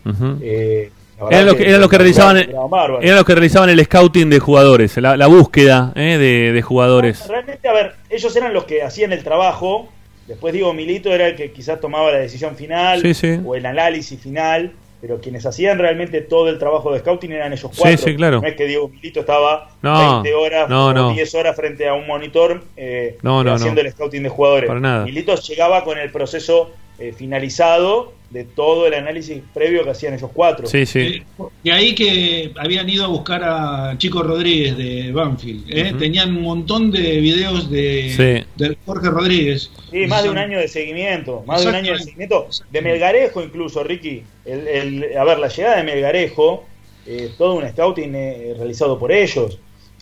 Eran 1.29 1.45
los 1.45 1.55
que, 1.55 1.69
eran 1.69 1.81
los 1.81 1.89
que 1.89 1.97
realizaban 1.97 2.37
eran 2.37 3.15
los 3.15 3.25
que 3.25 3.35
realizaban 3.35 3.69
el 3.69 3.83
scouting 3.83 4.29
de 4.29 4.39
jugadores, 4.39 4.97
la, 4.97 5.27
búsqueda 5.27 5.93
eh, 5.95 6.17
de, 6.53 6.61
jugadores. 6.61 7.27
realmente, 7.27 7.67
a 7.67 7.73
ver, 7.73 7.93
ellos 8.09 8.35
eran 8.35 8.53
los 8.53 8.63
que 8.63 8.81
hacían 8.81 9.11
el 9.11 9.23
trabajo. 9.23 9.89
Después 10.27 10.53
digo, 10.53 10.73
Milito 10.73 11.11
era 11.11 11.27
el 11.27 11.35
que 11.35 11.51
quizás 11.51 11.79
tomaba 11.79 12.11
la 12.11 12.19
decisión 12.19 12.55
final 12.55 13.03
o 13.45 13.55
el 13.55 13.65
análisis 13.65 14.19
final, 14.19 14.71
pero 15.01 15.19
quienes 15.19 15.45
hacían 15.47 15.79
realmente 15.79 16.21
todo 16.21 16.47
el 16.47 16.59
trabajo 16.59 16.93
de 16.93 16.99
scouting 16.99 17.31
eran 17.31 17.51
ellos 17.51 17.71
cuatro. 17.75 17.97
Sí, 17.97 18.15
claro. 18.15 18.39
No 18.39 18.47
es 18.47 18.55
que 18.55 18.67
Diego 18.67 18.87
Milito 18.87 19.21
estaba 19.21 19.71
20 19.81 20.33
horas 20.35 20.71
o 20.71 21.11
10 21.11 21.35
horas 21.35 21.55
frente 21.55 21.87
a 21.87 21.95
un 21.95 22.05
monitor 22.05 22.63
eh, 22.77 23.17
haciendo 23.23 23.81
el 23.81 23.91
scouting 23.91 24.23
de 24.23 24.29
jugadores. 24.29 24.71
Milito 25.03 25.35
llegaba 25.35 25.83
con 25.83 25.97
el 25.97 26.11
proceso 26.11 26.71
eh, 26.99 27.13
finalizado 27.13 28.13
de 28.31 28.45
todo 28.45 28.87
el 28.87 28.93
análisis 28.93 29.41
previo 29.53 29.83
que 29.83 29.89
hacían 29.89 30.13
ellos 30.13 30.31
cuatro. 30.33 30.65
Sí, 30.65 30.85
sí. 30.85 31.21
Y 31.63 31.69
ahí 31.69 31.93
que 31.93 32.51
habían 32.57 32.89
ido 32.89 33.03
a 33.03 33.07
buscar 33.07 33.43
a 33.43 33.97
Chico 33.97 34.23
Rodríguez 34.23 34.77
de 34.77 35.11
Banfield. 35.11 35.65
¿eh? 35.69 35.93
Tenían 35.99 36.37
un 36.37 36.43
montón 36.43 36.91
de 36.91 37.19
videos 37.19 37.69
de, 37.69 38.45
Jorge 38.85 39.09
Rodríguez. 39.09 39.69
Sí, 39.91 40.07
más 40.07 40.23
de 40.23 40.29
un 40.29 40.37
año 40.37 40.59
de 40.59 40.69
seguimiento. 40.69 41.43
Más 41.45 41.63
de 41.63 41.69
un 41.69 41.75
año 41.75 41.91
de 41.91 41.99
seguimiento. 41.99 42.47
De 42.71 42.81
Melgarejo 42.81 43.43
incluso, 43.43 43.83
Ricky. 43.83 44.23
El, 44.45 45.17
a 45.17 45.23
ver, 45.25 45.37
la 45.39 45.49
llegada 45.49 45.77
de 45.77 45.83
Melgarejo, 45.83 46.63
eh, 47.05 47.31
todo 47.37 47.55
un 47.55 47.67
scouting 47.67 48.15
eh, 48.15 48.53
realizado 48.57 48.97
por 48.97 49.11
ellos. 49.11 49.59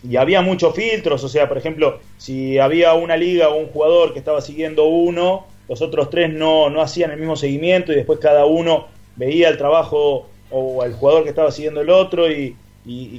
Y 0.08 0.16
había 0.16 0.40
muchos 0.40 0.74
filtros, 0.74 1.22
o 1.24 1.28
sea, 1.28 1.48
por 1.48 1.58
ejemplo, 1.58 2.00
si 2.16 2.58
había 2.58 2.94
una 2.94 3.16
liga 3.16 3.48
o 3.48 3.58
un 3.58 3.66
jugador 3.66 4.12
que 4.12 4.20
estaba 4.20 4.40
siguiendo 4.40 4.86
uno, 4.86 5.46
los 5.70 5.80
otros 5.82 6.10
tres 6.10 6.32
no, 6.32 6.68
no 6.68 6.82
hacían 6.82 7.12
el 7.12 7.18
mismo 7.20 7.36
seguimiento 7.36 7.92
y 7.92 7.94
después 7.94 8.18
cada 8.18 8.44
uno 8.44 8.88
veía 9.14 9.48
el 9.48 9.56
trabajo 9.56 10.26
o 10.50 10.82
el 10.82 10.94
jugador 10.94 11.22
que 11.22 11.28
estaba 11.28 11.52
siguiendo 11.52 11.80
el 11.80 11.90
otro 11.90 12.30
y, 12.30 12.56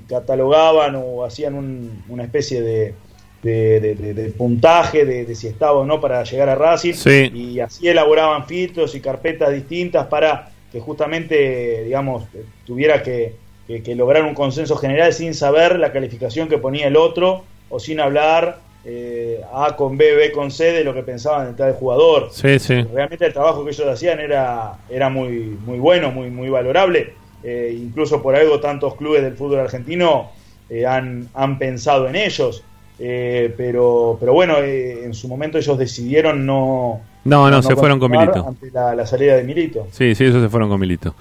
catalogaban 0.09 0.95
o 0.97 1.23
hacían 1.23 2.03
una 2.09 2.23
especie 2.23 2.61
de, 2.61 2.93
de, 3.41 4.33
puntaje 4.37 5.05
de, 5.05 5.33
si 5.33 5.47
estaba 5.47 5.79
o 5.79 5.85
no 5.85 6.01
para 6.01 6.25
llegar 6.25 6.49
a 6.49 6.55
Racing. 6.55 6.93
Y 7.33 7.61
así 7.61 7.87
elaboraban 7.87 8.45
filtros 8.47 8.95
y 8.95 8.99
carpetas 8.99 9.53
distintas 9.53 10.07
para 10.07 10.51
que 10.73 10.81
justamente 10.81 11.85
digamos 11.85 12.25
tuviera 12.65 13.01
que, 13.01 13.35
que, 13.65 13.95
lograr 13.95 14.23
un 14.23 14.33
consenso 14.33 14.75
general 14.75 15.13
sin 15.13 15.33
saber 15.35 15.79
la 15.79 15.93
calificación 15.93 16.49
que 16.49 16.57
ponía 16.57 16.87
el 16.87 16.97
otro 16.97 17.45
o 17.69 17.79
sin 17.79 18.01
hablar 18.01 18.59
eh, 18.83 19.41
A 19.53 19.75
con 19.75 19.95
B, 19.95 20.15
B 20.15 20.31
con 20.31 20.49
C 20.49 20.71
de 20.71 20.83
lo 20.83 20.93
que 20.93 21.03
pensaban 21.03 21.49
en 21.49 21.55
tal 21.55 21.73
jugador. 21.73 22.29
Sí, 22.31 22.57
sí. 22.57 22.81
Realmente 22.81 23.25
el 23.27 23.33
trabajo 23.33 23.63
que 23.63 23.71
ellos 23.71 23.87
hacían 23.87 24.19
era, 24.19 24.73
era 24.89 25.09
muy, 25.09 25.57
muy 25.65 25.77
bueno, 25.77 26.11
muy, 26.11 26.29
muy 26.29 26.49
valorable. 26.49 27.13
Eh, 27.43 27.77
incluso 27.79 28.21
por 28.21 28.35
algo 28.35 28.59
tantos 28.59 28.95
clubes 28.95 29.23
del 29.23 29.35
fútbol 29.35 29.59
argentino 29.59 30.31
eh, 30.69 30.85
han, 30.85 31.27
han 31.33 31.59
pensado 31.59 32.07
en 32.07 32.15
ellos. 32.15 32.63
pero, 32.97 34.17
pero 34.19 34.33
bueno, 34.33 34.57
en 34.59 35.13
su 35.13 35.27
momento 35.27 35.57
ellos 35.57 35.77
decidieron 35.77 36.45
no... 36.45 37.01
No, 37.23 37.51
no, 37.51 37.61
se 37.61 37.75
fueron 37.75 37.99
con 37.99 38.09
Milito. 38.09 38.47
Ante 38.47 38.71
la, 38.71 39.05
salida 39.05 39.35
de 39.35 39.43
Milito. 39.43 39.87
Sí, 39.91 40.15
sí, 40.15 40.23
ellos 40.25 40.41
se 40.41 40.49
fueron 40.49 40.69
con 40.69 40.79
Milito. 40.79 41.13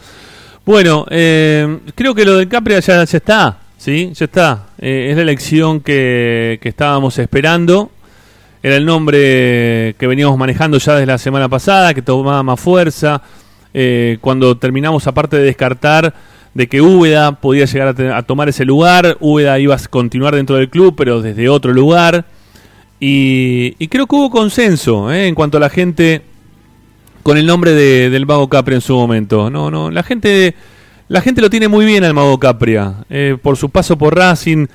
Bueno, 0.65 1.05
creo 1.09 2.15
que 2.15 2.25
lo 2.25 2.37
de 2.37 2.49
Capria 2.49 2.81
ya, 2.81 3.05
ya 3.05 3.17
está. 3.19 3.59
Sí, 3.81 4.13
ya 4.13 4.27
está. 4.27 4.67
Eh, 4.79 5.09
es 5.09 5.17
la 5.17 5.23
elección 5.23 5.81
que, 5.81 6.61
estábamos 6.63 7.19
esperando. 7.19 7.91
Era 8.63 8.77
el 8.77 8.85
nombre 8.85 9.95
que 9.99 10.07
veníamos 10.07 10.37
manejando 10.37 10.77
ya 10.77 10.97
desde 10.97 11.07
la 11.07 11.17
semana 11.17 11.49
pasada, 11.49 11.95
que 11.95 12.03
tomaba 12.03 12.43
más 12.43 12.61
fuerza. 12.61 13.23
Eh, 13.73 14.19
cuando 14.21 14.59
terminamos, 14.59 15.07
aparte 15.07 15.39
de 15.39 15.45
descartar 15.45 16.13
de 16.53 16.69
que 16.69 16.83
Úbeda 16.83 17.41
podía 17.41 17.65
llegar 17.65 17.99
a, 18.13 18.23
tomar 18.23 18.51
ese 18.51 18.67
lugar, 18.67 19.17
Úbeda 19.19 19.59
iba 19.59 19.75
a 19.75 19.79
continuar 19.89 20.35
dentro 20.35 20.57
del 20.57 20.69
club, 20.69 20.95
pero 20.95 21.23
desde 21.23 21.49
otro 21.49 21.73
lugar. 21.73 22.27
Y, 23.01 23.87
creo 23.87 24.07
que 24.07 24.15
hubo 24.15 24.29
consenso 24.29 25.11
eh, 25.11 25.27
en 25.27 25.35
cuanto 25.35 25.57
a 25.57 25.61
la 25.61 25.71
gente 25.71 26.21
con 27.23 27.39
el 27.39 27.47
nombre 27.47 27.73
de, 27.73 28.11
del 28.11 28.27
Mago 28.27 28.47
Capri 28.47 28.75
en 28.75 28.83
su 28.83 28.95
momento. 28.95 29.49
No, 29.49 29.71
no, 29.71 29.91
la 29.91 30.03
gente 30.03 30.55
la 31.11 31.21
gente 31.21 31.41
lo 31.41 31.51
tiene 31.51 31.67
muy 31.67 31.85
bien 31.87 32.05
al 32.05 32.15
Mago 32.15 32.39
Capria, 32.39 33.05
eh, 33.11 33.37
por 33.43 33.57
su 33.57 33.69
paso 33.69 33.99
por 33.99 34.15
Racing. 34.15 34.69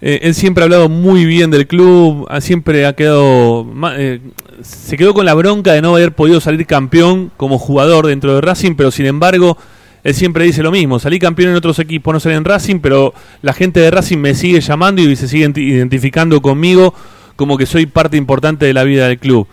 Eh, 0.00 0.20
él 0.22 0.32
siempre 0.32 0.62
ha 0.62 0.66
hablado 0.66 0.88
muy 0.88 1.24
bien 1.24 1.50
del 1.50 1.66
club, 1.66 2.28
siempre 2.40 2.86
ha 2.86 2.92
quedado, 2.92 3.66
eh, 3.98 4.20
se 4.62 4.96
quedó 4.96 5.12
con 5.12 5.26
la 5.26 5.34
bronca 5.34 5.72
de 5.72 5.82
no 5.82 5.96
haber 5.96 6.12
podido 6.12 6.40
salir 6.40 6.66
campeón 6.66 7.32
como 7.36 7.58
jugador 7.58 8.06
dentro 8.06 8.32
de 8.32 8.40
Racing, 8.40 8.76
pero 8.76 8.92
sin 8.92 9.06
embargo, 9.06 9.58
él 10.04 10.14
siempre 10.14 10.44
dice 10.44 10.62
lo 10.62 10.70
mismo, 10.70 11.00
salí 11.00 11.18
campeón 11.18 11.50
en 11.50 11.56
otros 11.56 11.80
equipos, 11.80 12.14
no 12.14 12.20
salí 12.20 12.36
en 12.36 12.44
Racing, 12.44 12.78
pero 12.78 13.12
la 13.42 13.52
gente 13.52 13.80
de 13.80 13.90
Racing 13.90 14.18
me 14.18 14.36
sigue 14.36 14.60
llamando 14.60 15.02
y 15.02 15.16
se 15.16 15.26
sigue 15.26 15.50
identificando 15.56 16.40
conmigo 16.40 16.94
como 17.34 17.58
que 17.58 17.66
soy 17.66 17.86
parte 17.86 18.16
importante 18.16 18.66
de 18.66 18.72
la 18.72 18.84
vida 18.84 19.08
del 19.08 19.18
club 19.18 19.48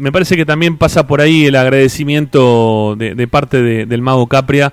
me 0.00 0.10
parece 0.10 0.36
que 0.36 0.46
también 0.46 0.76
pasa 0.76 1.06
por 1.06 1.20
ahí 1.20 1.46
el 1.46 1.56
agradecimiento 1.56 2.96
de, 2.96 3.28
parte 3.28 3.62
del 3.86 4.02
mago 4.02 4.26
Capria 4.26 4.72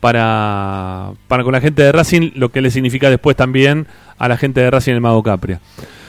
para, 0.00 1.12
para 1.28 1.44
con 1.44 1.52
la 1.52 1.60
gente 1.60 1.82
de 1.82 1.92
Racing, 1.92 2.32
lo 2.34 2.50
que 2.50 2.60
le 2.60 2.70
significa 2.70 3.10
después 3.10 3.36
también 3.36 3.86
a 4.18 4.28
la 4.28 4.36
gente 4.36 4.60
de 4.60 4.70
Racing 4.70 4.92
el 4.92 5.00
mago 5.00 5.22
Capria. 5.22 5.60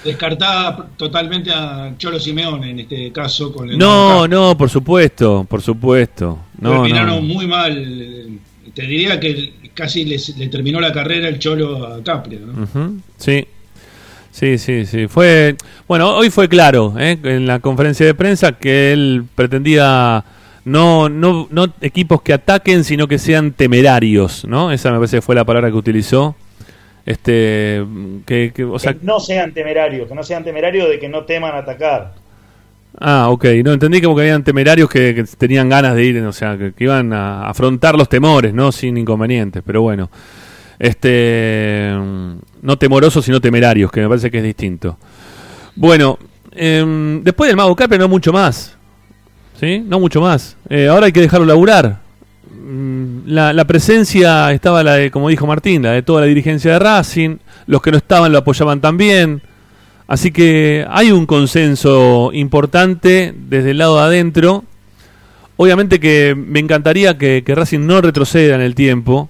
Descartada 0.03 0.87
totalmente 0.95 1.51
a 1.51 1.93
Cholo 1.97 2.19
Simeone 2.19 2.71
en 2.71 2.79
este 2.81 3.11
caso. 3.11 3.51
Con 3.51 3.69
el 3.69 3.77
no, 3.77 4.27
no, 4.27 4.55
por 4.57 4.69
supuesto, 4.69 5.45
por 5.49 5.61
supuesto. 5.61 6.39
No, 6.59 6.83
Terminaron 6.83 7.27
muy 7.27 7.47
mal. 7.47 8.39
Te 8.73 8.83
diría 8.83 9.19
que 9.19 9.53
casi 9.73 10.05
le 10.05 10.47
terminó 10.47 10.79
la 10.79 10.93
carrera 10.93 11.27
el 11.27 11.39
Cholo 11.39 11.87
a 11.87 12.03
Capria. 12.03 12.39
¿no? 12.39 12.99
Sí, 13.17 13.45
Sí, 14.35 14.57
sí, 14.57 14.85
sí. 14.85 15.07
Fue, 15.07 15.55
bueno, 15.87 16.13
hoy 16.13 16.29
fue 16.29 16.49
claro 16.49 16.93
¿eh? 16.99 17.17
en 17.23 17.47
la 17.47 17.59
conferencia 17.59 18.05
de 18.05 18.13
prensa 18.13 18.51
que 18.51 18.91
él 18.91 19.23
pretendía 19.33 20.25
no, 20.65 21.07
no, 21.07 21.47
no 21.49 21.73
equipos 21.79 22.21
que 22.21 22.33
ataquen, 22.33 22.83
sino 22.83 23.07
que 23.07 23.17
sean 23.17 23.53
temerarios, 23.53 24.43
¿no? 24.43 24.73
Esa 24.73 24.91
me 24.91 24.97
parece 24.97 25.17
que 25.17 25.21
fue 25.21 25.35
la 25.35 25.45
palabra 25.45 25.69
que 25.69 25.77
utilizó. 25.77 26.35
Este, 27.05 27.81
que, 28.25 28.51
o 28.69 28.77
sea, 28.77 28.93
no 29.03 29.21
sean 29.21 29.53
temerarios, 29.53 30.09
que 30.09 30.15
no 30.15 30.23
sean 30.23 30.43
temerarios 30.43 30.89
de 30.89 30.99
que 30.99 31.07
no 31.07 31.23
teman 31.23 31.55
atacar. 31.55 32.15
Ah, 32.99 33.29
ok. 33.29 33.45
No 33.63 33.71
entendí 33.71 34.01
como 34.01 34.17
que 34.17 34.23
habían 34.23 34.43
temerarios 34.43 34.89
que, 34.89 35.23
tenían 35.37 35.69
ganas 35.69 35.95
de 35.95 36.03
ir, 36.03 36.21
o 36.21 36.33
sea, 36.33 36.57
que, 36.57 36.73
que, 36.73 36.83
iban 36.83 37.13
a 37.13 37.47
afrontar 37.47 37.95
los 37.95 38.09
temores, 38.09 38.53
¿no? 38.53 38.73
Sin 38.73 38.97
inconvenientes, 38.97 39.63
pero 39.65 39.81
bueno 39.81 40.09
este 40.79 41.91
no 42.61 42.77
temorosos 42.77 43.23
sino 43.23 43.39
temerarios, 43.39 43.91
que 43.91 44.01
me 44.01 44.07
parece 44.07 44.31
que 44.31 44.39
es 44.39 44.43
distinto. 44.43 44.97
Bueno, 45.75 46.17
em, 46.51 47.23
después 47.23 47.47
del 47.47 47.57
Mago 47.57 47.75
Capri 47.75 47.97
no 47.97 48.07
mucho 48.07 48.33
más. 48.33 48.75
¿Sí? 49.59 49.81
No 49.85 49.99
mucho 49.99 50.19
más. 50.19 50.57
Eh, 50.69 50.87
ahora 50.87 51.05
hay 51.05 51.11
que 51.11 51.21
dejarlo 51.21 51.45
laburar. 51.45 52.01
Mm, 52.51 53.19
la, 53.27 53.53
la, 53.53 53.65
presencia 53.65 54.51
estaba 54.51 54.83
la 54.83 54.95
de, 54.95 55.11
como 55.11 55.29
dijo 55.29 55.47
Martín, 55.47 55.83
la 55.83 55.91
de 55.91 56.01
toda 56.01 56.21
la 56.21 56.27
dirigencia 56.27 56.73
de 56.73 56.79
Racing. 56.79 57.37
Los 57.67 57.81
que 57.81 57.91
no 57.91 57.97
estaban 57.97 58.31
lo 58.31 58.39
apoyaban 58.39 58.81
también. 58.81 59.41
Así 60.07 60.31
que 60.31 60.85
hay 60.89 61.11
un 61.11 61.25
consenso 61.25 62.31
importante 62.33 63.33
desde 63.35 63.71
el 63.71 63.77
lado 63.77 63.97
de 63.97 64.03
adentro. 64.03 64.65
Obviamente 65.57 65.99
que 65.99 66.35
me 66.35 66.59
encantaría 66.59 67.17
que 67.17 67.43
Racing 67.47 67.85
no 67.85 68.01
retroceda 68.01 68.55
en 68.55 68.61
el 68.61 68.75
tiempo 68.75 69.29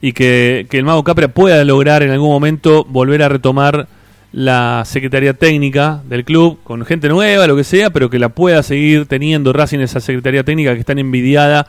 y 0.00 0.12
que, 0.12 0.66
el 0.70 0.84
Mago 0.84 1.04
Capria 1.04 1.28
pueda 1.28 1.62
lograr 1.64 2.02
en 2.02 2.10
algún 2.10 2.30
momento 2.30 2.84
volver 2.84 3.22
a 3.22 3.28
retomar 3.28 3.86
la 4.32 4.84
Secretaría 4.86 5.34
Técnica 5.34 6.02
del 6.08 6.24
club 6.24 6.58
con 6.62 6.84
gente 6.84 7.08
nueva, 7.08 7.46
lo 7.46 7.56
que 7.56 7.64
sea, 7.64 7.90
pero 7.90 8.08
que 8.08 8.18
la 8.18 8.30
pueda 8.30 8.62
seguir 8.62 9.06
teniendo 9.06 9.52
Racing 9.52 9.80
esa 9.80 10.00
Secretaría 10.00 10.44
Técnica 10.44 10.72
que 10.74 10.80
es 10.80 10.86
tan 10.86 10.98
envidiada 10.98 11.66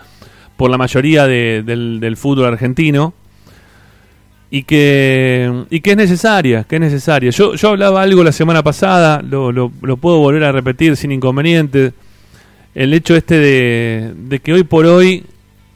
por 0.55 0.69
la 0.69 0.77
mayoría 0.77 1.25
del, 1.25 2.15
fútbol 2.17 2.45
argentino 2.45 3.13
y 4.51 4.63
que, 4.63 5.65
y 5.69 5.79
que 5.79 5.91
es 5.91 5.97
necesaria, 5.97 6.65
que 6.65 6.75
es 6.75 6.81
necesaria. 6.81 7.31
Yo, 7.31 7.55
yo 7.55 7.69
hablaba 7.69 8.01
algo 8.01 8.23
la 8.23 8.31
semana 8.31 8.61
pasada, 8.61 9.21
lo, 9.21 9.51
lo, 9.51 9.69
puedo 9.97 10.19
volver 10.19 10.43
a 10.43 10.51
repetir 10.51 10.95
sin 10.95 11.11
inconveniente, 11.11 11.93
el 12.75 12.93
hecho 12.93 13.15
este 13.15 13.39
de, 13.39 14.13
de 14.15 14.39
que 14.39 14.53
hoy 14.53 14.63
por 14.63 14.85
hoy 14.85 15.25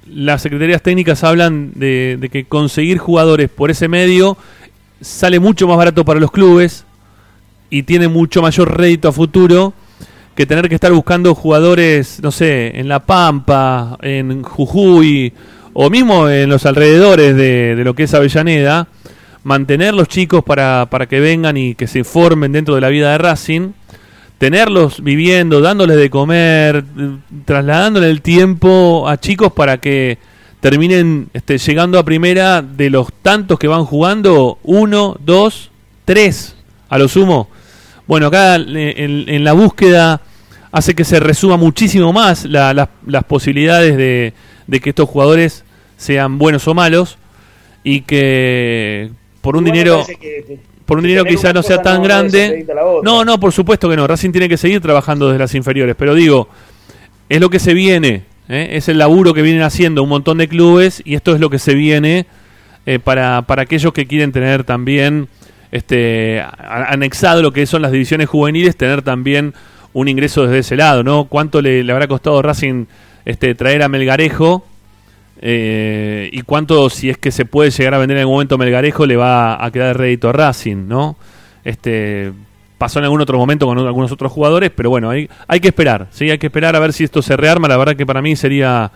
las 0.05 0.41
secretarías 0.41 0.81
técnicas 0.81 1.23
hablan 1.23 1.71
de, 1.75 2.29
que 2.31 2.45
conseguir 2.45 2.97
jugadores 2.97 3.49
por 3.49 3.71
ese 3.71 3.87
medio 3.87 4.37
sale 5.01 5.39
mucho 5.39 5.67
más 5.67 5.77
barato 5.77 6.05
para 6.05 6.19
los 6.19 6.31
clubes 6.31 6.85
y 7.69 7.83
tiene 7.83 8.07
mucho 8.07 8.41
mayor 8.41 8.77
rédito 8.77 9.09
a 9.09 9.11
futuro 9.11 9.73
que 10.35 10.45
tener 10.45 10.69
que 10.69 10.75
estar 10.75 10.91
buscando 10.91 11.33
jugadores, 11.33 12.19
no 12.21 12.31
sé, 12.31 12.79
en 12.79 12.87
La 12.89 12.99
Pampa, 12.99 13.97
en 14.01 14.43
Jujuy, 14.43 15.33
o 15.73 15.89
mismo 15.89 16.29
en 16.29 16.49
los 16.49 16.65
alrededores 16.65 17.35
de, 17.35 17.81
lo 17.83 17.93
que 17.93 18.03
es 18.03 18.13
Avellaneda, 18.13 18.87
mantener 19.43 19.93
los 19.93 20.09
chicos 20.09 20.43
para, 20.43 20.87
para 20.89 21.07
que 21.07 21.21
vengan 21.21 21.55
y 21.55 21.75
que 21.75 21.87
se 21.87 22.03
formen 22.03 22.51
dentro 22.51 22.75
de 22.75 22.81
la 22.81 22.89
vida 22.89 23.11
de 23.11 23.17
Racing, 23.17 23.71
tenerlos 24.37 25.01
viviendo, 25.01 25.61
dándoles 25.61 25.97
de 25.97 26.09
comer, 26.09 26.83
trasladándole 27.45 28.09
el 28.09 28.21
tiempo 28.21 29.07
a 29.07 29.19
chicos 29.19 29.53
para 29.53 29.79
que 29.79 30.17
terminen 30.59 31.29
este, 31.33 31.57
llegando 31.57 31.99
a 31.99 32.03
primera 32.03 32.61
de 32.61 32.89
los 32.89 33.07
tantos 33.21 33.59
que 33.59 33.67
van 33.67 33.85
jugando, 33.85 34.57
uno, 34.63 35.17
dos, 35.23 35.69
tres, 36.05 36.55
a 36.89 36.97
lo 36.97 37.07
sumo. 37.07 37.47
Bueno, 38.07 38.27
acá 38.27 38.55
en, 38.55 39.43
la 39.43 39.53
búsqueda 39.53 40.21
hace 40.71 40.93
que 40.93 41.05
se 41.05 41.19
resuma 41.19 41.57
muchísimo 41.57 42.13
más 42.13 42.45
las 42.45 43.23
posibilidades 43.27 43.95
de, 43.95 44.33
que 44.79 44.89
estos 44.89 45.09
jugadores 45.09 45.63
sean 45.97 46.37
buenos 46.37 46.67
o 46.67 46.73
malos 46.73 47.17
y 47.83 48.01
que 48.01 49.11
por 49.41 49.55
un 49.55 49.63
dinero 49.63 50.03
por 50.85 50.97
un 50.97 51.03
dinero 51.03 51.25
quizá 51.25 51.51
no 51.53 51.63
sea 51.63 51.81
tan 51.81 52.03
grande 52.03 52.65
no 53.03 53.25
no 53.25 53.39
por 53.39 53.51
supuesto 53.51 53.89
que 53.89 53.95
no 53.95 54.05
Racing 54.07 54.31
tiene 54.31 54.49
que 54.49 54.57
seguir 54.57 54.81
trabajando 54.81 55.27
desde 55.27 55.39
las 55.39 55.55
inferiores 55.55 55.95
pero 55.97 56.13
digo 56.13 56.47
es 57.29 57.39
lo 57.39 57.49
que 57.49 57.59
se 57.59 57.73
viene 57.73 58.23
¿eh? 58.49 58.69
es 58.73 58.89
el 58.89 58.97
laburo 58.97 59.33
que 59.33 59.41
vienen 59.41 59.63
haciendo 59.63 60.03
un 60.03 60.09
montón 60.09 60.37
de 60.37 60.47
clubes 60.47 61.01
y 61.05 61.15
esto 61.15 61.33
es 61.33 61.39
lo 61.39 61.49
que 61.49 61.59
se 61.59 61.73
viene 61.73 62.27
eh, 62.85 62.99
para, 62.99 63.41
para 63.43 63.63
aquellos 63.63 63.93
que 63.93 64.05
quieren 64.05 64.31
tener 64.31 64.63
también 64.63 65.27
este, 65.71 66.41
anexado 66.57 67.41
lo 67.41 67.51
que 67.51 67.65
son 67.65 67.81
las 67.81 67.91
divisiones 67.91 68.29
juveniles, 68.29 68.77
tener 68.77 69.01
también 69.01 69.53
un 69.91 70.07
ingreso 70.07 70.43
desde 70.43 70.59
ese 70.59 70.75
lado, 70.75 71.03
¿no? 71.03 71.25
¿Cuánto 71.25 71.61
le, 71.61 71.81
habrá 71.91 72.07
costado 72.07 72.41
Racing 72.41 72.85
este, 73.25 73.55
traer 73.55 73.81
a 73.83 73.89
Melgarejo? 73.89 74.65
Eh, 75.41 76.29
y 76.31 76.41
cuánto, 76.41 76.89
si 76.89 77.09
es 77.09 77.17
que 77.17 77.31
se 77.31 77.45
puede 77.45 77.71
llegar 77.71 77.93
a 77.93 77.97
vender 77.97 78.17
en 78.17 78.21
algún 78.21 78.35
momento 78.35 78.57
Melgarejo, 78.57 79.05
le 79.05 79.15
va 79.15 79.63
a 79.63 79.71
quedar 79.71 79.97
rédito 79.97 80.29
a 80.29 80.33
Racing, 80.33 80.87
¿no? 80.87 81.17
Este, 81.63 82.31
pasó 82.77 82.99
en 82.99 83.05
algún 83.05 83.21
otro 83.21 83.37
momento 83.37 83.65
con 83.65 83.77
algunos 83.77 84.11
otros 84.11 84.31
jugadores, 84.31 84.71
pero 84.75 84.89
bueno, 84.89 85.09
hay, 85.09 85.29
hay 85.47 85.59
que 85.59 85.69
esperar, 85.69 86.07
¿sí? 86.11 86.29
Hay 86.29 86.37
que 86.37 86.47
esperar 86.47 86.75
a 86.75 86.79
ver 86.79 86.93
si 86.93 87.03
esto 87.03 87.21
se 87.21 87.35
rearma. 87.35 87.67
La 87.67 87.77
verdad 87.77 87.95
que 87.95 88.05
para 88.05 88.21
mí 88.21 88.35
sería 88.35 88.91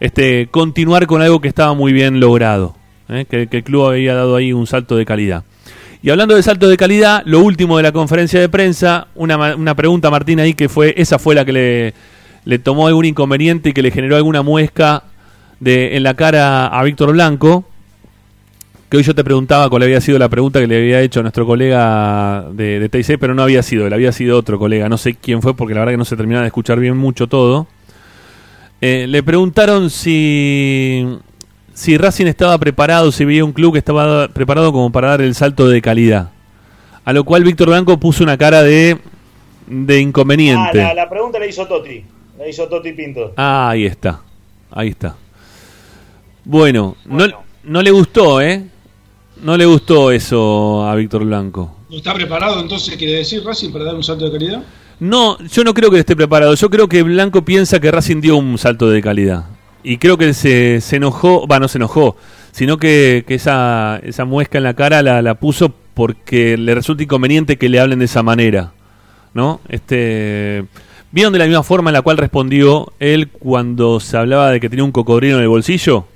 este, 0.00 0.48
continuar 0.50 1.06
con 1.06 1.22
algo 1.22 1.40
que 1.40 1.48
estaba 1.48 1.74
muy 1.74 1.92
bien 1.92 2.20
logrado, 2.20 2.74
¿eh? 3.08 3.24
que, 3.28 3.48
el 3.50 3.64
club 3.64 3.86
había 3.86 4.14
dado 4.14 4.36
ahí 4.36 4.52
un 4.52 4.66
salto 4.66 4.96
de 4.96 5.04
calidad. 5.04 5.44
Y 6.02 6.10
hablando 6.10 6.34
de 6.34 6.42
salto 6.42 6.68
de 6.68 6.76
calidad, 6.76 7.22
lo 7.26 7.38
último 7.38 7.76
de 7.76 7.84
la 7.84 7.92
conferencia 7.92 8.40
de 8.40 8.48
prensa, 8.48 9.06
una, 9.14 9.54
una 9.54 9.76
pregunta, 9.76 10.10
Martín, 10.10 10.40
ahí 10.40 10.54
que 10.54 10.68
fue, 10.68 10.94
esa 10.96 11.20
fue 11.20 11.36
la 11.36 11.44
que 11.44 11.52
le, 11.52 11.94
le 12.44 12.58
tomó 12.58 12.88
algún 12.88 13.04
inconveniente 13.04 13.68
y 13.68 13.72
que 13.72 13.82
le 13.82 13.92
generó 13.92 14.16
alguna 14.16 14.42
muesca 14.42 15.04
de, 15.62 15.96
en 15.96 16.02
la 16.02 16.14
cara 16.14 16.66
a 16.66 16.82
Víctor 16.82 17.12
Blanco. 17.12 17.64
Que 18.88 18.98
hoy 18.98 19.04
yo 19.04 19.14
te 19.14 19.24
preguntaba 19.24 19.70
cuál 19.70 19.84
había 19.84 20.02
sido 20.02 20.18
la 20.18 20.28
pregunta 20.28 20.60
que 20.60 20.66
le 20.66 20.76
había 20.76 21.00
hecho 21.00 21.22
nuestro 21.22 21.46
colega 21.46 22.44
de, 22.52 22.78
de 22.78 22.88
TIC, 22.90 23.18
pero 23.18 23.34
no 23.34 23.42
había 23.42 23.62
sido 23.62 23.86
él, 23.86 23.92
había 23.94 24.12
sido 24.12 24.36
otro 24.36 24.58
colega. 24.58 24.90
No 24.90 24.98
sé 24.98 25.14
quién 25.14 25.40
fue 25.40 25.56
porque 25.56 25.72
la 25.72 25.80
verdad 25.80 25.94
que 25.94 25.98
no 25.98 26.04
se 26.04 26.16
terminaba 26.16 26.42
de 26.42 26.48
escuchar 26.48 26.78
bien 26.78 26.98
mucho 26.98 27.26
todo. 27.26 27.66
Eh, 28.82 29.06
le 29.08 29.22
preguntaron 29.22 29.88
si 29.88 31.06
si 31.72 31.96
Racing 31.96 32.26
estaba 32.26 32.58
preparado, 32.58 33.12
si 33.12 33.24
veía 33.24 33.44
un 33.44 33.52
club 33.52 33.72
que 33.72 33.78
estaba 33.78 34.28
preparado 34.28 34.72
como 34.72 34.92
para 34.92 35.08
dar 35.08 35.22
el 35.22 35.34
salto 35.34 35.68
de 35.68 35.80
calidad. 35.80 36.30
A 37.04 37.12
lo 37.12 37.24
cual 37.24 37.44
Víctor 37.44 37.68
Blanco 37.68 37.98
puso 37.98 38.22
una 38.22 38.36
cara 38.36 38.62
de, 38.62 38.98
de 39.66 40.00
inconveniente. 40.00 40.82
Ah, 40.82 40.94
la, 40.94 41.08
pregunta 41.08 41.38
la 41.38 41.46
hizo 41.46 41.66
Toti. 41.66 42.04
La 42.38 42.46
hizo 42.46 42.68
Toti 42.68 42.92
Pinto. 42.92 43.32
Ah, 43.36 43.70
ahí 43.70 43.86
está. 43.86 44.20
Ahí 44.70 44.88
está. 44.88 45.16
Bueno, 46.44 46.96
No, 47.04 47.26
no 47.64 47.82
le 47.82 47.90
gustó, 47.90 48.40
¿eh? 48.40 48.64
No 49.42 49.56
le 49.56 49.64
gustó 49.66 50.10
eso 50.12 50.84
a 50.86 50.94
Víctor 50.94 51.24
Blanco. 51.24 51.76
¿Está 51.90 52.14
preparado 52.14 52.60
entonces, 52.60 52.96
quiere 52.96 53.14
decir 53.14 53.44
Racing, 53.44 53.70
para 53.70 53.84
dar 53.84 53.94
un 53.94 54.02
salto 54.02 54.24
de 54.24 54.32
calidad? 54.32 54.62
No, 55.00 55.36
yo 55.46 55.64
no 55.64 55.74
creo 55.74 55.90
que 55.90 55.98
esté 55.98 56.14
preparado. 56.14 56.54
Yo 56.54 56.70
creo 56.70 56.88
que 56.88 57.02
Blanco 57.02 57.44
piensa 57.44 57.80
que 57.80 57.90
Racing 57.90 58.20
dio 58.20 58.36
un 58.36 58.56
salto 58.56 58.88
de 58.88 59.02
calidad 59.02 59.44
y 59.82 59.98
creo 59.98 60.16
que 60.16 60.32
se, 60.34 60.80
se 60.80 60.96
enojó, 60.96 61.46
va, 61.46 61.58
no 61.58 61.68
se 61.68 61.78
enojó, 61.78 62.16
sino 62.52 62.76
que, 62.76 63.24
que 63.26 63.34
esa, 63.34 64.00
esa 64.02 64.24
muesca 64.24 64.58
en 64.58 64.64
la 64.64 64.74
cara 64.74 65.02
la, 65.02 65.22
la, 65.22 65.34
puso 65.34 65.72
porque 65.94 66.56
le 66.56 66.74
resulta 66.74 67.02
inconveniente 67.02 67.58
que 67.58 67.68
le 67.68 67.80
hablen 67.80 67.98
de 67.98 68.04
esa 68.06 68.22
manera, 68.22 68.72
¿no? 69.34 69.60
Este, 69.68 70.64
¿Vieron 71.10 71.32
de 71.32 71.38
la 71.38 71.46
misma 71.46 71.62
forma 71.62 71.90
en 71.90 71.94
la 71.94 72.02
cual 72.02 72.16
respondió 72.16 72.92
él 72.98 73.28
cuando 73.28 74.00
se 74.00 74.16
hablaba 74.16 74.50
de 74.50 74.60
que 74.60 74.70
tenía 74.70 74.84
un 74.84 74.92
cocodrilo 74.92 75.36
en 75.36 75.42
el 75.42 75.48
bolsillo? 75.48 76.06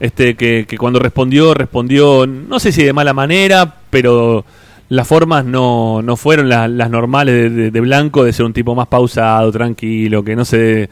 Este, 0.00 0.36
que, 0.36 0.66
cuando 0.78 0.98
respondió, 0.98 1.54
respondió, 1.54 2.26
no 2.26 2.60
sé 2.60 2.70
si 2.72 2.84
de 2.84 2.92
mala 2.92 3.12
manera, 3.12 3.74
pero 3.90 4.44
las 4.88 5.08
formas 5.08 5.44
no, 5.44 6.02
no 6.02 6.16
fueron 6.16 6.48
las, 6.48 6.90
normales 6.90 7.54
de, 7.54 7.70
de, 7.70 7.80
Blanco, 7.80 8.24
de 8.24 8.32
ser 8.32 8.46
un 8.46 8.52
tipo 8.52 8.74
más 8.74 8.86
pausado, 8.86 9.50
tranquilo, 9.50 10.22
que 10.22 10.36
no 10.36 10.44
se 10.44 10.88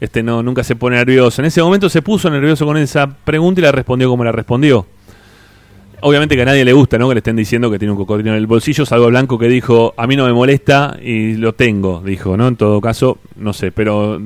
este 0.00 0.22
no 0.22 0.42
nunca 0.42 0.64
se 0.64 0.76
pone 0.76 0.96
nervioso. 0.96 1.42
En 1.42 1.46
ese 1.46 1.62
momento 1.62 1.88
se 1.88 2.02
puso 2.02 2.30
nervioso 2.30 2.64
con 2.64 2.76
esa 2.78 3.06
pregunta 3.06 3.60
y 3.60 3.64
la 3.64 3.72
respondió 3.72 4.08
como 4.08 4.24
la 4.24 4.32
respondió. 4.32 4.86
Obviamente 6.02 6.34
que 6.34 6.42
a 6.42 6.46
nadie 6.46 6.64
le 6.64 6.72
gusta, 6.72 6.96
¿no? 6.96 7.08
Que 7.08 7.14
le 7.14 7.18
estén 7.18 7.36
diciendo 7.36 7.70
que 7.70 7.78
tiene 7.78 7.92
un 7.92 7.98
cocodrilo 7.98 8.30
en 8.30 8.38
el 8.38 8.46
bolsillo, 8.46 8.86
salvo 8.86 9.08
Blanco 9.08 9.38
que 9.38 9.48
dijo, 9.48 9.92
a 9.98 10.06
mí 10.06 10.16
no 10.16 10.24
me 10.24 10.32
molesta 10.32 10.96
y 11.02 11.34
lo 11.34 11.52
tengo, 11.52 12.02
dijo, 12.02 12.38
¿no? 12.38 12.48
En 12.48 12.56
todo 12.56 12.80
caso, 12.80 13.18
no 13.36 13.52
sé, 13.52 13.70
pero 13.70 14.18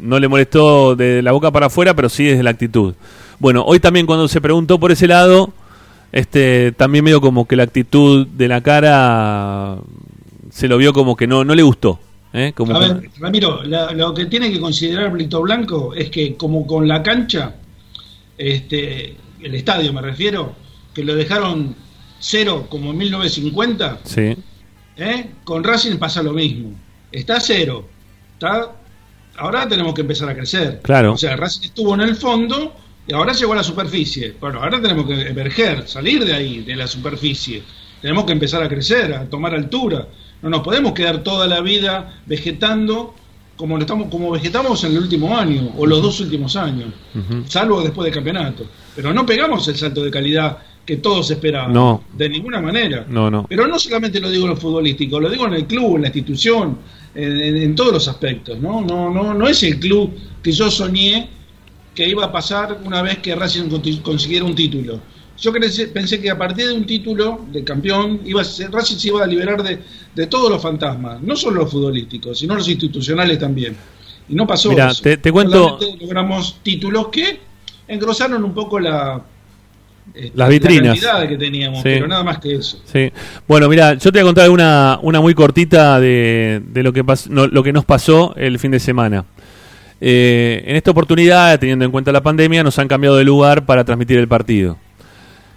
no 0.00 0.18
le 0.18 0.28
molestó 0.28 0.96
de 0.96 1.20
la 1.20 1.32
boca 1.32 1.50
para 1.50 1.66
afuera, 1.66 1.94
pero 1.94 2.08
sí 2.08 2.24
desde 2.24 2.42
la 2.42 2.50
actitud. 2.50 2.94
Bueno, 3.42 3.64
hoy 3.66 3.80
también 3.80 4.06
cuando 4.06 4.28
se 4.28 4.40
preguntó 4.40 4.78
por 4.78 4.92
ese 4.92 5.08
lado, 5.08 5.52
este 6.12 6.70
también 6.70 7.04
medio 7.04 7.20
como 7.20 7.48
que 7.48 7.56
la 7.56 7.64
actitud 7.64 8.24
de 8.24 8.46
la 8.46 8.60
cara 8.60 9.78
se 10.48 10.68
lo 10.68 10.78
vio 10.78 10.92
como 10.92 11.16
que 11.16 11.26
no, 11.26 11.44
no 11.44 11.56
le 11.56 11.64
gustó. 11.64 11.98
¿Eh? 12.32 12.54
a 12.56 12.78
ver, 12.78 13.10
Ramiro, 13.18 13.64
lo 13.64 14.14
que 14.14 14.26
tiene 14.26 14.52
que 14.52 14.60
considerar 14.60 15.10
Brito 15.10 15.42
Blanco 15.42 15.92
es 15.92 16.08
que 16.10 16.36
como 16.36 16.64
con 16.68 16.86
la 16.86 17.02
cancha, 17.02 17.56
este, 18.38 19.16
el 19.40 19.54
estadio 19.56 19.92
me 19.92 20.02
refiero, 20.02 20.54
que 20.94 21.02
lo 21.02 21.16
dejaron 21.16 21.74
cero 22.20 22.68
como 22.70 22.92
en 22.92 22.98
1950, 22.98 23.98
sí. 24.04 24.36
¿eh? 24.98 25.30
con 25.42 25.64
Racing 25.64 25.96
pasa 25.96 26.22
lo 26.22 26.32
mismo. 26.32 26.74
Está 27.10 27.40
cero. 27.40 27.88
Está, 28.34 28.70
ahora 29.36 29.66
tenemos 29.66 29.94
que 29.94 30.02
empezar 30.02 30.28
a 30.28 30.34
crecer. 30.36 30.78
Claro. 30.84 31.14
O 31.14 31.18
sea, 31.18 31.34
Racing 31.34 31.64
estuvo 31.64 31.92
en 31.94 32.02
el 32.02 32.14
fondo 32.14 32.76
y 33.12 33.14
ahora 33.14 33.34
llegó 33.34 33.52
a 33.52 33.56
la 33.56 33.62
superficie. 33.62 34.34
Bueno, 34.40 34.62
ahora 34.62 34.80
tenemos 34.80 35.04
que 35.04 35.20
emerger, 35.20 35.86
salir 35.86 36.24
de 36.24 36.32
ahí, 36.32 36.62
de 36.62 36.74
la 36.74 36.86
superficie. 36.86 37.62
Tenemos 38.00 38.24
que 38.24 38.32
empezar 38.32 38.62
a 38.62 38.70
crecer, 38.70 39.12
a 39.12 39.28
tomar 39.28 39.54
altura. 39.54 40.08
No 40.40 40.48
nos 40.48 40.62
podemos 40.62 40.92
quedar 40.94 41.22
toda 41.22 41.46
la 41.46 41.60
vida 41.60 42.22
vegetando 42.24 43.14
como, 43.54 43.76
estamos, 43.76 44.08
como 44.08 44.30
vegetamos 44.30 44.82
en 44.84 44.92
el 44.92 44.98
último 45.02 45.36
año 45.36 45.74
o 45.76 45.84
los 45.84 46.00
dos 46.00 46.20
últimos 46.20 46.56
años, 46.56 46.88
salvo 47.48 47.82
después 47.82 48.06
del 48.06 48.14
campeonato. 48.14 48.64
Pero 48.96 49.12
no 49.12 49.26
pegamos 49.26 49.68
el 49.68 49.76
salto 49.76 50.02
de 50.02 50.10
calidad 50.10 50.56
que 50.86 50.96
todos 50.96 51.30
esperaban. 51.30 51.74
No. 51.74 52.04
De 52.16 52.30
ninguna 52.30 52.62
manera. 52.62 53.04
No, 53.06 53.30
no. 53.30 53.44
Pero 53.46 53.66
no 53.66 53.78
solamente 53.78 54.20
lo 54.20 54.30
digo 54.30 54.44
en 54.44 54.52
lo 54.52 54.56
futbolístico, 54.56 55.20
lo 55.20 55.28
digo 55.28 55.46
en 55.48 55.52
el 55.52 55.66
club, 55.66 55.96
en 55.96 56.02
la 56.02 56.08
institución, 56.08 56.78
en, 57.14 57.74
todos 57.74 57.92
los 57.92 58.08
aspectos. 58.08 58.58
¿no? 58.58 58.80
No, 58.80 59.10
no, 59.10 59.34
no 59.34 59.46
es 59.46 59.62
el 59.64 59.78
club 59.78 60.14
que 60.42 60.50
yo 60.50 60.70
soñé 60.70 61.41
que 61.94 62.08
iba 62.08 62.24
a 62.24 62.32
pasar 62.32 62.78
una 62.84 63.02
vez 63.02 63.18
que 63.18 63.34
Racing 63.34 63.68
consiguiera 64.02 64.44
un 64.44 64.54
título. 64.54 65.00
Yo 65.38 65.52
pensé 65.52 66.20
que 66.20 66.30
a 66.30 66.38
partir 66.38 66.68
de 66.68 66.74
un 66.74 66.86
título 66.86 67.46
de 67.50 67.64
campeón, 67.64 68.20
iba 68.24 68.42
a 68.42 68.44
Racing 68.70 68.96
se 68.96 69.08
iba 69.08 69.24
a 69.24 69.26
liberar 69.26 69.62
de, 69.62 70.26
todos 70.26 70.50
los 70.50 70.62
fantasmas, 70.62 71.20
no 71.20 71.34
solo 71.34 71.62
los 71.62 71.70
futbolísticos, 71.70 72.38
sino 72.38 72.54
los 72.54 72.68
institucionales 72.68 73.38
también. 73.38 73.76
Y 74.28 74.34
no 74.34 74.46
pasó 74.46 74.70
Mira, 74.70 74.92
Te, 74.94 75.32
cuento. 75.32 75.78
logramos 76.00 76.58
títulos 76.62 77.08
que 77.08 77.40
engrosaron 77.88 78.44
un 78.44 78.54
poco 78.54 78.78
la, 78.78 79.20
este, 80.14 80.32
las 80.34 80.48
vitrinas 80.48 80.98
que 81.28 81.36
teníamos, 81.36 81.82
pero 81.82 82.06
nada 82.06 82.22
más 82.22 82.38
que 82.38 82.54
eso. 82.54 82.80
Sí. 82.84 83.10
Bueno, 83.48 83.68
mira, 83.68 83.94
yo 83.94 84.12
te 84.12 84.18
voy 84.18 84.20
a 84.20 84.24
contar 84.24 84.50
una, 84.50 84.98
una 85.02 85.20
muy 85.20 85.34
cortita 85.34 85.98
de, 85.98 86.62
de 86.64 86.82
lo, 86.82 86.92
que 86.92 87.02
lo 87.30 87.62
que 87.62 87.72
nos 87.72 87.84
pasó 87.84 88.34
el 88.36 88.58
fin 88.58 88.70
de 88.70 88.80
semana. 88.80 89.24
Eh, 90.04 90.64
en 90.66 90.74
esta 90.74 90.90
oportunidad, 90.90 91.60
teniendo 91.60 91.84
en 91.84 91.92
cuenta 91.92 92.10
la 92.10 92.24
pandemia, 92.24 92.64
nos 92.64 92.76
han 92.80 92.88
cambiado 92.88 93.14
de 93.14 93.22
lugar 93.22 93.66
para 93.66 93.84
transmitir 93.84 94.18
el 94.18 94.26
partido. 94.26 94.76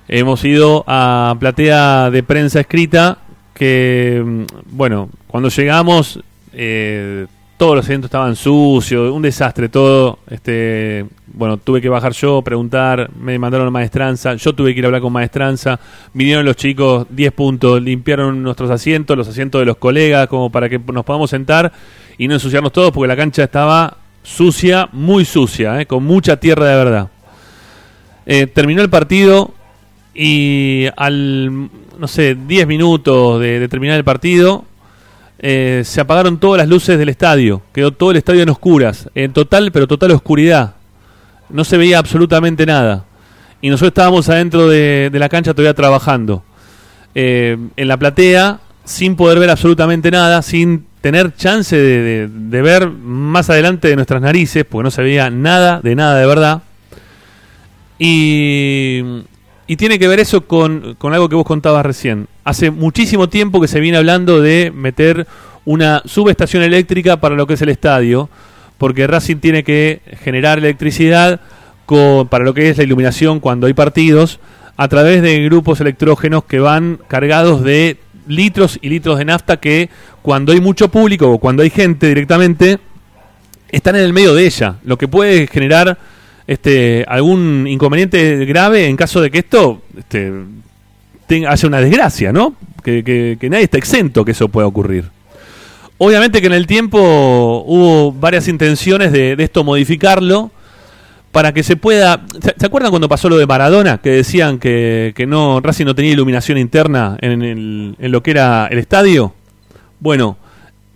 Hemos 0.08 0.46
ido 0.46 0.84
a 0.86 1.36
platea 1.40 2.12
de 2.12 2.22
prensa 2.22 2.60
escrita 2.60 3.18
que, 3.56 4.22
mm, 4.24 4.44
bueno, 4.68 5.10
cuando 5.26 5.50
llegamos 5.50 6.20
eh, 6.54 7.26
todos 7.58 7.76
los 7.76 7.86
asientos 7.86 8.10
estaban 8.10 8.36
sucios, 8.36 9.12
un 9.12 9.24
desastre 9.24 9.68
todo, 9.68 10.20
este, 10.30 11.08
bueno, 11.26 11.58
tuve 11.58 11.82
que 11.82 11.90
bajar 11.90 12.12
yo, 12.12 12.44
preguntar, 12.44 13.10
me 13.20 13.40
mandaron 13.40 13.66
a 13.66 13.72
maestranza, 13.72 14.36
yo 14.36 14.54
tuve 14.54 14.74
que 14.74 14.80
ir 14.80 14.86
a 14.86 14.90
hablar 14.90 15.02
con 15.02 15.12
maestranza, 15.12 15.80
vinieron 16.14 16.46
los 16.46 16.56
chicos, 16.56 17.08
10 17.10 17.32
puntos, 17.32 17.82
limpiaron 17.82 18.44
nuestros 18.44 18.70
asientos, 18.70 19.18
los 19.18 19.28
asientos 19.28 19.60
de 19.60 19.66
los 19.66 19.78
colegas, 19.78 20.28
como 20.28 20.52
para 20.52 20.70
que 20.70 20.78
nos 20.78 21.04
podamos 21.04 21.32
sentar 21.32 21.72
y 22.20 22.28
no 22.28 22.36
ensuciarnos 22.36 22.72
todos, 22.72 22.92
porque 22.92 23.08
la 23.08 23.16
cancha 23.16 23.44
estaba 23.44 24.05
sucia, 24.26 24.90
muy 24.92 25.24
sucia, 25.24 25.80
¿eh? 25.80 25.86
con 25.86 26.04
mucha 26.04 26.38
tierra 26.38 26.68
de 26.68 26.76
verdad. 26.76 27.10
Eh, 28.26 28.48
terminó 28.48 28.82
el 28.82 28.90
partido 28.90 29.54
y 30.14 30.88
al, 30.98 31.70
no 32.00 32.08
sé, 32.08 32.36
10 32.36 32.68
minutos 32.68 33.40
de, 33.40 33.68
terminar 33.70 33.98
el 33.98 34.04
partido, 34.04 34.66
eh, 35.40 35.84
se 35.86 36.02
apagaron 36.02 36.40
todas 36.40 36.58
las 36.58 36.68
luces 36.68 36.98
del 36.98 37.10
estadio, 37.10 37.62
quedó 37.72 37.92
todo 37.92 38.12
el 38.12 38.18
estadio 38.18 38.42
en 38.42 38.50
oscuras, 38.50 39.10
en 39.14 39.32
total, 39.32 39.72
pero 39.72 39.88
total 39.88 40.12
oscuridad. 40.12 40.76
No 41.50 41.64
se 41.64 41.78
veía 41.78 42.00
absolutamente 42.00 42.66
nada. 42.66 43.06
Y 43.62 43.70
nosotros 43.70 43.90
estábamos 43.90 44.28
adentro 44.30 44.68
de, 44.68 45.12
la 45.14 45.30
cancha 45.30 45.54
todavía 45.54 45.74
trabajando. 45.74 46.44
en 47.14 47.72
la 47.76 47.98
platea, 47.98 48.60
sin 48.84 49.16
poder 49.16 49.40
ver 49.40 49.50
absolutamente 49.50 50.10
nada, 50.12 50.42
sin 50.42 50.86
tener 51.06 51.36
chance 51.36 51.78
de, 51.78 52.62
ver 52.64 52.90
más 52.90 53.52
adelante 53.52 53.88
de 53.90 53.96
nuestras 53.96 54.24
narices, 54.24 54.66
porque 54.66 54.86
no 54.86 54.90
se 54.90 55.04
veía 55.04 55.30
nada, 55.30 55.80
de 55.80 55.94
nada 55.94 56.18
de 56.18 56.26
verdad. 56.26 56.64
Y, 58.00 59.04
y 59.68 59.76
tiene 59.76 60.00
que 60.00 60.08
ver 60.08 60.20
eso 60.20 60.48
con, 60.48 60.96
con, 60.98 61.14
algo 61.14 61.30
que 61.30 61.36
vos 61.36 61.46
contabas 61.46 61.86
recién. 61.86 62.26
Hace 62.44 62.72
muchísimo 62.72 63.30
tiempo 63.30 63.62
que 63.62 63.68
se 63.68 63.80
viene 63.80 64.00
hablando 64.00 64.42
de 64.42 64.72
meter 64.74 65.28
una 65.64 66.02
subestación 66.06 66.64
eléctrica 66.64 67.18
para 67.18 67.36
lo 67.36 67.46
que 67.46 67.54
es 67.54 67.62
el 67.62 67.70
estadio, 67.70 68.28
porque 68.80 69.06
Racing 69.06 69.38
tiene 69.38 69.64
que 69.64 70.02
generar 70.24 70.58
electricidad 70.58 71.40
para 72.32 72.44
lo 72.44 72.56
que 72.56 72.72
es 72.72 72.80
la 72.80 72.84
iluminación 72.84 73.40
cuando 73.40 73.68
hay 73.68 73.76
partidos, 73.76 74.40
a 74.76 74.88
través 74.88 75.22
de 75.22 75.44
grupos 75.44 75.80
electrógenos 75.82 76.46
que 76.46 76.58
van 76.58 77.00
cargados 77.08 77.62
de 77.64 78.00
litros 78.28 78.80
y 78.82 78.90
litros 78.90 79.18
de 79.18 79.26
nafta 79.26 79.58
que 79.58 79.90
cuando 80.22 80.52
hay 80.52 80.62
mucho 80.62 80.90
público 80.90 81.30
o 81.30 81.38
cuando 81.38 81.64
hay 81.64 81.70
gente 81.70 82.08
directamente, 82.08 82.80
están 83.70 83.96
en 83.96 84.04
el 84.04 84.14
medio 84.14 84.34
de 84.34 84.46
ella, 84.46 84.76
lo 84.84 84.98
que 84.98 85.08
puede 85.08 85.48
generar 85.48 85.98
este, 86.48 87.06
algún 87.08 87.68
inconveniente 87.68 88.46
grave 88.46 88.88
en 88.88 88.96
caso 88.96 89.22
de 89.22 89.32
que 89.32 89.40
esto 89.40 89.82
este, 89.98 90.32
tenga, 91.28 91.52
haya 91.52 91.68
una 91.68 91.80
desgracia, 91.80 92.32
¿no? 92.32 92.56
Que, 92.84 93.38
nadie 93.50 93.64
está 93.64 93.78
exento 93.78 94.24
que 94.24 94.32
eso 94.32 94.48
pueda 94.50 94.68
ocurrir. 94.68 95.06
Obviamente 95.98 96.42
que 96.42 96.48
en 96.48 96.54
el 96.54 96.68
tiempo 96.68 97.64
hubo 97.66 98.12
varias 98.12 98.48
intenciones 98.48 99.12
de 99.12 99.36
esto 99.40 99.64
modificarlo, 99.64 100.52
para 101.36 101.52
que 101.52 101.64
se 101.64 101.76
pueda. 101.76 102.22
¿Se, 102.58 102.66
acuerdan 102.66 102.92
cuando 102.92 103.10
pasó 103.10 103.28
lo 103.28 103.38
de 103.38 103.46
Maradona? 103.46 103.98
Que 103.98 104.12
decían 104.12 104.58
que, 104.58 105.12
que 105.18 105.26
no 105.26 105.60
Racing 105.60 105.84
no 105.84 105.94
tenía 105.94 106.14
iluminación 106.14 106.58
interna 106.58 107.18
en, 107.20 107.44
en 107.44 108.12
lo 108.14 108.24
que 108.24 108.32
era 108.32 108.68
el 108.68 108.78
estadio. 108.78 109.34
Bueno, 110.00 110.38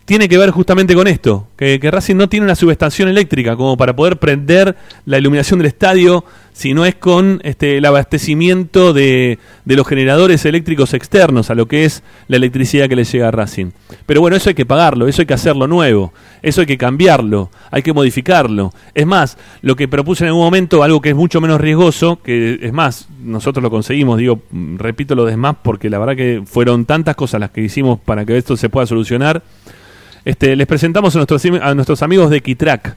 tiene 0.10 0.28
que 0.28 0.40
ver 0.40 0.50
justamente 0.50 0.96
con 0.96 1.06
esto, 1.06 1.50
que, 1.56 1.78
Racing 1.84 2.16
no 2.16 2.28
tiene 2.28 2.44
una 2.44 2.56
subestación 2.56 3.10
eléctrica 3.10 3.56
como 3.56 3.78
para 3.78 3.96
poder 3.96 4.18
prender 4.18 4.76
la 5.06 5.20
iluminación 5.20 5.60
del 5.60 5.68
estadio, 5.68 6.26
si 6.60 6.74
no 6.74 6.84
es 6.84 6.93
con 6.93 7.39
este, 7.45 7.78
el 7.78 7.86
abastecimiento 7.86 8.91
de, 8.91 9.39
de, 9.64 9.76
los 9.78 9.88
generadores 9.88 10.43
eléctricos 10.43 10.93
externos 10.93 11.49
a 11.49 11.55
lo 11.55 11.68
que 11.68 11.86
es 11.86 12.03
la 12.28 12.36
electricidad 12.36 12.89
que 12.89 12.97
le 12.97 13.05
llega 13.05 13.30
a 13.30 13.32
Racing. 13.32 13.72
Pero 14.05 14.20
bueno, 14.20 14.36
eso 14.36 14.49
hay 14.49 14.55
que 14.55 14.66
pagarlo, 14.66 15.07
eso 15.07 15.22
hay 15.22 15.26
que 15.26 15.34
hacerlo 15.34 15.68
nuevo, 15.68 16.12
eso 16.41 16.60
hay 16.60 16.68
que 16.68 16.78
cambiarlo, 16.78 17.49
hay 17.72 17.82
que 17.82 17.93
modificarlo. 17.93 18.74
Es 18.93 19.05
más, 19.05 19.38
lo 19.62 19.78
que 19.78 19.88
propuse 19.88 20.26
en 20.26 20.28
algún 20.28 20.43
momento, 20.43 20.84
algo 20.84 20.99
que 20.99 21.12
es 21.12 21.16
mucho 21.16 21.39
menos 21.39 21.62
riesgoso, 21.62 22.22
que 22.22 22.60
es 22.62 22.74
más, 22.74 23.07
nosotros 23.24 23.64
lo 23.64 23.70
conseguimos, 23.70 24.18
digo, 24.18 24.41
repito 24.51 25.16
lo 25.16 25.24
demás 25.24 25.55
porque 25.64 25.89
la 25.89 25.97
verdad 25.97 26.18
que 26.18 26.43
fueron 26.45 26.84
tantas 26.84 27.16
cosas 27.16 27.39
las 27.39 27.51
que 27.51 27.62
hicimos 27.62 28.01
para 28.01 28.26
que 28.26 28.36
esto 28.36 28.57
se 28.57 28.68
pueda 28.68 28.86
solucionar 28.86 29.43
este, 30.26 30.55
les 30.55 30.68
presentamos 30.68 31.16
a 31.16 31.20
nuestros, 31.20 31.43
a 31.62 31.74
nuestros 31.74 32.03
amigos 32.03 32.30
de 32.30 32.41
Kitrack, 32.41 32.95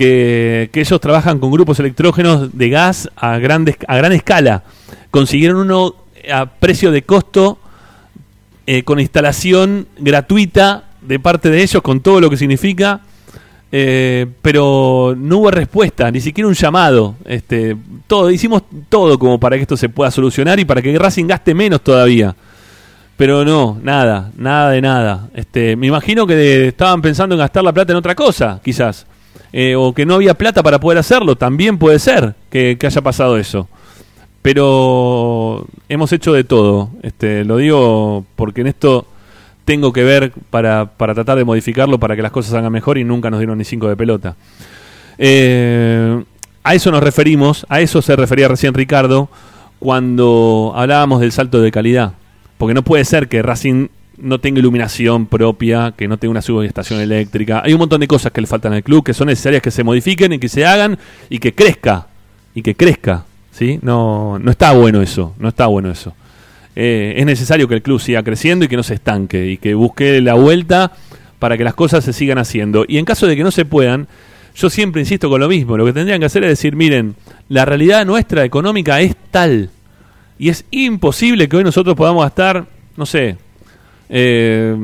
que, 0.00 0.70
ellos 0.72 0.98
trabajan 0.98 1.38
con 1.40 1.50
grupos 1.50 1.78
electrógenos 1.78 2.56
de 2.56 2.70
gas 2.70 3.10
a, 3.16 3.36
grandes, 3.36 3.76
a 3.86 3.98
gran 3.98 4.12
escala. 4.12 4.64
Consiguieron 5.10 5.58
uno 5.58 5.94
a 6.32 6.46
precio 6.46 6.90
de 6.90 7.02
costo, 7.02 7.58
eh, 8.66 8.82
con 8.82 8.98
instalación 8.98 9.88
gratuita 9.98 10.84
de 11.02 11.18
parte 11.18 11.50
de 11.50 11.62
ellos, 11.62 11.82
con 11.82 12.00
todo 12.00 12.18
lo 12.18 12.30
que 12.30 12.38
significa. 12.38 13.02
Eh, 13.72 14.26
pero 14.40 15.14
no 15.16 15.38
hubo 15.38 15.50
respuesta, 15.50 16.10
ni 16.10 16.22
siquiera 16.22 16.48
un 16.48 16.54
llamado. 16.54 17.16
Este, 17.26 17.76
todo, 18.06 18.30
hicimos 18.30 18.62
todo 18.88 19.18
como 19.18 19.38
para 19.38 19.56
que 19.56 19.62
esto 19.62 19.76
se 19.76 19.90
pueda 19.90 20.10
solucionar 20.10 20.58
y 20.58 20.64
para 20.64 20.80
que 20.80 20.98
Racing 20.98 21.26
gaste 21.26 21.54
menos 21.54 21.82
todavía. 21.82 22.34
Pero 23.18 23.44
no, 23.44 23.78
nada, 23.82 24.30
nada 24.34 24.70
de 24.70 24.80
nada. 24.80 25.28
Este, 25.34 25.76
me 25.76 25.88
imagino 25.88 26.26
que 26.26 26.68
estaban 26.68 27.02
pensando 27.02 27.34
en 27.34 27.40
gastar 27.40 27.62
la 27.62 27.72
plata 27.74 27.92
en 27.92 27.98
otra 27.98 28.14
cosa, 28.14 28.62
quizás. 28.64 29.06
Eh, 29.52 29.74
o 29.76 29.92
que 29.92 30.06
no 30.06 30.14
había 30.14 30.34
plata 30.34 30.62
para 30.62 30.78
poder 30.80 30.98
hacerlo. 30.98 31.36
También 31.36 31.78
puede 31.78 31.98
ser 31.98 32.34
que, 32.50 32.78
haya 32.80 33.00
pasado 33.02 33.36
eso. 33.36 33.68
Pero 34.42 35.66
hemos 35.88 36.12
hecho 36.12 36.32
de 36.32 36.44
todo. 36.44 36.90
Este, 37.02 37.44
lo 37.44 37.56
digo 37.58 38.24
porque 38.36 38.62
en 38.62 38.68
esto 38.68 39.06
tengo 39.64 39.92
que 39.92 40.04
ver 40.04 40.32
para, 40.50 40.86
para 40.86 41.14
tratar 41.14 41.36
de 41.36 41.44
modificarlo 41.44 41.98
para 41.98 42.16
que 42.16 42.22
las 42.22 42.32
cosas 42.32 42.54
hagan 42.54 42.72
mejor 42.72 42.98
y 42.98 43.04
nunca 43.04 43.30
nos 43.30 43.40
dieron 43.40 43.58
ni 43.58 43.64
cinco 43.64 43.88
de 43.88 43.96
pelota. 43.96 44.36
Eh, 45.18 46.24
a 46.62 46.74
eso 46.74 46.90
nos 46.90 47.02
referimos, 47.02 47.66
a 47.68 47.80
eso 47.80 48.02
se 48.02 48.16
refería 48.16 48.48
recién 48.48 48.74
Ricardo 48.74 49.28
cuando 49.78 50.72
hablábamos 50.76 51.20
del 51.20 51.32
salto 51.32 51.60
de 51.60 51.70
calidad. 51.70 52.12
Porque 52.58 52.74
no 52.74 52.82
puede 52.82 53.04
ser 53.04 53.28
que 53.28 53.42
Racing 53.42 53.88
no 54.20 54.40
tenga 54.40 54.58
iluminación 54.58 55.26
propia, 55.26 55.94
que 55.96 56.08
no 56.08 56.16
tenga 56.16 56.30
una 56.30 56.42
subestación 56.42 57.00
eléctrica. 57.00 57.62
Hay 57.64 57.72
un 57.72 57.78
montón 57.78 58.00
de 58.00 58.06
cosas 58.06 58.32
que 58.32 58.40
le 58.40 58.46
faltan 58.46 58.72
al 58.72 58.82
club 58.82 59.04
que 59.04 59.14
son 59.14 59.28
necesarias 59.28 59.62
que 59.62 59.70
se 59.70 59.84
modifiquen 59.84 60.32
y 60.32 60.38
que 60.38 60.48
se 60.48 60.66
hagan 60.66 60.98
y 61.28 61.38
que 61.38 61.54
crezca. 61.54 62.06
Y 62.54 62.62
que 62.62 62.74
crezca. 62.74 63.24
¿sí? 63.50 63.78
No, 63.82 64.38
no 64.38 64.50
está 64.50 64.72
bueno 64.72 65.02
eso. 65.02 65.34
No 65.38 65.48
está 65.48 65.66
bueno 65.66 65.90
eso. 65.90 66.14
Eh, 66.76 67.14
es 67.16 67.26
necesario 67.26 67.68
que 67.68 67.74
el 67.74 67.82
club 67.82 68.00
siga 68.00 68.22
creciendo 68.22 68.64
y 68.64 68.68
que 68.68 68.76
no 68.76 68.82
se 68.82 68.94
estanque 68.94 69.46
y 69.46 69.56
que 69.56 69.74
busque 69.74 70.20
la 70.20 70.34
vuelta 70.34 70.92
para 71.38 71.56
que 71.56 71.64
las 71.64 71.74
cosas 71.74 72.04
se 72.04 72.12
sigan 72.12 72.38
haciendo. 72.38 72.84
Y 72.86 72.98
en 72.98 73.04
caso 73.04 73.26
de 73.26 73.36
que 73.36 73.42
no 73.42 73.50
se 73.50 73.64
puedan, 73.64 74.08
yo 74.54 74.70
siempre 74.70 75.00
insisto 75.00 75.28
con 75.28 75.40
lo 75.40 75.48
mismo. 75.48 75.76
Lo 75.76 75.84
que 75.84 75.92
tendrían 75.92 76.20
que 76.20 76.26
hacer 76.26 76.44
es 76.44 76.50
decir, 76.50 76.76
miren, 76.76 77.16
la 77.48 77.64
realidad 77.64 78.06
nuestra 78.06 78.44
económica 78.44 79.00
es 79.00 79.16
tal 79.30 79.70
y 80.38 80.48
es 80.48 80.64
imposible 80.70 81.48
que 81.48 81.58
hoy 81.58 81.64
nosotros 81.64 81.94
podamos 81.94 82.22
gastar, 82.24 82.66
no 82.96 83.04
sé, 83.04 83.36
eh, 84.10 84.76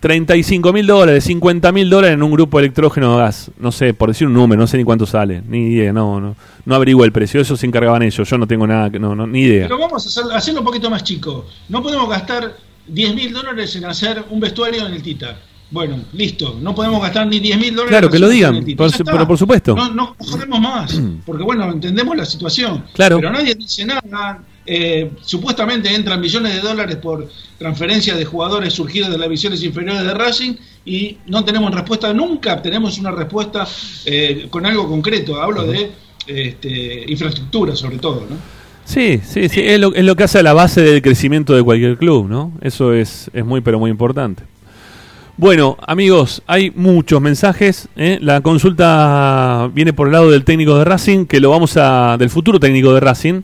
35 0.00 0.72
mil 0.72 0.84
dólares, 0.84 1.22
50 1.24 1.70
mil 1.70 1.88
dólares 1.88 2.14
en 2.14 2.24
un 2.24 2.32
grupo 2.32 2.58
electrógeno 2.58 3.12
de 3.12 3.18
gas. 3.22 3.52
No 3.58 3.70
sé, 3.70 3.94
por 3.94 4.08
decir 4.08 4.26
un 4.26 4.34
número, 4.34 4.60
no 4.60 4.66
sé 4.66 4.76
ni 4.76 4.82
cuánto 4.82 5.06
sale. 5.06 5.42
Ni 5.46 5.68
idea, 5.68 5.92
no, 5.92 6.20
no, 6.20 6.34
no 6.64 6.74
averiguo 6.74 7.04
el 7.04 7.12
precio. 7.12 7.40
Eso 7.40 7.56
se 7.56 7.66
encargaban 7.66 8.02
ellos. 8.02 8.28
Yo 8.28 8.36
no 8.36 8.48
tengo 8.48 8.66
nada, 8.66 8.88
no, 8.98 9.14
no, 9.14 9.28
ni 9.28 9.42
idea. 9.42 9.68
Pero 9.68 9.78
vamos 9.78 10.18
a 10.18 10.36
hacerlo 10.36 10.60
un 10.60 10.66
poquito 10.66 10.90
más 10.90 11.04
chico. 11.04 11.46
No 11.68 11.80
podemos 11.82 12.08
gastar 12.08 12.56
10 12.88 13.14
mil 13.14 13.32
dólares 13.32 13.76
en 13.76 13.84
hacer 13.84 14.24
un 14.30 14.40
vestuario 14.40 14.86
en 14.86 14.94
el 14.94 15.02
Tita. 15.02 15.38
Bueno, 15.70 16.00
listo, 16.12 16.58
no 16.60 16.74
podemos 16.74 17.00
gastar 17.00 17.28
ni 17.28 17.38
10 17.38 17.58
mil 17.58 17.74
dólares. 17.74 17.90
Claro, 17.90 18.10
que 18.10 18.18
lo 18.18 18.28
digan, 18.28 18.62
pero 19.06 19.26
por 19.26 19.38
supuesto. 19.38 19.74
No, 19.76 19.88
no 19.94 20.16
jodemos 20.18 20.60
más, 20.60 21.00
porque 21.24 21.44
bueno, 21.44 21.70
entendemos 21.70 22.16
la 22.16 22.24
situación. 22.24 22.84
Claro. 22.92 23.16
Pero 23.16 23.30
nadie 23.30 23.54
dice 23.54 23.84
nada. 23.86 24.42
Eh, 24.64 25.10
supuestamente 25.22 25.92
entran 25.92 26.20
millones 26.20 26.54
de 26.54 26.60
dólares 26.60 26.96
por 26.96 27.28
transferencias 27.58 28.16
de 28.16 28.24
jugadores 28.24 28.72
surgidos 28.72 29.10
de 29.10 29.18
las 29.18 29.26
divisiones 29.26 29.62
inferiores 29.64 30.04
de 30.04 30.14
Racing 30.14 30.54
y 30.84 31.18
no 31.26 31.44
tenemos 31.44 31.74
respuesta, 31.74 32.12
nunca 32.12 32.62
tenemos 32.62 32.96
una 32.98 33.10
respuesta 33.10 33.66
eh, 34.04 34.46
con 34.50 34.64
algo 34.64 34.88
concreto. 34.88 35.40
Hablo 35.40 35.64
de 35.64 35.90
este, 36.26 37.04
infraestructura 37.08 37.74
sobre 37.74 37.98
todo, 37.98 38.26
¿no? 38.28 38.36
Sí, 38.84 39.20
sí, 39.24 39.48
sí, 39.48 39.60
es 39.60 39.80
lo, 39.80 39.94
es 39.94 40.04
lo 40.04 40.16
que 40.16 40.24
hace 40.24 40.40
a 40.40 40.42
la 40.42 40.52
base 40.52 40.82
del 40.82 41.02
crecimiento 41.02 41.54
de 41.54 41.62
cualquier 41.62 41.96
club, 41.96 42.28
¿no? 42.28 42.52
Eso 42.62 42.92
es, 42.92 43.30
es 43.32 43.44
muy, 43.44 43.60
pero 43.60 43.78
muy 43.78 43.90
importante. 43.90 44.42
Bueno, 45.36 45.78
amigos, 45.86 46.42
hay 46.46 46.70
muchos 46.74 47.20
mensajes. 47.20 47.88
¿eh? 47.96 48.18
La 48.20 48.42
consulta 48.42 49.70
viene 49.72 49.92
por 49.92 50.08
el 50.08 50.12
lado 50.12 50.30
del 50.30 50.44
técnico 50.44 50.78
de 50.78 50.84
Racing, 50.84 51.26
que 51.26 51.40
lo 51.40 51.50
vamos 51.50 51.76
a. 51.76 52.16
del 52.18 52.28
futuro 52.28 52.60
técnico 52.60 52.92
de 52.92 53.00
Racing. 53.00 53.42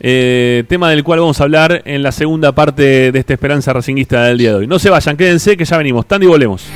Eh, 0.00 0.64
tema 0.68 0.90
del 0.90 1.04
cual 1.04 1.20
vamos 1.20 1.40
a 1.40 1.44
hablar 1.44 1.82
en 1.84 2.02
la 2.02 2.12
segunda 2.12 2.52
parte 2.52 3.12
de 3.12 3.18
esta 3.18 3.32
esperanza 3.32 3.72
racinguista 3.72 4.24
del 4.24 4.38
día 4.38 4.50
de 4.50 4.56
hoy. 4.56 4.66
No 4.66 4.78
se 4.78 4.90
vayan, 4.90 5.16
quédense 5.16 5.56
que 5.56 5.64
ya 5.64 5.78
venimos. 5.78 6.06
Tanto 6.06 6.24
y 6.24 6.28
volvemos. 6.28 6.66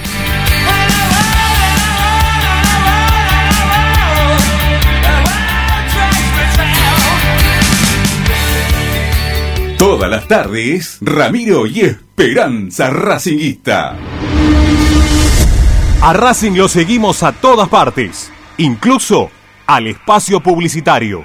Todas 9.79 10.11
las 10.11 10.27
tardes, 10.27 10.99
Ramiro 11.01 11.65
y 11.65 11.81
Esperanza 11.81 12.91
Racinguista. 12.91 13.97
A 16.01 16.13
Racing 16.13 16.53
lo 16.53 16.69
seguimos 16.69 17.23
a 17.23 17.33
todas 17.33 17.69
partes, 17.69 18.33
incluso 18.57 19.31
al 19.67 19.87
espacio 19.87 20.41
publicitario. 20.41 21.25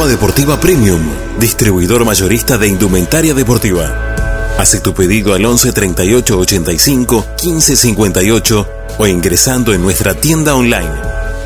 Ropa 0.00 0.12
Deportiva 0.12 0.58
Premium, 0.58 0.98
distribuidor 1.38 2.06
mayorista 2.06 2.56
de 2.56 2.66
indumentaria 2.66 3.34
deportiva. 3.34 4.16
Hace 4.56 4.80
tu 4.80 4.94
pedido 4.94 5.34
al 5.34 5.44
11 5.44 5.72
38 5.72 6.38
85 6.38 7.26
15 7.36 7.76
58 7.76 8.68
o 8.96 9.06
ingresando 9.06 9.74
en 9.74 9.82
nuestra 9.82 10.14
tienda 10.14 10.54
online 10.54 10.88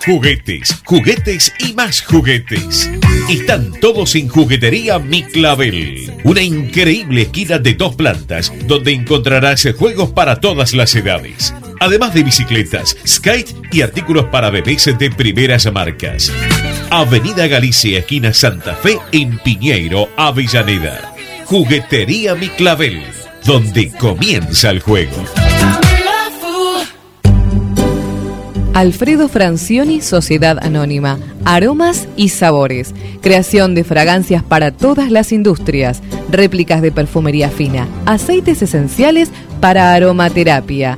Juguetes, 0.05 0.81
juguetes 0.83 1.53
y 1.59 1.73
más 1.73 2.01
juguetes. 2.01 2.89
Están 3.29 3.71
todos 3.79 4.15
en 4.15 4.27
Juguetería 4.27 4.99
Mi 4.99 5.23
Clavel. 5.23 6.11
Una 6.25 6.41
increíble 6.41 7.23
esquina 7.23 7.57
de 7.57 7.73
dos 7.73 7.95
plantas 7.95 8.51
donde 8.67 8.91
encontrarás 8.91 9.65
juegos 9.77 10.11
para 10.11 10.41
todas 10.41 10.73
las 10.73 10.93
edades. 10.93 11.53
Además 11.79 12.13
de 12.13 12.23
bicicletas, 12.23 12.97
skate 13.07 13.55
y 13.71 13.81
artículos 13.81 14.25
para 14.25 14.49
bebés 14.49 14.93
de 14.99 15.09
primeras 15.09 15.71
marcas. 15.71 16.31
Avenida 16.89 17.47
Galicia, 17.47 17.99
esquina 17.99 18.33
Santa 18.33 18.75
Fe, 18.75 18.99
en 19.13 19.39
Piñeiro, 19.39 20.09
Avellaneda. 20.17 21.15
Juguetería 21.45 22.35
Mi 22.35 22.49
Clavel, 22.49 23.03
donde 23.45 23.89
comienza 23.91 24.69
el 24.69 24.81
juego. 24.81 25.25
Alfredo 28.73 29.27
Francioni, 29.27 30.01
Sociedad 30.01 30.57
Anónima. 30.59 31.19
Aromas 31.45 32.07
y 32.15 32.29
sabores. 32.29 32.95
Creación 33.21 33.75
de 33.75 33.83
fragancias 33.83 34.41
para 34.41 34.71
todas 34.71 35.11
las 35.11 35.31
industrias. 35.31 36.01
Réplicas 36.31 36.81
de 36.81 36.91
perfumería 36.91 37.49
fina. 37.49 37.87
Aceites 38.07 38.63
esenciales 38.63 39.29
para 39.61 39.93
aromaterapia. 39.93 40.97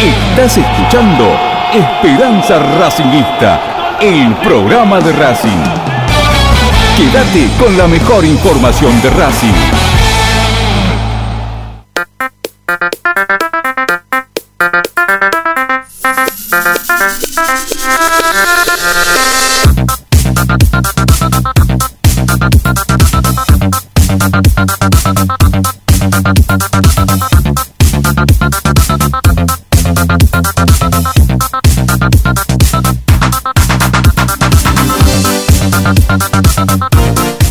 Estás 0.00 0.56
escuchando 0.56 1.38
Esperanza 1.74 2.58
Racingista, 2.78 3.98
el 4.00 4.34
programa 4.36 4.98
de 4.98 5.12
Racing. 5.12 5.62
Quédate 6.96 7.50
con 7.58 7.76
la 7.76 7.86
mejor 7.86 8.24
información 8.24 8.98
de 9.02 9.10
Racing. 9.10 9.90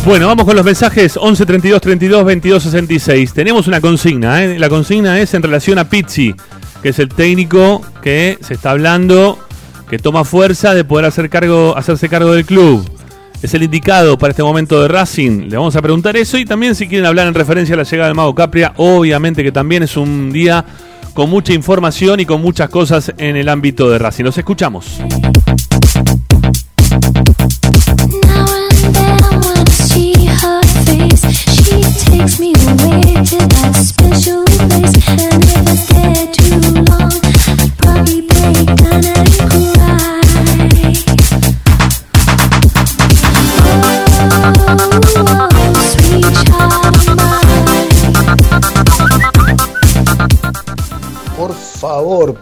Bueno, 0.04 0.28
vamos 0.28 0.46
con 0.46 0.56
los 0.56 0.64
mensajes 0.64 1.18
11 1.20 1.44
32 1.44 1.80
32 1.80 2.24
22 2.24 2.62
66. 2.62 3.34
Tenemos 3.34 3.66
una 3.66 3.80
consigna, 3.80 4.42
¿eh? 4.42 4.58
la 4.58 4.70
consigna 4.70 5.20
es 5.20 5.34
en 5.34 5.42
relación 5.42 5.78
a 5.78 5.88
Pizzi, 5.88 6.34
que 6.82 6.88
es 6.88 6.98
el 6.98 7.10
técnico 7.10 7.82
que 8.02 8.38
se 8.40 8.54
está 8.54 8.70
hablando, 8.70 9.38
que 9.88 9.98
toma 9.98 10.24
fuerza 10.24 10.74
de 10.74 10.84
poder 10.84 11.04
hacer 11.04 11.28
cargo, 11.28 11.76
hacerse 11.76 12.08
cargo 12.08 12.32
del 12.32 12.46
club. 12.46 12.88
Es 13.42 13.52
el 13.52 13.62
indicado 13.62 14.18
para 14.18 14.30
este 14.30 14.42
momento 14.42 14.80
de 14.80 14.88
Racing. 14.88 15.48
Le 15.48 15.56
vamos 15.56 15.76
a 15.76 15.82
preguntar 15.82 16.16
eso 16.16 16.38
y 16.38 16.46
también 16.46 16.74
si 16.74 16.88
quieren 16.88 17.06
hablar 17.06 17.28
en 17.28 17.34
referencia 17.34 17.74
a 17.74 17.78
la 17.78 17.84
llegada 17.84 18.08
del 18.08 18.16
Mago 18.16 18.34
Capria, 18.34 18.72
obviamente 18.78 19.42
que 19.42 19.52
también 19.52 19.82
es 19.82 19.96
un 19.98 20.32
día 20.32 20.64
con 21.12 21.28
mucha 21.28 21.52
información 21.52 22.20
y 22.20 22.26
con 22.26 22.40
muchas 22.40 22.70
cosas 22.70 23.12
en 23.18 23.36
el 23.36 23.48
ámbito 23.50 23.90
de 23.90 23.98
Racing. 23.98 24.24
Los 24.24 24.38
escuchamos. 24.38 25.00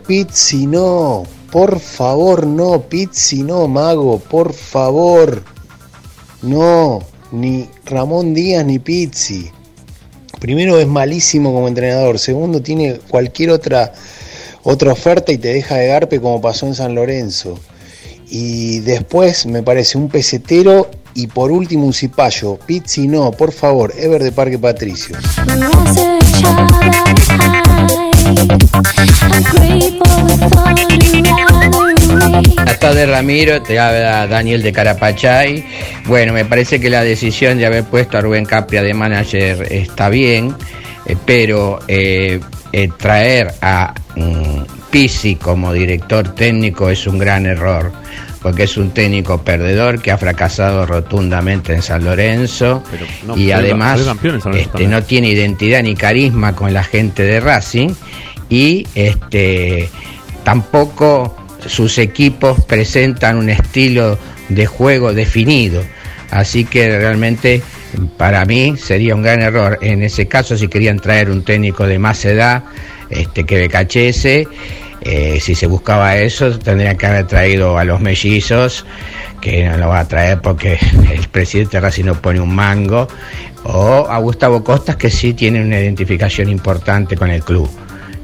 Pizzi, 0.09 0.67
no. 0.67 1.25
Por 1.53 1.79
favor, 1.79 2.47
no, 2.47 2.81
Pizzi, 2.89 3.43
no, 3.43 3.69
Mago. 3.69 4.19
Por 4.19 4.55
favor. 4.55 5.43
No 6.41 7.01
ni 7.31 7.69
Ramón 7.85 8.33
Díaz 8.33 8.65
ni 8.65 8.79
Pizzi. 8.79 9.53
Primero 10.41 10.79
es 10.79 10.87
malísimo 10.87 11.53
como 11.53 11.69
entrenador, 11.69 12.19
segundo 12.19 12.63
tiene 12.63 13.01
cualquier 13.09 13.51
otra 13.51 13.93
otra 14.63 14.93
oferta 14.93 15.33
y 15.33 15.39
te 15.39 15.49
deja 15.49 15.77
de 15.77 15.87
garpe 15.87 16.21
como 16.21 16.41
pasó 16.41 16.67
en 16.67 16.75
San 16.75 16.95
Lorenzo. 16.95 17.59
Y 18.29 18.81
después 18.81 19.47
me 19.47 19.63
parece 19.63 19.97
un 19.97 20.09
pesetero 20.09 20.91
y 21.15 21.27
por 21.27 21.51
último 21.51 21.87
un 21.87 21.95
cipayo. 21.95 22.59
Pizzi 22.67 23.09
no, 23.09 23.31
por 23.31 23.53
favor, 23.53 23.95
Ever 23.97 24.23
de 24.23 24.33
Parque 24.33 24.59
Patricio. 24.59 25.17
Buenas 32.45 32.79
tardes 32.79 33.09
Ramiro, 33.09 33.63
te 33.63 33.81
habla 33.81 34.27
Daniel 34.29 34.63
de 34.63 34.73
Carapachay. 34.73 35.65
Bueno, 36.07 36.33
me 36.33 36.45
parece 36.45 36.81
que 36.81 36.89
la 36.89 37.03
decisión 37.03 37.59
de 37.59 37.67
haber 37.67 37.85
puesto 37.85 38.17
a 38.17 38.21
Rubén 38.21 38.45
Capria 38.45 38.83
de 38.83 38.95
manager 38.95 39.67
está 39.73 40.09
bien, 40.09 40.55
eh, 41.07 41.17
pero 41.27 41.81
eh, 41.89 42.39
eh, 42.73 42.89
traer 42.97 43.55
a 43.61 43.93
mm, 44.15 44.63
Pisi 44.91 45.35
como 45.35 45.73
director 45.73 46.35
técnico 46.35 46.89
es 46.89 47.07
un 47.07 47.19
gran 47.19 47.45
error, 47.45 47.93
porque 48.41 48.63
es 48.63 48.77
un 48.77 48.91
técnico 48.91 49.43
perdedor 49.43 50.01
que 50.01 50.13
ha 50.13 50.19
fracasado 50.19 50.87
rotundamente 50.87 51.75
en 51.75 51.83
San 51.83 52.05
Lorenzo 52.05 52.85
no, 53.27 53.37
y 53.37 53.51
además 53.51 54.01
Lorenzo 54.23 54.51
este, 54.53 54.87
no 54.87 55.03
tiene 55.03 55.29
identidad 55.29 55.83
ni 55.83 55.95
carisma 55.95 56.55
con 56.55 56.73
la 56.73 56.85
gente 56.85 57.25
de 57.25 57.41
Racing 57.41 57.91
y 58.49 58.87
este 58.95 59.91
tampoco 60.43 61.38
sus 61.67 61.99
equipos 61.99 62.65
presentan 62.65 63.37
un 63.37 63.51
estilo 63.51 64.19
de 64.49 64.67
juego 64.67 65.13
definido. 65.13 65.83
Así 66.31 66.65
que 66.65 66.99
realmente 66.99 67.63
para 68.17 68.45
mí 68.45 68.77
sería 68.77 69.15
un 69.15 69.23
gran 69.23 69.41
error. 69.43 69.79
En 69.81 70.03
ese 70.03 70.29
caso, 70.29 70.57
si 70.57 70.69
querían 70.69 70.99
traer 70.99 71.31
un 71.31 71.43
técnico 71.43 71.87
de 71.87 71.99
más 71.99 72.25
edad 72.25 72.65
este, 73.11 73.45
que 73.45 73.57
Becachese, 73.57 74.47
eh, 75.01 75.39
si 75.41 75.55
se 75.55 75.67
buscaba 75.67 76.17
eso, 76.17 76.59
tendrían 76.59 76.97
que 76.97 77.07
haber 77.07 77.27
traído 77.27 77.79
a 77.79 77.85
los 77.85 78.01
mellizos, 78.01 78.85
que 79.41 79.65
no 79.65 79.77
lo 79.77 79.89
va 79.89 80.01
a 80.01 80.09
traer 80.09 80.41
porque 80.41 80.79
el 81.13 81.29
presidente 81.29 81.77
de 81.77 81.81
Racing 81.81 82.05
no 82.05 82.21
pone 82.21 82.41
un 82.41 82.55
mango, 82.55 83.09
o 83.65 84.07
a 84.09 84.19
Gustavo 84.19 84.63
Costas, 84.63 84.97
que 84.97 85.11
sí 85.11 85.35
tiene 85.35 85.63
una 85.63 85.81
identificación 85.81 86.49
importante 86.49 87.17
con 87.17 87.31
el 87.31 87.43
club. 87.43 87.71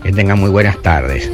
Que 0.04 0.12
tengan 0.12 0.38
muy 0.38 0.50
buenas 0.50 0.82
tardes. 0.82 1.30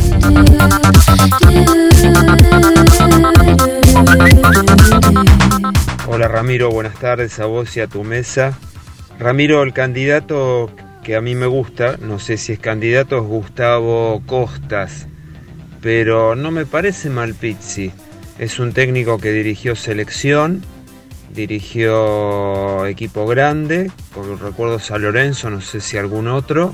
Hola 6.06 6.28
Ramiro, 6.28 6.70
buenas 6.70 6.94
tardes 6.94 7.40
a 7.40 7.46
vos 7.46 7.76
y 7.76 7.80
a 7.80 7.88
tu 7.88 8.04
mesa. 8.04 8.56
Ramiro, 9.18 9.64
el 9.64 9.72
candidato 9.72 10.70
que 11.02 11.16
a 11.16 11.20
mí 11.20 11.34
me 11.34 11.46
gusta, 11.46 11.96
no 11.96 12.20
sé 12.20 12.36
si 12.36 12.52
es 12.52 12.60
candidato, 12.60 13.16
es 13.16 13.24
Gustavo 13.24 14.22
Costas, 14.24 15.08
pero 15.80 16.36
no 16.36 16.52
me 16.52 16.64
parece 16.64 17.10
mal 17.10 17.34
Pizzi. 17.34 17.90
Es 18.38 18.60
un 18.60 18.72
técnico 18.72 19.18
que 19.18 19.32
dirigió 19.32 19.74
selección, 19.74 20.62
dirigió 21.34 22.86
equipo 22.86 23.26
grande, 23.26 23.90
porque 24.14 24.36
recuerdo 24.40 24.78
San 24.78 25.02
Lorenzo, 25.02 25.50
no 25.50 25.60
sé 25.60 25.80
si 25.80 25.96
algún 25.96 26.28
otro. 26.28 26.72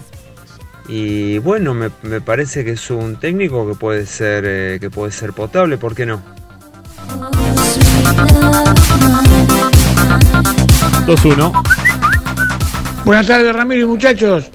Y 0.88 1.38
bueno, 1.38 1.74
me, 1.74 1.90
me 2.02 2.20
parece 2.20 2.64
que 2.64 2.72
es 2.72 2.90
un 2.90 3.16
técnico 3.16 3.68
que 3.68 3.74
puede 3.74 4.06
ser 4.06 4.44
eh, 4.46 4.78
que 4.80 4.90
puede 4.90 5.12
ser 5.12 5.32
potable, 5.32 5.78
¿por 5.78 5.94
qué 5.94 6.06
no? 6.06 6.22
2-1. 11.06 11.52
Buenas 13.04 13.26
tardes, 13.26 13.54
Ramiro 13.54 13.82
y 13.82 13.86
muchachos. 13.86 14.50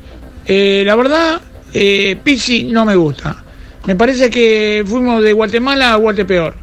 Eh, 0.46 0.84
la 0.86 0.96
verdad, 0.96 1.42
eh, 1.74 2.18
Pizzi 2.22 2.64
no 2.64 2.86
me 2.86 2.96
gusta. 2.96 3.44
Me 3.86 3.96
parece 3.96 4.30
que 4.30 4.84
fuimos 4.86 5.24
de 5.24 5.34
Guatemala 5.34 5.94
a 5.94 5.96
Guatepeor. 5.96 6.56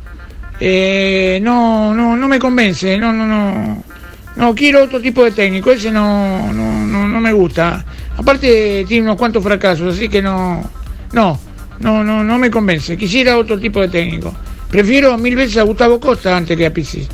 Eh, 0.60 1.38
no, 1.42 1.94
no, 1.94 2.16
no 2.16 2.28
me 2.28 2.38
convence. 2.38 2.98
No, 2.98 3.12
no, 3.12 3.26
no. 3.26 3.82
No 4.36 4.54
quiero 4.54 4.84
otro 4.84 5.00
tipo 5.00 5.24
de 5.24 5.32
técnico. 5.32 5.70
Ese 5.70 5.90
no, 5.90 6.52
no, 6.52 6.86
no, 6.86 7.08
no 7.08 7.20
me 7.20 7.32
gusta. 7.32 7.84
Aparte 8.18 8.84
tiene 8.86 9.04
unos 9.04 9.16
cuantos 9.16 9.42
fracasos, 9.42 9.94
así 9.94 10.08
que 10.08 10.20
no, 10.20 10.68
no, 11.12 11.38
no, 11.78 12.04
no, 12.04 12.24
no 12.24 12.38
me 12.38 12.50
convence. 12.50 12.96
Quisiera 12.96 13.38
otro 13.38 13.58
tipo 13.58 13.80
de 13.80 13.88
técnico. 13.88 14.34
Prefiero 14.68 15.16
mil 15.16 15.36
veces 15.36 15.56
a 15.56 15.62
Gustavo 15.62 15.98
Costa 15.98 16.36
antes 16.36 16.56
que 16.56 16.66
a 16.66 16.72
Pizzi. 16.72 17.06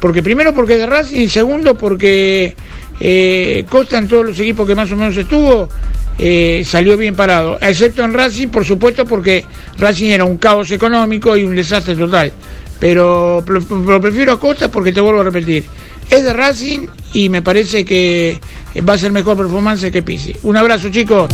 Porque 0.00 0.22
primero 0.22 0.54
porque 0.54 0.74
es 0.74 0.78
de 0.78 0.86
Racing 0.86 1.20
y 1.20 1.28
segundo 1.28 1.76
porque 1.76 2.56
eh, 3.00 3.66
Costa 3.68 3.98
en 3.98 4.08
todos 4.08 4.24
los 4.24 4.40
equipos 4.40 4.66
que 4.66 4.74
más 4.74 4.90
o 4.92 4.96
menos 4.96 5.16
estuvo 5.16 5.68
eh, 6.16 6.62
salió 6.64 6.96
bien 6.96 7.16
parado. 7.16 7.58
Excepto 7.60 8.04
en 8.04 8.14
Racing, 8.14 8.48
por 8.48 8.64
supuesto, 8.64 9.04
porque 9.04 9.44
Racing 9.78 10.10
era 10.10 10.24
un 10.24 10.38
caos 10.38 10.70
económico 10.70 11.36
y 11.36 11.42
un 11.42 11.56
desastre 11.56 11.96
total. 11.96 12.32
Pero, 12.78 13.44
pero 13.44 14.00
prefiero 14.00 14.32
a 14.32 14.40
Costa 14.40 14.70
porque 14.70 14.92
te 14.92 15.00
vuelvo 15.00 15.20
a 15.20 15.24
repetir. 15.24 15.64
Es 16.08 16.24
de 16.24 16.32
Racing 16.32 16.86
y 17.12 17.28
me 17.28 17.42
parece 17.42 17.84
que 17.84 18.40
va 18.78 18.92
a 18.94 18.98
ser 18.98 19.12
mejor 19.12 19.36
performance 19.36 19.90
que 19.90 20.02
Pizzi. 20.02 20.34
Un 20.44 20.56
abrazo 20.56 20.88
chicos. 20.90 21.30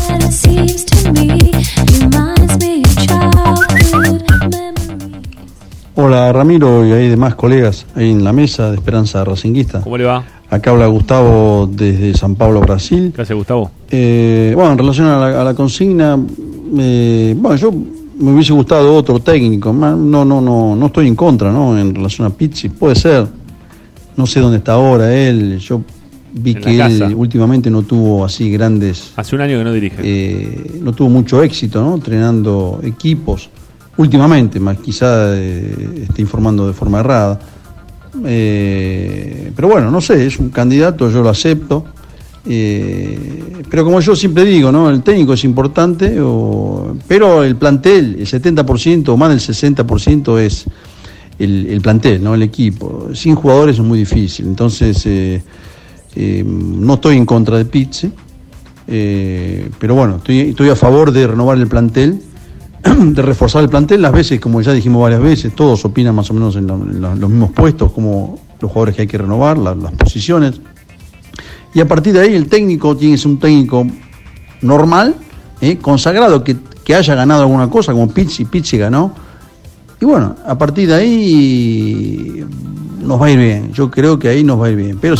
Hola 5.94 6.32
Ramiro 6.32 6.86
y 6.86 6.92
hay 6.92 7.08
demás 7.08 7.34
colegas 7.34 7.86
ahí 7.94 8.10
en 8.10 8.22
la 8.22 8.32
mesa 8.32 8.70
de 8.70 8.76
Esperanza 8.76 9.24
Racinguista. 9.24 9.80
¿Cómo 9.80 9.96
le 9.96 10.04
va? 10.04 10.24
Acá 10.48 10.70
habla 10.70 10.86
Gustavo 10.86 11.68
desde 11.70 12.14
San 12.14 12.36
Pablo, 12.36 12.60
Brasil. 12.60 13.12
Gracias, 13.14 13.36
Gustavo. 13.36 13.70
Eh, 13.90 14.52
bueno, 14.54 14.72
en 14.72 14.78
relación 14.78 15.08
a 15.08 15.18
la, 15.18 15.40
a 15.40 15.44
la 15.44 15.54
consigna, 15.54 16.18
eh, 16.78 17.34
bueno, 17.36 17.56
yo 17.56 17.72
me 18.18 18.32
hubiese 18.32 18.52
gustado 18.52 18.94
otro 18.94 19.18
técnico. 19.20 19.72
No, 19.72 19.96
no, 19.96 20.40
no, 20.40 20.76
no 20.76 20.86
estoy 20.86 21.08
en 21.08 21.16
contra, 21.16 21.50
¿no? 21.50 21.76
En 21.78 21.94
relación 21.94 22.26
a 22.26 22.30
Pizzi, 22.30 22.68
puede 22.68 22.94
ser. 22.94 23.26
No 24.16 24.26
sé 24.26 24.40
dónde 24.40 24.58
está 24.58 24.74
ahora 24.74 25.14
él. 25.14 25.58
Yo 25.58 25.82
vi 26.38 26.52
En 26.52 26.60
que 26.60 26.70
él 26.80 27.14
últimamente 27.16 27.70
no 27.70 27.82
tuvo 27.82 28.24
así 28.24 28.50
grandes. 28.50 29.12
Hace 29.16 29.34
un 29.36 29.42
año 29.42 29.58
que 29.58 29.64
no 29.64 29.72
dirige. 29.72 29.96
eh, 30.02 30.80
no 30.82 30.92
tuvo 30.92 31.08
mucho 31.08 31.42
éxito, 31.42 31.82
¿no? 31.82 31.94
Entrenando 31.94 32.80
equipos. 32.82 33.48
Últimamente, 33.96 34.60
más 34.60 34.76
quizá 34.78 35.34
eh, 35.36 36.04
esté 36.08 36.20
informando 36.22 36.66
de 36.66 36.72
forma 36.74 37.00
errada. 37.00 37.38
Eh, 38.24 39.52
pero 39.54 39.68
bueno, 39.68 39.90
no 39.90 40.00
sé, 40.00 40.26
es 40.26 40.38
un 40.38 40.50
candidato, 40.50 41.10
yo 41.10 41.22
lo 41.22 41.28
acepto. 41.28 41.84
Eh, 42.48 43.42
pero 43.68 43.84
como 43.84 44.00
yo 44.00 44.14
siempre 44.14 44.44
digo, 44.44 44.70
¿no? 44.70 44.88
El 44.90 45.02
técnico 45.02 45.32
es 45.32 45.42
importante, 45.44 46.18
o- 46.20 46.96
pero 47.08 47.42
el 47.42 47.56
plantel, 47.56 48.16
el 48.20 48.26
70% 48.26 49.08
o 49.08 49.16
más 49.16 49.30
del 49.30 49.40
60% 49.40 50.38
es 50.38 50.64
el, 51.38 51.66
el 51.66 51.80
plantel, 51.80 52.22
¿no? 52.22 52.34
El 52.34 52.42
equipo. 52.42 53.08
Sin 53.14 53.34
jugadores 53.34 53.76
es 53.76 53.82
muy 53.84 53.98
difícil. 53.98 54.46
Entonces, 54.46 55.02
eh, 55.06 55.42
eh, 56.16 56.42
no 56.46 56.94
estoy 56.94 57.16
en 57.16 57.26
contra 57.26 57.56
de 57.58 57.64
Pizzi. 57.66 58.10
Eh, 58.88 59.68
pero 59.78 59.94
bueno, 59.94 60.16
estoy, 60.24 60.68
a 60.70 60.76
favor 60.76 61.10
de 61.12 61.26
renovar 61.26 61.58
el 61.58 61.66
plantel, 61.66 62.20
de 63.00 63.22
reforzar 63.22 63.62
el 63.62 63.68
plantel. 63.68 64.00
Las 64.02 64.12
veces, 64.12 64.40
como 64.40 64.60
ya 64.62 64.72
dijimos 64.72 65.02
varias 65.02 65.20
veces, 65.20 65.54
todos 65.54 65.84
opinan 65.84 66.14
más 66.14 66.30
o 66.30 66.34
menos 66.34 66.56
en, 66.56 66.66
lo- 66.66 66.76
en 66.76 67.00
lo- 67.00 67.14
los 67.14 67.30
mismos 67.30 67.50
puestos, 67.52 67.92
como 67.92 68.38
los 68.60 68.70
jugadores 68.70 68.94
que 68.96 69.02
hay 69.02 69.08
que 69.08 69.18
renovar, 69.18 69.58
la- 69.58 69.74
las 69.74 69.92
posiciones. 69.92 70.60
Y 71.74 71.80
a 71.80 71.86
partir 71.88 72.14
de 72.14 72.20
ahí 72.20 72.34
el 72.34 72.48
técnico 72.48 72.96
tiene 72.96 73.14
que 73.16 73.18
ser 73.18 73.30
un 73.32 73.38
técnico 73.38 73.86
normal, 74.62 75.14
eh, 75.60 75.76
consagrado, 75.78 76.42
que, 76.42 76.56
que 76.84 76.94
haya 76.94 77.14
ganado 77.14 77.42
alguna 77.42 77.68
cosa, 77.68 77.92
como 77.92 78.08
Pizzi, 78.08 78.44
Pizzi 78.46 78.78
ganó. 78.78 79.12
Y 80.00 80.04
bueno, 80.04 80.36
a 80.46 80.56
partir 80.56 80.88
de 80.88 80.94
ahí 80.94 82.44
nos 83.06 83.20
va 83.20 83.26
a 83.26 83.30
ir 83.30 83.38
bien. 83.38 83.72
Yo 83.72 83.90
creo 83.90 84.18
que 84.18 84.28
ahí 84.28 84.42
nos 84.42 84.60
va 84.60 84.66
a 84.66 84.70
ir 84.70 84.76
bien. 84.76 84.98
Pero 84.98 85.16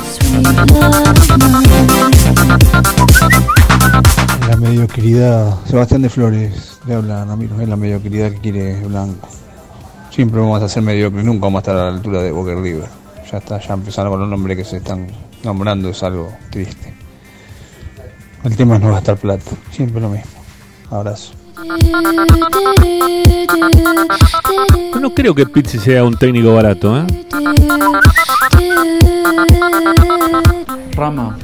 La 4.48 4.56
mediocridad, 4.56 5.58
Sebastián 5.66 6.02
de 6.02 6.08
Flores, 6.08 6.78
le 6.86 6.94
habla 6.94 7.24
Ramiro, 7.24 7.60
es 7.60 7.68
la 7.68 7.76
mediocridad 7.76 8.32
que 8.32 8.38
quiere 8.38 8.80
Blanco. 8.80 9.28
Siempre 10.10 10.40
vamos 10.40 10.62
a 10.62 10.68
ser 10.68 10.82
mediocres, 10.82 11.24
nunca 11.24 11.42
vamos 11.42 11.58
a 11.58 11.60
estar 11.60 11.76
a 11.76 11.90
la 11.90 11.96
altura 11.96 12.22
de 12.22 12.30
Boca 12.30 12.54
River. 12.54 12.88
Ya 13.30 13.38
está, 13.38 13.60
ya 13.60 13.74
empezando 13.74 14.10
con 14.10 14.20
los 14.20 14.28
nombres 14.28 14.56
que 14.56 14.64
se 14.64 14.78
están 14.78 15.08
nombrando 15.42 15.90
es 15.90 16.02
algo 16.02 16.32
triste. 16.50 16.94
El 18.44 18.56
tema 18.56 18.76
es 18.76 18.80
no 18.80 18.92
gastar 18.92 19.16
plata, 19.16 19.50
siempre 19.70 20.00
lo 20.00 20.08
mismo. 20.08 20.30
Abrazo. 20.90 21.32
No 25.00 25.14
creo 25.14 25.34
que 25.34 25.46
Pizzi 25.46 25.78
sea 25.78 26.04
un 26.04 26.16
técnico 26.16 26.54
barato, 26.54 26.96
¿eh? 26.98 27.06
Rama, 30.92 31.36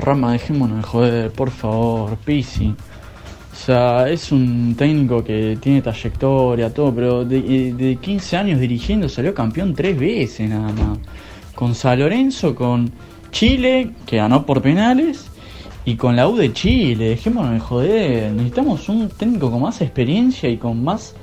Rama, 0.00 0.32
dejémonos 0.32 0.78
de 0.78 0.82
joder, 0.82 1.30
por 1.32 1.50
favor, 1.50 2.16
Pisi. 2.24 2.74
O 3.52 3.56
sea, 3.56 4.08
es 4.08 4.32
un 4.32 4.74
técnico 4.76 5.22
que 5.22 5.58
tiene 5.60 5.82
trayectoria, 5.82 6.72
todo, 6.72 6.94
pero 6.94 7.24
de, 7.24 7.38
eh, 7.38 7.72
de 7.74 7.96
15 7.96 8.36
años 8.36 8.60
dirigiendo 8.60 9.08
salió 9.08 9.34
campeón 9.34 9.74
tres 9.74 9.98
veces 9.98 10.48
nada 10.48 10.72
más. 10.72 10.98
Con 11.54 11.74
San 11.74 11.98
Lorenzo, 11.98 12.54
con 12.54 12.90
Chile, 13.30 13.92
que 14.06 14.16
ganó 14.16 14.46
por 14.46 14.62
penales, 14.62 15.30
y 15.90 15.96
con 15.96 16.16
la 16.16 16.28
U 16.28 16.36
de 16.36 16.52
Chile. 16.52 17.10
Dejémonos 17.10 17.52
de 17.52 17.60
joder. 17.60 18.32
Necesitamos 18.32 18.88
un 18.88 19.08
técnico 19.08 19.50
con 19.50 19.62
más 19.62 19.80
experiencia 19.80 20.48
y 20.48 20.56
con 20.56 20.82
más 20.84 21.14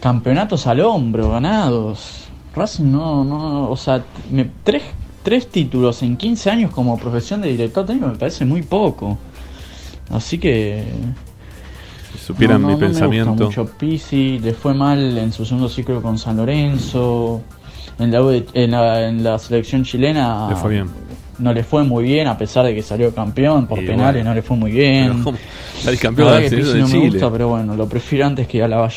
campeonatos 0.00 0.66
al 0.66 0.80
hombro 0.80 1.30
ganados. 1.30 2.24
Racing 2.54 2.90
no, 2.90 3.24
no, 3.24 3.70
o 3.70 3.76
sea, 3.76 4.04
me- 4.30 4.50
tres, 4.64 4.82
tres 5.22 5.48
títulos 5.48 6.02
en 6.02 6.16
15 6.16 6.50
años 6.50 6.70
como 6.70 6.98
profesión 6.98 7.40
de 7.40 7.48
director 7.50 7.86
técnico 7.86 8.08
me 8.08 8.16
parece 8.16 8.44
muy 8.44 8.62
poco. 8.62 9.16
Así 10.10 10.38
que 10.38 10.84
Si 12.12 12.18
supieran 12.18 12.62
No, 12.62 12.68
no, 12.68 12.74
mi 12.74 12.80
no 12.80 12.80
Me 12.80 12.86
pensamiento. 12.86 13.30
gusta 13.44 13.44
mucho 13.62 13.72
Pizzi, 13.78 14.38
le 14.38 14.54
fue 14.54 14.74
mal 14.74 15.18
en 15.18 15.32
su 15.32 15.44
segundo 15.44 15.68
ciclo 15.68 16.00
con 16.02 16.18
San 16.18 16.36
Lorenzo. 16.36 17.42
En 17.98 18.12
la, 18.12 18.20
en 18.54 18.70
la, 18.70 19.08
en 19.08 19.24
la 19.24 19.38
selección 19.40 19.82
chilena 19.82 20.48
Le 20.50 20.56
fue 20.56 20.70
bien. 20.70 20.88
No 21.38 21.52
le 21.52 21.62
fue 21.64 21.84
muy 21.84 22.04
bien, 22.04 22.26
a 22.26 22.36
pesar 22.36 22.64
de 22.64 22.74
que 22.74 22.82
salió 22.82 23.14
campeón 23.14 23.66
por 23.66 23.78
Y 23.82 23.86
penales, 23.86 24.22
bueno. 24.22 24.30
no 24.30 24.34
le 24.34 24.42
fue 24.42 24.56
muy 24.56 24.70
bien. 24.72 25.10
Pero, 25.12 25.24
¿cómo? 25.24 25.38
Salir 25.80 26.00
campeón 26.00 26.28
La 26.28 26.34
de 26.34 26.40
verdad 26.42 26.50
la 26.56 26.56
que 26.56 26.62
selección 26.62 26.74
Pizzi 26.74 26.74
de 26.74 26.80
no 26.80 26.86
me 26.86 26.92
Chile. 26.92 27.10
gusta, 27.20 27.32
pero 27.32 27.48
bueno, 27.48 27.76
lo 27.76 27.88
prefiero 27.88 28.26
antes 28.26 28.46
que 28.48 28.62
a 28.62 28.68
la 28.68 28.88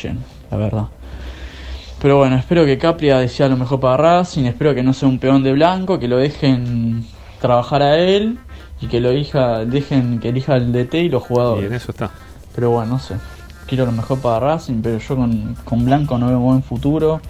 verdad. 0.50 0.84
Pero 2.00 2.18
bueno, 2.18 2.36
espero 2.36 2.64
que 2.64 2.78
Capria 2.78 3.18
desea 3.18 3.48
lo 3.48 3.56
mejor 3.56 3.78
para 3.78 3.96
Racing, 3.96 4.44
espero 4.44 4.74
que 4.74 4.82
no 4.82 4.92
sea 4.92 5.08
un 5.08 5.20
peón 5.20 5.44
de 5.44 5.52
blanco, 5.52 6.00
que 6.00 6.08
lo 6.08 6.16
dejen 6.16 7.04
trabajar 7.40 7.82
a 7.82 7.96
él 7.96 8.38
y 8.80 8.88
que 8.88 9.00
lo 9.00 9.10
elija, 9.10 9.64
dejen 9.64 10.18
que 10.18 10.30
elija 10.30 10.56
el 10.56 10.72
DT 10.72 10.94
y 10.94 11.08
los 11.08 11.22
jugadores. 11.22 11.62
Y 11.62 11.66
en 11.68 11.74
eso 11.74 11.92
está. 11.92 12.10
Pero 12.54 12.70
bueno, 12.70 12.94
no 12.94 12.98
sé. 12.98 13.14
Quiero 13.66 13.86
lo 13.86 13.92
mejor 13.92 14.18
para 14.18 14.40
Racing, 14.40 14.82
pero 14.82 14.98
yo 14.98 15.16
con, 15.16 15.56
con 15.64 15.84
Blanco 15.84 16.18
no 16.18 16.26
veo 16.26 16.40
buen 16.40 16.62
futuro. 16.64 17.20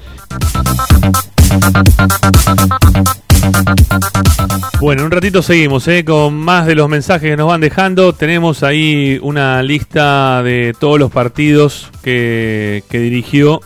Bueno, 4.82 5.02
en 5.02 5.06
un 5.06 5.12
ratito 5.12 5.42
seguimos 5.42 5.86
¿eh? 5.86 6.04
con 6.04 6.34
más 6.34 6.66
de 6.66 6.74
los 6.74 6.88
mensajes 6.88 7.30
que 7.30 7.36
nos 7.36 7.46
van 7.46 7.60
dejando. 7.60 8.14
Tenemos 8.14 8.64
ahí 8.64 9.16
una 9.22 9.62
lista 9.62 10.42
de 10.42 10.74
todos 10.76 10.98
los 10.98 11.12
partidos 11.12 11.88
que, 12.02 12.82
que 12.90 12.98
dirigió 12.98 13.60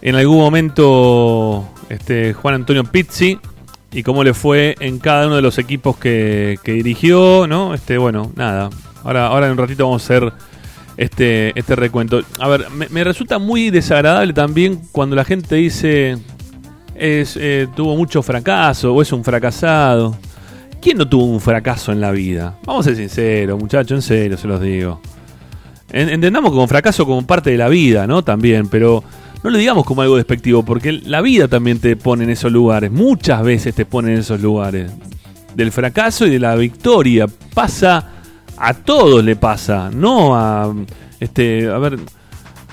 en 0.00 0.14
algún 0.14 0.38
momento 0.38 1.68
este, 1.90 2.32
Juan 2.32 2.54
Antonio 2.54 2.84
Pizzi 2.84 3.38
y 3.92 4.02
cómo 4.02 4.24
le 4.24 4.32
fue 4.32 4.76
en 4.80 4.98
cada 4.98 5.26
uno 5.26 5.36
de 5.36 5.42
los 5.42 5.58
equipos 5.58 5.98
que, 5.98 6.58
que 6.62 6.72
dirigió, 6.72 7.46
¿no? 7.46 7.74
Este, 7.74 7.98
bueno, 7.98 8.32
nada. 8.34 8.70
Ahora, 9.04 9.26
ahora 9.26 9.44
en 9.44 9.52
un 9.52 9.58
ratito 9.58 9.84
vamos 9.84 10.00
a 10.00 10.04
hacer 10.06 10.32
este, 10.96 11.52
este 11.54 11.76
recuento. 11.76 12.22
A 12.38 12.48
ver, 12.48 12.64
me 12.70 13.04
resulta 13.04 13.38
muy 13.38 13.68
desagradable 13.68 14.32
también 14.32 14.80
cuando 14.90 15.16
la 15.16 15.26
gente 15.26 15.56
dice 15.56 16.16
es, 16.98 17.36
eh, 17.40 17.68
tuvo 17.74 17.96
mucho 17.96 18.22
fracaso 18.22 18.94
o 18.94 19.02
es 19.02 19.12
un 19.12 19.24
fracasado. 19.24 20.16
¿Quién 20.80 20.98
no 20.98 21.08
tuvo 21.08 21.24
un 21.24 21.40
fracaso 21.40 21.90
en 21.92 22.00
la 22.00 22.10
vida? 22.10 22.56
Vamos 22.64 22.86
a 22.86 22.90
ser 22.90 22.96
sinceros, 22.96 23.58
muchachos, 23.58 23.92
en 23.96 24.02
serio 24.02 24.36
se 24.36 24.46
los 24.46 24.60
digo. 24.60 25.00
En- 25.90 26.08
entendamos 26.08 26.50
como 26.52 26.66
fracaso 26.68 27.04
como 27.06 27.26
parte 27.26 27.50
de 27.50 27.56
la 27.58 27.68
vida, 27.68 28.06
¿no? 28.06 28.22
También, 28.22 28.68
pero 28.68 29.02
no 29.42 29.50
lo 29.50 29.58
digamos 29.58 29.84
como 29.84 30.02
algo 30.02 30.16
despectivo, 30.16 30.64
porque 30.64 30.92
la 30.92 31.20
vida 31.20 31.48
también 31.48 31.78
te 31.80 31.96
pone 31.96 32.24
en 32.24 32.30
esos 32.30 32.52
lugares. 32.52 32.90
Muchas 32.92 33.42
veces 33.42 33.74
te 33.74 33.86
pone 33.86 34.12
en 34.12 34.18
esos 34.20 34.40
lugares. 34.40 34.90
Del 35.54 35.72
fracaso 35.72 36.26
y 36.26 36.30
de 36.30 36.38
la 36.38 36.54
victoria. 36.54 37.26
Pasa, 37.54 38.04
a 38.56 38.74
todos 38.74 39.24
le 39.24 39.34
pasa, 39.34 39.90
no 39.92 40.36
a, 40.36 40.72
este, 41.18 41.68
a 41.68 41.78
ver, 41.78 41.98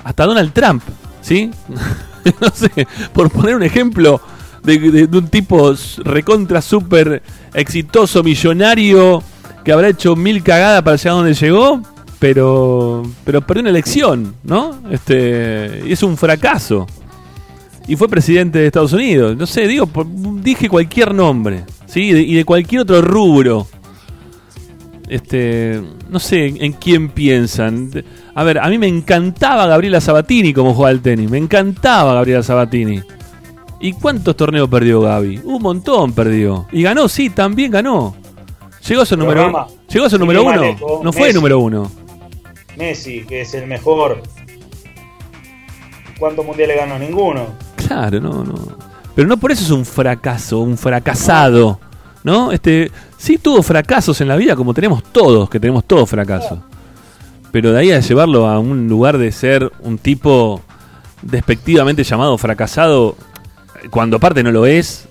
hasta 0.04 0.24
Donald 0.26 0.52
Trump, 0.52 0.82
¿sí? 1.20 1.50
no 2.40 2.50
sé, 2.50 2.86
por 3.12 3.30
poner 3.30 3.56
un 3.56 3.62
ejemplo 3.62 4.20
de, 4.62 5.08
un 5.12 5.28
tipo 5.28 5.72
recontra 5.98 6.60
súper 6.60 7.22
exitoso, 7.54 8.22
millonario, 8.22 9.22
que 9.64 9.72
habrá 9.72 9.88
hecho 9.88 10.16
mil 10.16 10.42
cagadas 10.42 10.82
para 10.82 10.96
llegar 10.96 11.12
a 11.12 11.16
donde 11.16 11.34
llegó, 11.34 11.82
pero, 12.18 13.02
pero 13.24 13.40
perdió 13.42 13.60
una 13.62 13.70
elección, 13.70 14.34
¿no? 14.42 14.80
Este, 14.90 15.82
y 15.86 15.92
es 15.92 16.02
un 16.02 16.16
fracaso. 16.16 16.86
Y 17.88 17.94
fue 17.94 18.08
presidente 18.08 18.58
de 18.58 18.66
Estados 18.66 18.92
Unidos. 18.92 19.36
No 19.36 19.46
sé, 19.46 19.68
digo, 19.68 19.88
dije 20.42 20.68
cualquier 20.68 21.14
nombre, 21.14 21.64
¿sí? 21.86 22.10
De- 22.12 22.22
y 22.22 22.34
de 22.34 22.44
cualquier 22.44 22.80
otro 22.82 23.00
rubro. 23.00 23.68
Este, 25.08 25.80
no 26.08 26.18
sé 26.18 26.46
en 26.46 26.72
quién 26.72 27.08
piensan. 27.10 27.90
A 28.34 28.42
ver, 28.44 28.58
a 28.58 28.68
mí 28.68 28.78
me 28.78 28.88
encantaba 28.88 29.66
Gabriela 29.66 30.00
Sabatini 30.00 30.52
como 30.52 30.74
jugaba 30.74 30.90
al 30.90 31.00
tenis. 31.00 31.30
Me 31.30 31.38
encantaba 31.38 32.14
Gabriela 32.14 32.42
Sabatini. 32.42 33.02
¿Y 33.80 33.92
cuántos 33.92 34.36
torneos 34.36 34.68
perdió 34.68 35.00
Gaby? 35.00 35.42
Un 35.44 35.62
montón 35.62 36.12
perdió. 36.12 36.66
Y 36.72 36.82
ganó, 36.82 37.08
sí, 37.08 37.30
también 37.30 37.70
ganó. 37.70 38.16
Llegó 38.86 39.02
a 39.02 39.06
ser 39.06 39.18
Pero, 39.18 39.30
número 39.30 39.66
Llegó 39.88 40.06
a 40.06 40.10
ser 40.10 40.18
sin 40.18 40.20
número 40.20 40.44
uno. 40.44 41.02
No 41.02 41.12
fue 41.12 41.22
Messi. 41.22 41.34
número 41.34 41.58
uno. 41.58 41.90
Messi, 42.76 43.24
que 43.24 43.42
es 43.42 43.54
el 43.54 43.66
mejor. 43.66 44.22
¿Cuántos 46.18 46.44
mundiales 46.44 46.76
ganó? 46.76 46.98
Ninguno. 46.98 47.46
Claro, 47.76 48.20
no, 48.20 48.44
no. 48.44 48.54
Pero 49.14 49.28
no 49.28 49.36
por 49.36 49.52
eso 49.52 49.62
es 49.64 49.70
un 49.70 49.84
fracaso, 49.84 50.60
un 50.60 50.78
fracasado. 50.78 51.80
¿No? 52.22 52.52
Este, 52.52 52.90
sí 53.16 53.38
tuvo 53.38 53.62
fracasos 53.62 54.20
en 54.20 54.28
la 54.28 54.36
vida, 54.36 54.56
como 54.56 54.74
tenemos 54.74 55.02
todos, 55.04 55.48
que 55.50 55.60
tenemos 55.60 55.84
todos 55.84 56.08
fracasos. 56.08 56.58
Pero 57.50 57.72
de 57.72 57.80
ahí 57.80 57.92
a 57.92 58.00
llevarlo 58.00 58.46
a 58.46 58.58
un 58.58 58.88
lugar 58.88 59.18
de 59.18 59.32
ser 59.32 59.70
un 59.80 59.98
tipo 59.98 60.62
despectivamente 61.22 62.04
llamado 62.04 62.36
fracasado, 62.38 63.16
cuando 63.90 64.16
aparte 64.16 64.42
no 64.42 64.52
lo 64.52 64.66
es, 64.66 65.08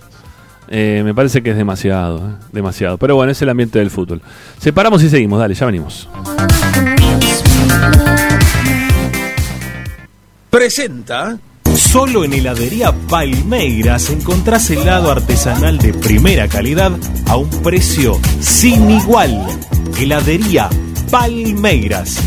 eh, 0.68 1.02
me 1.03 1.14
parece 1.14 1.44
que 1.44 1.52
es 1.52 1.57
demasiado, 1.57 2.18
eh, 2.18 2.34
demasiado. 2.52 2.98
Pero 2.98 3.15
bueno, 3.15 3.32
es 3.32 3.41
el 3.41 3.49
ambiente 3.49 3.80
del 3.80 3.91
fútbol. 3.91 4.22
Separamos 4.60 5.03
y 5.03 5.10
seguimos, 5.10 5.40
dale, 5.40 5.53
ya 5.53 5.65
venimos. 5.65 6.10
Presenta. 10.49 11.38
Solo 11.95 12.26
en 12.26 12.34
heladería 12.34 12.91
Palmeiras 13.07 14.09
encontrás 14.09 14.69
helado 14.69 15.09
artesanal 15.09 15.77
de 15.77 15.93
primera 15.93 16.49
calidad 16.49 16.91
a 17.26 17.38
un 17.38 17.49
precio 17.63 18.19
sin 18.41 18.91
igual. 18.91 19.41
Heladería 19.97 20.67
Palmeiras. 21.09 22.17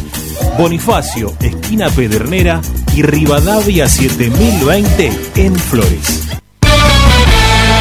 Bonifacio, 0.57 1.35
esquina 1.43 1.91
Pedernera 1.91 2.63
y 2.97 3.03
Rivadavia 3.03 3.87
7020 3.91 5.13
en 5.37 5.55
Flores. 5.55 6.27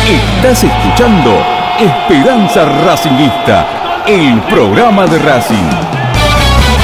Estás 0.10 0.66
escuchando 0.66 1.42
Esperanza 1.80 2.66
Racingista, 2.84 4.04
el 4.06 4.42
programa 4.54 5.08
de 5.08 5.20
Racing. 5.20 5.70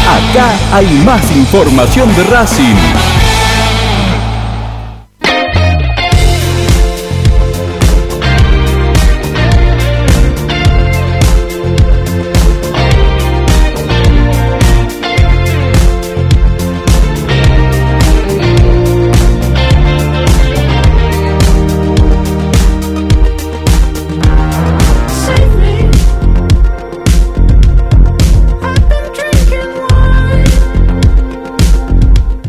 Acá 0.08 0.54
hay 0.72 0.88
más 1.06 1.30
información 1.36 2.08
de 2.16 2.24
Racing. 2.24 3.13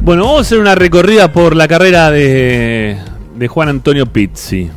Bueno, 0.04 0.24
vamos 0.24 0.40
a 0.40 0.40
hacer 0.42 0.58
una 0.58 0.74
recorrida 0.74 1.32
por 1.32 1.56
la 1.56 1.66
carrera 1.66 2.10
de, 2.10 2.98
Juan 3.48 3.70
Antonio 3.70 4.04
Pizzi. 4.04 4.68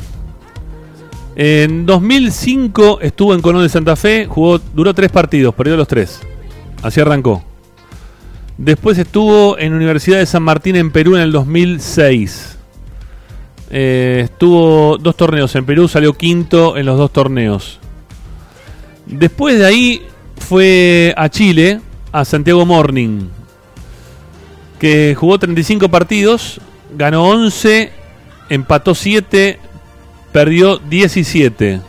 En 1.36 1.86
2005 1.86 3.00
estuvo 3.02 3.34
en 3.34 3.42
Colón 3.42 3.64
de 3.64 3.68
Santa 3.68 3.98
Fe, 3.98 4.26
jugó, 4.26 4.58
duró 4.74 4.94
tres 4.94 5.12
partidos, 5.12 5.54
perdió 5.54 5.76
los 5.76 5.86
tres. 5.86 6.22
Así 6.82 7.02
arrancó. 7.02 7.44
Después 8.58 8.98
estuvo 8.98 9.60
en 9.60 9.74
Universidad 9.74 10.20
de 10.20 10.26
San 10.26 10.44
Martín 10.44 10.78
en 10.78 10.92
Perú 10.92 11.18
en 11.18 11.24
el 11.24 11.34
2006. 11.34 12.58
Eh, 13.70 14.22
estuvo 14.24 14.98
dos 14.98 15.18
torneos 15.18 15.54
en 15.56 15.66
Perú, 15.66 15.90
salió 15.90 16.14
quinto 16.14 16.78
en 16.78 16.86
los 16.86 16.98
dos 16.98 17.12
torneos. 17.12 17.82
Después 19.06 19.60
de 19.60 19.66
ahí 19.66 20.02
fue 20.38 21.14
a 21.18 21.28
Chile, 21.28 21.82
a 22.14 22.24
Santiago 22.24 22.66
Morning, 22.66 23.28
que 24.80 25.16
jugó 25.18 25.40
35 25.40 25.90
partidos, 25.90 26.60
ganó 26.96 27.26
11, 27.30 27.92
empató 28.50 28.94
7, 28.96 29.60
perdió 30.32 30.78
17. 30.78 31.82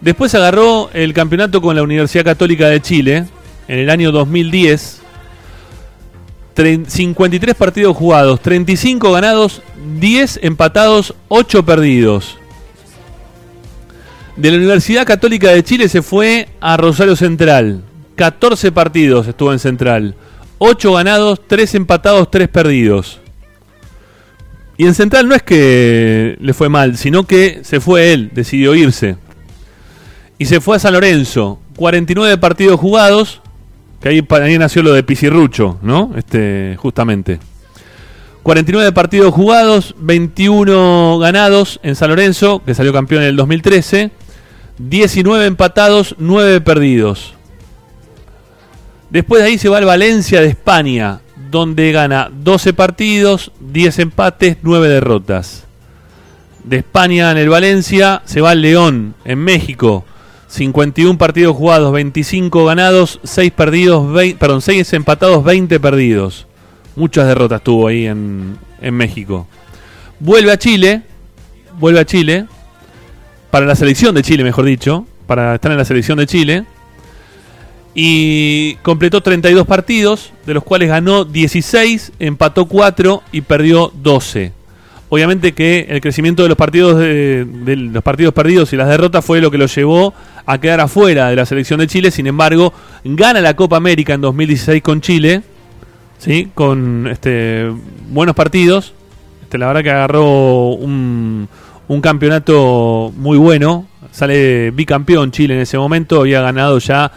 Después 0.00 0.34
agarró 0.34 0.88
el 0.94 1.12
campeonato 1.12 1.60
con 1.60 1.76
la 1.76 1.82
Universidad 1.82 2.24
Católica 2.24 2.68
de 2.68 2.80
Chile 2.80 3.26
en 3.68 3.78
el 3.78 3.90
año 3.90 4.12
2010. 4.12 5.02
Tre- 6.56 6.86
53 6.86 7.54
partidos 7.54 7.96
jugados, 7.96 8.40
35 8.40 9.12
ganados, 9.12 9.62
10 9.98 10.40
empatados, 10.42 11.14
8 11.28 11.64
perdidos. 11.64 12.38
De 14.36 14.50
la 14.50 14.56
Universidad 14.56 15.06
Católica 15.06 15.50
de 15.50 15.62
Chile 15.62 15.88
se 15.88 16.00
fue 16.02 16.48
a 16.60 16.76
Rosario 16.78 17.14
Central. 17.14 17.82
14 18.16 18.72
partidos 18.72 19.26
estuvo 19.28 19.52
en 19.52 19.58
Central. 19.58 20.14
8 20.62 20.92
ganados, 20.92 21.40
3 21.46 21.74
empatados, 21.74 22.30
3 22.30 22.46
perdidos. 22.48 23.18
Y 24.76 24.84
en 24.84 24.94
Central 24.94 25.26
no 25.26 25.34
es 25.34 25.42
que 25.42 26.36
le 26.38 26.52
fue 26.52 26.68
mal, 26.68 26.98
sino 26.98 27.24
que 27.24 27.60
se 27.64 27.80
fue 27.80 28.12
él, 28.12 28.30
decidió 28.34 28.74
irse. 28.74 29.16
Y 30.36 30.44
se 30.44 30.60
fue 30.60 30.76
a 30.76 30.78
San 30.78 30.92
Lorenzo. 30.92 31.58
49 31.76 32.36
partidos 32.36 32.78
jugados, 32.78 33.40
Que 34.02 34.10
ahí, 34.10 34.58
nació 34.58 34.82
lo 34.82 34.92
de 34.92 35.02
Pisirrucho, 35.02 35.78
¿no? 35.80 36.12
Este, 36.14 36.76
justamente. 36.78 37.38
49 38.42 38.92
partidos 38.92 39.32
jugados, 39.32 39.94
21 39.98 41.18
ganados 41.18 41.80
en 41.82 41.96
San 41.96 42.10
Lorenzo, 42.10 42.62
que 42.64 42.74
salió 42.74 42.92
campeón 42.92 43.22
en 43.22 43.28
el 43.28 43.36
2013. 43.36 44.10
19 44.76 45.46
empatados, 45.46 46.16
9 46.18 46.60
perdidos. 46.60 47.34
Después 49.10 49.42
de 49.42 49.48
ahí 49.48 49.58
se 49.58 49.68
va 49.68 49.78
al 49.78 49.84
Valencia 49.84 50.40
de 50.40 50.48
España, 50.48 51.20
donde 51.50 51.90
gana 51.92 52.30
12 52.32 52.72
partidos, 52.72 53.50
10 53.60 53.98
empates, 53.98 54.58
9 54.62 54.88
derrotas. 54.88 55.64
De 56.64 56.78
España 56.78 57.30
en 57.32 57.38
el 57.38 57.48
Valencia 57.48 58.22
se 58.24 58.40
va 58.40 58.50
al 58.50 58.62
León, 58.62 59.14
en 59.24 59.38
México. 59.40 60.04
51 60.46 61.18
partidos 61.18 61.56
jugados, 61.56 61.92
25 61.92 62.64
ganados, 62.64 63.20
6 63.24 63.52
perdidos, 63.52 64.06
perdón, 64.38 64.62
6 64.62 64.92
empatados, 64.92 65.44
20 65.44 65.80
perdidos. 65.80 66.46
Muchas 66.96 67.26
derrotas 67.26 67.62
tuvo 67.62 67.88
ahí 67.88 68.06
en, 68.06 68.58
en 68.80 68.94
México. 68.94 69.46
Vuelve 70.18 70.52
a 70.52 70.58
Chile, 70.58 71.02
vuelve 71.78 72.00
a 72.00 72.04
Chile, 72.04 72.46
para 73.50 73.66
la 73.66 73.74
selección 73.74 74.14
de 74.14 74.22
Chile, 74.22 74.44
mejor 74.44 74.64
dicho, 74.64 75.06
para 75.26 75.54
estar 75.54 75.72
en 75.72 75.78
la 75.78 75.84
selección 75.84 76.18
de 76.18 76.26
Chile. 76.26 76.64
Y 77.94 78.76
completó 78.82 79.20
32 79.20 79.66
partidos, 79.66 80.32
de 80.46 80.54
los 80.54 80.62
cuales 80.62 80.88
ganó 80.88 81.24
16, 81.24 82.12
empató 82.18 82.66
4 82.66 83.22
y 83.32 83.40
perdió 83.40 83.92
12. 83.94 84.52
Obviamente 85.12 85.52
que 85.52 85.86
el 85.88 86.00
crecimiento 86.00 86.44
de 86.44 86.48
los 86.48 86.56
partidos 86.56 86.96
de, 86.96 87.44
los 87.92 88.02
partidos 88.02 88.32
perdidos 88.32 88.72
y 88.72 88.76
las 88.76 88.88
derrotas 88.88 89.24
fue 89.24 89.40
lo 89.40 89.50
que 89.50 89.58
lo 89.58 89.66
llevó 89.66 90.14
a 90.46 90.58
quedar 90.58 90.78
afuera 90.78 91.30
de 91.30 91.36
la 91.36 91.44
selección 91.44 91.80
de 91.80 91.88
Chile. 91.88 92.12
Sin 92.12 92.28
embargo, 92.28 92.72
gana 93.02 93.40
la 93.40 93.56
Copa 93.56 93.76
América 93.76 94.14
en 94.14 94.20
2016 94.20 94.80
con 94.82 95.00
Chile, 95.00 95.42
sí, 96.18 96.50
con 96.54 97.08
este 97.10 97.68
buenos 98.08 98.36
partidos. 98.36 98.94
Este, 99.42 99.58
la 99.58 99.66
verdad 99.66 99.82
que 99.82 99.90
agarró 99.90 100.68
un, 100.74 101.48
un 101.88 102.00
campeonato 102.00 103.12
muy 103.16 103.36
bueno. 103.36 103.88
Sale 104.12 104.70
bicampeón 104.70 105.32
Chile 105.32 105.54
en 105.54 105.60
ese 105.62 105.76
momento. 105.76 106.20
Había 106.20 106.40
ganado 106.40 106.78
ya 106.78 107.10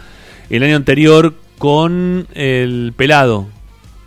el 0.50 0.62
año 0.62 0.76
anterior 0.76 1.34
con 1.58 2.26
el 2.34 2.92
Pelado. 2.96 3.46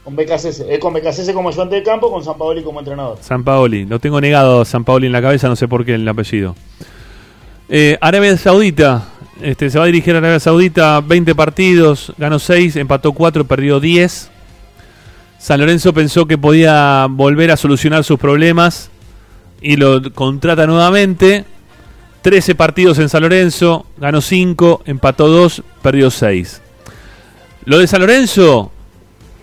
Con 0.03 0.15
BKCS, 0.15 0.61
eh, 0.69 0.79
con 0.79 0.93
BKCS 0.93 1.31
como 1.33 1.49
ayudante 1.49 1.75
de 1.75 1.83
campo, 1.83 2.09
con 2.09 2.23
San 2.23 2.37
Paoli 2.37 2.63
como 2.63 2.79
entrenador. 2.79 3.17
San 3.21 3.43
Paoli, 3.43 3.85
lo 3.85 3.99
tengo 3.99 4.21
negado 4.21 4.63
San 4.63 4.85
Paoli 4.85 5.07
en 5.07 5.11
la 5.11 5.21
cabeza, 5.21 5.49
no 5.49 5.55
sé 5.55 5.67
por 5.67 5.83
qué 5.83 5.95
el 5.95 6.07
apellido. 6.07 6.55
Eh, 7.69 7.97
Arabia 7.99 8.37
Saudita, 8.37 9.09
este, 9.41 9.69
se 9.69 9.77
va 9.77 9.83
a 9.83 9.87
dirigir 9.87 10.15
a 10.15 10.19
Arabia 10.19 10.39
Saudita, 10.39 11.01
20 11.01 11.35
partidos, 11.35 12.13
ganó 12.17 12.39
6, 12.39 12.77
empató 12.77 13.11
4, 13.11 13.45
perdió 13.45 13.79
10. 13.79 14.29
San 15.39 15.59
Lorenzo 15.59 15.93
pensó 15.93 16.25
que 16.25 16.37
podía 16.37 17.07
volver 17.09 17.51
a 17.51 17.57
solucionar 17.57 18.03
sus 18.03 18.17
problemas 18.17 18.89
y 19.61 19.75
lo 19.75 20.01
contrata 20.13 20.65
nuevamente. 20.65 21.45
13 22.27 22.55
partidos 22.55 22.99
en 22.99 23.07
San 23.07 23.21
Lorenzo, 23.21 23.85
ganó 23.95 24.19
5, 24.19 24.81
empató 24.85 25.29
2, 25.29 25.63
perdió 25.81 26.11
6. 26.11 26.61
Lo 27.63 27.79
de 27.79 27.87
San 27.87 28.01
Lorenzo, 28.01 28.69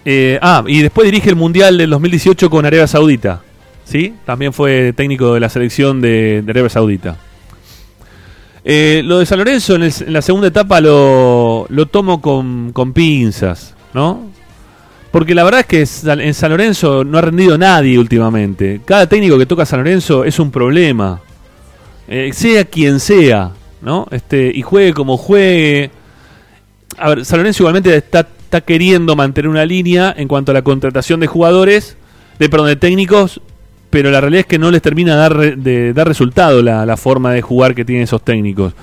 eh, 0.05 0.39
ah, 0.43 0.63
y 0.67 0.83
después 0.83 1.07
dirige 1.07 1.31
el 1.31 1.37
Mundial 1.37 1.79
del 1.79 1.89
2018 1.89 2.51
con 2.51 2.67
Arabia 2.67 2.87
Saudita. 2.87 3.41
¿Sí? 3.87 4.13
También 4.27 4.53
fue 4.53 4.93
técnico 4.93 5.33
de 5.33 5.41
la 5.41 5.49
selección 5.49 6.03
de, 6.03 6.45
Arabia 6.47 6.69
Saudita. 6.69 7.17
Eh, 8.67 9.01
lo 9.03 9.21
de 9.21 9.25
San 9.25 9.39
Lorenzo 9.39 9.77
en, 9.77 9.91
la 10.09 10.21
segunda 10.21 10.49
etapa 10.49 10.83
lo, 10.83 11.65
lo 11.71 11.87
tomo 11.87 12.21
con, 12.21 12.73
con 12.75 12.93
pinzas, 12.93 13.75
¿no? 13.95 14.29
Porque 15.11 15.35
la 15.35 15.45
verdad 15.45 15.61
es 15.61 15.67
que 15.67 16.23
en 16.23 16.35
San 16.35 16.51
Lorenzo 16.51 17.03
no 17.03 17.17
ha 17.17 17.23
rendido 17.23 17.57
nadie 17.57 17.99
últimamente. 17.99 18.83
Cada 18.85 19.07
técnico 19.07 19.39
que 19.39 19.47
toca 19.47 19.65
San 19.65 19.79
Lorenzo 19.79 20.27
es 20.27 20.39
un 20.39 20.51
problema. 20.51 21.23
Eh, 22.09 22.31
sea 22.33 22.65
quien 22.65 23.01
sea, 23.01 23.53
¿no? 23.81 24.07
Este, 24.11 24.51
y 24.55 24.63
juegue 24.63 24.93
como 24.93 25.17
juegue. 25.17 25.91
A 26.97 27.09
ver, 27.11 27.25
San 27.25 27.39
Lorenzo 27.39 27.63
igualmente 27.63 27.97
está, 27.97 28.21
está 28.21 28.61
queriendo 28.61 29.17
mantener 29.17 29.49
una 29.49 29.65
línea 29.65 30.15
en 30.17 30.29
cuanto 30.29 30.53
a 30.53 30.55
la 30.55 30.63
contratación 30.63 31.21
de 31.21 31.27
jugadores, 31.27 31.97
de 32.39 32.49
perdón, 32.49 32.69
de 32.69 32.77
técnicos, 32.77 33.41
pero 33.91 34.11
la 34.11 34.21
realidad 34.21 34.41
es 34.41 34.47
que 34.47 34.59
no 34.59 34.71
les 34.71 34.83
termina 34.83 35.17
dar, 35.17 35.57
de 35.57 35.93
dar 35.93 36.07
resultado 36.07 36.63
la, 36.63 36.85
la 36.87 36.97
forma 36.97 37.33
de 37.33 37.43
jugar 37.43 37.75
que 37.75 37.85
tienen 37.85 38.05
esos 38.05 38.23
técnicos. 38.23 38.75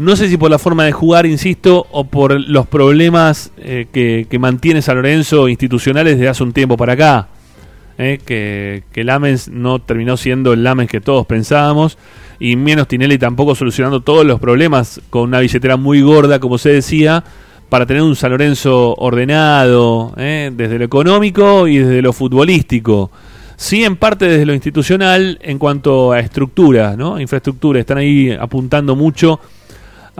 No 0.00 0.16
sé 0.16 0.30
si 0.30 0.38
por 0.38 0.50
la 0.50 0.58
forma 0.58 0.84
de 0.84 0.92
jugar, 0.92 1.26
insisto, 1.26 1.86
o 1.90 2.04
por 2.04 2.40
los 2.40 2.66
problemas 2.66 3.52
eh, 3.58 3.86
que, 3.92 4.38
mantiene 4.38 4.80
San 4.80 4.96
Lorenzo 4.96 5.46
institucionales 5.46 6.16
desde 6.16 6.28
hace 6.28 6.42
un 6.42 6.54
tiempo 6.54 6.78
para 6.78 6.94
acá. 6.94 7.28
Eh, 8.02 8.18
que, 8.24 8.82
que 8.92 9.04
Lamens 9.04 9.50
no 9.50 9.78
terminó 9.78 10.16
siendo 10.16 10.54
el 10.54 10.64
Lamens 10.64 10.90
que 10.90 11.02
todos 11.02 11.26
pensábamos. 11.26 11.98
Y 12.38 12.56
menos 12.56 12.88
Tinelli 12.88 13.18
tampoco 13.18 13.54
solucionando 13.54 14.00
todos 14.00 14.24
los 14.24 14.40
problemas 14.40 15.02
con 15.10 15.24
una 15.24 15.40
billetera 15.40 15.76
muy 15.76 16.00
gorda, 16.00 16.38
como 16.38 16.56
se 16.56 16.70
decía, 16.70 17.22
para 17.68 17.84
tener 17.84 18.02
un 18.02 18.16
San 18.16 18.30
Lorenzo 18.30 18.94
ordenado, 18.94 20.14
eh, 20.16 20.50
desde 20.50 20.78
lo 20.78 20.86
económico 20.86 21.68
y 21.68 21.76
desde 21.76 22.00
lo 22.00 22.14
futbolístico. 22.14 23.10
Sí, 23.56 23.84
en 23.84 23.96
parte 23.96 24.24
desde 24.24 24.46
lo 24.46 24.54
institucional 24.54 25.38
en 25.42 25.58
cuanto 25.58 26.12
a 26.12 26.20
estructura, 26.20 26.96
¿no? 26.96 27.20
Infraestructura. 27.20 27.80
Están 27.80 27.98
ahí 27.98 28.30
apuntando 28.30 28.96
mucho 28.96 29.40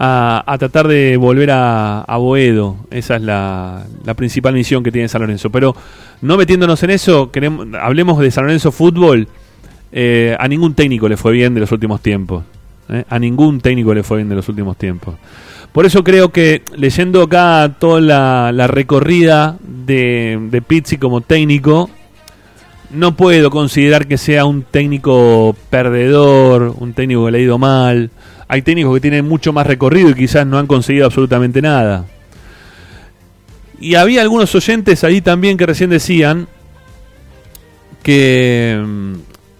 a, 0.03 0.57
tratar 0.57 0.87
de 0.87 1.15
volver 1.15 1.51
a, 1.51 2.17
Boedo. 2.17 2.77
Esa 2.89 3.17
es 3.17 3.21
la, 3.21 3.85
principal 4.15 4.53
misión 4.53 4.83
que 4.83 4.91
tiene 4.91 5.07
San 5.07 5.21
Lorenzo. 5.21 5.51
Pero 5.51 5.75
no 6.21 6.37
metiéndonos 6.37 6.81
en 6.83 6.89
eso, 6.89 7.31
queremos, 7.31 7.67
hablemos 7.79 8.19
de 8.19 8.31
San 8.31 8.45
Lorenzo 8.45 8.71
Fútbol. 8.71 9.27
Eh, 9.91 10.35
a 10.39 10.47
ningún 10.47 10.73
técnico 10.73 11.07
le 11.07 11.17
fue 11.17 11.33
bien 11.33 11.53
de 11.53 11.59
los 11.59 11.71
últimos 11.71 12.01
tiempos. 12.01 12.43
¿eh? 12.89 13.03
A 13.09 13.19
ningún 13.19 13.61
técnico 13.61 13.93
le 13.93 14.01
fue 14.01 14.17
bien 14.17 14.29
de 14.29 14.35
los 14.35 14.49
últimos 14.49 14.75
tiempos. 14.75 15.15
Por 15.71 15.85
eso 15.85 16.03
creo 16.03 16.29
que 16.29 16.63
leyendo 16.75 17.21
acá 17.21 17.75
toda 17.77 18.01
la, 18.51 18.67
recorrida 18.67 19.57
de, 19.61 20.39
de 20.49 20.61
Pizzi 20.63 20.97
como 20.97 21.21
técnico, 21.21 21.89
no 22.89 23.15
puedo 23.15 23.51
considerar 23.51 24.07
que 24.07 24.17
sea 24.17 24.45
un 24.45 24.63
técnico 24.63 25.55
perdedor, 25.69 26.75
un 26.79 26.93
técnico 26.93 27.25
que 27.25 27.31
le 27.31 27.37
ha 27.37 27.41
ido 27.41 27.57
mal, 27.57 28.09
hay 28.51 28.61
técnicos 28.63 28.93
que 28.95 28.99
tienen 28.99 29.25
mucho 29.25 29.53
más 29.53 29.65
recorrido 29.65 30.09
y 30.09 30.13
quizás 30.13 30.45
no 30.45 30.59
han 30.59 30.67
conseguido 30.67 31.05
absolutamente 31.05 31.61
nada. 31.61 32.05
Y 33.79 33.95
había 33.95 34.21
algunos 34.21 34.53
oyentes 34.53 35.05
ahí 35.05 35.21
también 35.21 35.55
que 35.55 35.65
recién 35.65 35.89
decían 35.89 36.49
que, 38.03 38.83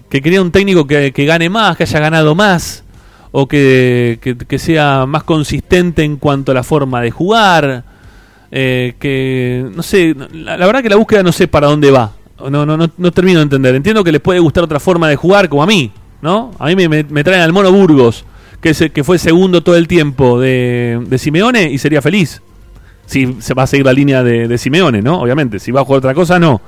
que 0.10 0.22
quería 0.22 0.42
un 0.42 0.52
técnico 0.52 0.88
que, 0.88 1.10
gane 1.12 1.50
más, 1.50 1.78
que 1.78 1.84
haya 1.84 2.02
ganado 2.02 2.36
más, 2.36 2.84
o 3.32 3.48
que, 3.48 4.20
sea 4.58 5.06
más 5.06 5.24
consistente 5.24 6.04
en 6.04 6.18
cuanto 6.18 6.52
a 6.52 6.56
la 6.56 6.64
forma 6.64 7.00
de 7.00 7.12
jugar. 7.12 7.86
Eh, 8.52 8.96
que 9.00 9.68
no 9.74 9.84
sé, 9.84 10.14
la, 10.34 10.58
verdad 10.58 10.84
que 10.84 10.90
la 10.90 10.98
búsqueda 10.98 11.24
no 11.24 11.32
sé 11.32 11.48
para 11.48 11.68
dónde 11.68 11.92
va. 11.92 12.12
No, 12.42 12.66
no, 12.66 12.76
no, 12.76 12.92
no 12.98 13.12
termino 13.14 13.40
de 13.40 13.44
entender. 13.44 13.74
Entiendo 13.74 14.04
que 14.04 14.12
les 14.12 14.20
puede 14.20 14.42
gustar 14.42 14.66
otra 14.66 14.82
forma 14.82 15.08
de 15.08 15.16
jugar, 15.16 15.48
como 15.48 15.64
a 15.64 15.66
mí, 15.66 15.94
¿no? 16.22 16.52
A 16.60 16.68
mí 16.68 16.76
me, 16.76 17.06
me 17.06 17.24
traen 17.24 17.40
al 17.40 17.54
Mono 17.54 17.72
Burgos 17.72 18.26
que, 18.62 18.92
que 18.92 19.04
fue 19.04 19.18
segundo 19.18 19.62
todo 19.62 19.76
el 19.76 19.88
tiempo 19.88 20.40
de, 20.40 21.02
de, 21.08 21.18
Simeone 21.18 21.70
y 21.72 21.78
sería 21.80 22.02
feliz. 22.02 22.42
Si 23.06 23.38
se 23.40 23.54
va 23.54 23.64
a 23.64 23.68
seguir 23.68 23.86
la 23.86 23.94
línea 23.94 24.24
de, 24.24 24.58
Simeone, 24.58 25.02
¿no? 25.02 25.20
Obviamente. 25.20 25.60
Si 25.60 25.72
va 25.72 25.82
a 25.82 25.86
jugar 25.86 26.00
otra 26.00 26.14
cosa, 26.14 26.40
no. 26.40 26.62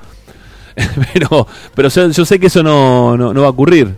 pero 1.13 1.47
pero 1.75 1.89
yo, 1.89 2.25
sé 2.25 2.39
que 2.39 2.47
eso 2.47 2.63
no, 2.63 3.15
no, 3.15 3.33
va 3.41 3.47
a 3.47 3.51
ocurrir. 3.51 3.93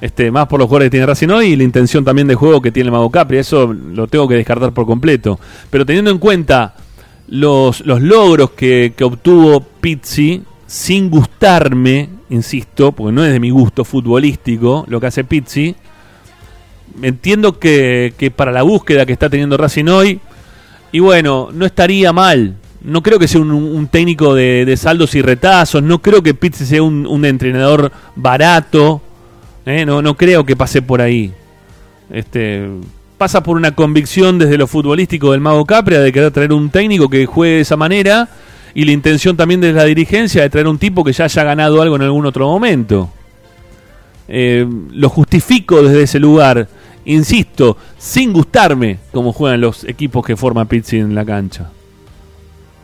Este, 0.00 0.30
más 0.30 0.46
por 0.46 0.58
los 0.60 0.66
jugadores 0.66 0.86
que 0.86 0.90
tiene 0.90 1.06
Racing 1.06 1.28
hoy 1.28 1.46
y 1.46 1.56
la 1.56 1.62
intención 1.62 2.04
también 2.04 2.28
de 2.28 2.34
juego 2.34 2.60
que 2.60 2.72
tiene 2.72 2.90
Mago 2.90 3.10
Capri. 3.10 3.38
Eso 3.38 3.72
lo 3.72 4.06
tengo 4.08 4.26
que 4.26 4.34
descartar 4.34 4.72
por 4.72 4.86
completo. 4.86 5.38
Pero 5.70 5.86
teniendo 5.86 6.10
en 6.10 6.18
cuenta 6.18 6.74
los, 7.28 7.84
los 7.84 8.00
logros 8.00 8.50
que, 8.50 8.94
que 8.96 9.04
obtuvo 9.04 9.60
Pizzi, 9.60 10.42
sin 10.66 11.10
gustarme, 11.10 12.08
insisto, 12.30 12.92
porque 12.92 13.12
no 13.12 13.24
es 13.24 13.32
de 13.32 13.40
mi 13.40 13.50
gusto 13.50 13.84
futbolístico 13.84 14.84
lo 14.88 15.00
que 15.00 15.06
hace 15.06 15.24
Pizzi, 15.24 15.76
entiendo 17.02 17.58
que, 17.58 18.32
para 18.34 18.52
la 18.52 18.62
búsqueda 18.62 19.06
que 19.06 19.12
está 19.12 19.28
teniendo 19.28 19.56
Racing 19.56 19.86
hoy, 19.86 20.20
y 20.92 21.00
bueno, 21.00 21.50
no 21.52 21.66
estaría 21.66 22.12
mal. 22.12 22.56
No 22.82 23.02
creo 23.02 23.18
que 23.18 23.26
sea 23.26 23.40
un, 23.40 23.88
técnico 23.88 24.34
de, 24.34 24.74
saldos 24.76 25.14
y 25.14 25.22
retazos, 25.22 25.82
no 25.82 26.00
creo 26.00 26.22
que 26.22 26.34
Pizzi 26.34 26.64
sea 26.64 26.82
un, 26.82 27.24
entrenador 27.24 27.90
barato, 28.14 29.00
¿eh? 29.64 29.84
no, 29.84 30.02
no 30.02 30.16
creo 30.16 30.44
que 30.46 30.56
pase 30.56 30.82
por 30.82 31.00
ahí. 31.00 31.32
Este, 32.10 32.68
pasa 33.18 33.42
por 33.42 33.56
una 33.56 33.74
convicción 33.74 34.38
desde 34.38 34.58
lo 34.58 34.66
futbolístico 34.66 35.32
del 35.32 35.40
Mago 35.40 35.64
Capria 35.64 36.00
de 36.00 36.12
querer 36.12 36.30
traer 36.30 36.52
un 36.52 36.70
técnico 36.70 37.08
que 37.08 37.26
juegue 37.26 37.56
de 37.56 37.60
esa 37.62 37.76
manera 37.76 38.28
y 38.74 38.84
la 38.84 38.92
intención 38.92 39.36
también 39.36 39.60
de 39.60 39.72
la 39.72 39.84
dirigencia 39.84 40.42
de 40.42 40.50
traer 40.50 40.68
un 40.68 40.78
tipo 40.78 41.02
que 41.02 41.12
ya 41.12 41.24
haya 41.24 41.44
ganado 41.44 41.80
algo 41.80 41.96
en 41.96 42.02
algún 42.02 42.26
otro 42.26 42.46
momento. 42.46 43.10
Eh, 44.28 44.66
lo 44.92 45.08
justifico 45.08 45.82
desde 45.82 46.02
ese 46.02 46.20
lugar 46.20 46.68
insisto, 47.06 47.76
sin 47.98 48.32
gustarme 48.32 48.98
cómo 49.12 49.32
juegan 49.32 49.60
los 49.60 49.84
equipos 49.84 50.24
que 50.24 50.36
forman 50.36 50.66
Pizzi 50.68 50.98
en 50.98 51.14
la 51.14 51.24
cancha. 51.24 51.70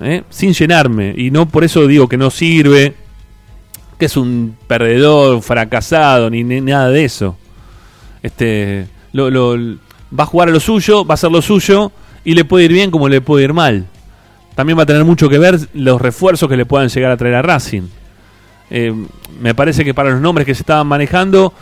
¿eh? 0.00 0.24
sin 0.30 0.52
llenarme. 0.52 1.14
Y 1.16 1.30
no 1.30 1.46
por 1.46 1.62
eso 1.62 1.86
digo 1.86 2.08
que 2.08 2.16
no 2.16 2.30
sirve, 2.30 2.94
que 3.98 4.06
es 4.06 4.16
un 4.16 4.56
perdedor, 4.66 5.34
un 5.36 5.42
fracasado, 5.42 6.28
ni, 6.28 6.42
ni 6.42 6.60
nada 6.60 6.88
de 6.90 7.04
eso. 7.04 7.36
Este, 8.22 8.86
lo, 9.12 9.30
lo- 9.30 9.76
va 10.18 10.24
a 10.24 10.26
jugar 10.26 10.48
a 10.48 10.52
lo 10.52 10.60
suyo, 10.60 11.04
va 11.04 11.12
a 11.12 11.14
hacer 11.14 11.30
lo 11.30 11.40
suyo 11.42 11.92
y 12.24 12.34
le 12.34 12.44
puede 12.44 12.64
ir 12.64 12.72
bien 12.72 12.90
como 12.90 13.08
le 13.08 13.20
puede 13.20 13.44
ir 13.44 13.52
mal. 13.52 13.86
También 14.54 14.76
va 14.78 14.82
a 14.82 14.86
tener 14.86 15.04
mucho 15.04 15.28
que 15.28 15.38
ver 15.38 15.58
los 15.72 16.00
refuerzos 16.00 16.48
que 16.48 16.56
le 16.56 16.66
puedan 16.66 16.88
llegar 16.88 17.10
a 17.10 17.16
traer 17.16 17.36
a 17.36 17.42
Racing. 17.42 17.82
Eh, 18.70 18.92
me 19.40 19.54
parece 19.54 19.84
que 19.84 19.94
para 19.94 20.10
los 20.10 20.20
nombres 20.20 20.46
que 20.46 20.54
se 20.54 20.62
estaban 20.62 20.86
manejando 20.86 21.52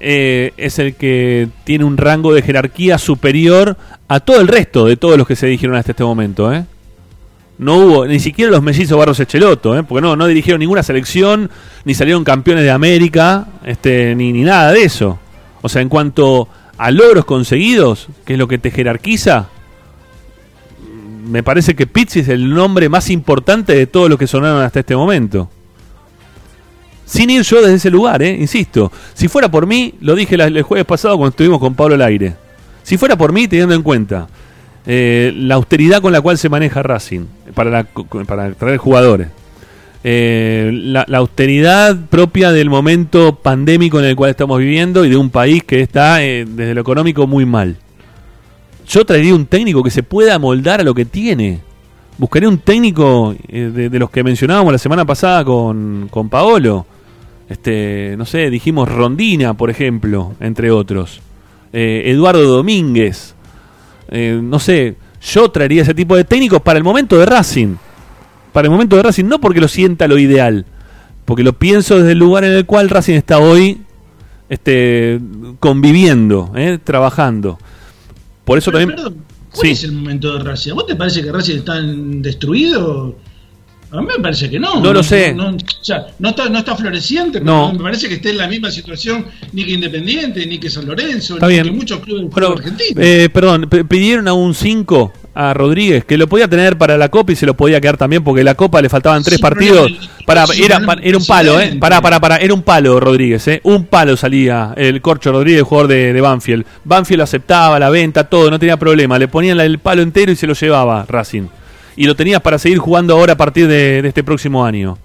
eh, 0.00 0.52
es 0.56 0.78
el 0.78 0.94
que 0.94 1.48
tiene 1.64 1.84
un 1.84 1.98
rango 1.98 2.32
de 2.32 2.42
jerarquía 2.42 2.96
superior 2.96 3.76
a 4.08 4.20
todo 4.20 4.40
el 4.40 4.48
resto 4.48 4.86
de 4.86 4.96
todos 4.96 5.18
los 5.18 5.26
que 5.26 5.36
se 5.36 5.46
dijeron 5.46 5.76
hasta 5.76 5.92
este 5.92 6.04
momento. 6.04 6.52
¿eh? 6.52 6.64
No 7.58 7.76
hubo 7.76 8.06
ni 8.06 8.18
siquiera 8.18 8.50
los 8.50 8.62
mellizos 8.62 8.98
Barros 8.98 9.20
Echeloto, 9.20 9.78
¿eh? 9.78 9.82
porque 9.82 10.00
no, 10.00 10.16
no 10.16 10.26
dirigieron 10.26 10.60
ninguna 10.60 10.82
selección, 10.82 11.50
ni 11.84 11.92
salieron 11.94 12.24
campeones 12.24 12.64
de 12.64 12.70
América, 12.70 13.46
este, 13.64 14.14
ni, 14.14 14.32
ni 14.32 14.42
nada 14.42 14.72
de 14.72 14.82
eso. 14.82 15.18
O 15.60 15.68
sea, 15.68 15.82
en 15.82 15.90
cuanto 15.90 16.48
a 16.78 16.90
logros 16.90 17.26
conseguidos, 17.26 18.08
que 18.24 18.32
es 18.32 18.38
lo 18.38 18.48
que 18.48 18.56
te 18.56 18.70
jerarquiza, 18.70 19.48
me 21.26 21.42
parece 21.42 21.76
que 21.76 21.86
Pizzi 21.86 22.20
es 22.20 22.28
el 22.28 22.52
nombre 22.52 22.88
más 22.88 23.10
importante 23.10 23.74
de 23.74 23.86
todos 23.86 24.08
los 24.08 24.18
que 24.18 24.26
sonaron 24.26 24.62
hasta 24.62 24.80
este 24.80 24.96
momento. 24.96 25.50
Sin 27.10 27.28
ir 27.28 27.42
yo 27.42 27.60
desde 27.60 27.74
ese 27.74 27.90
lugar, 27.90 28.22
¿eh? 28.22 28.36
insisto. 28.38 28.92
Si 29.14 29.26
fuera 29.26 29.50
por 29.50 29.66
mí, 29.66 29.94
lo 30.00 30.14
dije 30.14 30.36
el 30.36 30.62
jueves 30.62 30.86
pasado 30.86 31.16
cuando 31.16 31.30
estuvimos 31.30 31.58
con 31.58 31.74
Pablo 31.74 31.96
al 31.96 32.02
aire. 32.02 32.34
Si 32.84 32.96
fuera 32.96 33.16
por 33.16 33.32
mí, 33.32 33.48
teniendo 33.48 33.74
en 33.74 33.82
cuenta 33.82 34.28
eh, 34.86 35.32
la 35.34 35.56
austeridad 35.56 36.00
con 36.00 36.12
la 36.12 36.20
cual 36.20 36.38
se 36.38 36.48
maneja 36.48 36.84
Racing 36.84 37.22
para, 37.52 37.70
la- 37.70 37.86
para 38.26 38.52
traer 38.52 38.76
jugadores, 38.78 39.26
eh, 40.04 40.70
la, 40.72 41.04
la 41.08 41.18
austeridad 41.18 41.96
propia 42.08 42.52
del 42.52 42.70
momento 42.70 43.34
pandémico 43.34 43.98
en 43.98 44.04
el 44.06 44.14
cual 44.16 44.30
estamos 44.30 44.58
viviendo 44.60 45.04
y 45.04 45.10
de 45.10 45.16
un 45.16 45.30
país 45.30 45.64
que 45.64 45.80
está 45.80 46.22
eh, 46.22 46.46
desde 46.48 46.74
lo 46.74 46.80
económico 46.80 47.26
muy 47.26 47.44
mal. 47.44 47.76
Yo 48.88 49.04
traería 49.04 49.34
un 49.34 49.46
técnico 49.46 49.82
que 49.82 49.90
se 49.90 50.02
pueda 50.04 50.38
moldar 50.38 50.80
a 50.80 50.84
lo 50.84 50.94
que 50.94 51.04
tiene. 51.04 51.60
Buscaría 52.18 52.48
un 52.48 52.58
técnico 52.58 53.34
eh, 53.48 53.70
de, 53.74 53.88
de 53.88 53.98
los 53.98 54.10
que 54.10 54.22
mencionábamos 54.22 54.72
la 54.72 54.78
semana 54.78 55.04
pasada 55.04 55.44
con, 55.44 56.06
con 56.10 56.28
Paolo. 56.28 56.86
Este, 57.50 58.14
no 58.16 58.24
sé, 58.26 58.48
dijimos 58.48 58.88
Rondina, 58.88 59.54
por 59.54 59.68
ejemplo, 59.70 60.34
entre 60.40 60.70
otros. 60.70 61.20
Eh, 61.72 62.04
Eduardo 62.06 62.42
Domínguez. 62.44 63.34
Eh, 64.08 64.40
no 64.42 64.58
sé, 64.60 64.96
yo 65.20 65.50
traería 65.50 65.82
ese 65.82 65.92
tipo 65.92 66.16
de 66.16 66.24
técnicos 66.24 66.62
para 66.62 66.78
el 66.78 66.84
momento 66.84 67.18
de 67.18 67.26
Racing. 67.26 67.74
Para 68.52 68.66
el 68.66 68.70
momento 68.72 68.96
de 68.96 69.02
Racing, 69.02 69.24
no 69.26 69.40
porque 69.40 69.60
lo 69.60 69.68
sienta 69.68 70.06
lo 70.08 70.16
ideal, 70.16 70.64
porque 71.24 71.42
lo 71.42 71.52
pienso 71.52 71.98
desde 71.98 72.12
el 72.12 72.18
lugar 72.18 72.44
en 72.44 72.52
el 72.52 72.66
cual 72.66 72.88
Racing 72.88 73.14
está 73.14 73.38
hoy 73.38 73.82
este, 74.48 75.20
conviviendo, 75.58 76.52
eh, 76.56 76.78
trabajando. 76.82 77.58
Por 78.44 78.58
eso 78.58 78.70
Pero, 78.70 78.78
también... 78.86 78.96
perdón, 78.96 79.24
¿Cuál 79.52 79.66
Sí. 79.66 79.72
es 79.72 79.82
el 79.84 79.92
momento 79.92 80.38
de 80.38 80.44
Racing? 80.44 80.70
¿A 80.70 80.74
vos 80.74 80.86
te 80.86 80.94
parece 80.94 81.22
que 81.24 81.32
Racing 81.32 81.56
está 81.56 81.80
destruido? 81.82 83.16
A 83.92 84.00
mí 84.00 84.06
me 84.06 84.22
parece 84.22 84.48
que 84.48 84.58
no. 84.60 84.80
No 84.80 84.92
lo 84.92 85.02
sé. 85.02 85.34
No, 85.34 85.48
o 85.50 85.56
sea, 85.80 86.06
no 86.20 86.28
está, 86.30 86.48
no 86.48 86.58
está 86.58 86.76
floreciente, 86.76 87.40
pero 87.40 87.44
No. 87.44 87.72
me 87.72 87.80
parece 87.80 88.08
que 88.08 88.14
esté 88.14 88.30
en 88.30 88.38
la 88.38 88.46
misma 88.46 88.70
situación 88.70 89.26
ni 89.52 89.64
que 89.64 89.72
Independiente, 89.72 90.46
ni 90.46 90.58
que 90.58 90.70
San 90.70 90.86
Lorenzo, 90.86 91.34
Está 91.34 91.46
ni 91.48 91.54
bien. 91.54 91.64
que 91.64 91.70
muchos 91.72 91.98
clubes 92.00 92.22
del 92.22 92.30
Bueno, 92.30 92.48
fútbol 92.52 92.58
argentino. 92.72 93.00
eh, 93.02 93.28
perdón, 93.32 93.68
pidieron 93.88 94.28
a 94.28 94.32
un 94.32 94.54
5 94.54 95.12
a 95.34 95.54
Rodríguez, 95.54 96.04
que 96.04 96.16
lo 96.18 96.28
podía 96.28 96.46
tener 96.48 96.76
para 96.78 96.96
la 96.98 97.08
Copa 97.08 97.32
y 97.32 97.36
se 97.36 97.46
lo 97.46 97.54
podía 97.54 97.80
quedar 97.80 97.96
también, 97.96 98.22
porque 98.22 98.44
la 98.44 98.54
Copa 98.54 98.80
le 98.82 98.88
faltaban 98.88 99.22
tres 99.24 99.36
Sí, 99.36 99.42
pero 99.42 99.54
partidos. 99.56 100.08
Para, 100.26 100.44
era, 100.56 100.78
pero 100.86 101.00
era 101.02 101.18
un 101.18 101.24
palo, 101.26 101.60
¿eh? 101.60 101.76
Para, 101.80 102.00
para, 102.00 102.20
para, 102.20 102.36
era 102.36 102.52
un 102.54 102.62
palo 102.62 103.00
Rodríguez, 103.00 103.46
¿eh? 103.48 103.60
Un 103.64 103.86
palo 103.86 104.16
salía 104.16 104.72
el 104.76 105.00
Corcho 105.00 105.32
Rodríguez, 105.32 105.62
jugador 105.62 105.88
de, 105.88 106.12
de 106.12 106.20
Banfield. 106.20 106.64
Banfield 106.84 107.22
aceptaba 107.22 107.78
la 107.80 107.90
venta, 107.90 108.24
todo, 108.28 108.50
no 108.50 108.58
tenía 108.58 108.76
problema. 108.76 109.18
Le 109.18 109.28
ponían 109.28 109.58
el 109.60 109.78
palo 109.78 110.02
entero 110.02 110.30
y 110.30 110.36
se 110.36 110.46
lo 110.46 110.54
llevaba 110.54 111.04
Racing. 111.08 111.48
Y 112.00 112.06
lo 112.06 112.14
tenías 112.14 112.40
para 112.40 112.58
seguir 112.58 112.78
jugando 112.78 113.12
ahora 113.14 113.34
a 113.34 113.36
partir 113.36 113.68
de, 113.68 114.00
de 114.00 114.08
este 114.08 114.24
próximo 114.24 114.64
año. 114.64 114.96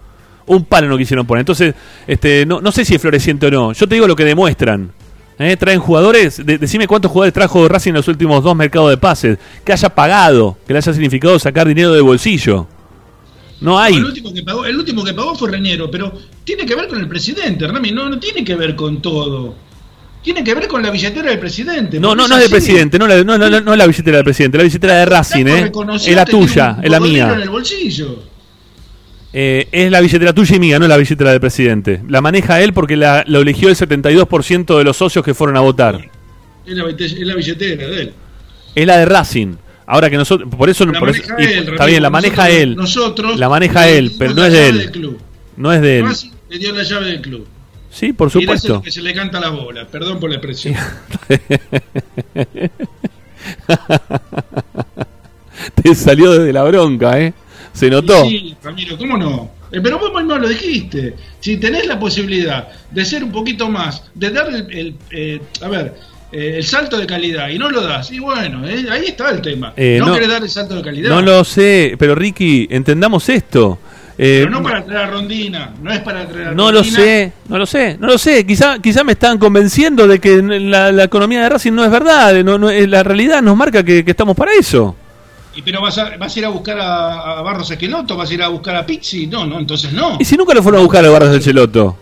Un 0.46 0.64
palo 0.64 0.88
no 0.88 0.98
quisieron 0.98 1.28
poner. 1.28 1.42
Entonces, 1.42 1.76
este, 2.08 2.46
no, 2.46 2.62
no 2.62 2.72
sé 2.72 2.86
si 2.86 2.96
es 2.96 3.02
floreciente 3.02 3.48
o 3.48 3.52
no. 3.52 3.74
Yo 3.74 3.86
te 3.86 3.96
digo 3.96 4.08
lo 4.08 4.16
que 4.16 4.24
demuestran. 4.24 4.94
¿Eh? 5.38 5.58
Traen 5.58 5.82
jugadores, 5.82 6.46
de- 6.46 6.58
decime 6.58 6.88
cuántos 6.88 7.12
jugadores 7.12 7.34
trajo 7.34 7.68
Racing 7.68 7.90
en 7.90 7.96
los 7.98 8.08
últimos 8.08 8.42
dos 8.42 8.56
mercados 8.56 8.90
de 8.92 8.96
pases, 8.98 9.38
que 9.66 9.74
haya 9.74 9.90
pagado, 9.90 10.58
que 10.66 10.72
le 10.72 10.78
haya 10.80 10.94
significado 10.94 11.38
sacar 11.38 11.68
dinero 11.68 11.92
del 11.92 12.04
bolsillo. 12.04 12.66
No 13.60 13.78
hay. 13.78 13.96
El 13.96 14.06
último, 14.06 14.34
que 14.34 14.44
pagó, 14.44 14.66
el 14.66 14.78
último 14.78 15.04
que 15.04 15.14
pagó 15.14 15.36
fue 15.36 15.52
Reñero, 15.52 15.92
pero 15.92 16.14
tiene 16.46 16.66
que 16.66 16.76
ver 16.76 16.88
con 16.88 17.00
el 17.02 17.10
presidente, 17.10 17.68
Rami, 17.68 17.92
no, 17.92 18.08
no 18.08 18.18
tiene 18.20 18.46
que 18.46 18.56
ver 18.56 18.78
con 18.78 19.02
todo. 19.02 19.56
Tiene 20.26 20.44
que 20.44 20.54
ver 20.56 20.68
con 20.68 20.82
la 20.82 20.90
billetera 20.90 21.30
del 21.30 21.38
presidente. 21.40 22.00
No, 22.00 22.16
no, 22.16 22.28
no 22.28 22.36
es 22.36 22.42
del 22.42 22.50
presidente, 22.50 22.98
no, 23.00 23.08
la- 23.08 23.24
no, 23.24 23.38
no, 23.38 23.48
no, 23.50 23.62
no 23.62 23.72
es 23.74 23.78
la 23.78 23.86
billetera 23.88 24.18
del 24.18 24.24
presidente, 24.26 24.58
la 24.58 24.64
billetera 24.64 24.96
de 24.96 25.06
Racing, 25.06 25.46
¿eh? 25.46 25.72
Es 25.72 26.16
la 26.16 26.26
tiene 26.26 26.46
tuya, 26.46 26.78
es 26.82 26.90
la 26.90 26.98
cocodrilo 26.98 27.26
en 27.26 27.32
mía. 27.36 27.44
el 27.44 27.50
bolsillo. 27.50 28.24
Eh, 29.32 29.68
es 29.72 29.92
la 29.92 30.02
billetera 30.02 30.34
tuya 30.34 30.56
y 30.56 30.60
mía, 30.60 30.80
no 30.80 30.88
la 30.88 30.98
billetera 30.98 31.30
del 31.32 31.40
presidente. 31.40 32.02
La 32.10 32.22
maneja 32.22 32.60
él 32.62 32.74
porque 32.74 32.96
la, 32.96 33.24
lo 33.28 33.42
eligió 33.42 33.70
el 33.70 33.76
72% 33.76 34.78
de 34.78 34.84
los 34.84 34.98
socios 34.98 35.24
que 35.24 35.34
fueron 35.34 35.58
a 35.58 35.60
votar. 35.60 36.10
Es 36.66 36.74
la, 36.76 36.90
es 36.90 37.20
la 37.20 37.36
billetera 37.36 37.88
de 37.88 38.02
él. 38.02 38.14
Es 38.74 38.88
la 38.88 38.98
de 38.98 39.06
Racing. 39.06 39.56
Ahora 39.86 40.10
que 40.10 40.18
nosotros, 40.18 40.50
por 40.58 40.70
eso, 40.70 40.86
La 40.88 41.00
por 41.00 41.10
eso- 41.10 41.22
maneja 41.30 41.36
y- 41.40 41.54
él, 41.54 41.60
está 41.60 41.72
Ramiro, 41.74 41.86
bien, 41.86 42.02
la 42.04 42.10
maneja 42.10 42.36
nosotros- 42.46 42.62
él. 42.64 42.76
nosotros 42.76 43.40
la 43.40 43.50
maneja 43.50 43.88
él, 43.88 44.12
pero 44.18 44.34
no 44.34 44.44
es 44.46 44.52
de 44.54 44.70
él. 44.70 44.90
No 45.58 45.72
es 45.72 45.82
de 45.82 46.00
él. 46.00 46.06
Racing 46.06 46.32
le 46.50 46.58
dio 46.58 46.72
la 46.74 46.82
llave 46.84 47.06
del 47.06 47.22
club. 47.22 47.48
Sí, 47.96 48.12
por 48.12 48.28
Y 48.28 48.32
supuesto. 48.32 48.74
lo 48.74 48.82
que 48.82 48.92
se 48.92 49.02
le 49.02 49.14
canta 49.14 49.40
las 49.40 49.52
bolas, 49.54 49.88
perdón 49.90 50.20
por 50.20 50.30
la 50.30 50.36
expresión. 50.36 50.76
Te 55.82 55.96
salió 55.96 56.32
desde 56.34 56.52
la 56.54 56.64
bronca, 56.64 57.20
¿eh? 57.20 57.34
Se 57.74 57.90
notó. 57.90 58.26
Sí, 58.26 58.56
Ramiro, 58.64 58.98
¿cómo 58.98 59.18
no? 59.18 59.52
Eh, 59.72 59.80
pero 59.82 59.98
vos 60.00 60.14
mismo 60.14 60.38
lo 60.38 60.48
dijiste. 60.48 61.16
Si 61.40 61.58
tenés 61.58 61.88
la 61.88 61.98
posibilidad 62.00 62.68
de 62.92 63.06
ser 63.06 63.24
un 63.24 63.32
poquito 63.32 63.70
más, 63.70 64.04
de 64.14 64.30
dar 64.30 64.50
el, 64.50 64.68
el, 64.78 64.96
eh, 65.12 65.42
a 65.62 65.68
ver, 65.68 65.96
eh, 66.32 66.56
el 66.58 66.64
salto 66.64 66.98
de 66.98 67.06
calidad 67.06 67.50
y 67.50 67.58
no 67.58 67.70
lo 67.70 67.82
das, 67.82 68.12
y 68.12 68.20
bueno, 68.20 68.68
eh, 68.68 68.86
ahí 68.92 69.06
está 69.08 69.30
el 69.32 69.42
tema. 69.42 69.74
Eh, 69.76 69.98
no, 70.00 70.08
no- 70.08 70.14
querés 70.14 70.30
dar 70.30 70.44
el 70.44 70.50
salto 70.50 70.76
de 70.76 70.82
calidad. 70.82 71.10
No 71.10 71.22
lo 71.22 71.44
sé, 71.44 71.96
pero 71.98 72.14
Ricky, 72.16 72.68
entendamos 72.70 73.28
esto. 73.30 73.80
Eh, 74.18 74.40
Pero 74.46 74.50
no 74.50 74.64
para 74.64 74.86
traer 74.86 75.02
a 75.02 75.08
Rondina, 75.12 75.74
no 75.82 75.92
es 75.92 76.00
para 76.00 76.26
traer 76.26 76.48
a 76.48 76.52
No 76.54 76.72
lo 76.72 76.80
Rondina. 76.80 76.98
sé, 77.00 77.34
no 77.50 77.58
lo 77.58 77.66
sé, 77.66 77.98
no 78.00 78.08
lo 78.08 78.18
sé. 78.18 78.46
Quizá, 78.46 78.80
quizá 78.80 79.04
me 79.04 79.12
están 79.12 79.38
convenciendo 79.38 80.08
de 80.08 80.20
que 80.20 80.42
la, 80.42 80.92
la 80.94 81.04
economía 81.04 81.42
de 81.44 81.50
Racing 81.50 81.74
no 81.74 81.84
es 81.84 81.92
verdad. 81.92 82.34
No, 82.44 82.58
no, 82.58 82.72
la 82.72 83.04
realidad 83.04 83.42
nos 83.42 83.58
marca 83.58 83.84
que, 83.84 84.06
que 84.06 84.12
estamos 84.12 84.36
para 84.38 84.54
eso. 84.54 84.96
Y 85.54 85.62
pero 85.62 85.82
vas 85.82 85.98
a, 85.98 86.16
vas 86.18 86.36
a 86.36 86.40
ir 86.40 86.46
a 86.46 86.50
buscar 86.50 86.80
a, 86.80 87.40
a 87.40 87.42
Barros 87.42 87.70
Esqueloto, 87.72 88.16
vas 88.16 88.30
a 88.30 88.34
ir 88.34 88.42
a 88.44 88.48
buscar 88.50 88.76
a 88.76 88.86
Pizzi, 88.86 89.28
no, 89.28 89.46
no, 89.46 89.60
entonces 89.60 89.92
no. 89.92 90.18
Y 90.20 90.26
si 90.26 90.36
nunca 90.38 90.54
lo 90.54 90.62
fueron 90.64 90.80
a 90.82 90.84
buscar 90.84 91.04
a 91.06 91.20
del 91.30 91.42
Cheloto. 91.42 91.98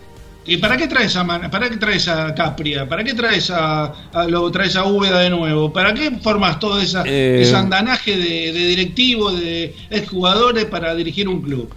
¿Y 0.46 0.58
para 0.58 0.76
qué 0.76 0.86
traes 0.88 1.16
a 1.16 1.24
Man- 1.24 1.50
para 1.50 1.70
qué 1.70 1.76
traes 1.78 2.06
a 2.08 2.34
Capria? 2.34 2.86
¿Para 2.88 3.02
qué 3.02 3.14
traes 3.14 3.50
a, 3.50 3.92
a- 4.12 4.24
lo 4.28 4.50
traes 4.50 4.76
a 4.76 4.84
Úbeda 4.84 5.20
de 5.20 5.30
nuevo? 5.30 5.72
¿Para 5.72 5.94
qué 5.94 6.10
formas 6.22 6.58
todo 6.58 6.80
esa, 6.80 7.02
Eh. 7.06 7.40
ese 7.42 7.56
andanaje 7.56 8.16
de, 8.16 8.52
de 8.52 8.66
directivos, 8.66 9.40
de 9.40 9.74
exjugadores 9.90 10.66
para 10.66 10.94
dirigir 10.94 11.28
un 11.28 11.40
club? 11.40 11.70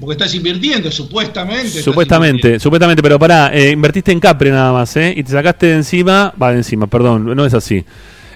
Porque 0.00 0.12
estás 0.12 0.34
invirtiendo, 0.34 0.90
supuestamente. 0.90 1.82
Supuestamente, 1.82 2.58
supuestamente, 2.58 3.02
pero 3.02 3.18
pará, 3.18 3.50
eh, 3.52 3.70
invertiste 3.70 4.10
en 4.12 4.20
Capri 4.20 4.50
nada 4.50 4.72
más, 4.72 4.96
¿eh? 4.96 5.12
Y 5.16 5.22
te 5.22 5.32
sacaste 5.32 5.66
de 5.66 5.74
encima, 5.74 6.32
va 6.42 6.50
de 6.52 6.58
encima, 6.58 6.86
perdón, 6.86 7.34
no 7.36 7.44
es 7.44 7.54
así. 7.54 7.84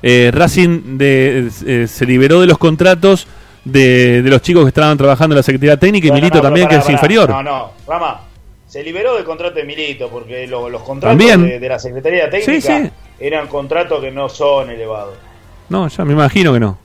Eh, 0.03 0.31
Racing 0.33 0.99
de, 0.99 1.49
eh, 1.67 1.87
se 1.89 2.05
liberó 2.07 2.41
de 2.41 2.47
los 2.47 2.59
contratos 2.59 3.27
de, 3.65 4.23
de 4.23 4.31
los 4.31 4.43
chicos 4.43 4.65
que 4.65 4.69
estaban 4.69 4.97
trabajando 4.99 5.35
en 5.35 5.39
la 5.39 5.43
Secretaría 5.43 5.77
Técnica 5.79 6.09
y 6.09 6.13
Milito 6.13 6.37
no, 6.37 6.43
también, 6.43 6.67
pará, 6.67 6.77
que 6.77 6.81
es 6.81 6.85
pará. 6.85 6.95
inferior. 6.97 7.31
No, 7.31 7.43
no, 7.43 7.73
Rama, 7.89 8.21
se 8.69 8.85
liberó 8.85 9.17
del 9.17 9.25
contrato 9.25 9.55
de 9.57 9.65
Milito 9.65 10.09
porque 10.11 10.47
lo- 10.47 10.69
los 10.69 10.83
contratos 10.83 11.19
También. 11.19 11.43
de, 11.49 11.59
de 11.59 11.69
la 11.69 11.79
Secretaría 11.79 12.29
Técnica 12.31 12.61
Sí, 12.79 12.85
sí. 12.85 12.91
eran 13.19 13.49
contratos 13.49 14.01
que 14.03 14.11
no 14.13 14.29
son 14.29 14.71
elevados. 14.71 15.15
No, 15.71 15.89
ya 15.89 16.05
me 16.05 16.13
imagino 16.13 16.53
que 16.53 16.61
no. 16.61 16.79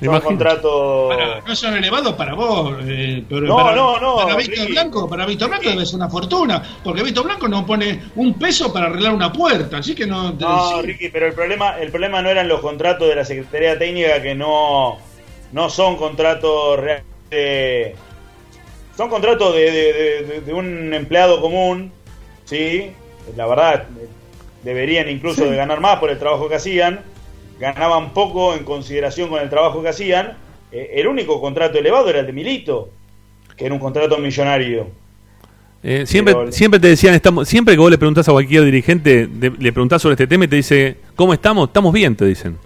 Son 0.00 0.08
imagino. 0.08 0.22
contratos... 0.28 1.14
Para- 1.16 1.40
no 1.40 1.56
son 1.56 1.76
elevados 1.76 2.12
para 2.14 2.34
vos, 2.34 2.74
eh, 2.86 3.22
pero 3.28 3.42
No, 3.42 3.56
para, 3.56 3.76
no, 3.76 4.00
no, 4.00 4.16
para 4.16 4.36
Víctor. 4.36 4.68
Blanco, 4.68 5.08
para 5.08 5.24
Víctor 5.26 5.48
Blanco 5.48 5.68
debe 5.70 5.86
ser 5.86 5.96
una 5.96 6.08
fortuna, 6.10 6.62
porque 6.82 7.02
Víctor 7.02 7.24
Blanco 7.24 7.48
no 7.48 7.64
pone 7.64 8.02
un 8.16 8.34
peso 8.34 8.72
para 8.72 8.86
arreglar 8.86 9.14
una 9.14 9.32
puerta, 9.32 9.78
así 9.78 9.94
que 9.94 10.06
no. 10.06 10.32
No, 10.32 10.70
sí. 10.80 10.82
Ricky, 10.86 11.08
pero 11.10 11.26
el 11.26 11.32
problema, 11.32 11.78
el 11.78 11.90
problema 11.90 12.20
no 12.22 12.28
eran 12.28 12.48
los 12.48 12.60
contratos 12.60 13.08
de 13.08 13.14
la 13.14 13.24
Secretaría 13.24 13.78
Técnica 13.78 14.20
que 14.20 14.34
no, 14.34 14.98
no 15.52 15.70
son 15.70 15.96
contratos 15.96 16.78
realmente. 16.80 17.96
Son 18.96 19.08
contratos 19.08 19.54
de, 19.54 19.70
de- 19.70 19.92
de- 19.92 20.22
de- 20.24 20.40
de 20.40 20.52
un 20.52 20.92
empleado 20.94 21.40
común, 21.40 21.92
¿sí? 22.44 22.90
La 23.36 23.46
verdad, 23.46 23.84
deberían 24.62 25.08
incluso 25.08 25.42
Sí. 25.44 25.50
de 25.50 25.56
ganar 25.56 25.80
más 25.80 25.98
por 25.98 26.10
el 26.10 26.18
trabajo 26.18 26.48
que 26.48 26.56
hacían. 26.56 27.00
Ganaban 27.72 28.12
poco 28.12 28.54
en 28.54 28.62
consideración 28.64 29.30
con 29.30 29.40
el 29.40 29.48
trabajo 29.48 29.82
que 29.82 29.88
hacían. 29.88 30.36
eh, 30.70 30.90
el 31.00 31.06
único 31.06 31.40
contrato 31.40 31.78
elevado 31.78 32.10
era 32.10 32.18
el 32.20 32.26
de 32.26 32.32
Milito, 32.32 32.88
que 33.56 33.64
era 33.64 33.72
un 33.74 33.78
contrato 33.80 34.18
millonario. 34.18 34.88
Eh, 35.84 36.04
siempre, 36.04 36.34
Pero- 36.34 36.50
siempre 36.52 36.80
te 36.80 36.88
decían, 36.88 37.14
estamos, 37.14 37.48
siempre 37.48 37.74
que 37.74 37.78
vos 37.80 37.90
le 37.90 37.96
preguntás 37.96 38.28
a 38.28 38.32
cualquier 38.32 38.64
dirigente, 38.64 39.28
de- 39.28 39.50
le 39.56 39.72
preguntás 39.72 40.02
sobre 40.02 40.14
este 40.14 40.26
tema 40.26 40.46
y 40.46 40.48
te 40.48 40.56
dice, 40.56 40.96
¿cómo 41.14 41.32
estamos? 41.32 41.68
Estamos 41.68 41.92
bien, 41.92 42.16
te 42.16 42.24
dicen. 42.24 42.58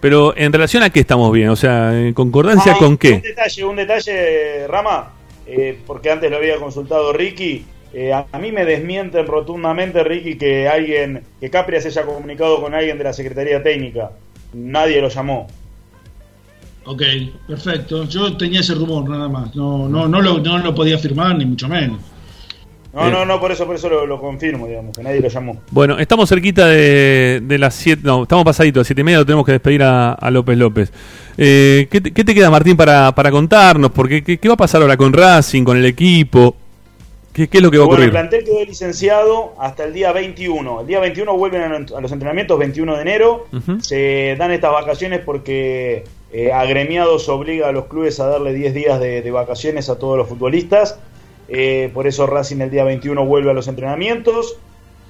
Pero 0.00 0.34
en 0.36 0.50
relación 0.52 0.82
a 0.82 0.88
qué 0.90 1.00
estamos 1.00 1.30
bien, 1.32 1.50
o 1.50 1.56
sea, 1.56 1.92
en 1.98 2.14
concordancia 2.14 2.72
Ah, 2.74 2.78
con 2.78 2.88
Un 2.92 2.96
qué. 2.98 3.20
detalle, 3.20 3.64
un 3.64 3.76
detalle, 3.76 4.66
Rama, 4.68 5.12
eh, 5.46 5.78
porque 5.86 6.10
antes 6.10 6.30
lo 6.30 6.38
había 6.38 6.56
consultado 6.56 7.12
Ricky. 7.12 7.64
Eh, 7.98 8.12
a, 8.12 8.26
a 8.30 8.38
mí 8.38 8.52
me 8.52 8.64
desmienten 8.66 9.26
rotundamente, 9.26 10.04
Ricky, 10.04 10.36
que 10.36 10.68
alguien, 10.68 11.22
que 11.40 11.48
Capria 11.48 11.80
se 11.80 11.88
haya 11.88 12.02
comunicado 12.02 12.60
con 12.60 12.74
alguien 12.74 12.98
de 12.98 13.04
la 13.04 13.12
Secretaría 13.14 13.62
Técnica. 13.62 14.10
Nadie 14.52 15.00
lo 15.00 15.08
llamó. 15.08 15.46
Ok, 16.84 17.02
perfecto. 17.48 18.04
Yo 18.04 18.36
tenía 18.36 18.60
ese 18.60 18.74
rumor 18.74 19.08
nada 19.08 19.28
más. 19.28 19.54
No, 19.56 19.88
no, 19.88 20.06
no, 20.06 20.20
lo, 20.20 20.38
no 20.38 20.58
lo 20.58 20.74
podía 20.74 20.96
afirmar, 20.96 21.36
ni 21.36 21.44
mucho 21.46 21.68
menos. 21.68 21.98
No, 22.92 23.08
Eh. 23.08 23.10
no, 23.10 23.26
no, 23.26 23.40
por 23.40 23.50
eso, 23.52 23.66
por 23.66 23.74
eso 23.76 23.88
lo, 23.88 24.06
lo 24.06 24.20
confirmo, 24.20 24.66
digamos, 24.66 24.96
que 24.96 25.02
nadie 25.02 25.20
lo 25.20 25.28
llamó. 25.28 25.60
Bueno, 25.70 25.98
estamos 25.98 26.28
cerquita 26.28 26.66
de, 26.66 27.40
de 27.42 27.58
las 27.58 27.74
7, 27.74 28.02
no, 28.04 28.22
estamos 28.22 28.44
pasaditos, 28.44 28.82
a 28.82 28.84
7 28.84 29.00
y 29.00 29.04
media, 29.04 29.18
lo 29.18 29.26
tenemos 29.26 29.44
que 29.44 29.52
despedir 29.52 29.82
a, 29.82 30.12
a 30.12 30.30
López 30.30 30.56
López. 30.56 30.92
Eh, 31.36 31.88
¿qué, 31.90 32.00
te, 32.00 32.12
qué 32.12 32.24
te 32.24 32.34
queda, 32.34 32.50
Martín, 32.50 32.76
para, 32.76 33.12
para 33.14 33.30
contarnos? 33.30 33.90
Porque, 33.90 34.22
¿qué, 34.22 34.38
qué 34.38 34.48
va 34.48 34.54
a 34.54 34.58
pasar 34.58 34.80
ahora 34.80 34.96
con 34.96 35.12
Racing, 35.12 35.64
con 35.64 35.76
el 35.76 35.84
equipo? 35.86 36.56
¿Qué, 37.36 37.48
qué 37.48 37.58
es 37.58 37.62
lo 37.62 37.70
que 37.70 37.76
va 37.76 37.84
a 37.84 37.86
Bueno, 37.86 38.02
el 38.02 38.08
ocurrir? 38.08 38.28
plantel 38.28 38.44
quedó 38.46 38.64
licenciado 38.64 39.52
hasta 39.58 39.84
el 39.84 39.92
día 39.92 40.10
21. 40.12 40.80
El 40.80 40.86
día 40.86 41.00
21 41.00 41.36
vuelven 41.36 41.62
a, 41.94 42.00
los 42.00 42.10
entrenamientos, 42.12 42.58
21 42.58 42.96
de 42.96 43.02
enero. 43.02 43.46
Se 43.82 44.36
dan 44.38 44.52
estas 44.52 44.72
vacaciones 44.72 45.20
porque 45.20 46.04
eh, 46.32 46.50
agremiados 46.52 47.28
obliga 47.28 47.68
a 47.68 47.72
los 47.72 47.84
clubes 47.88 48.18
a 48.20 48.26
darle 48.26 48.54
10 48.54 48.72
días 48.72 48.98
de, 49.00 49.20
de 49.20 49.30
vacaciones 49.30 49.90
a 49.90 49.98
todos 49.98 50.16
los 50.16 50.26
futbolistas. 50.28 50.98
Eh, 51.48 51.90
por 51.92 52.06
eso 52.06 52.26
Racing 52.26 52.60
el 52.62 52.70
día 52.70 52.84
21 52.84 53.26
vuelve 53.26 53.50
a 53.50 53.54
los 53.54 53.68
entrenamientos. 53.68 54.56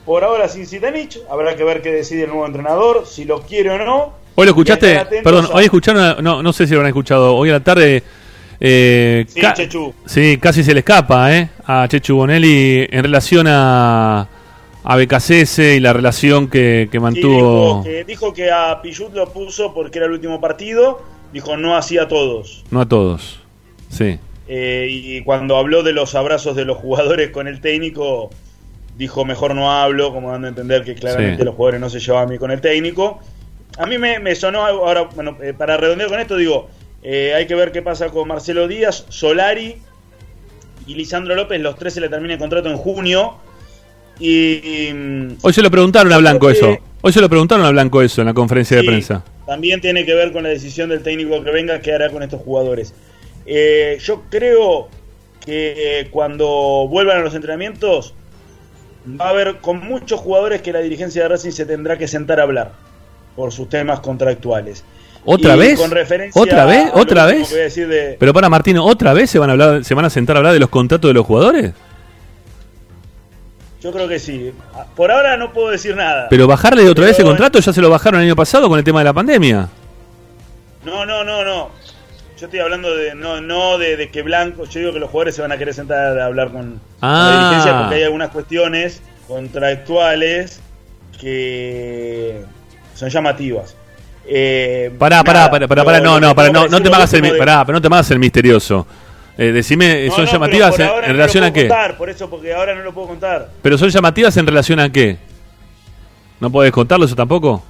Por 0.05 0.25
ahora 0.25 0.49
sin 0.49 0.67
Zitanich, 0.67 1.21
habrá 1.31 1.55
que 1.55 1.63
ver 1.63 1.81
qué 1.81 1.93
decide 1.93 2.25
el 2.25 2.31
nuevo 2.31 2.47
entrenador, 2.47 3.07
si 3.07 3.25
lo 3.25 3.43
quiere 3.43 3.71
o 3.71 3.79
no. 3.79 4.13
Hoy 4.35 4.47
lo 4.47 4.51
escuchaste, 4.51 5.01
perdón, 5.23 5.47
a- 5.47 5.55
hoy 5.55 5.65
escucharon, 5.65 6.23
no, 6.25 6.43
no 6.43 6.53
sé 6.53 6.67
si 6.67 6.75
lo 6.75 6.81
han 6.81 6.87
escuchado, 6.89 7.35
hoy 7.37 7.51
a 7.51 7.53
la 7.55 7.61
tarde... 7.61 8.03
Eh, 8.61 9.25
Sí, 9.29 9.41
ca- 9.41 9.55
Chechu. 9.55 9.93
sí, 10.07 10.39
casi 10.41 10.63
se 10.65 10.73
le 10.73 10.81
escapa 10.81 11.35
¿eh? 11.37 11.51
a 11.67 11.87
Chechu 11.89 12.17
Bonelli 12.17 12.87
en 12.91 13.03
relación 13.05 13.47
a, 13.49 14.29
a 14.85 14.97
BKCS 14.97 15.59
y 15.77 15.81
la 15.81 15.93
relación 15.93 16.49
que, 16.49 16.89
que 16.91 16.99
Sí, 16.99 17.03
mantuvo... 17.03 17.83
dijo, 17.83 17.85
que, 17.85 18.05
dijo 18.05 18.33
que 18.33 18.51
a 18.51 18.81
Pichut 18.83 19.13
lo 19.15 19.33
puso 19.33 19.75
porque 19.75 19.99
era 19.99 20.07
el 20.07 20.13
último 20.13 20.41
partido. 20.41 21.03
Dijo 21.33 21.57
no 21.57 21.77
hacía 21.77 22.09
todos. 22.09 22.65
No 22.71 22.81
a 22.81 22.87
todos, 22.89 23.41
sí. 23.91 24.19
Eh, 24.49 24.87
y 24.91 25.23
cuando 25.23 25.57
habló 25.57 25.83
de 25.83 25.93
los 25.93 26.15
abrazos 26.15 26.55
de 26.57 26.65
los 26.65 26.79
jugadores 26.79 27.31
con 27.31 27.49
el 27.49 27.61
técnico, 27.61 28.31
dijo 28.97 29.25
mejor 29.25 29.55
no 29.57 29.71
hablo, 29.73 30.13
como 30.15 30.31
dando 30.31 30.47
a 30.47 30.51
entender 30.51 30.85
que 30.85 30.95
claramente 30.95 31.39
Sí. 31.39 31.45
los 31.45 31.55
jugadores 31.57 31.81
no 31.81 31.91
se 31.91 31.99
llevaban 31.99 32.29
bien 32.29 32.39
con 32.39 32.53
el 32.53 32.61
técnico. 32.61 33.19
A 33.77 33.85
mí 33.87 33.99
me, 33.99 34.21
me 34.21 34.35
sonó 34.37 34.65
ahora, 34.65 35.03
bueno, 35.15 35.37
eh, 35.43 35.53
para 35.53 35.77
redondear 35.77 36.09
con 36.09 36.21
esto, 36.21 36.37
digo, 36.37 36.71
eh, 37.09 37.35
hay 37.35 37.47
que 37.47 37.55
ver 37.55 37.71
qué 37.71 37.83
pasa 37.83 38.09
con 38.09 38.27
Marcelo 38.27 38.67
Díaz, 38.67 39.07
Solari 39.11 39.77
y 40.89 40.95
Lisandro 40.95 41.37
López, 41.37 41.61
los 41.61 41.77
tres 41.77 41.95
se 41.95 42.01
le 42.01 42.09
termina 42.09 42.35
el 42.35 42.41
contrato 42.41 42.69
en 42.69 42.77
junio. 42.77 43.37
Y, 44.19 44.91
mm, 44.93 45.37
Hoy 45.43 45.53
se 45.53 45.63
lo 45.63 45.71
preguntaron 45.71 46.13
a 46.13 46.19
Blanco 46.19 46.49
que- 46.49 46.55
eso. 46.55 46.77
Hoy 47.03 47.13
se 47.13 47.21
lo 47.21 47.29
preguntaron 47.29 47.65
a 47.65 47.71
Blanco 47.71 48.03
eso 48.03 48.23
en 48.23 48.27
la 48.27 48.35
conferencia 48.35 48.77
de 48.79 48.83
prensa. 48.83 49.23
También 49.47 49.81
tiene 49.81 50.05
que 50.05 50.15
ver 50.15 50.33
con 50.33 50.43
la 50.43 50.49
decisión 50.49 50.89
del 50.89 51.05
técnico 51.05 51.45
que 51.45 51.53
venga, 51.53 51.81
qué 51.81 51.93
hará 51.93 52.11
con 52.11 52.25
estos 52.25 52.41
jugadores. 52.41 52.93
Eh, 53.47 53.99
yo 54.03 54.23
creo 54.29 54.89
que 55.45 56.01
eh, 56.01 56.09
cuando 56.11 56.89
vuelvan 56.91 57.19
a 57.19 57.21
los 57.21 57.37
entrenamientos 57.37 58.15
va 59.09 59.27
a 59.27 59.31
haber 59.31 59.59
con 59.59 59.79
muchos 59.79 60.19
jugadores 60.19 60.63
que 60.63 60.73
la 60.73 60.81
dirigencia 60.81 61.23
de 61.23 61.29
Racing 61.29 61.53
se 61.53 61.65
tendrá 61.67 61.97
que 61.97 62.09
sentar 62.09 62.41
a 62.41 62.43
hablar 62.43 62.73
por 63.37 63.53
sus 63.53 63.69
temas 63.69 64.01
contractuales. 64.01 64.83
¿Otra 65.27 65.57
vez? 65.57 65.79
Con 65.79 65.91
referencia 65.91 66.41
¿Otra 66.41 66.65
vez? 66.65 66.91
¿Otra 66.95 67.27
vez? 67.27 67.49
que 67.49 67.55
voy 67.55 67.61
a 67.61 67.65
decir 67.65 67.89
de- 67.89 68.17
Pero 68.19 68.33
para 68.33 68.49
Martino, 68.49 68.85
¿otra 68.85 69.13
vez 69.13 69.29
se 69.31 69.39
van 69.39 69.51
a 69.51 69.53
hablar, 69.53 69.85
se 69.85 69.95
van 69.95 70.05
a 70.05 70.11
sentar 70.11 70.37
a 70.37 70.39
hablar 70.39 70.53
de 70.55 70.61
los 70.61 70.71
contratos 70.71 71.09
de 71.11 71.15
los 71.15 71.27
jugadores? 71.27 71.73
yo 73.83 73.93
creo 73.93 74.09
que 74.09 74.19
sí. 74.19 74.53
Por 74.97 75.13
ahora 75.13 75.37
no 75.37 75.53
puedo 75.53 75.71
decir 75.71 75.95
nada. 75.95 76.27
Pero 76.29 76.47
bajarle 76.49 76.83
de 76.83 76.91
otra 76.91 77.05
vez 77.07 77.19
el 77.21 77.25
contrato 77.25 77.61
ya 77.61 77.73
se 77.73 77.81
lo 77.81 77.89
bajaron 77.91 78.21
el 78.21 78.27
año 78.27 78.35
pasado 78.35 78.69
con 78.69 78.79
el 78.79 78.85
tema 78.85 78.99
de 79.01 79.05
la 79.05 79.13
pandemia. 79.13 79.69
No, 80.85 81.07
no, 81.07 81.23
no, 81.23 81.45
no. 81.45 81.71
Yo 82.39 82.47
estoy 82.47 82.59
hablando 82.61 82.95
de 82.97 83.15
no, 83.15 83.41
no 83.41 83.79
de, 83.79 83.97
de 83.97 84.11
que 84.11 84.23
Blanco. 84.23 84.65
Yo 84.65 84.81
digo 84.81 84.93
que 84.93 84.99
los 84.99 85.09
jugadores 85.11 85.37
se 85.37 85.43
van 85.43 85.53
a 85.53 85.59
querer 85.59 85.73
sentar 85.73 86.19
a 86.19 86.27
hablar 86.27 86.49
con, 86.51 86.63
con 86.73 86.81
Ah. 87.01 87.31
la 87.31 87.41
dirigencia 87.49 87.79
porque 87.81 87.95
hay 87.97 88.03
algunas 88.03 88.31
cuestiones 88.31 89.03
contractuales 89.29 90.61
que 91.21 92.43
son 92.95 93.09
llamativas. 93.09 93.77
Eh, 94.29 94.91
Pará, 94.99 95.23
pará, 95.23 95.39
nada, 95.41 95.51
pará, 95.51 95.69
pará, 95.69 95.85
pará, 95.85 96.01
no, 96.01 96.19
no, 96.19 96.35
pará, 96.35 96.51
no, 96.51 96.67
no 96.69 96.83
te 96.83 96.89
hagas 96.89 97.13
el, 97.15 97.23
de- 97.23 97.35
pará, 97.35 97.65
pero 97.65 97.77
no 97.79 97.81
te 97.83 97.87
hagas 97.87 98.11
el 98.11 98.19
misterioso. 98.19 98.87
Eh, 99.39 99.53
decime, 99.53 100.07
No, 100.09 100.15
¿son 100.15 100.25
no, 100.25 100.31
llamativas 100.33 100.79
en, 100.79 100.89
relación 101.13 101.43
lo 101.43 101.49
a 101.49 101.53
puedo 101.53 101.63
qué? 101.65 101.69
Contar, 101.69 101.97
por 101.99 102.11
eso, 102.11 102.31
porque 102.31 102.55
ahora 102.55 102.75
no 102.75 102.83
lo 102.83 102.93
puedo 102.95 103.09
contar. 103.09 103.51
Pero 103.63 103.77
son 103.79 103.89
llamativas 103.91 104.37
en 104.37 104.47
relación 104.47 104.81
a 104.81 104.91
qué? 104.91 105.19
¿No 106.41 106.51
podés 106.51 106.73
contarlo 106.73 107.05
eso 107.05 107.15
tampoco? 107.15 107.63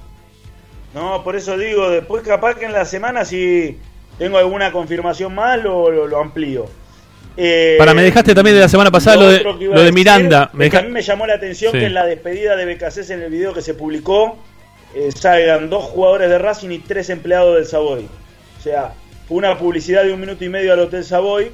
No, 0.93 1.23
por 1.23 1.35
eso 1.35 1.57
digo, 1.57 1.89
después 1.89 2.23
capaz 2.23 2.55
que 2.55 2.65
en 2.65 2.73
la 2.73 2.85
semana 2.85 3.23
si 3.25 3.77
tengo 4.17 4.37
alguna 4.37 4.71
confirmación 4.71 5.35
más 5.35 5.61
lo, 5.61 5.91
lo, 5.91 6.07
lo 6.07 6.19
amplío. 6.21 6.65
Eh, 7.35 7.75
Para, 7.77 7.93
me 7.93 8.01
dejaste 8.01 8.33
también 8.33 8.55
de 8.55 8.61
la 8.61 8.69
semana 8.69 8.89
pasada 8.89 9.17
lo 9.17 9.27
de, 9.27 9.43
lo 9.43 9.53
de 9.57 9.75
decir 9.75 9.93
Miranda. 9.93 10.49
Me 10.53 10.65
deja- 10.65 10.79
a 10.79 10.81
mí 10.83 10.89
me 10.89 11.01
llamó 11.03 11.27
la 11.27 11.35
atención 11.35 11.71
Sí. 11.71 11.79
que 11.79 11.85
en 11.85 11.93
la 11.93 12.05
despedida 12.05 12.55
de 12.55 12.65
BKC 12.65 13.11
en 13.11 13.21
el 13.21 13.29
video 13.29 13.53
que 13.53 13.61
se 13.61 13.75
publicó 13.75 14.39
eh, 14.97 15.11
salgan 15.11 15.69
dos 15.69 15.83
jugadores 15.85 16.27
de 16.27 16.39
Racing 16.39 16.71
y 16.71 16.79
tres 16.79 17.11
empleados 17.11 17.55
del 17.55 17.65
Savoy. 17.67 18.07
O 18.57 18.61
sea, 18.63 18.93
fue 19.27 19.37
una 19.37 19.55
publicidad 19.55 20.03
de 20.03 20.11
un 20.11 20.19
minuto 20.19 20.43
y 20.43 20.49
medio 20.49 20.73
al 20.73 20.79
Hotel 20.79 21.03
Savoy 21.03 21.51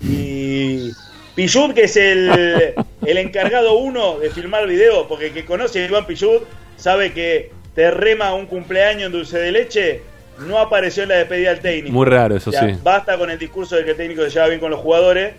y 0.00 0.90
Pichut, 1.36 1.72
que 1.72 1.84
es 1.84 1.96
el, 1.96 2.74
el 3.06 3.18
encargado 3.18 3.78
uno 3.78 4.18
de 4.18 4.30
filmar 4.30 4.66
video, 4.66 5.06
porque 5.06 5.28
el 5.28 5.32
que 5.32 5.44
conoce 5.44 5.84
a 5.84 5.86
Iván 5.86 6.04
Pichut 6.04 6.42
sabe 6.76 7.12
que 7.12 7.52
te 7.76 7.92
rema 7.92 8.34
un 8.34 8.46
cumpleaños 8.46 9.06
en 9.06 9.12
dulce 9.12 9.38
de 9.38 9.52
leche, 9.52 10.02
no 10.40 10.58
apareció 10.58 11.04
en 11.04 11.10
la 11.10 11.16
despedida 11.16 11.50
del 11.50 11.60
técnico. 11.60 11.94
Muy 11.94 12.06
raro, 12.06 12.36
eso 12.36 12.50
O 12.50 12.52
sea, 12.52 12.68
sí. 12.68 12.74
Basta 12.82 13.16
con 13.16 13.30
el 13.30 13.38
discurso 13.38 13.76
de 13.76 13.84
que 13.84 13.92
el 13.92 13.96
técnico 13.96 14.22
se 14.24 14.30
lleva 14.30 14.48
bien 14.48 14.58
con 14.58 14.72
los 14.72 14.80
jugadores. 14.80 15.34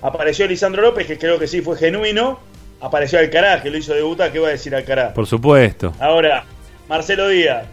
Apareció 0.00 0.46
Lisandro 0.46 0.80
López, 0.80 1.06
que 1.06 1.18
creo 1.18 1.38
que 1.38 1.46
sí 1.46 1.60
fue 1.60 1.76
genuino. 1.76 2.40
Apareció 2.80 3.18
Alcaraz, 3.18 3.62
que 3.62 3.70
lo 3.70 3.76
hizo 3.76 3.92
debutar. 3.92 4.32
¿Qué 4.32 4.38
va 4.38 4.48
a 4.48 4.52
decir 4.52 4.74
Alcaraz? 4.74 5.12
Por 5.12 5.26
supuesto. 5.26 5.92
Ahora, 5.98 6.44
Marcelo 6.88 7.28
Díaz, 7.28 7.66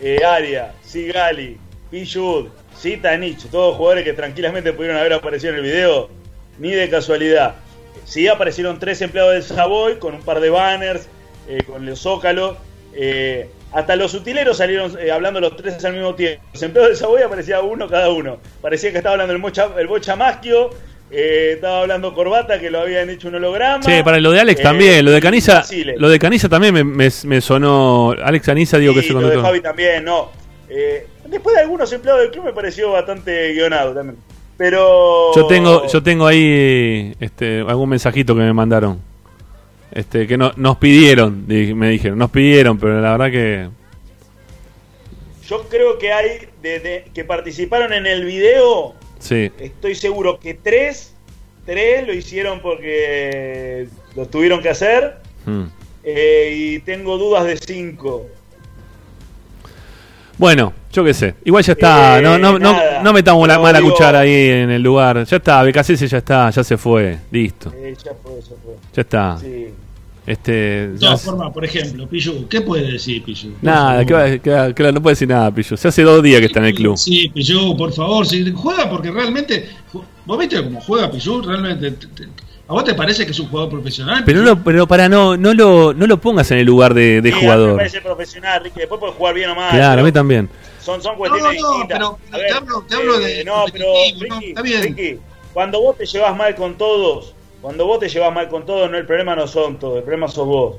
eh, 0.00 0.24
Aria, 0.24 0.72
Sigali, 0.82 1.58
Pichud, 1.90 2.48
Zitanich, 2.78 3.48
todos 3.50 3.76
jugadores 3.76 4.04
que 4.04 4.12
tranquilamente 4.12 4.72
pudieron 4.72 4.98
haber 4.98 5.12
aparecido 5.14 5.52
en 5.52 5.58
el 5.58 5.64
video, 5.64 6.08
ni 6.58 6.70
de 6.70 6.88
casualidad. 6.88 7.56
Sí 8.04 8.28
aparecieron 8.28 8.78
tres 8.78 9.02
empleados 9.02 9.32
del 9.32 9.42
Savoy 9.42 9.98
con 9.98 10.14
un 10.14 10.22
par 10.22 10.40
de 10.40 10.50
banners, 10.50 11.08
eh, 11.48 11.62
con 11.64 11.86
el 11.86 11.96
Zócalo. 11.96 12.56
eh, 12.94 13.48
hasta 13.72 13.94
los 13.94 14.14
utileros 14.14 14.56
salieron 14.56 14.98
eh, 14.98 15.12
hablando 15.12 15.40
los 15.40 15.56
tres 15.56 15.84
al 15.84 15.92
mismo 15.92 16.14
tiempo. 16.16 16.42
Los 16.52 16.62
empleados 16.62 16.90
del 16.90 16.98
Savoy 16.98 17.22
aparecía 17.22 17.60
uno 17.60 17.88
cada 17.88 18.10
uno. 18.10 18.38
Parecía 18.60 18.90
que 18.90 18.98
estaba 18.98 19.12
hablando 19.12 19.32
el, 19.32 19.38
Mocha, 19.38 19.70
el 19.78 19.86
Bocha 19.86 20.16
Maschio, 20.16 20.70
eh, 21.10 21.52
estaba 21.54 21.80
hablando 21.82 22.14
Corbata, 22.14 22.60
que 22.60 22.70
lo 22.70 22.80
habían 22.80 23.10
hecho 23.10 23.28
un 23.28 23.34
holograma. 23.36 23.82
Sí, 23.82 24.02
para 24.04 24.18
lo 24.20 24.30
de 24.30 24.40
Alex 24.40 24.60
eh, 24.60 24.62
también, 24.62 25.04
lo 25.04 25.10
de 25.10 25.20
Caniza, 25.20 25.64
lo 25.96 26.08
de 26.08 26.18
Caniza 26.18 26.48
también 26.48 26.72
me, 26.74 26.84
me- 26.84 27.08
me 27.24 27.40
sonó. 27.40 28.14
Alex 28.22 28.46
Caniza 28.46 28.78
digo 28.78 28.94
que 28.94 29.02
Sí, 29.02 29.08
se 29.08 29.12
lo 29.14 29.20
de. 29.28 29.40
Javi 29.40 29.60
también, 29.60 30.04
no. 30.04 30.30
Eh, 30.68 31.06
después 31.26 31.56
de 31.56 31.62
algunos 31.62 31.92
empleados 31.92 32.22
del 32.22 32.30
club 32.30 32.44
me 32.44 32.52
pareció 32.52 32.92
bastante 32.92 33.52
guionado 33.52 33.92
también. 33.94 34.18
Pero. 34.56 35.34
Yo 35.34 35.46
tengo, 35.46 35.86
yo 35.88 36.02
tengo 36.02 36.26
ahí 36.26 37.14
este, 37.18 37.60
algún 37.66 37.88
mensajito 37.88 38.34
que 38.34 38.42
me 38.42 38.52
mandaron. 38.52 39.00
Este, 39.92 40.26
que 40.28 40.36
no, 40.38 40.52
nos 40.54 40.76
pidieron, 40.76 41.48
di- 41.48 41.74
me 41.74 41.88
dijeron, 41.90 42.16
nos 42.18 42.30
pidieron, 42.30 42.78
pero 42.78 43.00
la 43.00 43.10
verdad 43.16 43.30
que 43.32 43.68
Yo 45.48 45.62
creo 45.68 45.98
que 45.98 46.12
hay 46.12 46.28
de, 46.62 46.78
de- 46.78 47.04
que 47.12 47.24
participaron 47.24 47.92
en 47.92 48.06
el 48.06 48.24
video. 48.24 48.94
Sí. 49.20 49.50
Estoy 49.60 49.94
seguro 49.94 50.40
que 50.40 50.54
tres, 50.54 51.14
tres 51.64 52.04
lo 52.06 52.12
hicieron 52.12 52.60
porque 52.60 53.86
lo 54.16 54.26
tuvieron 54.26 54.60
que 54.60 54.70
hacer. 54.70 55.18
Mm. 55.46 55.64
eh, 56.04 56.52
y 56.56 56.78
tengo 56.80 57.16
dudas 57.16 57.44
de 57.44 57.56
cinco. 57.56 58.26
Bueno, 60.38 60.72
yo 60.90 61.04
qué 61.04 61.12
sé. 61.12 61.34
Igual 61.44 61.62
ya 61.62 61.72
está. 61.74 62.18
Eh, 62.18 62.22
no, 62.22 62.38
no, 62.38 62.58
no, 62.58 62.74
no 63.02 63.12
metamos 63.12 63.46
la 63.46 63.58
mala 63.58 63.78
digo- 63.78 63.92
cuchara 63.92 64.20
ahí 64.20 64.48
en 64.48 64.70
el 64.70 64.82
lugar. 64.82 65.24
Ya 65.24 65.36
está, 65.36 65.62
BKC 65.62 65.96
ya 66.06 66.18
está, 66.18 66.48
ya 66.50 66.64
se 66.64 66.76
fue. 66.78 67.18
Listo. 67.30 67.72
Eh, 67.76 67.94
ya 68.02 68.12
fue, 68.22 68.32
ya 68.40 68.56
fue. 68.64 68.74
Ya 68.94 69.02
está. 69.02 69.38
Sí. 69.38 69.68
Este, 70.30 70.90
todas 71.00 71.20
se- 71.20 71.26
formas, 71.26 71.52
por 71.52 71.64
ejemplo, 71.64 72.06
Pichu, 72.08 72.46
¿qué 72.48 72.60
puede 72.60 72.92
decir? 72.92 73.22
Por 73.24 73.34
nada, 73.62 74.04
claro, 74.06 74.92
no 74.92 75.02
puede 75.02 75.12
decir 75.14 75.28
nada, 75.28 75.50
Pillo. 75.52 75.76
Se 75.76 75.88
hace 75.88 76.02
dos 76.02 76.22
días 76.22 76.38
que 76.40 76.46
está 76.46 76.60
en 76.60 76.66
el 76.66 76.74
club. 76.74 76.96
Sí, 76.96 77.28
Pichu, 77.34 77.76
por 77.76 77.92
favor, 77.92 78.26
si 78.26 78.50
juega 78.52 78.88
porque 78.88 79.10
realmente. 79.10 79.68
¿Vos 80.24 80.38
viste 80.38 80.62
cómo 80.62 80.80
juega 80.80 81.10
Pichu? 81.10 81.42
Realmente. 81.42 81.90
te- 81.92 82.06
te- 82.06 82.28
¿A 82.68 82.72
vos 82.72 82.84
te 82.84 82.94
parece 82.94 83.24
que 83.24 83.32
es 83.32 83.40
un 83.40 83.48
jugador 83.48 83.68
profesional? 83.68 84.22
Pero 84.24 84.42
no, 84.42 84.62
pero 84.62 84.86
para 84.86 85.08
no, 85.08 85.36
no 85.36 85.52
lo, 85.52 85.92
no 85.92 86.06
lo 86.06 86.20
pongas 86.20 86.48
en 86.52 86.58
el 86.58 86.66
lugar 86.66 86.94
de, 86.94 87.20
de 87.20 87.30
Sí, 87.30 87.34
a 87.34 87.34
mí 87.34 87.40
me 87.40 87.40
jugador. 87.40 87.76
parece 87.76 88.00
profesional, 88.00 88.62
Ricky. 88.62 88.78
Después 88.78 89.00
puede 89.00 89.12
jugar 89.14 89.34
bien 89.34 89.50
o 89.50 89.56
mal. 89.56 89.70
Claro, 89.72 90.02
a 90.02 90.04
mí 90.04 90.12
también. 90.12 90.48
Son, 90.80 91.02
son 91.02 91.16
cuestiones 91.16 91.60
No, 91.60 91.68
no, 91.68 91.72
distintas. 91.72 91.98
pero 91.98 92.18
ver, 92.38 92.46
te 92.46 92.54
hablo- 92.54 92.84
te 92.88 92.94
hablo 92.94 93.18
de 93.18 93.40
eh, 93.40 93.44
No, 93.44 93.64
pero 93.72 93.84
Ricky, 94.20 94.46
está 94.50 94.62
bien. 94.62 94.82
Ricky, 94.82 95.18
cuando 95.52 95.80
vos 95.82 95.98
te 95.98 96.06
llevas 96.06 96.36
mal 96.36 96.54
con 96.54 96.78
todos, 96.78 97.34
cuando 97.60 97.86
vos 97.86 97.98
te 98.00 98.08
llevas 98.08 98.32
mal 98.32 98.48
con 98.48 98.64
todos, 98.64 98.90
no 98.90 98.96
el 98.96 99.06
problema 99.06 99.36
no 99.36 99.46
son 99.46 99.78
todos, 99.78 99.98
el 99.98 100.02
problema 100.02 100.28
sos 100.28 100.46
vos. 100.46 100.76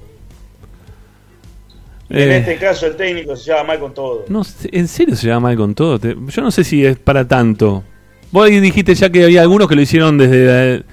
En 2.10 2.30
Eh, 2.30 2.38
este 2.38 2.58
caso 2.58 2.88
el 2.88 2.96
técnico 2.98 3.36
se 3.36 3.46
lleva 3.46 3.64
mal 3.64 3.80
con 3.80 3.94
todos. 3.94 4.30
no 4.30 4.42
¿En 4.72 4.88
serio 4.88 5.16
se 5.16 5.28
llama 5.28 5.50
mal 5.50 5.58
con 5.58 5.74
todo? 5.76 5.98
Yo 6.00 6.42
no 6.42 6.52
sé 6.52 6.64
si 6.64 6.86
es 6.86 6.98
para 6.98 7.28
tanto. 7.28 7.84
Vos 8.32 8.50
dijiste 8.50 8.96
ya 8.96 9.10
que 9.10 9.24
había 9.24 9.42
algunos 9.42 9.68
que 9.68 9.76
lo 9.76 9.82
hicieron 9.82 10.18
desde 10.18 10.78
la, 10.78 10.84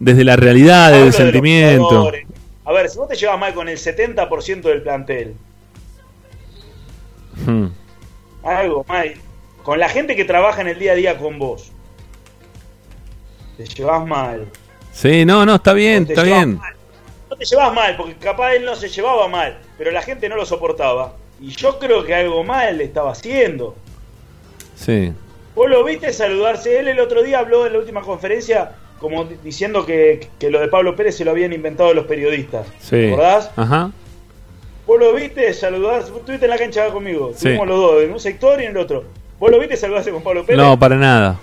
desde 0.00 0.24
la 0.24 0.36
realidad, 0.36 0.86
Hablo 0.86 0.96
del 0.96 1.00
de 1.00 1.06
los 1.06 1.14
sentimiento. 1.16 2.12
A 2.64 2.72
ver, 2.72 2.88
si 2.88 2.98
vos 2.98 3.08
te 3.08 3.16
llevas 3.16 3.38
mal 3.38 3.54
con 3.54 3.68
el 3.68 3.78
70% 3.78 4.62
del 4.68 4.82
plantel, 4.82 5.34
Hmm. 7.46 7.66
algo 8.42 8.84
mal, 8.88 9.14
con 9.62 9.78
la 9.78 9.88
gente 9.88 10.16
que 10.16 10.24
trabaja 10.24 10.60
en 10.60 10.68
el 10.68 10.78
día 10.78 10.92
a 10.92 10.94
día 10.96 11.18
con 11.18 11.38
vos, 11.38 11.70
te 13.56 13.64
llevas 13.64 14.04
mal. 14.06 14.46
Sí, 15.00 15.24
no, 15.24 15.46
no, 15.46 15.54
está 15.54 15.74
bien, 15.74 16.06
está 16.08 16.24
bien. 16.24 16.58
mal. 16.58 16.74
No 17.30 17.36
te 17.36 17.44
llevas 17.44 17.72
mal, 17.72 17.96
porque 17.96 18.14
capaz 18.14 18.54
él 18.54 18.64
no 18.64 18.74
se 18.74 18.88
llevaba 18.88 19.28
mal, 19.28 19.58
pero 19.76 19.92
la 19.92 20.02
gente 20.02 20.28
no 20.28 20.34
lo 20.34 20.44
soportaba. 20.44 21.12
Y 21.40 21.50
yo 21.50 21.78
creo 21.78 22.04
que 22.04 22.14
algo 22.16 22.42
mal 22.42 22.78
le 22.78 22.84
estaba 22.84 23.12
haciendo. 23.12 23.76
Sí. 24.74 25.12
Vos 25.54 25.70
lo 25.70 25.84
viste 25.84 26.12
saludarse. 26.12 26.80
Él 26.80 26.88
el 26.88 26.98
otro 26.98 27.22
día 27.22 27.38
habló 27.38 27.64
en 27.66 27.74
la 27.74 27.78
última 27.78 28.00
conferencia 28.00 28.72
como 28.98 29.24
di- 29.24 29.36
diciendo 29.44 29.86
que, 29.86 30.28
que 30.40 30.50
lo 30.50 30.58
de 30.58 30.66
Pablo 30.66 30.96
Pérez 30.96 31.16
se 31.16 31.24
lo 31.24 31.30
habían 31.30 31.52
inventado 31.52 31.94
los 31.94 32.06
periodistas. 32.06 32.66
Sí. 32.80 32.90
¿Te 32.96 33.12
acordás? 33.12 33.50
Ajá. 33.54 33.92
Vos 34.84 34.98
lo 34.98 35.12
viste 35.14 35.52
saludarse. 35.54 36.10
Vos 36.10 36.20
estuviste 36.20 36.46
en 36.46 36.50
la 36.50 36.58
cancha 36.58 36.88
conmigo. 36.90 37.28
Sí. 37.28 37.50
Estuvimos 37.50 37.68
los 37.68 37.78
dos, 37.78 38.02
en 38.02 38.12
un 38.12 38.18
sector 38.20 38.60
y 38.60 38.64
en 38.64 38.70
el 38.72 38.76
otro. 38.78 39.04
¿Vos 39.38 39.50
lo 39.50 39.60
viste 39.60 39.76
saludarse 39.76 40.10
con 40.10 40.22
Pablo 40.24 40.44
Pérez? 40.44 40.60
No, 40.60 40.76
para 40.76 40.96
nada. 40.96 41.38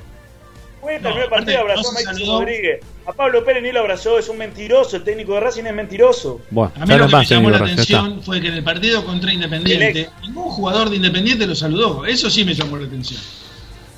Fue, 0.85 0.99
terminó 0.99 1.23
el 1.23 1.29
partido, 1.31 1.59
abrazó 1.61 1.89
a 1.89 1.93
Mauricio 1.93 2.39
Rodríguez. 2.39 2.79
A 3.07 3.11
Pablo 3.11 3.43
Pérez 3.43 3.63
ni 3.63 3.71
lo 3.71 3.79
abrazó, 3.79 4.19
es 4.19 4.29
un 4.29 4.37
mentiroso. 4.37 4.97
El 4.97 5.03
técnico 5.03 5.33
de 5.33 5.39
Racing 5.39 5.63
es 5.63 5.73
mentiroso. 5.73 6.41
Bueno, 6.51 6.71
A 6.79 6.85
mí 6.85 6.95
lo 6.95 7.07
que 7.07 7.15
me 7.15 7.25
llamó 7.25 7.49
la 7.49 7.57
atención 7.57 8.21
fue 8.21 8.39
que 8.39 8.49
en 8.49 8.53
el 8.53 8.63
partido 8.63 9.03
contra 9.03 9.33
Independiente, 9.33 10.11
ningún 10.21 10.51
jugador 10.51 10.91
de 10.91 10.97
Independiente 10.97 11.47
lo 11.47 11.55
saludó. 11.55 12.05
Eso 12.05 12.29
sí 12.29 12.45
me 12.45 12.53
llamó 12.53 12.77
la 12.77 12.85
atención. 12.85 13.19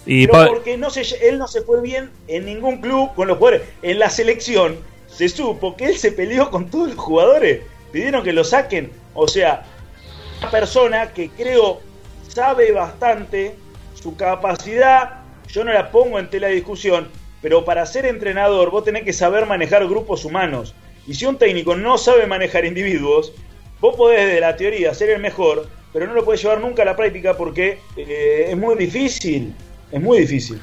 Y 0.05 0.27
Pero 0.27 0.47
porque 0.47 0.77
no 0.77 0.89
se, 0.89 1.01
él 1.27 1.37
no 1.37 1.49
se 1.49 1.61
fue 1.61 1.81
bien 1.81 2.09
en 2.29 2.45
ningún 2.45 2.79
club 2.79 3.13
con 3.15 3.27
los 3.27 3.37
jugadores. 3.37 3.67
En 3.81 3.99
la 3.99 4.09
selección 4.09 4.77
se 5.07 5.27
supo 5.27 5.75
que 5.75 5.87
él 5.87 5.97
se 5.97 6.13
peleó 6.13 6.49
con 6.49 6.69
todos 6.69 6.87
los 6.87 6.97
jugadores. 6.97 7.63
Pidieron 7.91 8.23
que 8.23 8.31
lo 8.31 8.45
saquen. 8.45 8.93
O 9.13 9.27
sea, 9.27 9.65
una 10.39 10.51
persona 10.51 11.11
que 11.11 11.31
creo 11.31 11.81
sabe 12.29 12.71
bastante, 12.71 13.57
su 14.01 14.15
capacidad, 14.15 15.26
yo 15.49 15.63
no 15.63 15.73
la 15.73 15.91
pongo 15.91 16.19
en 16.19 16.29
tela 16.29 16.47
de 16.47 16.55
discusión, 16.55 17.07
pero 17.41 17.63
para 17.65 17.85
ser 17.85 18.05
entrenador 18.05 18.71
vos 18.71 18.83
tenés 18.83 19.03
que 19.03 19.13
saber 19.13 19.45
manejar 19.45 19.87
grupos 19.87 20.25
humanos. 20.25 20.73
Y 21.07 21.13
si 21.13 21.25
un 21.25 21.37
técnico 21.37 21.75
no 21.75 21.97
sabe 21.97 22.27
manejar 22.27 22.65
individuos, 22.65 23.33
vos 23.79 23.95
podés 23.95 24.25
desde 24.25 24.41
la 24.41 24.55
teoría 24.57 24.93
ser 24.93 25.09
el 25.11 25.21
mejor, 25.21 25.67
pero 25.93 26.05
no 26.07 26.13
lo 26.13 26.25
podés 26.25 26.41
llevar 26.41 26.59
nunca 26.59 26.81
a 26.81 26.85
la 26.85 26.95
práctica 26.95 27.35
porque 27.37 27.79
eh, 27.95 28.47
es 28.49 28.57
muy 28.57 28.75
difícil. 28.75 29.53
Es 29.91 30.01
muy 30.01 30.19
difícil. 30.19 30.59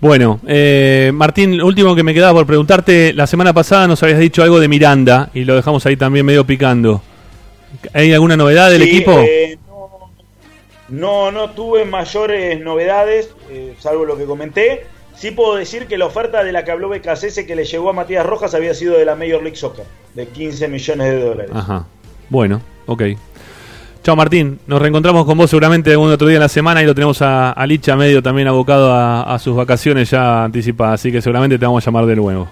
Bueno, 0.00 0.38
eh, 0.46 1.10
Martín, 1.14 1.56
lo 1.56 1.66
último 1.66 1.96
que 1.96 2.02
me 2.02 2.12
quedaba 2.14 2.34
por 2.34 2.46
preguntarte, 2.46 3.12
la 3.14 3.26
semana 3.26 3.52
pasada 3.52 3.88
nos 3.88 4.02
habías 4.02 4.18
dicho 4.18 4.42
algo 4.42 4.60
de 4.60 4.68
Miranda 4.68 5.30
y 5.34 5.44
lo 5.44 5.56
dejamos 5.56 5.84
ahí 5.86 5.96
también 5.96 6.26
medio 6.26 6.44
picando. 6.46 7.02
¿Hay 7.92 8.12
alguna 8.12 8.36
novedad 8.36 8.70
del 8.70 8.82
Sí, 8.82 8.88
equipo? 8.90 9.18
eh, 9.18 9.58
no, 10.88 11.30
no 11.30 11.50
tuve 11.50 11.84
mayores 11.84 12.60
novedades, 12.60 13.34
eh, 13.50 13.74
salvo 13.78 14.04
lo 14.04 14.16
que 14.16 14.24
comenté. 14.24 14.86
Sí 15.14 15.30
puedo 15.30 15.54
decir 15.54 15.86
que 15.86 15.96
la 15.96 16.06
oferta 16.06 16.42
de 16.42 16.52
la 16.52 16.64
que 16.64 16.72
habló 16.72 16.88
BKCS 16.88 17.44
que 17.46 17.54
le 17.54 17.64
llegó 17.64 17.90
a 17.90 17.92
Matías 17.92 18.26
Rojas 18.26 18.54
había 18.54 18.74
sido 18.74 18.98
de 18.98 19.04
la 19.04 19.14
Major 19.14 19.42
League 19.42 19.56
Soccer, 19.56 19.84
de 20.14 20.26
15 20.26 20.68
millones 20.68 21.12
de 21.12 21.20
dólares. 21.20 21.52
Ajá. 21.54 21.86
Bueno, 22.28 22.60
ok. 22.86 23.02
Chao 24.02 24.16
Martín, 24.16 24.58
nos 24.66 24.82
reencontramos 24.82 25.24
con 25.24 25.38
vos 25.38 25.48
seguramente 25.48 25.92
algún 25.92 26.10
otro 26.10 26.26
día 26.26 26.36
en 26.36 26.42
la 26.42 26.48
semana 26.48 26.82
y 26.82 26.86
lo 26.86 26.94
tenemos 26.94 27.22
a, 27.22 27.52
a 27.52 27.66
Licha 27.66 27.96
medio 27.96 28.22
también 28.22 28.48
abocado 28.48 28.92
a 28.92 29.38
sus 29.38 29.56
vacaciones 29.56 30.10
ya 30.10 30.44
anticipadas, 30.44 31.00
así 31.00 31.10
que 31.10 31.22
seguramente 31.22 31.58
te 31.58 31.64
vamos 31.64 31.82
a 31.82 31.86
llamar 31.86 32.04
de 32.04 32.16
nuevo. 32.16 32.48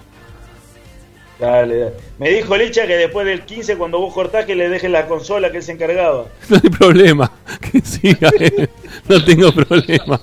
Dale, 1.39 1.77
dale. 1.77 1.93
Me 2.19 2.29
dijo 2.29 2.55
Licha 2.55 2.87
que 2.87 2.95
después 2.95 3.25
del 3.25 3.41
15, 3.41 3.75
cuando 3.77 3.99
vos 3.99 4.13
cortás, 4.13 4.45
que 4.45 4.55
le 4.55 4.69
dejes 4.69 4.89
la 4.89 5.07
consola 5.07 5.51
que 5.51 5.57
él 5.57 5.63
se 5.63 5.71
encargaba. 5.73 6.25
No 6.49 6.59
hay 6.63 6.69
problema, 6.69 7.31
que 7.59 7.81
siga 7.81 8.29
él. 8.39 8.69
No 9.07 9.23
tengo 9.23 9.51
problema. 9.51 10.19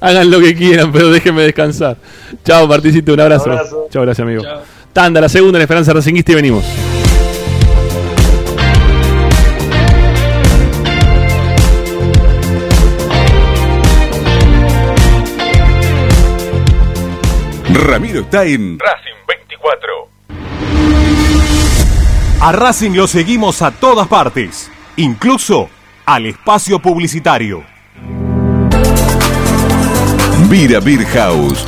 Hagan 0.00 0.30
lo 0.30 0.40
que 0.40 0.54
quieran, 0.54 0.90
pero 0.92 1.10
déjenme 1.10 1.42
descansar. 1.42 1.96
Chao, 2.44 2.66
Martincito, 2.66 3.12
un 3.12 3.20
abrazo. 3.20 3.50
Abrazo. 3.50 3.88
Chao, 3.90 4.02
gracias, 4.02 4.24
amigo. 4.26 4.42
Chao. 4.42 4.62
Tanda, 4.92 5.20
la 5.20 5.28
segunda 5.28 5.58
en 5.58 5.62
Esperanza 5.62 5.92
Racinguista 5.92 6.32
y 6.32 6.34
venimos. 6.36 6.64
Ramiro 17.74 18.20
está 18.20 18.44
en 18.44 18.78
Racing 18.78 19.03
A 22.44 22.52
Racing 22.52 22.90
lo 22.90 23.08
seguimos 23.08 23.62
a 23.62 23.70
todas 23.70 24.06
partes, 24.06 24.70
incluso 24.96 25.70
al 26.04 26.26
espacio 26.26 26.78
publicitario. 26.78 27.64
Vira 30.50 30.78
Beer 30.78 31.06
House. 31.06 31.64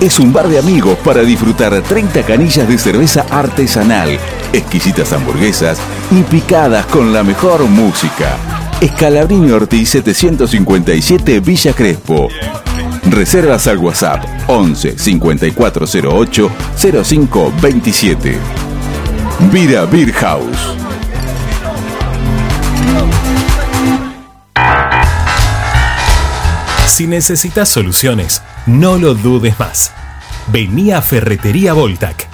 Es 0.00 0.18
un 0.18 0.32
bar 0.32 0.48
de 0.48 0.58
amigos 0.58 0.96
para 1.04 1.20
disfrutar 1.20 1.82
30 1.82 2.22
canillas 2.22 2.66
de 2.66 2.78
cerveza 2.78 3.26
artesanal, 3.30 4.18
exquisitas 4.54 5.12
hamburguesas 5.12 5.78
y 6.10 6.22
picadas 6.22 6.86
con 6.86 7.12
la 7.12 7.22
mejor 7.22 7.66
música. 7.66 8.38
Escalabrini 8.80 9.50
Ortiz 9.50 9.90
757 9.90 11.40
Villa 11.40 11.74
Crespo. 11.74 12.28
Reservas 13.10 13.66
al 13.66 13.76
WhatsApp 13.76 14.24
11 14.46 14.98
5408 14.98 16.50
0527. 17.04 18.75
Vira 19.38 19.84
Beer 19.84 20.12
House. 20.12 20.76
Si 26.86 27.06
necesitas 27.06 27.68
soluciones, 27.68 28.42
no 28.64 28.96
lo 28.96 29.14
dudes 29.14 29.58
más. 29.58 29.92
Vení 30.46 30.92
a 30.92 31.02
Ferretería 31.02 31.74
Voltac. 31.74 32.28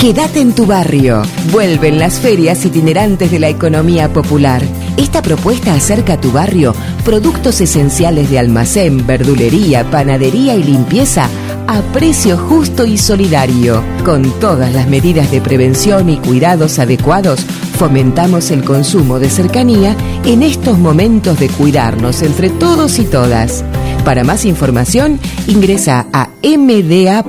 Quédate 0.00 0.40
en 0.40 0.54
tu 0.54 0.66
barrio. 0.66 1.22
Vuelven 1.50 1.98
las 1.98 2.20
ferias 2.20 2.64
itinerantes 2.64 3.30
de 3.30 3.38
la 3.38 3.48
economía 3.48 4.12
popular. 4.12 4.62
Esta 4.96 5.22
propuesta 5.22 5.74
acerca 5.74 6.12
a 6.14 6.20
tu 6.20 6.32
barrio 6.32 6.74
productos 7.04 7.60
esenciales 7.60 8.30
de 8.30 8.38
almacén, 8.38 9.06
verdulería, 9.06 9.90
panadería 9.90 10.54
y 10.54 10.62
limpieza 10.62 11.28
a 11.66 11.80
precio 11.92 12.36
justo 12.36 12.84
y 12.84 12.98
solidario. 12.98 13.82
Con 14.04 14.30
todas 14.38 14.72
las 14.72 14.86
medidas 14.88 15.30
de 15.30 15.40
prevención 15.40 16.10
y 16.10 16.18
cuidados 16.18 16.78
adecuados, 16.78 17.40
fomentamos 17.78 18.50
el 18.50 18.64
consumo 18.64 19.18
de 19.18 19.30
cercanía 19.30 19.96
en 20.24 20.42
estos 20.42 20.78
momentos 20.78 21.40
de 21.40 21.48
cuidarnos 21.48 22.22
entre 22.22 22.50
todos 22.50 22.98
y 22.98 23.04
todas. 23.04 23.64
Para 24.04 24.24
más 24.24 24.44
información, 24.44 25.18
ingresa 25.48 26.06
a 26.12 26.28
mda.gov.ar. 26.42 27.26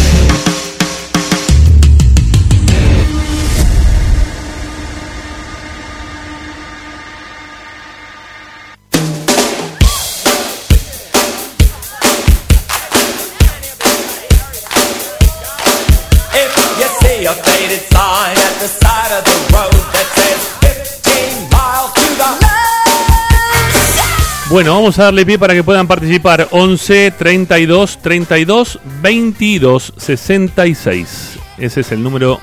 Bueno, 24.56 24.74
vamos 24.74 24.98
a 25.00 25.04
darle 25.04 25.26
pie 25.26 25.38
para 25.38 25.54
que 25.54 25.66
puedan 25.66 25.86
participar. 25.86 26.48
11 26.50 27.12
32 27.12 27.98
32 28.02 28.80
22 29.02 29.94
66. 29.98 31.40
Ese 31.58 31.82
es 31.82 31.92
el 31.92 32.02
número 32.02 32.40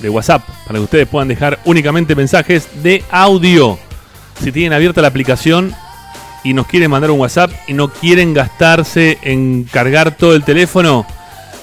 de 0.00 0.08
WhatsApp 0.08 0.42
para 0.64 0.78
que 0.78 0.84
ustedes 0.84 1.08
puedan 1.08 1.26
dejar 1.26 1.58
únicamente 1.64 2.14
mensajes 2.14 2.68
de 2.84 3.02
audio. 3.10 3.80
Si 4.40 4.52
tienen 4.52 4.74
abierta 4.74 5.02
la 5.02 5.08
aplicación 5.08 5.74
y 6.44 6.54
nos 6.54 6.68
quieren 6.68 6.88
mandar 6.88 7.10
un 7.10 7.18
WhatsApp 7.18 7.50
y 7.66 7.72
no 7.72 7.88
quieren 7.88 8.32
gastarse 8.32 9.18
en 9.22 9.64
cargar 9.64 10.16
todo 10.16 10.36
el 10.36 10.44
teléfono, 10.44 11.04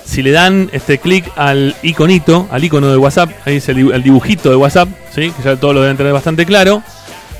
si 0.03 0.21
le 0.21 0.31
dan 0.31 0.69
este 0.73 0.97
clic 0.97 1.31
al 1.37 1.77
iconito, 1.81 2.49
al 2.51 2.61
icono 2.61 2.91
de 2.91 2.97
WhatsApp, 2.97 3.29
ahí 3.45 3.55
es 3.55 3.69
el, 3.69 3.77
dibu- 3.77 3.93
el 3.93 4.03
dibujito 4.03 4.49
de 4.49 4.57
WhatsApp, 4.57 4.89
¿sí? 5.15 5.31
que 5.31 5.43
ya 5.43 5.55
todos 5.55 5.73
lo 5.73 5.81
deben 5.81 5.95
tener 5.95 6.11
bastante 6.11 6.45
claro. 6.45 6.83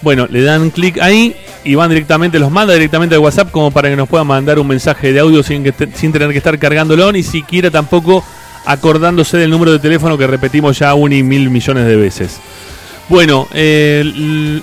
Bueno, 0.02 0.28
le 0.30 0.44
dan 0.44 0.70
clic 0.70 1.02
ahí 1.02 1.36
y 1.64 1.76
van 1.76 1.90
directamente, 1.90 2.40
los 2.40 2.52
manda 2.52 2.74
directamente 2.74 3.16
al 3.16 3.22
WhatsApp 3.22 3.52
como 3.52 3.72
para 3.72 3.90
que 3.90 3.96
nos 3.96 4.08
puedan 4.08 4.28
mandar 4.28 4.60
un 4.60 4.68
mensaje 4.68 5.14
de 5.14 5.20
audio 5.20 5.44
sin, 5.44 5.64
que 5.64 5.74
sin 5.94 6.12
tener 6.12 6.30
que 6.32 6.38
estar 6.38 6.58
cargándolo, 6.60 7.12
ni 7.12 7.24
siquiera 7.24 7.72
tampoco 7.72 8.24
acordándose 8.66 9.38
del 9.38 9.50
número 9.50 9.72
de 9.72 9.80
teléfono 9.80 10.18
que 10.18 10.28
repetimos 10.28 10.80
ya 10.80 10.94
un 10.94 11.12
y 11.14 11.24
mil 11.24 11.50
millones 11.50 11.86
de 11.86 11.96
veces. 11.96 12.40
Bueno, 13.10 13.48
eh, 13.54 14.62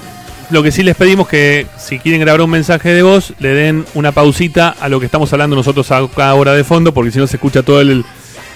lo 0.50 0.62
que 0.62 0.72
sí 0.72 0.82
les 0.82 0.96
pedimos 0.96 1.28
que 1.28 1.66
si 1.78 1.98
quieren 1.98 2.20
grabar 2.20 2.40
un 2.40 2.50
mensaje 2.50 2.92
de 2.92 3.02
voz, 3.02 3.34
le 3.38 3.50
den 3.50 3.84
una 3.94 4.12
pausita 4.12 4.74
a 4.80 4.88
lo 4.88 4.98
que 5.00 5.06
estamos 5.06 5.32
hablando 5.32 5.56
nosotros 5.56 5.90
acá 5.90 6.30
ahora 6.30 6.54
de 6.54 6.64
fondo, 6.64 6.92
porque 6.92 7.10
si 7.10 7.18
no 7.18 7.26
se 7.26 7.36
escucha 7.36 7.62
todo 7.62 7.80
el, 7.80 8.04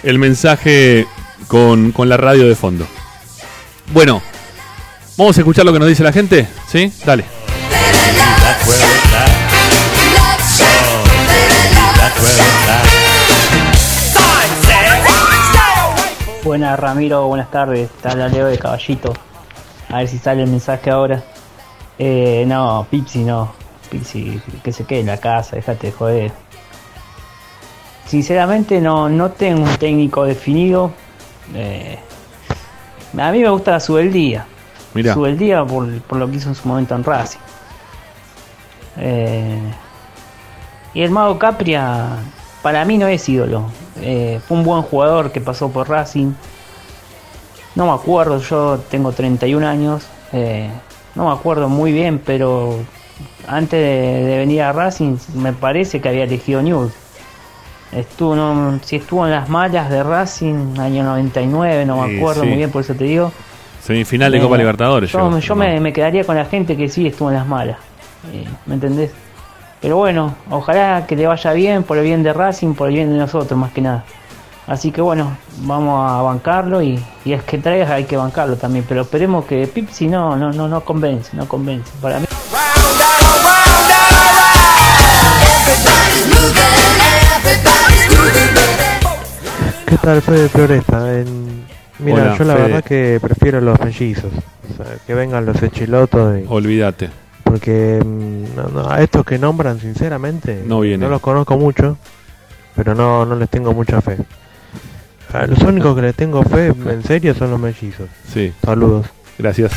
el 0.02 0.18
mensaje 0.18 1.06
con, 1.46 1.92
con 1.92 2.08
la 2.08 2.16
radio 2.16 2.48
de 2.48 2.54
fondo. 2.54 2.86
Bueno, 3.92 4.22
vamos 5.16 5.36
a 5.36 5.40
escuchar 5.40 5.64
lo 5.64 5.72
que 5.72 5.78
nos 5.78 5.88
dice 5.88 6.02
la 6.02 6.12
gente, 6.12 6.48
¿sí? 6.70 6.90
Dale. 7.04 7.43
Buenas 16.44 16.78
Ramiro, 16.78 17.26
buenas 17.26 17.50
tardes. 17.50 17.90
Está 17.90 18.14
la 18.14 18.28
Leo 18.28 18.46
de 18.46 18.58
Caballito. 18.58 19.14
A 19.88 19.98
ver 19.98 20.08
si 20.08 20.18
sale 20.18 20.42
el 20.42 20.50
mensaje 20.50 20.90
ahora. 20.90 21.22
Eh, 21.98 22.44
no, 22.46 22.86
Pipsi 22.90 23.24
no. 23.24 23.52
Pipsi 23.90 24.40
que 24.62 24.70
se 24.70 24.84
quede 24.84 25.00
en 25.00 25.06
la 25.06 25.16
casa, 25.16 25.56
déjate 25.56 25.86
de 25.86 25.92
joder. 25.92 26.32
Sinceramente 28.06 28.80
no, 28.80 29.08
no 29.08 29.30
tengo 29.30 29.62
un 29.62 29.76
técnico 29.78 30.24
definido. 30.24 30.92
Eh, 31.54 31.98
a 33.18 33.32
mí 33.32 33.40
me 33.40 33.48
gusta 33.48 33.72
la 33.72 33.80
Subeldía. 33.80 34.46
Mirá. 34.92 35.14
Subeldía 35.14 35.64
por, 35.64 36.00
por 36.02 36.18
lo 36.18 36.30
que 36.30 36.36
hizo 36.36 36.50
en 36.50 36.54
su 36.54 36.68
momento 36.68 36.94
en 36.94 37.04
Racing. 37.04 37.40
Eh, 38.98 39.60
y 40.94 41.02
el 41.02 41.10
Mago 41.10 41.38
Capria, 41.38 42.08
para 42.62 42.84
mí 42.84 42.98
no 42.98 43.06
es 43.08 43.28
ídolo. 43.28 43.66
Eh, 44.00 44.40
fue 44.46 44.56
un 44.56 44.64
buen 44.64 44.82
jugador 44.82 45.32
que 45.32 45.40
pasó 45.40 45.70
por 45.70 45.88
Racing. 45.88 46.32
no 47.74 47.86
me 47.86 47.92
acuerdo, 47.92 48.40
yo 48.40 48.78
tengo 48.90 49.12
31 49.12 49.66
años, 49.66 50.06
eh, 50.32 50.70
no 51.14 51.26
me 51.26 51.32
acuerdo 51.32 51.68
muy 51.68 51.92
bien, 51.92 52.20
pero 52.24 52.78
antes 53.46 53.80
de, 53.80 54.24
de 54.24 54.38
venir 54.38 54.62
a 54.62 54.72
Racing 54.72 55.16
me 55.34 55.52
parece 55.52 56.00
que 56.00 56.08
había 56.08 56.24
elegido 56.24 56.62
News. 56.62 56.92
Estuvo, 57.92 58.34
no, 58.34 58.80
si 58.82 58.96
estuvo 58.96 59.24
en 59.24 59.30
las 59.30 59.48
malas 59.48 59.88
de 59.88 60.02
Racing, 60.02 60.78
año 60.78 61.04
99, 61.04 61.86
no 61.86 62.04
me 62.04 62.16
acuerdo 62.16 62.42
sí. 62.42 62.48
muy 62.48 62.56
bien, 62.56 62.70
por 62.70 62.82
eso 62.82 62.94
te 62.94 63.04
digo. 63.04 63.32
Semifinal 63.80 64.32
de 64.32 64.40
Copa 64.40 64.56
Libertadores. 64.56 65.10
Yo, 65.12 65.18
llegó. 65.18 65.38
yo 65.38 65.54
me, 65.54 65.78
me 65.78 65.92
quedaría 65.92 66.24
con 66.24 66.34
la 66.34 66.44
gente 66.44 66.76
que 66.76 66.88
sí 66.88 67.06
estuvo 67.06 67.28
en 67.28 67.36
las 67.36 67.46
malas. 67.46 67.76
Eh, 68.32 68.44
¿Me 68.66 68.74
entendés? 68.74 69.10
Pero 69.80 69.96
bueno, 69.96 70.34
ojalá 70.50 71.06
que 71.06 71.14
le 71.16 71.26
vaya 71.26 71.52
bien, 71.52 71.82
por 71.82 71.98
el 71.98 72.04
bien 72.04 72.22
de 72.22 72.32
Racing, 72.32 72.74
por 72.74 72.88
el 72.88 72.94
bien 72.94 73.10
de 73.10 73.18
nosotros 73.18 73.58
más 73.58 73.72
que 73.72 73.82
nada. 73.82 74.04
Así 74.66 74.90
que 74.92 75.02
bueno, 75.02 75.36
vamos 75.58 76.10
a 76.10 76.22
bancarlo 76.22 76.80
y, 76.80 76.98
y 77.26 77.32
es 77.34 77.42
que 77.42 77.58
traigas 77.58 77.90
hay 77.90 78.04
que 78.04 78.16
bancarlo 78.16 78.56
también. 78.56 78.84
Pero 78.88 79.02
esperemos 79.02 79.44
que 79.44 79.66
Pipsi 79.66 80.08
no, 80.08 80.36
no, 80.36 80.52
no, 80.52 80.68
no 80.68 80.80
convence, 80.82 81.36
no 81.36 81.46
convence. 81.46 81.90
Para 82.00 82.18
mí. 82.20 82.26
¿Qué 89.86 89.96
tal, 89.98 90.22
Fede 90.22 90.48
Floresta? 90.48 91.12
En- 91.20 91.64
Mira, 92.00 92.22
Hola, 92.22 92.36
yo 92.38 92.44
la 92.44 92.54
Fede. 92.54 92.62
verdad 92.66 92.84
que 92.84 93.18
prefiero 93.22 93.60
los 93.60 93.78
mellizos. 93.80 94.32
O 94.72 94.76
sea, 94.76 94.96
que 95.06 95.14
vengan 95.14 95.46
los 95.46 95.62
echilotos. 95.62 96.38
y- 96.40 96.44
Olvídate. 96.48 97.10
Porque 97.54 98.02
mm, 98.04 98.56
no, 98.56 98.68
no, 98.82 98.90
a 98.90 99.00
estos 99.00 99.24
que 99.24 99.38
nombran, 99.38 99.78
sinceramente, 99.78 100.64
No 100.66 100.80
viene. 100.80 101.08
los 101.08 101.20
conozco 101.20 101.56
mucho, 101.56 101.96
pero 102.74 102.96
no, 102.96 103.24
no 103.24 103.36
les 103.36 103.48
tengo 103.48 103.72
mucha 103.72 104.00
fe. 104.00 104.16
A 105.32 105.46
los 105.46 105.60
únicos 105.60 105.94
que 105.94 106.02
les 106.02 106.16
tengo 106.16 106.42
fe, 106.42 106.66
en 106.68 107.04
serio, 107.04 107.32
son 107.32 107.52
los 107.52 107.60
mellizos. 107.60 108.08
Sí. 108.32 108.52
Saludos. 108.64 109.06
Gracias. 109.38 109.70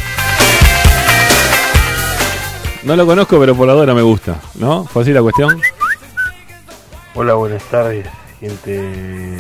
No 2.82 2.96
lo 2.96 3.06
conozco, 3.06 3.40
pero 3.40 3.54
por 3.56 3.70
ahora 3.70 3.94
me 3.94 4.02
gusta, 4.02 4.38
¿no? 4.56 4.84
¿Fue 4.86 5.04
así 5.04 5.14
la 5.14 5.22
cuestión? 5.22 5.62
Hola, 7.14 7.36
buenas 7.36 7.62
tardes, 7.66 8.08
gente, 8.40 9.38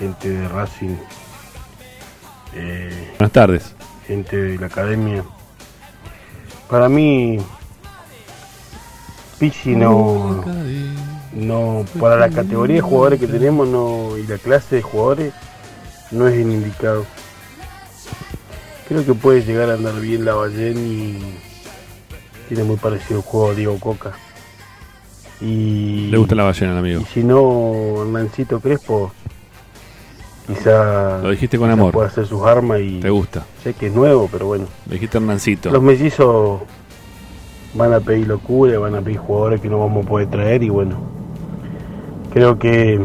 gente 0.00 0.28
de 0.28 0.48
Racing, 0.48 0.96
eh, 2.56 3.12
Buenas 3.16 3.32
tardes. 3.32 3.74
gente 4.08 4.36
de 4.36 4.58
la 4.58 4.66
academia. 4.66 5.22
Para 6.68 6.88
mí, 6.88 7.38
Pizzi 9.40 9.74
no, 9.74 10.44
no, 11.32 11.84
para 11.98 12.16
la 12.16 12.28
categoría 12.28 12.76
de 12.76 12.82
jugadores 12.82 13.18
que 13.18 13.26
tenemos 13.26 13.66
no, 13.66 14.16
y 14.18 14.26
la 14.26 14.36
clase 14.38 14.76
de 14.76 14.82
jugadores, 14.82 15.32
no 16.10 16.28
es 16.28 16.34
el 16.34 16.52
indicado. 16.52 17.06
Creo 18.86 19.04
que 19.06 19.14
puede 19.14 19.42
llegar 19.42 19.70
a 19.70 19.74
andar 19.74 19.98
bien 20.00 20.24
la 20.26 20.34
Ballén 20.34 20.76
y 20.78 21.18
tiene 22.48 22.64
muy 22.64 22.76
parecido 22.76 23.20
el 23.20 23.24
juego 23.24 23.50
a 23.50 23.54
Diego 23.54 23.78
Coca. 23.80 24.12
Y 25.40 26.08
Le 26.10 26.18
gusta 26.18 26.34
la 26.34 26.42
ballena 26.44 26.72
al 26.72 26.78
amigo. 26.78 27.00
y 27.00 27.04
si 27.06 27.24
no, 27.24 28.02
Hernancito 28.02 28.60
Crespo, 28.60 29.10
quizá, 30.46 31.18
Lo 31.22 31.30
dijiste 31.30 31.56
con 31.56 31.70
amor. 31.70 31.92
pueda 31.94 32.08
hacer 32.08 32.26
sus 32.26 32.42
armas 32.42 32.80
y 32.82 33.00
Te 33.00 33.08
gusta. 33.08 33.46
sé 33.64 33.72
que 33.72 33.86
es 33.86 33.94
nuevo, 33.94 34.28
pero 34.30 34.46
bueno. 34.48 34.66
Le 34.86 34.94
dijiste 34.94 35.16
Hernancito. 35.16 35.70
Los 35.70 35.82
mellizos 35.82 36.60
van 37.74 37.92
a 37.92 38.00
pedir 38.00 38.26
locura, 38.26 38.78
van 38.78 38.94
a 38.94 39.00
pedir 39.00 39.18
jugadores 39.18 39.60
que 39.60 39.68
no 39.68 39.78
vamos 39.78 40.04
a 40.04 40.08
poder 40.08 40.28
traer 40.28 40.62
y 40.62 40.68
bueno, 40.68 40.96
creo 42.32 42.58
que 42.58 43.00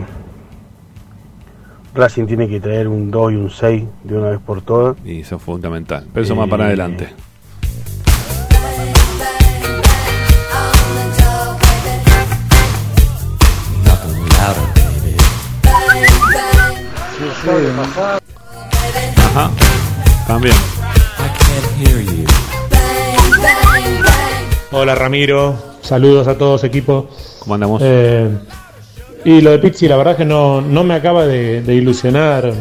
Racing 1.94 2.26
tiene 2.26 2.48
que 2.48 2.60
traer 2.60 2.88
un 2.88 3.10
2 3.10 3.32
y 3.32 3.36
un 3.36 3.50
6 3.50 3.84
de 4.04 4.18
una 4.18 4.30
vez 4.32 4.40
por 4.40 4.62
todas. 4.62 4.98
Y 5.06 5.22
eso 5.22 5.38
es 5.38 5.42
fundamental. 5.42 6.06
Pero 6.14 6.24
eso 6.26 6.36
más 6.36 6.50
para 6.50 6.66
Eh, 6.66 6.68
adelante. 6.68 7.10
Ajá. 19.18 19.50
También. 20.28 20.56
Hola 24.78 24.94
Ramiro, 24.94 25.56
saludos 25.82 26.28
a 26.28 26.38
todos 26.38 26.66
equipo. 26.66 27.08
¿Cómo 27.40 27.54
andamos? 27.56 27.82
Eh, 27.82 28.28
y 29.24 29.40
lo 29.40 29.52
de 29.52 29.60
Pizzi, 29.60 29.88
la 29.88 29.96
verdad 29.96 30.12
es 30.16 30.18
que 30.18 30.26
no, 30.26 30.60
no 30.60 30.84
me 30.84 30.96
acaba 30.96 31.26
de, 31.26 31.62
de 31.62 31.76
ilusionar 31.76 32.52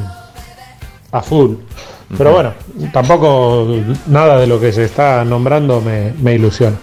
a 1.10 1.22
full. 1.22 1.54
Pero 2.16 2.32
bueno, 2.34 2.52
tampoco 2.92 3.66
nada 4.06 4.38
de 4.38 4.46
lo 4.46 4.60
que 4.60 4.70
se 4.72 4.84
está 4.84 5.24
nombrando 5.24 5.80
me, 5.80 6.12
me 6.22 6.34
ilusiona. 6.36 6.76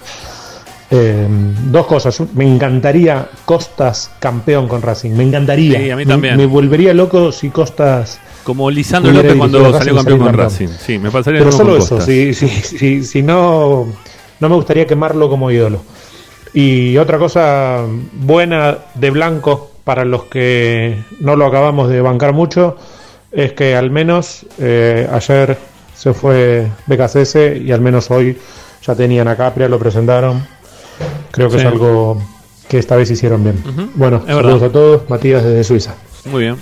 Eh, 0.90 1.26
dos 1.30 1.86
cosas. 1.86 2.22
Me 2.36 2.46
encantaría 2.46 3.30
Costas 3.46 4.12
campeón 4.20 4.68
con 4.68 4.82
Racing. 4.82 5.12
Me 5.12 5.24
encantaría. 5.24 5.80
Sí, 5.80 5.92
a 5.92 5.96
mí 5.96 6.04
Me- 6.04 6.12
también. 6.12 6.36
Me, 6.36 6.46
volvería 6.46 6.94
loco 6.94 7.32
si 7.32 7.52
Costas. 7.52 8.20
Como 8.44 8.70
Lisandro 8.70 9.14
López 9.14 9.36
cuando 9.36 9.72
salió 9.72 9.96
campeón 9.96 10.20
con 10.20 10.34
Racing. 10.34 10.68
Sí, 10.68 11.00
me 11.00 11.10
pasaría 11.10 11.40
Pero 11.40 11.52
lo 11.52 11.58
solo 11.58 11.78
eso. 11.78 12.02
Si, 12.02 12.34
si, 12.34 12.50
si, 12.50 13.06
si 13.06 13.22
no, 13.24 13.88
no 14.42 14.50
me 14.50 14.56
gustaría 14.56 14.86
quemarlo 14.86 15.30
como 15.30 15.50
ídolo. 15.52 15.80
Y 16.54 16.98
otra 16.98 17.18
cosa 17.18 17.86
buena 18.14 18.78
de 18.96 19.10
Blanco 19.10 19.72
para 19.86 20.04
los 20.04 20.24
que 20.26 21.02
no 21.22 21.36
lo 21.38 21.46
acabamos 21.46 21.90
de 21.90 22.02
bancar 22.02 22.34
mucho 22.34 22.76
es 23.32 23.54
que 23.54 23.76
al 23.78 23.90
menos 23.92 24.46
eh, 24.60 25.08
ayer 25.12 25.58
se 25.96 26.14
fue 26.14 26.68
BKCS 26.88 27.36
y 27.64 27.72
al 27.72 27.80
menos 27.80 28.12
hoy 28.12 28.38
ya 28.86 28.96
tenían 28.96 29.28
a 29.30 29.36
Capria, 29.38 29.70
lo 29.70 29.80
presentaron. 29.80 30.46
Creo 31.32 31.48
que 31.50 31.60
Sí. 31.60 31.66
es 31.66 31.72
algo 31.72 32.22
que 32.68 32.78
esta 32.80 32.96
vez 32.96 33.10
hicieron 33.12 33.44
bien. 33.44 33.64
Bueno, 33.96 34.18
Es 34.28 34.36
saludos 34.36 34.62
verdad. 34.62 34.70
a 34.70 34.72
todos. 34.72 35.10
Matías 35.10 35.44
desde 35.44 35.64
Suiza. 35.64 35.96
Muy 36.26 36.44
bien. 36.44 36.58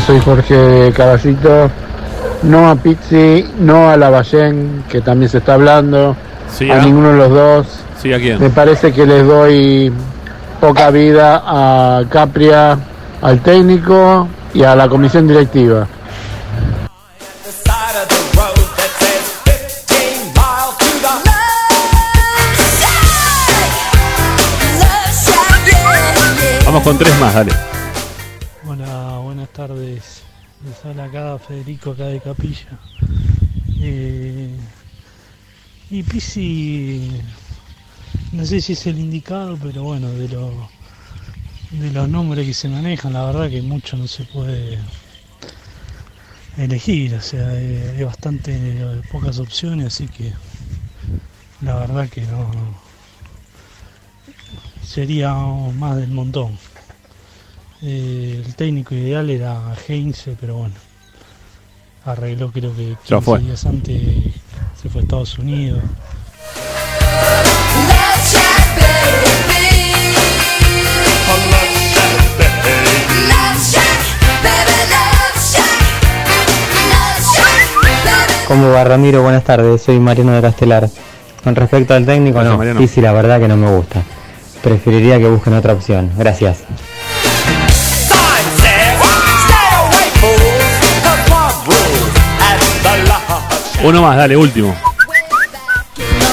Yo 0.00 0.06
soy 0.06 0.20
Jorge 0.20 0.92
Caballito. 0.96 1.70
No 2.44 2.70
a 2.70 2.74
Pizzi, 2.74 3.44
no 3.58 3.90
a 3.90 3.98
la 3.98 4.08
Ballén, 4.08 4.84
que 4.88 5.02
también 5.02 5.28
se 5.28 5.38
está 5.38 5.54
hablando. 5.54 6.16
Sí, 6.50 6.70
a 6.70 6.76
¿a? 6.76 6.84
ninguno 6.84 7.10
de 7.10 7.16
los 7.18 7.30
dos. 7.30 7.66
Sí, 8.00 8.10
¿a 8.10 8.18
quién? 8.18 8.40
Me 8.40 8.48
parece 8.48 8.92
que 8.92 9.04
les 9.04 9.26
doy 9.26 9.92
poca 10.58 10.90
vida 10.90 11.42
a 11.44 12.02
Capria, 12.08 12.78
al 13.20 13.40
técnico 13.40 14.26
y 14.54 14.62
a 14.62 14.74
la 14.74 14.88
comisión 14.88 15.28
directiva. 15.28 15.86
Vamos 26.64 26.82
con 26.84 26.96
tres 26.96 27.18
más, 27.20 27.34
dale. 27.34 27.69
Tardes. 29.60 30.22
Les 30.64 30.84
habla 30.86 31.04
acá 31.04 31.38
Federico, 31.38 31.90
acá 31.90 32.06
de 32.06 32.18
Capilla. 32.18 32.78
Eh, 33.82 34.48
y 35.90 36.02
Pisi, 36.02 37.10
no 38.32 38.46
sé 38.46 38.62
si 38.62 38.72
es 38.72 38.86
el 38.86 38.98
indicado, 38.98 39.58
pero 39.62 39.82
bueno, 39.82 40.08
de, 40.12 40.28
lo, 40.30 40.50
de 41.72 41.90
los 41.90 42.08
nombres 42.08 42.46
que 42.46 42.54
se 42.54 42.70
manejan, 42.70 43.12
la 43.12 43.26
verdad 43.26 43.50
que 43.50 43.60
mucho 43.60 43.98
no 43.98 44.06
se 44.08 44.24
puede 44.24 44.78
elegir. 46.56 47.14
O 47.16 47.20
sea, 47.20 47.52
eh, 47.52 47.96
hay 47.98 48.04
bastante 48.04 48.58
pocas 49.12 49.38
opciones, 49.40 49.88
así 49.88 50.08
que 50.08 50.32
la 51.60 51.74
verdad 51.76 52.08
que 52.08 52.22
no 52.22 52.50
sería 54.82 55.34
más 55.34 55.96
del 55.96 56.08
montón. 56.08 56.69
Eh, 57.82 58.42
el 58.44 58.54
técnico 58.54 58.94
ideal 58.94 59.30
era 59.30 59.58
Heinze, 59.88 60.36
pero 60.38 60.56
bueno, 60.56 60.74
arregló 62.04 62.50
creo 62.52 62.74
que 62.76 62.84
15 62.88 62.98
Ya 63.08 63.20
fue. 63.20 63.38
días 63.40 63.64
antes, 63.64 64.02
se 64.80 64.88
fue 64.88 65.00
a 65.00 65.04
Estados 65.04 65.38
Unidos. 65.38 65.82
¿Cómo 78.48 78.70
va 78.70 78.82
Ramiro? 78.84 79.22
Buenas 79.22 79.44
tardes, 79.44 79.82
soy 79.82 80.00
Mariano 80.00 80.32
de 80.32 80.40
Castelar. 80.42 80.88
Con 81.44 81.54
respecto 81.54 81.94
al 81.94 82.04
técnico, 82.04 82.34
Gracias, 82.38 82.52
no, 82.52 82.58
Mariano. 82.58 82.80
sí, 82.80 82.88
sí, 82.88 83.00
la 83.00 83.12
verdad 83.12 83.40
que 83.40 83.48
no 83.48 83.56
me 83.56 83.70
gusta. 83.70 84.02
Preferiría 84.62 85.18
que 85.18 85.28
busquen 85.28 85.54
otra 85.54 85.72
opción. 85.72 86.10
Gracias. 86.18 86.58
Uno 93.84 94.02
más, 94.02 94.16
dale, 94.16 94.36
último. 94.36 94.74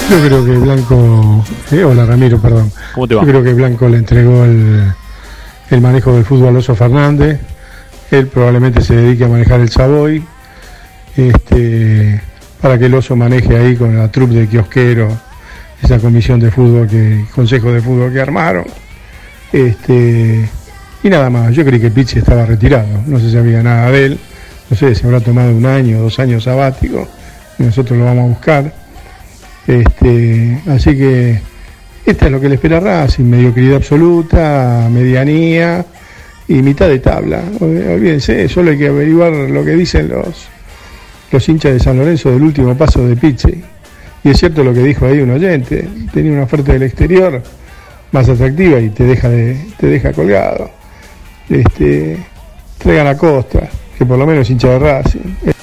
Yo 0.09 0.21
creo 0.25 0.45
que 0.45 0.51
Blanco. 0.51 1.45
eh, 1.71 1.83
hola 1.83 2.05
Ramiro, 2.05 2.39
perdón. 2.39 2.71
¿Cómo 2.93 3.07
te 3.07 3.15
va? 3.15 3.21
Yo 3.21 3.27
creo 3.27 3.43
que 3.43 3.53
Blanco 3.53 3.87
le 3.89 3.97
entregó 3.97 4.43
el, 4.45 4.91
el 5.69 5.81
manejo 5.81 6.13
del 6.13 6.25
fútbol 6.25 6.57
Oso 6.57 6.75
Fernández. 6.75 7.39
Él 8.11 8.27
probablemente 8.27 8.81
se 8.81 8.95
dedique 8.95 9.25
a 9.25 9.27
manejar 9.27 9.59
el 9.59 9.69
Savoy. 9.69 10.23
Este, 11.15 12.21
para 12.61 12.77
que 12.77 12.85
el 12.85 12.93
oso 12.93 13.15
maneje 13.15 13.57
ahí 13.57 13.75
con 13.75 13.97
la 13.97 14.11
trupe 14.11 14.35
de 14.35 14.47
kiosquero, 14.47 15.09
esa 15.81 15.99
comisión 15.99 16.39
de 16.39 16.51
fútbol 16.51 16.87
que, 16.87 17.25
consejo 17.33 17.71
de 17.71 17.81
fútbol 17.81 18.13
que 18.13 18.21
armaron. 18.21 18.65
Este, 19.51 20.47
y 21.03 21.09
nada 21.09 21.29
más, 21.29 21.55
yo 21.55 21.65
creí 21.65 21.79
que 21.79 21.89
Pizzi 21.89 22.19
estaba 22.19 22.45
retirado, 22.45 22.87
no 23.07 23.19
se 23.19 23.31
sabía 23.31 23.63
nada 23.63 23.89
de 23.89 24.05
él, 24.05 24.19
no 24.69 24.77
sé 24.77 24.93
si 24.93 25.05
habrá 25.05 25.19
tomado 25.19 25.51
un 25.55 25.65
año, 25.65 25.99
dos 26.01 26.19
años 26.19 26.43
sabático, 26.43 27.07
nosotros 27.57 27.97
lo 27.97 28.05
vamos 28.05 28.25
a 28.25 28.27
buscar. 28.27 28.73
Este, 29.67 30.61
así 30.67 30.95
que 30.97 31.41
esta 32.05 32.27
es 32.27 32.31
lo 32.31 32.39
que 32.39 32.47
le 32.47 32.55
espera 32.55 32.77
a 32.77 32.79
Racing, 32.79 33.25
mediocridad 33.25 33.77
absoluta, 33.77 34.87
medianía 34.89 35.85
y 36.47 36.61
mitad 36.61 36.87
de 36.87 36.99
tabla. 36.99 37.43
Olvídense, 37.59 38.47
solo 38.47 38.71
hay 38.71 38.77
que 38.77 38.87
averiguar 38.87 39.33
lo 39.33 39.65
que 39.65 39.71
dicen 39.71 40.07
los, 40.07 40.47
los 41.31 41.49
hinchas 41.49 41.73
de 41.73 41.79
San 41.79 41.97
Lorenzo 41.97 42.31
del 42.31 42.43
último 42.43 42.77
paso 42.77 43.05
de 43.05 43.17
Pizzi. 43.17 43.61
Y 44.23 44.29
es 44.29 44.39
cierto 44.39 44.63
lo 44.63 44.73
que 44.73 44.83
dijo 44.83 45.05
ahí 45.05 45.19
un 45.19 45.31
oyente, 45.31 45.87
tenía 46.13 46.31
una 46.31 46.43
oferta 46.43 46.71
del 46.71 46.83
exterior 46.83 47.41
más 48.11 48.29
atractiva 48.29 48.79
y 48.79 48.89
te 48.89 49.03
deja 49.03 49.27
de, 49.29 49.57
te 49.77 49.87
deja 49.87 50.13
colgado. 50.13 50.71
Este, 51.49 52.17
traigan 52.77 53.07
a 53.07 53.17
Costa, 53.17 53.67
que 53.97 54.05
por 54.05 54.17
lo 54.17 54.25
menos 54.25 54.43
es 54.43 54.51
hincha 54.51 54.69
de 54.69 54.79
Racing. 54.79 55.56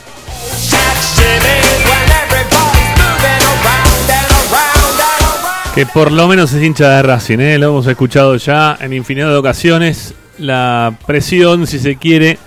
Que 5.75 5.87
por 5.87 6.13
lo 6.13 6.29
menos 6.29 6.53
es 6.53 6.63
hincha 6.63 6.89
de 6.89 7.03
Racing, 7.03 7.41
¿eh? 7.41 7.59
lo 7.59 7.71
hemos 7.71 7.87
escuchado 7.89 8.37
ya 8.37 8.79
en 8.81 8.93
infinidad 8.93 9.31
de 9.31 9.37
ocasiones. 9.37 10.15
La 10.39 10.97
presión, 11.05 11.67
si 11.67 11.81
se 11.81 11.97
quiere, 11.97 12.39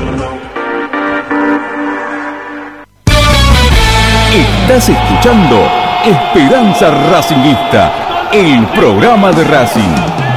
Estás 4.32 4.88
escuchando 4.88 5.68
Esperanza 6.06 6.90
Racingista, 7.10 8.30
el 8.32 8.64
programa 8.68 9.32
de 9.32 9.44
Racing. 9.44 10.33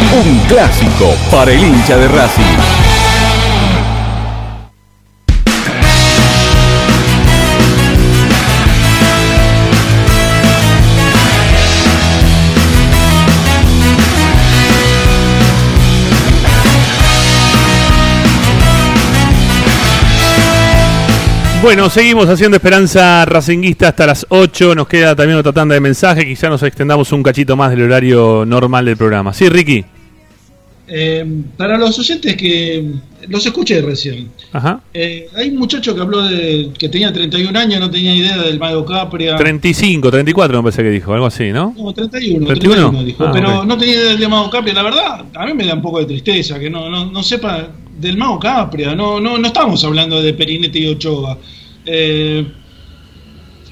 Un 0.00 0.38
clásico 0.46 1.14
para 1.30 1.50
el 1.52 1.62
hincha 1.62 1.96
de 1.96 2.08
Racing. 2.08 2.87
Bueno, 21.60 21.90
seguimos 21.90 22.28
haciendo 22.28 22.56
Esperanza 22.56 23.24
Racinguista 23.24 23.88
hasta 23.88 24.06
las 24.06 24.26
8. 24.28 24.74
Nos 24.76 24.86
queda 24.86 25.16
también 25.16 25.38
otra 25.38 25.52
tanda 25.52 25.74
de 25.74 25.80
mensajes. 25.80 26.24
Quizá 26.24 26.48
nos 26.48 26.62
extendamos 26.62 27.10
un 27.12 27.22
cachito 27.22 27.56
más 27.56 27.70
del 27.70 27.82
horario 27.82 28.44
normal 28.46 28.84
del 28.84 28.96
programa. 28.96 29.34
Sí, 29.34 29.48
Ricky. 29.48 29.84
Eh, 30.90 31.26
para 31.56 31.76
los 31.76 31.98
oyentes 31.98 32.34
que 32.36 32.92
los 33.28 33.44
escuché 33.44 33.82
recién, 33.82 34.30
Ajá. 34.52 34.80
eh, 34.94 35.28
hay 35.36 35.50
un 35.50 35.56
muchacho 35.58 35.94
que 35.94 36.00
habló 36.00 36.22
de 36.22 36.70
que 36.78 36.88
tenía 36.88 37.12
31 37.12 37.58
años, 37.58 37.78
no 37.78 37.90
tenía 37.90 38.14
idea 38.14 38.38
del 38.38 38.58
Mago 38.58 38.86
Capria. 38.86 39.36
35, 39.36 40.10
34 40.10 40.56
me 40.56 40.62
parece 40.62 40.82
que 40.82 40.88
dijo, 40.90 41.12
algo 41.12 41.26
así, 41.26 41.50
¿no? 41.52 41.74
No, 41.76 41.92
31, 41.92 42.46
31. 42.46 42.90
31 42.90 43.04
dijo, 43.04 43.24
Ah, 43.26 43.30
pero 43.34 43.64
no 43.66 43.76
tenía 43.76 43.96
idea 43.96 44.16
del 44.16 44.28
Mago 44.30 44.48
Capria. 44.48 44.72
La 44.72 44.82
verdad, 44.82 45.24
a 45.34 45.44
mí 45.46 45.52
me 45.52 45.66
da 45.66 45.74
un 45.74 45.82
poco 45.82 45.98
de 45.98 46.06
tristeza 46.06 46.58
que 46.58 46.70
no, 46.70 46.88
no, 46.88 47.04
no 47.10 47.22
sepa 47.22 47.68
del 47.98 48.16
Mago 48.16 48.38
Capria. 48.38 48.94
No, 48.94 49.20
no, 49.20 49.38
no 49.38 49.46
estamos 49.48 49.82
hablando 49.84 50.20
de 50.22 50.32
Perinetti 50.34 50.78
y 50.80 50.86
Ochoa. 50.88 51.38
Eh, 51.84 52.46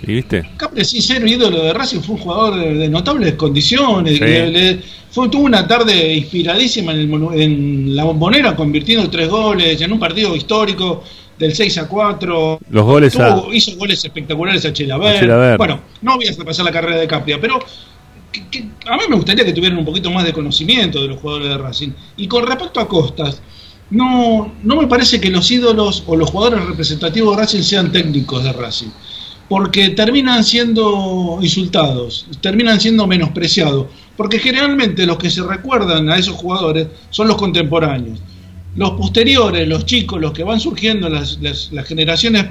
¿Sí, 0.00 0.06
viste? 0.12 0.50
Capri, 0.56 0.84
sincero 0.84 1.26
ídolo 1.26 1.62
de 1.62 1.72
Racing, 1.72 2.00
fue 2.00 2.16
un 2.16 2.20
jugador 2.20 2.56
de, 2.60 2.74
de 2.74 2.88
notables 2.88 3.34
condiciones. 3.34 4.14
Sí. 4.14 4.20
Le- 4.20 4.50
le- 4.50 4.80
fue, 5.10 5.28
tuvo 5.30 5.44
una 5.44 5.66
tarde 5.66 6.12
inspiradísima 6.14 6.92
en, 6.92 7.00
el 7.12 7.40
en 7.40 7.96
la 7.96 8.04
bombonera, 8.04 8.54
convirtiendo 8.54 9.08
tres 9.08 9.28
goles 9.30 9.80
en 9.80 9.90
un 9.92 9.98
partido 9.98 10.36
histórico 10.36 11.02
del 11.38 11.54
6 11.54 11.78
a 11.78 11.88
4. 11.88 12.60
Los 12.70 12.84
goles 12.84 13.18
a- 13.18 13.42
Hizo 13.52 13.76
goles 13.76 14.04
espectaculares 14.04 14.64
a 14.66 14.72
Chilaver. 14.72 15.16
A 15.16 15.20
Chilaver. 15.20 15.56
Bueno, 15.58 15.80
no 16.02 16.16
voy 16.16 16.26
a 16.28 16.32
repasar 16.32 16.66
la 16.66 16.72
carrera 16.72 16.96
de 16.98 17.06
Capria, 17.06 17.40
pero 17.40 17.58
que- 18.30 18.46
que 18.50 18.58
a 18.86 18.96
mí 18.96 19.02
me 19.08 19.16
gustaría 19.16 19.44
que 19.46 19.52
tuvieran 19.54 19.78
un 19.78 19.84
poquito 19.86 20.10
más 20.10 20.24
de 20.24 20.34
conocimiento 20.34 21.00
de 21.00 21.08
los 21.08 21.18
jugadores 21.18 21.48
de 21.48 21.56
Racing. 21.56 21.90
Y 22.18 22.28
con 22.28 22.46
respecto 22.46 22.80
a 22.80 22.86
Costas, 22.86 23.40
no, 23.90 24.52
no 24.62 24.76
me 24.76 24.86
parece 24.86 25.20
que 25.20 25.30
los 25.30 25.50
ídolos 25.50 26.02
o 26.06 26.16
los 26.16 26.30
jugadores 26.30 26.64
representativos 26.66 27.36
de 27.36 27.42
Racing 27.42 27.62
sean 27.62 27.92
técnicos 27.92 28.42
de 28.44 28.52
Racing 28.52 28.88
porque 29.48 29.90
terminan 29.90 30.42
siendo 30.42 31.38
insultados, 31.40 32.26
terminan 32.40 32.80
siendo 32.80 33.06
menospreciados, 33.06 33.86
porque 34.16 34.40
generalmente 34.40 35.06
los 35.06 35.18
que 35.18 35.30
se 35.30 35.40
recuerdan 35.44 36.08
a 36.10 36.16
esos 36.16 36.34
jugadores 36.34 36.88
son 37.10 37.28
los 37.28 37.36
contemporáneos. 37.36 38.18
Los 38.74 38.90
posteriores, 38.92 39.68
los 39.68 39.86
chicos, 39.86 40.20
los 40.20 40.32
que 40.32 40.42
van 40.42 40.58
surgiendo, 40.58 41.08
las, 41.08 41.38
las- 41.40 41.70
generaciones 41.86 42.44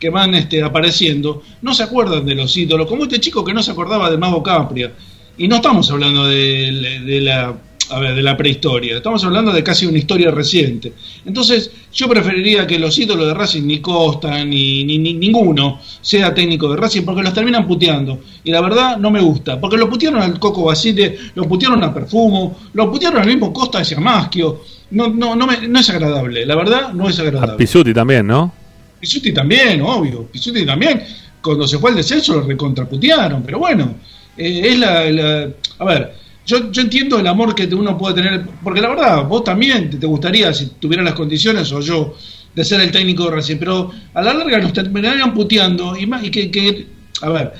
que 0.00 0.10
van 0.10 0.34
este, 0.34 0.60
apareciendo, 0.60 1.40
no 1.62 1.72
se 1.72 1.84
acuerdan 1.84 2.26
de 2.26 2.34
los 2.34 2.56
ídolos, 2.56 2.88
como 2.88 3.04
este 3.04 3.20
chico 3.20 3.44
que 3.44 3.54
no 3.54 3.62
se 3.62 3.70
acordaba 3.70 4.10
del 4.10 4.18
Mago 4.18 4.42
Capria. 4.42 4.92
Y 5.38 5.46
no 5.46 5.56
estamos 5.56 5.88
hablando 5.92 6.26
de, 6.26 7.00
de 7.06 7.20
la, 7.20 7.54
a 7.90 7.98
ver, 7.98 8.14
de 8.14 8.22
la 8.22 8.36
prehistoria, 8.36 8.96
estamos 8.96 9.22
hablando 9.24 9.52
de 9.52 9.62
casi 9.62 9.86
una 9.86 9.98
historia 9.98 10.30
reciente. 10.30 10.92
Entonces, 11.24 11.70
yo 11.92 12.08
preferiría 12.08 12.66
que 12.66 12.78
los 12.78 12.96
ídolos 12.98 13.26
de 13.26 13.34
Racing, 13.34 13.62
ni 13.66 13.80
Costa, 13.80 14.44
ni, 14.44 14.84
ni- 14.84 14.98
ni 14.98 15.14
ninguno, 15.14 15.80
sea 16.00 16.32
técnico 16.34 16.70
de 16.70 16.76
Racing, 16.76 17.02
porque 17.02 17.22
los 17.22 17.34
terminan 17.34 17.66
puteando. 17.66 18.20
Y 18.44 18.50
la 18.50 18.60
verdad, 18.60 18.96
no 18.96 19.10
me 19.10 19.20
gusta, 19.20 19.60
porque 19.60 19.76
lo 19.76 19.88
putearon 19.88 20.22
al 20.22 20.38
Coco 20.38 20.64
Basile, 20.64 21.16
lo 21.34 21.48
putearon 21.48 21.82
a 21.84 21.92
Perfumo, 21.92 22.58
lo 22.74 22.90
putearon 22.90 23.20
al 23.22 23.26
mismo 23.26 23.52
Costa 23.52 23.82
de 23.82 23.96
Maschio. 23.96 24.62
No, 24.92 25.08
no, 25.08 25.36
no, 25.36 25.46
me- 25.46 25.68
no 25.68 25.78
es 25.80 25.90
agradable, 25.90 26.44
la 26.46 26.56
verdad, 26.56 26.92
no 26.92 27.08
es 27.08 27.18
agradable. 27.18 27.54
A 27.54 27.56
Pisuti 27.56 27.92
también, 27.92 28.26
¿no? 28.26 28.52
Pisuti 29.00 29.32
también, 29.32 29.80
obvio. 29.82 30.26
Pisuti 30.26 30.66
también. 30.66 31.02
Cuando 31.40 31.66
se 31.66 31.78
fue 31.78 31.90
al 31.90 31.96
descenso 31.96 32.34
lo 32.34 32.42
recontraputearon. 32.42 33.42
Pero 33.42 33.58
bueno, 33.58 33.94
eh, 34.36 34.60
es 34.64 34.78
la, 34.78 35.10
la- 35.10 35.48
A 35.78 35.84
ver, 35.86 36.14
yo, 36.50 36.70
yo 36.72 36.82
entiendo 36.82 37.18
el 37.18 37.26
amor 37.26 37.54
que 37.54 37.64
uno 37.74 37.96
puede 37.96 38.14
tener. 38.16 38.44
Porque 38.62 38.80
la 38.80 38.88
verdad, 38.88 39.24
vos 39.24 39.44
también 39.44 39.88
te, 39.90 40.06
gustaría, 40.06 40.52
si 40.52 40.66
tuvieran 40.80 41.04
las 41.04 41.14
condiciones, 41.14 41.70
o 41.72 41.80
yo, 41.80 42.16
de 42.54 42.64
ser 42.64 42.80
el 42.80 42.90
técnico 42.90 43.24
de 43.24 43.36
Racing. 43.36 43.56
Pero 43.58 43.90
a 44.14 44.22
la 44.22 44.34
larga 44.34 44.58
nos 44.58 44.72
terminarían 44.72 45.32
puteando. 45.32 45.96
Y, 45.96 46.06
más, 46.06 46.24
y 46.24 46.30
que, 46.30 46.50
que- 46.50 46.86
A 47.22 47.28
ver, 47.30 47.52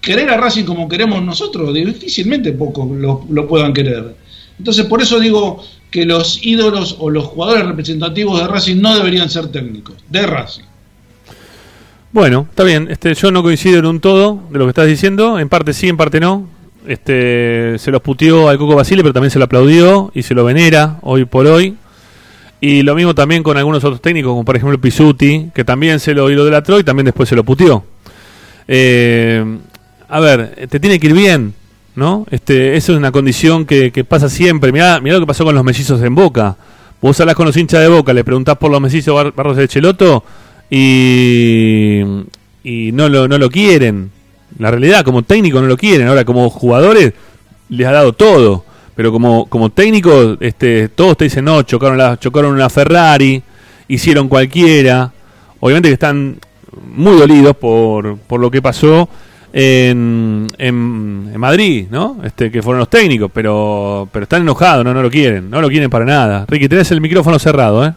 querer 0.00 0.30
a 0.30 0.36
Racing 0.36 0.64
como 0.64 0.88
queremos 0.88 1.22
nosotros, 1.22 1.74
difícilmente 1.74 2.52
poco 2.52 2.88
lo, 2.94 3.26
lo 3.28 3.48
puedan 3.48 3.72
querer. 3.72 4.14
Entonces, 4.58 4.84
por 4.86 5.02
eso 5.02 5.18
digo 5.18 5.64
que 5.90 6.04
los 6.04 6.44
ídolos 6.46 6.96
o 7.00 7.10
los 7.10 7.24
jugadores 7.24 7.66
representativos 7.66 8.40
de 8.40 8.46
Racing 8.46 8.80
no 8.80 8.94
deberían 8.94 9.28
ser 9.28 9.48
técnicos, 9.48 9.96
de 10.08 10.24
Racing. 10.26 10.62
Bueno, 12.12 12.46
está 12.50 12.64
bien. 12.64 12.88
Este, 12.90 13.14
yo 13.14 13.30
no 13.30 13.42
coincido 13.42 13.78
en 13.78 13.86
un 13.86 14.00
todo 14.00 14.40
de 14.50 14.58
lo 14.58 14.64
que 14.66 14.70
estás 14.70 14.86
diciendo. 14.86 15.38
En 15.38 15.48
parte 15.48 15.72
sí, 15.72 15.88
en 15.88 15.96
parte 15.96 16.20
no. 16.20 16.48
Este, 16.86 17.78
se 17.78 17.90
los 17.90 18.00
puteó 18.00 18.48
al 18.48 18.58
Coco 18.58 18.74
Basile, 18.74 19.02
pero 19.02 19.12
también 19.12 19.30
se 19.30 19.38
lo 19.38 19.44
aplaudió 19.44 20.10
y 20.14 20.22
se 20.22 20.34
lo 20.34 20.44
venera 20.44 20.96
hoy 21.02 21.24
por 21.24 21.46
hoy. 21.46 21.76
Y 22.60 22.82
lo 22.82 22.94
mismo 22.94 23.14
también 23.14 23.42
con 23.42 23.56
algunos 23.56 23.82
otros 23.84 24.00
técnicos, 24.02 24.30
como 24.30 24.44
por 24.44 24.56
ejemplo 24.56 24.78
Pisuti, 24.80 25.50
que 25.54 25.64
también 25.64 25.98
se 26.00 26.14
lo 26.14 26.30
idolatró 26.30 26.78
y 26.78 26.84
también 26.84 27.06
después 27.06 27.28
se 27.28 27.36
lo 27.36 27.44
puteó. 27.44 27.84
Eh, 28.68 29.44
a 30.08 30.20
ver, 30.20 30.68
te 30.68 30.78
tiene 30.80 30.98
que 31.00 31.06
ir 31.06 31.14
bien, 31.14 31.54
¿no? 31.96 32.26
Este, 32.30 32.76
eso 32.76 32.92
es 32.92 32.98
una 32.98 33.12
condición 33.12 33.64
que, 33.64 33.90
que 33.92 34.04
pasa 34.04 34.28
siempre. 34.28 34.72
Mirá, 34.72 35.00
mirá 35.00 35.14
lo 35.14 35.20
que 35.20 35.26
pasó 35.26 35.44
con 35.44 35.54
los 35.54 35.64
mellizos 35.64 36.02
en 36.02 36.14
Boca. 36.14 36.56
Vos 37.00 37.18
hablas 37.20 37.34
con 37.34 37.46
los 37.46 37.56
hinchas 37.56 37.80
de 37.80 37.88
Boca, 37.88 38.12
le 38.12 38.24
preguntás 38.24 38.58
por 38.58 38.70
los 38.70 38.80
mellizos 38.80 39.14
Bar- 39.14 39.32
Barros 39.34 39.56
de 39.56 39.66
Cheloto 39.68 40.22
y, 40.68 42.00
y 42.62 42.92
no, 42.92 43.08
lo, 43.08 43.26
no 43.26 43.38
lo 43.38 43.50
quieren. 43.50 44.10
La 44.58 44.70
realidad, 44.70 45.04
como 45.04 45.22
técnico 45.22 45.60
no 45.60 45.66
lo 45.66 45.76
quieren. 45.76 46.08
Ahora, 46.08 46.24
como 46.24 46.50
jugadores, 46.50 47.12
les 47.68 47.86
ha 47.86 47.92
dado 47.92 48.12
todo. 48.12 48.64
Pero 48.94 49.12
como, 49.12 49.46
como 49.46 49.70
técnico, 49.70 50.36
este, 50.40 50.88
todos 50.88 51.16
te 51.16 51.24
dicen, 51.24 51.44
no, 51.44 51.62
chocaron, 51.62 51.96
la, 51.96 52.18
chocaron 52.18 52.52
una 52.52 52.68
Ferrari, 52.68 53.42
hicieron 53.88 54.28
cualquiera. 54.28 55.12
Obviamente 55.60 55.88
que 55.88 55.94
están 55.94 56.38
muy 56.94 57.16
dolidos 57.16 57.56
por, 57.56 58.18
por 58.18 58.40
lo 58.40 58.50
que 58.50 58.60
pasó 58.60 59.08
en, 59.52 60.48
en, 60.58 61.30
en 61.32 61.40
Madrid, 61.40 61.86
¿no? 61.90 62.18
Este, 62.24 62.50
que 62.50 62.62
fueron 62.62 62.80
los 62.80 62.90
técnicos, 62.90 63.30
pero, 63.32 64.08
pero 64.12 64.24
están 64.24 64.42
enojados, 64.42 64.84
no, 64.84 64.94
no 64.94 65.02
lo 65.02 65.10
quieren, 65.10 65.50
no 65.50 65.60
lo 65.60 65.68
quieren 65.68 65.90
para 65.90 66.04
nada. 66.04 66.44
Ricky, 66.48 66.68
tenés 66.68 66.90
el 66.90 67.00
micrófono 67.00 67.38
cerrado, 67.38 67.84
¿eh? 67.86 67.92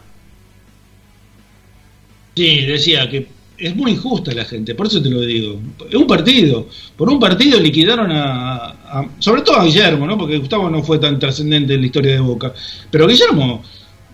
Sí, 2.34 2.66
decía 2.66 3.08
que 3.08 3.28
es 3.56 3.74
muy 3.76 3.92
injusta 3.92 4.32
la 4.34 4.44
gente, 4.44 4.74
por 4.74 4.86
eso 4.86 5.00
te 5.02 5.10
lo 5.10 5.20
digo. 5.20 5.60
Es 5.88 5.94
un 5.94 6.06
partido, 6.06 6.68
por 6.96 7.08
un 7.08 7.18
partido 7.20 7.58
liquidaron 7.60 8.10
a, 8.10 8.54
a- 8.56 9.08
sobre 9.18 9.42
todo 9.42 9.56
a 9.56 9.64
Guillermo, 9.64 10.06
¿no? 10.06 10.18
Porque 10.18 10.38
Gustavo 10.38 10.68
no 10.70 10.82
fue 10.82 10.98
tan 10.98 11.18
trascendente 11.18 11.74
en 11.74 11.80
la 11.80 11.86
historia 11.86 12.12
de 12.14 12.20
Boca. 12.20 12.52
Pero 12.90 13.06
Guillermo, 13.06 13.62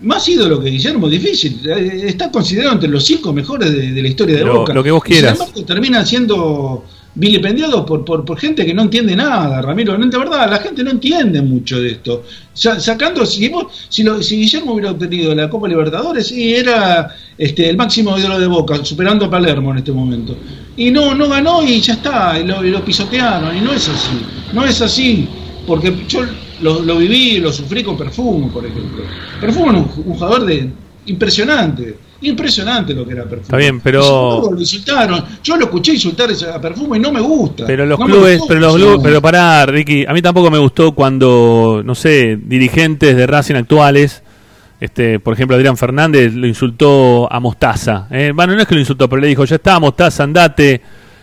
más 0.01 0.27
ídolo 0.29 0.61
que 0.61 0.69
Guillermo, 0.69 1.07
difícil. 1.09 1.59
Eh, 1.67 2.03
Está 2.07 2.31
considerado 2.31 2.73
entre 2.73 2.89
los 2.89 3.03
cinco 3.03 3.33
mejores 3.33 3.71
de, 3.71 3.91
de 3.91 4.01
la 4.01 4.07
historia 4.07 4.37
de 4.37 4.43
Boca. 4.43 4.73
lo 4.73 4.83
que 4.83 4.91
vos 4.91 5.01
Y 5.05 5.07
sin 5.13 5.19
quieras. 5.21 5.39
embargo, 5.39 5.65
terminan 5.65 6.05
siendo 6.07 6.83
vilipendiados 7.13 7.85
por, 7.85 8.05
por, 8.05 8.23
por 8.23 8.39
gente 8.39 8.65
que 8.65 8.73
no 8.73 8.83
entiende 8.83 9.15
nada, 9.15 9.61
Ramiro. 9.61 9.97
No, 9.97 10.07
de 10.07 10.17
verdad, 10.17 10.49
la 10.49 10.59
gente 10.59 10.83
no 10.83 10.91
entiende 10.91 11.41
mucho 11.41 11.79
de 11.79 11.91
esto. 11.91 12.23
Sa- 12.53 12.79
sacando, 12.79 13.25
si, 13.25 13.49
vos- 13.49 13.67
si, 13.89 14.03
lo- 14.03 14.21
si 14.23 14.37
Guillermo 14.37 14.73
hubiera 14.73 14.91
obtenido 14.91 15.35
la 15.35 15.49
Copa 15.49 15.67
Libertadores, 15.67 16.27
sí, 16.27 16.53
era 16.55 17.13
este, 17.37 17.69
el 17.69 17.75
máximo 17.77 18.17
ídolo 18.17 18.39
de 18.39 18.47
Boca, 18.47 18.83
superando 18.85 19.25
a 19.25 19.29
Palermo 19.29 19.71
en 19.71 19.79
este 19.79 19.91
momento. 19.91 20.37
Y 20.77 20.89
no, 20.89 21.13
no 21.13 21.27
ganó 21.27 21.61
y 21.63 21.81
ya 21.81 21.93
está, 21.93 22.39
y 22.39 22.45
lo, 22.45 22.65
y 22.65 22.71
pisotearon, 22.81 23.55
y 23.57 23.61
no 23.61 23.73
es 23.73 23.89
así. 23.89 24.17
No 24.53 24.63
es 24.65 24.81
así, 24.81 25.27
porque 25.67 25.93
yo 26.07 26.21
lo, 26.61 26.81
lo 26.81 26.97
viví, 26.97 27.39
lo 27.39 27.51
sufrí 27.51 27.83
con 27.83 27.97
Perfumo, 27.97 28.49
por 28.49 28.65
ejemplo. 28.65 29.03
Perfumo 29.39 29.69
era 29.71 29.79
un, 29.79 29.91
un 30.05 30.13
jugador 30.13 30.45
de 30.45 30.69
impresionante. 31.07 31.97
Impresionante 32.21 32.93
lo 32.93 33.05
que 33.05 33.13
era 33.13 33.23
Perfumo. 33.23 33.41
Está 33.43 33.57
bien, 33.57 33.79
pero- 33.81 34.49
lo 34.53 34.59
insultaron. 34.59 35.23
Yo 35.43 35.57
lo 35.57 35.65
escuché 35.65 35.93
insultar 35.93 36.29
a 36.53 36.61
Perfumo 36.61 36.95
y 36.95 36.99
no 36.99 37.11
me 37.11 37.19
gusta. 37.19 37.65
Pero 37.65 37.85
los 37.85 37.97
No 37.99 38.05
clubes, 38.05 38.37
gustó, 38.39 38.47
pero 38.47 38.59
los 38.59 38.75
clubes, 38.75 38.99
pero 39.03 39.21
pará, 39.21 39.65
Ricky, 39.65 40.05
a 40.07 40.13
mí 40.13 40.21
tampoco 40.21 40.51
me 40.51 40.59
gustó 40.59 40.91
cuando, 40.93 41.81
no 41.83 41.95
sé, 41.95 42.37
dirigentes 42.41 43.15
de 43.15 43.25
Racing 43.27 43.55
actuales, 43.55 44.21
este, 44.79 45.19
por 45.19 45.33
ejemplo, 45.33 45.55
Adrián 45.55 45.77
Fernández 45.77 46.33
lo 46.33 46.45
insultó 46.47 47.31
a 47.31 47.39
Mostaza. 47.39 48.07
¿eh? 48.11 48.31
Bueno, 48.35 48.53
no 48.55 48.61
es 48.61 48.67
que 48.67 48.75
lo 48.75 48.81
insultó, 48.81 49.07
pero 49.09 49.21
le 49.21 49.27
dijo, 49.27 49.43
ya 49.45 49.55
está, 49.55 49.79
Mostaza, 49.79 50.23
andate, 50.23 50.81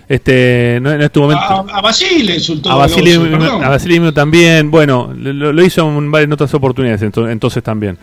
este, 0.09 0.79
no, 0.81 0.91
en 0.93 1.03
este 1.03 1.21
momento. 1.21 1.43
A, 1.43 1.61
a 1.79 1.81
Basile 1.81 2.35
insultó. 2.35 2.71
A 2.71 2.77
Basile, 2.77 3.15
a 3.63 3.69
Basile 3.69 4.13
también, 4.13 4.71
bueno, 4.71 5.13
lo, 5.17 5.53
lo 5.53 5.65
hizo 5.65 5.87
en 5.87 6.11
varias 6.11 6.33
otras 6.33 6.53
oportunidades 6.55 7.03
ento- 7.03 7.31
entonces 7.31 7.63
también. 7.63 7.99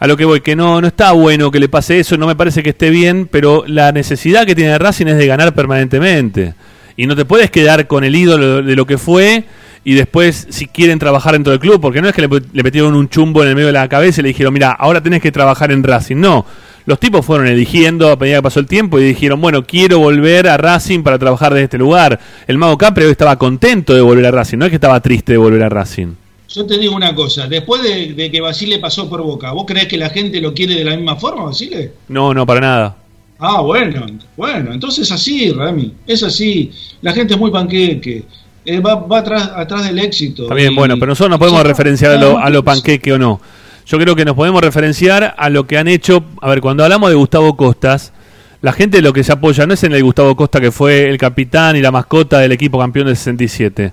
A 0.00 0.06
lo 0.06 0.16
que 0.16 0.24
voy, 0.24 0.40
que 0.40 0.56
no, 0.56 0.80
no 0.80 0.86
está 0.86 1.12
bueno 1.12 1.50
que 1.50 1.60
le 1.60 1.68
pase 1.68 2.00
eso, 2.00 2.16
no 2.16 2.26
me 2.26 2.34
parece 2.34 2.62
que 2.62 2.70
esté 2.70 2.88
bien, 2.88 3.28
pero 3.30 3.64
la 3.66 3.92
necesidad 3.92 4.46
que 4.46 4.54
tiene 4.54 4.78
Racing 4.78 5.06
es 5.08 5.18
de 5.18 5.26
ganar 5.26 5.54
permanentemente. 5.54 6.54
Y 6.96 7.06
no 7.06 7.14
te 7.14 7.26
puedes 7.26 7.50
quedar 7.50 7.86
con 7.86 8.02
el 8.02 8.16
ídolo 8.16 8.62
de 8.62 8.76
lo 8.76 8.86
que 8.86 8.96
fue 8.96 9.44
y 9.84 9.92
después 9.92 10.46
si 10.48 10.66
quieren 10.66 10.98
trabajar 10.98 11.34
dentro 11.34 11.50
del 11.50 11.60
club, 11.60 11.82
porque 11.82 12.00
no 12.00 12.08
es 12.08 12.14
que 12.14 12.22
le, 12.22 12.28
le 12.52 12.62
metieron 12.62 12.94
un 12.94 13.10
chumbo 13.10 13.42
en 13.42 13.50
el 13.50 13.54
medio 13.54 13.66
de 13.66 13.74
la 13.74 13.88
cabeza 13.90 14.20
y 14.20 14.22
le 14.22 14.28
dijeron, 14.28 14.54
mira, 14.54 14.70
ahora 14.70 15.02
tenés 15.02 15.20
que 15.20 15.32
trabajar 15.32 15.70
en 15.70 15.82
Racing. 15.82 16.16
No, 16.16 16.46
los 16.86 16.98
tipos 16.98 17.24
fueron 17.24 17.46
eligiendo 17.46 18.10
a 18.10 18.16
medida 18.16 18.36
que 18.36 18.42
pasó 18.42 18.60
el 18.60 18.66
tiempo 18.66 18.98
y 18.98 19.04
dijeron, 19.04 19.38
bueno, 19.38 19.66
quiero 19.66 19.98
volver 19.98 20.48
a 20.48 20.56
Racing 20.56 21.02
para 21.02 21.18
trabajar 21.18 21.52
desde 21.52 21.64
este 21.64 21.78
lugar. 21.78 22.18
El 22.46 22.56
Mago 22.56 22.78
Capri 22.78 23.04
hoy 23.04 23.10
estaba 23.10 23.36
contento 23.36 23.94
de 23.94 24.00
volver 24.00 24.24
a 24.24 24.30
Racing, 24.30 24.56
no 24.56 24.64
es 24.64 24.70
que 24.70 24.76
estaba 24.76 24.98
triste 25.00 25.32
de 25.32 25.38
volver 25.38 25.62
a 25.62 25.68
Racing. 25.68 26.14
Yo 26.52 26.66
te 26.66 26.78
digo 26.78 26.96
una 26.96 27.14
cosa, 27.14 27.46
después 27.46 27.82
de, 27.82 28.12
de 28.14 28.30
que 28.30 28.40
Basile 28.40 28.78
pasó 28.80 29.08
por 29.08 29.22
Boca, 29.22 29.52
¿vos 29.52 29.64
creés 29.66 29.86
que 29.86 29.96
la 29.96 30.10
gente 30.10 30.40
lo 30.40 30.52
quiere 30.52 30.74
de 30.74 30.84
la 30.84 30.96
misma 30.96 31.14
forma, 31.16 31.44
Basile? 31.44 31.92
No, 32.08 32.34
no, 32.34 32.44
para 32.44 32.60
nada. 32.60 32.96
Ah, 33.38 33.60
bueno, 33.60 34.04
bueno, 34.36 34.72
entonces 34.72 35.06
es 35.06 35.12
así, 35.12 35.50
Rami, 35.52 35.92
es 36.06 36.22
así. 36.22 36.70
La 37.02 37.12
gente 37.12 37.34
es 37.34 37.40
muy 37.40 37.50
panqueque, 37.50 38.24
eh, 38.64 38.80
va, 38.80 38.96
va 38.96 39.20
atrás, 39.20 39.50
atrás 39.54 39.84
del 39.86 39.98
éxito. 40.00 40.42
Está 40.42 40.54
bien, 40.54 40.72
Y- 40.72 40.76
bueno, 40.76 40.96
pero 40.98 41.10
nosotros 41.12 41.30
no 41.30 41.38
podemos 41.38 41.62
referenciar 41.62 42.12
a 42.12 42.20
lo, 42.20 42.38
a 42.38 42.50
lo 42.50 42.64
panqueque 42.64 43.12
o 43.12 43.18
no. 43.18 43.40
Yo 43.86 43.98
creo 43.98 44.14
que 44.16 44.24
nos 44.24 44.34
podemos 44.36 44.60
referenciar 44.60 45.34
a 45.38 45.48
lo 45.50 45.66
que 45.66 45.78
han 45.78 45.88
hecho. 45.88 46.22
A 46.42 46.48
ver, 46.50 46.60
cuando 46.60 46.82
hablamos 46.84 47.08
de 47.10 47.16
Gustavo 47.16 47.56
Costas, 47.56 48.12
la 48.60 48.72
gente 48.72 49.00
lo 49.02 49.12
que 49.12 49.24
se 49.24 49.32
apoya 49.32 49.66
no 49.66 49.74
es 49.74 49.82
en 49.84 49.92
el 49.94 50.02
Gustavo 50.04 50.36
Costa 50.36 50.60
que 50.60 50.70
fue 50.70 51.08
el 51.08 51.16
capitán 51.16 51.76
y 51.76 51.80
la 51.80 51.90
mascota 51.90 52.38
del 52.40 52.52
equipo 52.52 52.78
campeón 52.78 53.06
del 53.06 53.16
67. 53.16 53.92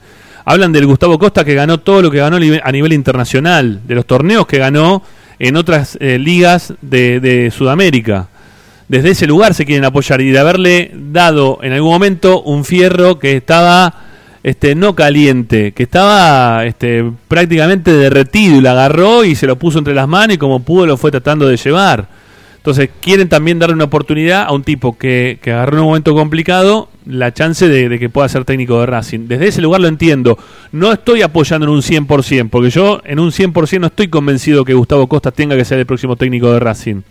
Hablan 0.50 0.72
del 0.72 0.86
Gustavo 0.86 1.20
Costa 1.20 1.44
que 1.44 1.56
ganó 1.56 1.82
todo 1.82 2.02
lo 2.02 2.10
que 2.10 2.20
ganó 2.20 2.38
a 2.38 2.72
nivel, 2.72 2.94
internacional, 2.94 3.82
de 3.86 3.96
los 3.96 4.06
torneos 4.06 4.48
que 4.48 4.58
ganó 4.58 5.04
en 5.40 5.58
otras 5.58 5.98
eh, 6.00 6.18
ligas 6.18 6.74
de, 6.80 7.20
de 7.20 7.52
Sudamérica. 7.52 8.30
Desde 8.88 9.10
ese 9.10 9.28
lugar 9.28 9.54
se 9.54 9.66
quieren 9.66 9.84
apoyar 9.84 10.22
y 10.22 10.30
de 10.30 10.40
haberle 10.40 10.92
dado 10.94 11.60
en 11.64 11.74
algún 11.74 11.92
momento 11.92 12.42
un 12.44 12.64
fierro 12.64 13.20
que 13.20 13.36
estaba 13.36 13.94
este 14.42 14.74
no 14.74 14.96
caliente, 14.96 15.74
que 15.74 15.84
estaba 15.84 16.66
este, 16.66 17.04
prácticamente 17.28 17.92
derretido 17.92 18.56
y 18.56 18.62
lo 18.62 18.70
agarró 18.70 19.26
y 19.26 19.36
se 19.36 19.48
lo 19.48 19.58
puso 19.58 19.80
entre 19.80 19.94
las 19.94 20.08
manos 20.08 20.36
y 20.36 20.38
como 20.38 20.62
pudo 20.62 20.86
lo 20.86 20.96
fue 20.96 21.12
tratando 21.12 21.46
de 21.46 21.58
llevar. 21.58 22.08
Entonces 22.68 22.90
quieren 23.02 23.30
también 23.30 23.60
darle 23.60 23.76
una 23.76 23.86
oportunidad 23.86 24.44
a 24.44 24.52
un 24.52 24.62
tipo 24.62 24.98
que, 24.98 25.40
que 25.42 25.54
agarró 25.54 25.78
en 25.78 25.80
un 25.84 25.86
momento 25.86 26.14
complicado 26.14 26.90
la 27.06 27.34
chance 27.34 27.70
de, 27.70 27.88
de 27.88 27.98
que 27.98 28.10
pueda 28.10 28.28
ser 28.28 28.44
técnico 28.44 28.82
de 28.82 28.88
Racing. 28.88 29.30
Desde 29.30 29.48
ese 29.48 29.62
lugar 29.62 29.80
lo 29.80 29.88
entiendo. 29.88 30.38
No 30.74 30.92
estoy 30.92 31.22
apoyando 31.22 31.66
en 31.66 31.72
un 31.72 31.82
100%, 31.82 32.50
porque 32.50 32.70
yo 32.70 33.00
en 33.06 33.20
un 33.20 33.32
100% 33.32 33.80
no 33.80 33.88
estoy 33.88 34.10
convencido 34.10 34.66
que 34.66 34.74
Gustavo 34.74 35.08
Costa 35.08 35.32
tenga 35.32 35.56
que 35.56 35.64
ser 35.64 35.80
el 35.80 35.86
próximo 35.86 36.18
técnico 36.18 36.52
de 36.52 36.60
Racing. 36.60 37.04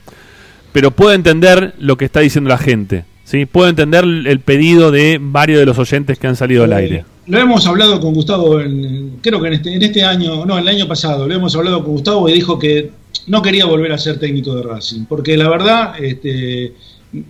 Pero 0.72 0.90
puedo 0.90 1.14
entender 1.14 1.72
lo 1.78 1.96
que 1.96 2.04
está 2.04 2.20
diciendo 2.20 2.50
la 2.50 2.58
gente. 2.58 3.06
¿sí? 3.24 3.46
Puedo 3.46 3.70
entender 3.70 4.04
el 4.04 4.40
pedido 4.40 4.90
de 4.90 5.18
varios 5.18 5.58
de 5.58 5.64
los 5.64 5.78
oyentes 5.78 6.18
que 6.18 6.26
han 6.26 6.36
salido 6.36 6.64
al 6.64 6.74
aire. 6.74 7.06
Lo 7.26 7.38
hemos 7.40 7.66
hablado 7.66 8.00
con 8.00 8.14
Gustavo, 8.14 8.60
en- 8.60 9.18
creo 9.20 9.40
que 9.40 9.48
en 9.48 9.54
este, 9.54 9.74
en 9.74 9.82
este 9.82 10.04
año, 10.04 10.44
no, 10.46 10.58
el 10.58 10.68
año 10.68 10.86
pasado, 10.86 11.26
lo 11.26 11.34
hemos 11.34 11.54
hablado 11.56 11.82
con 11.82 11.92
Gustavo 11.94 12.28
y 12.28 12.34
dijo 12.34 12.58
que 12.58 12.90
no 13.26 13.42
quería 13.42 13.66
volver 13.66 13.92
a 13.92 13.98
ser 13.98 14.18
técnico 14.20 14.54
de 14.54 14.62
Racing, 14.62 15.06
porque 15.06 15.36
la 15.36 15.48
verdad 15.48 15.94
este, 16.00 16.74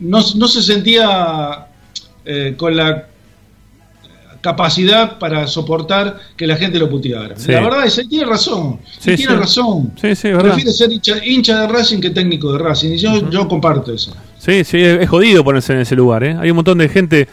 no, 0.00 0.18
no 0.36 0.48
se 0.48 0.62
sentía 0.62 1.68
eh, 2.26 2.54
con 2.56 2.76
la 2.76 3.06
capacidad 4.40 5.18
para 5.18 5.46
soportar 5.46 6.18
que 6.36 6.46
la 6.46 6.56
gente 6.56 6.78
lo 6.78 6.88
puteara. 6.88 7.36
Sí. 7.36 7.50
La 7.50 7.60
verdad 7.62 7.86
es 7.86 7.96
que 7.96 8.04
tiene 8.04 8.26
razón, 8.26 8.78
Sí, 8.98 9.12
y 9.12 9.16
tiene 9.16 9.32
sí. 9.32 9.38
razón. 9.38 9.92
Prefiere 9.98 10.70
ser 10.72 10.92
hincha, 10.92 11.24
hincha 11.24 11.60
de 11.62 11.68
Racing 11.68 12.00
que 12.00 12.10
técnico 12.10 12.52
de 12.52 12.58
Racing, 12.58 12.90
y 12.92 12.98
yo, 12.98 13.28
yo 13.30 13.48
comparto 13.48 13.92
eso. 13.92 14.14
Sí, 14.38 14.62
sí, 14.62 14.78
es 14.80 15.00
es 15.00 15.08
jodido 15.08 15.42
ponerse 15.42 15.72
en 15.72 15.80
ese 15.80 15.96
lugar. 15.96 16.22
¿eh? 16.22 16.36
Hay 16.38 16.50
un 16.50 16.56
montón 16.56 16.78
de 16.78 16.88
gente 16.88 17.26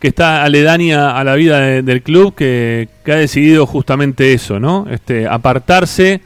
que 0.00 0.08
está 0.08 0.44
aledaña 0.44 1.18
a 1.18 1.24
la 1.24 1.34
vida 1.34 1.58
de- 1.60 1.82
del 1.82 2.02
club 2.02 2.34
que, 2.34 2.88
que 3.04 3.12
ha 3.12 3.16
decidido 3.16 3.66
justamente 3.66 4.32
eso, 4.32 4.60
¿no? 4.60 4.86
Este, 4.90 5.26
apartarse 5.26 6.20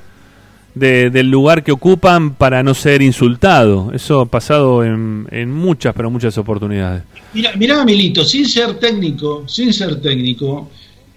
de- 0.75 1.11
del 1.11 1.31
lugar 1.31 1.63
que 1.63 1.73
ocupan 1.73 2.35
para 2.35 2.63
no 2.63 2.75
ser 2.75 3.03
insultado. 3.03 3.93
Eso 3.95 4.21
ha 4.23 4.27
pasado 4.27 4.85
en, 4.85 5.27
en 5.31 5.51
muchas, 5.53 5.95
pero 5.95 6.11
muchas 6.11 6.37
oportunidades. 6.39 7.03
Mira, 7.35 7.53
mirá, 7.57 7.85
Milito, 7.85 8.25
sin 8.25 8.47
ser 8.47 8.75
técnico, 8.79 9.45
sin 9.49 9.73
ser 9.73 10.01
técnico, 10.01 10.71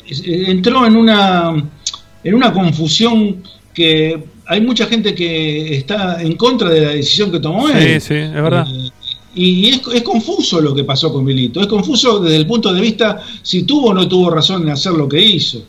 eh, 0.08 0.46
entró 0.48 0.86
en 0.86 0.96
una 0.96 1.54
en 2.24 2.34
una 2.34 2.52
confusión 2.52 3.44
que 3.74 4.18
hay 4.48 4.62
mucha 4.62 4.88
gente 4.88 5.14
que 5.14 5.76
está 5.78 6.22
en 6.22 6.36
contra 6.36 6.70
de 6.70 6.82
la 6.82 6.90
decisión 6.90 7.32
que 7.32 7.40
tomó 7.40 7.68
Sí, 7.68 7.74
él. 7.78 8.02
sí, 8.02 8.14
es 8.16 8.34
verdad. 8.34 8.66
Eh, 8.68 8.90
y 9.36 9.68
es, 9.68 9.82
es 9.94 10.02
confuso 10.02 10.62
lo 10.62 10.74
que 10.74 10.84
pasó 10.84 11.12
con 11.12 11.24
Milito. 11.24 11.62
Es 11.62 11.68
confuso 11.68 12.20
desde 12.20 12.38
el 12.38 12.48
punto 12.48 12.74
de 12.74 12.82
vista 12.82 13.22
si 13.42 13.64
tuvo 13.64 13.90
o 13.90 13.94
no 13.94 14.08
tuvo 14.08 14.30
razón 14.30 14.64
en 14.64 14.70
hacer 14.70 14.94
lo 14.94 15.08
que 15.08 15.22
hizo. 15.22 15.62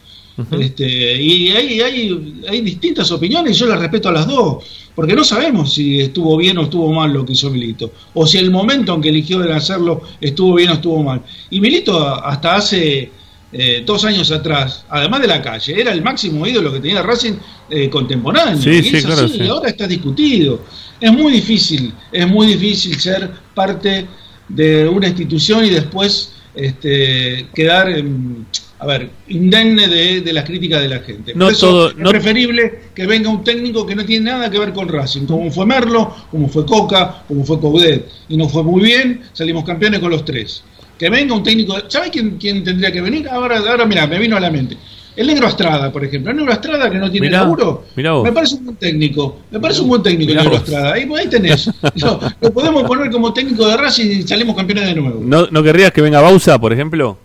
Este, 0.58 1.20
y 1.22 1.48
hay, 1.48 1.80
hay, 1.80 2.42
hay 2.46 2.60
distintas 2.60 3.10
opiniones 3.10 3.56
y 3.56 3.60
yo 3.60 3.66
las 3.66 3.80
respeto 3.80 4.10
a 4.10 4.12
las 4.12 4.26
dos, 4.26 4.64
porque 4.94 5.14
no 5.14 5.24
sabemos 5.24 5.72
si 5.72 6.00
estuvo 6.00 6.36
bien 6.36 6.58
o 6.58 6.64
estuvo 6.64 6.92
mal 6.92 7.10
lo 7.10 7.24
que 7.24 7.32
hizo 7.32 7.48
Milito, 7.48 7.90
o 8.12 8.26
si 8.26 8.36
el 8.36 8.50
momento 8.50 8.94
en 8.94 9.00
que 9.00 9.08
eligió 9.08 9.38
de 9.38 9.52
hacerlo 9.54 10.02
estuvo 10.20 10.54
bien 10.56 10.70
o 10.70 10.74
estuvo 10.74 11.02
mal. 11.02 11.22
Y 11.48 11.58
Milito 11.58 12.06
hasta 12.22 12.56
hace 12.56 13.10
eh, 13.50 13.82
dos 13.86 14.04
años 14.04 14.30
atrás, 14.30 14.84
además 14.90 15.22
de 15.22 15.28
la 15.28 15.40
calle, 15.40 15.80
era 15.80 15.92
el 15.92 16.02
máximo 16.02 16.46
ídolo 16.46 16.70
que 16.70 16.80
tenía 16.80 17.00
Racing 17.00 17.34
eh, 17.70 17.88
contemporáneo. 17.88 18.60
Sí, 18.60 18.70
y 18.70 18.82
sí, 18.82 18.96
es 18.96 19.06
claro, 19.06 19.24
así, 19.24 19.38
sí. 19.38 19.44
y 19.44 19.48
ahora 19.48 19.70
está 19.70 19.86
discutido. 19.86 20.60
Es 21.00 21.12
muy 21.12 21.32
difícil, 21.32 21.92
es 22.12 22.26
muy 22.26 22.46
difícil 22.46 22.98
ser 22.98 23.30
parte 23.54 24.06
de 24.48 24.88
una 24.88 25.08
institución 25.08 25.64
y 25.64 25.70
después 25.70 26.32
este, 26.54 27.46
quedar, 27.54 27.90
en- 27.90 28.46
a 28.78 28.86
ver, 28.86 29.10
indemne 29.28 29.88
de, 29.88 30.20
de 30.20 30.32
las 30.32 30.44
críticas 30.44 30.80
de 30.82 30.88
la 30.88 31.00
gente. 31.00 31.32
No 31.34 31.46
Por 31.46 31.52
eso 31.52 31.66
todo- 31.68 31.88
es 31.90 32.08
preferible 32.10 32.80
que 32.94 33.06
venga 33.06 33.28
un 33.30 33.42
técnico 33.44 33.86
que 33.86 33.94
no 33.94 34.04
tiene 34.04 34.30
nada 34.30 34.50
que 34.50 34.58
ver 34.58 34.72
con 34.72 34.88
Racing, 34.88 35.26
como 35.26 35.50
fue 35.50 35.66
Merlo, 35.66 36.14
como 36.30 36.48
fue 36.48 36.64
Coca, 36.66 37.22
como 37.28 37.44
fue 37.44 37.60
Coudet. 37.60 38.08
Y 38.28 38.36
nos 38.36 38.52
fue 38.52 38.62
muy 38.62 38.82
bien, 38.82 39.22
salimos 39.32 39.64
campeones 39.64 40.00
con 40.00 40.10
los 40.10 40.24
tres. 40.24 40.62
Que 40.98 41.10
venga 41.10 41.34
un 41.34 41.42
técnico. 41.42 41.76
¿Sabes 41.88 42.10
quién, 42.10 42.38
quién 42.38 42.64
tendría 42.64 42.90
que 42.90 43.02
venir? 43.02 43.28
Ahora, 43.28 43.58
ahora 43.58 43.84
mira, 43.84 44.06
me 44.06 44.18
vino 44.18 44.36
a 44.36 44.40
la 44.40 44.50
mente. 44.50 44.76
El 45.16 45.26
negro 45.26 45.48
Estrada, 45.48 45.90
por 45.90 46.04
ejemplo. 46.04 46.30
El 46.30 46.36
negro 46.36 46.52
Estrada 46.52 46.90
que 46.90 46.98
no 46.98 47.10
tiene 47.10 47.28
Mirá, 47.28 47.40
laburo. 47.40 47.84
mirá 47.96 48.12
vos. 48.12 48.24
Me 48.24 48.32
parece 48.32 48.56
un 48.56 48.64
buen 48.66 48.76
técnico. 48.76 49.38
Me 49.50 49.58
parece 49.58 49.80
un 49.80 49.88
buen 49.88 50.02
técnico 50.02 50.30
el 50.32 50.38
negro. 50.38 50.56
Estrada. 50.56 50.92
Ahí, 50.92 51.08
ahí 51.18 51.26
tenés. 51.28 51.70
Lo, 51.96 52.20
lo 52.40 52.52
podemos 52.52 52.82
poner 52.84 53.10
como 53.10 53.32
técnico 53.32 53.66
de 53.66 53.76
Racing 53.76 54.06
y 54.10 54.22
salimos 54.22 54.54
campeones 54.54 54.86
de 54.86 54.94
nuevo. 54.94 55.20
¿No, 55.22 55.46
¿No 55.50 55.62
querrías 55.62 55.90
que 55.92 56.02
venga 56.02 56.20
Bausa, 56.20 56.58
por 56.58 56.72
ejemplo? 56.72 57.16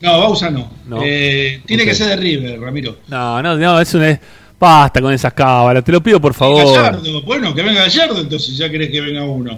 No, 0.00 0.18
Bausa 0.20 0.50
no. 0.50 0.70
No. 0.88 1.00
Eh, 1.04 1.60
tiene 1.66 1.84
que 1.84 1.94
ser 1.94 2.08
de 2.08 2.16
River, 2.16 2.60
Ramiro. 2.60 2.96
No, 3.08 3.42
no, 3.42 3.56
no, 3.56 3.80
es 3.80 3.92
un... 3.94 4.18
Basta 4.58 5.00
con 5.00 5.12
esas 5.12 5.32
cábalas, 5.32 5.82
te 5.82 5.90
lo 5.90 6.02
pido 6.02 6.20
por 6.20 6.34
favor. 6.34 6.66
Gallardo. 6.66 7.22
Bueno, 7.22 7.54
que 7.54 7.62
venga 7.62 7.80
Gallardo, 7.80 8.20
entonces 8.20 8.56
ya 8.58 8.68
querés 8.68 8.90
que 8.90 9.00
venga 9.00 9.24
uno. 9.24 9.54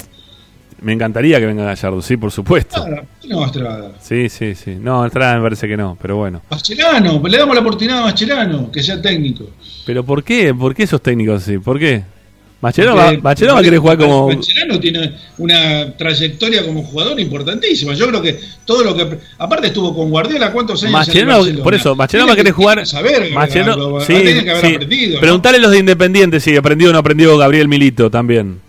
Me 0.82 0.92
encantaría 0.92 1.38
que 1.38 1.46
venga 1.46 1.64
Gallardo, 1.64 2.02
sí, 2.02 2.16
por 2.16 2.32
supuesto. 2.32 2.84
Claro, 2.84 3.06
no 3.28 3.44
Estrada. 3.46 3.92
Sí, 4.00 4.28
sí, 4.28 4.54
sí. 4.54 4.76
No, 4.80 5.06
Estrada 5.06 5.36
me 5.36 5.42
parece 5.42 5.68
que 5.68 5.76
no, 5.76 5.96
pero 6.00 6.16
bueno. 6.16 6.42
Mascherano, 6.50 7.22
le 7.26 7.38
damos 7.38 7.54
la 7.54 7.60
oportunidad 7.60 7.98
a 7.98 8.02
Mascherano, 8.02 8.70
que 8.70 8.82
sea 8.82 9.00
técnico. 9.00 9.44
¿Pero 9.86 10.04
por 10.04 10.24
qué? 10.24 10.52
¿Por 10.54 10.74
qué 10.74 10.82
esos 10.82 11.00
técnicos 11.00 11.42
así? 11.42 11.58
¿Por 11.58 11.78
qué? 11.78 12.02
Mascherano 12.60 12.96
va, 12.96 13.12
Mascherano 13.20 13.54
va 13.54 13.60
a 13.60 13.64
querer 13.64 13.80
jugar 13.80 13.98
como... 13.98 14.28
Mascherano 14.28 14.78
tiene 14.78 15.12
una 15.38 15.96
trayectoria 15.96 16.64
como 16.64 16.84
jugador 16.84 17.18
importantísima. 17.18 17.92
Yo 17.94 18.06
creo 18.06 18.22
que 18.22 18.38
todo 18.64 18.84
lo 18.84 18.94
que. 18.94 19.18
Aparte 19.38 19.66
estuvo 19.66 19.92
con 19.92 20.10
Guardiola, 20.10 20.52
¿cuántos 20.52 20.80
años? 20.84 20.92
Mascherano, 20.92 21.42
por 21.62 21.74
eso, 21.74 21.96
Mascherano 21.96 22.28
va 22.28 22.34
a 22.34 22.36
querer 22.36 22.52
jugar... 22.52 22.86
saber, 22.86 23.32
Mascherano- 23.32 24.00
sí, 24.00 24.14
que 24.44 24.50
haber 24.50 24.66
sí. 24.66 24.74
aprendido. 24.76 25.14
¿no? 25.14 25.20
Preguntale 25.20 25.58
a 25.58 25.60
los 25.60 25.70
de 25.72 25.78
Independiente 25.78 26.38
si 26.38 26.56
aprendió 26.56 26.90
o 26.90 26.92
no 26.92 26.98
aprendió 26.98 27.36
Gabriel 27.36 27.66
Milito 27.66 28.10
también. 28.10 28.60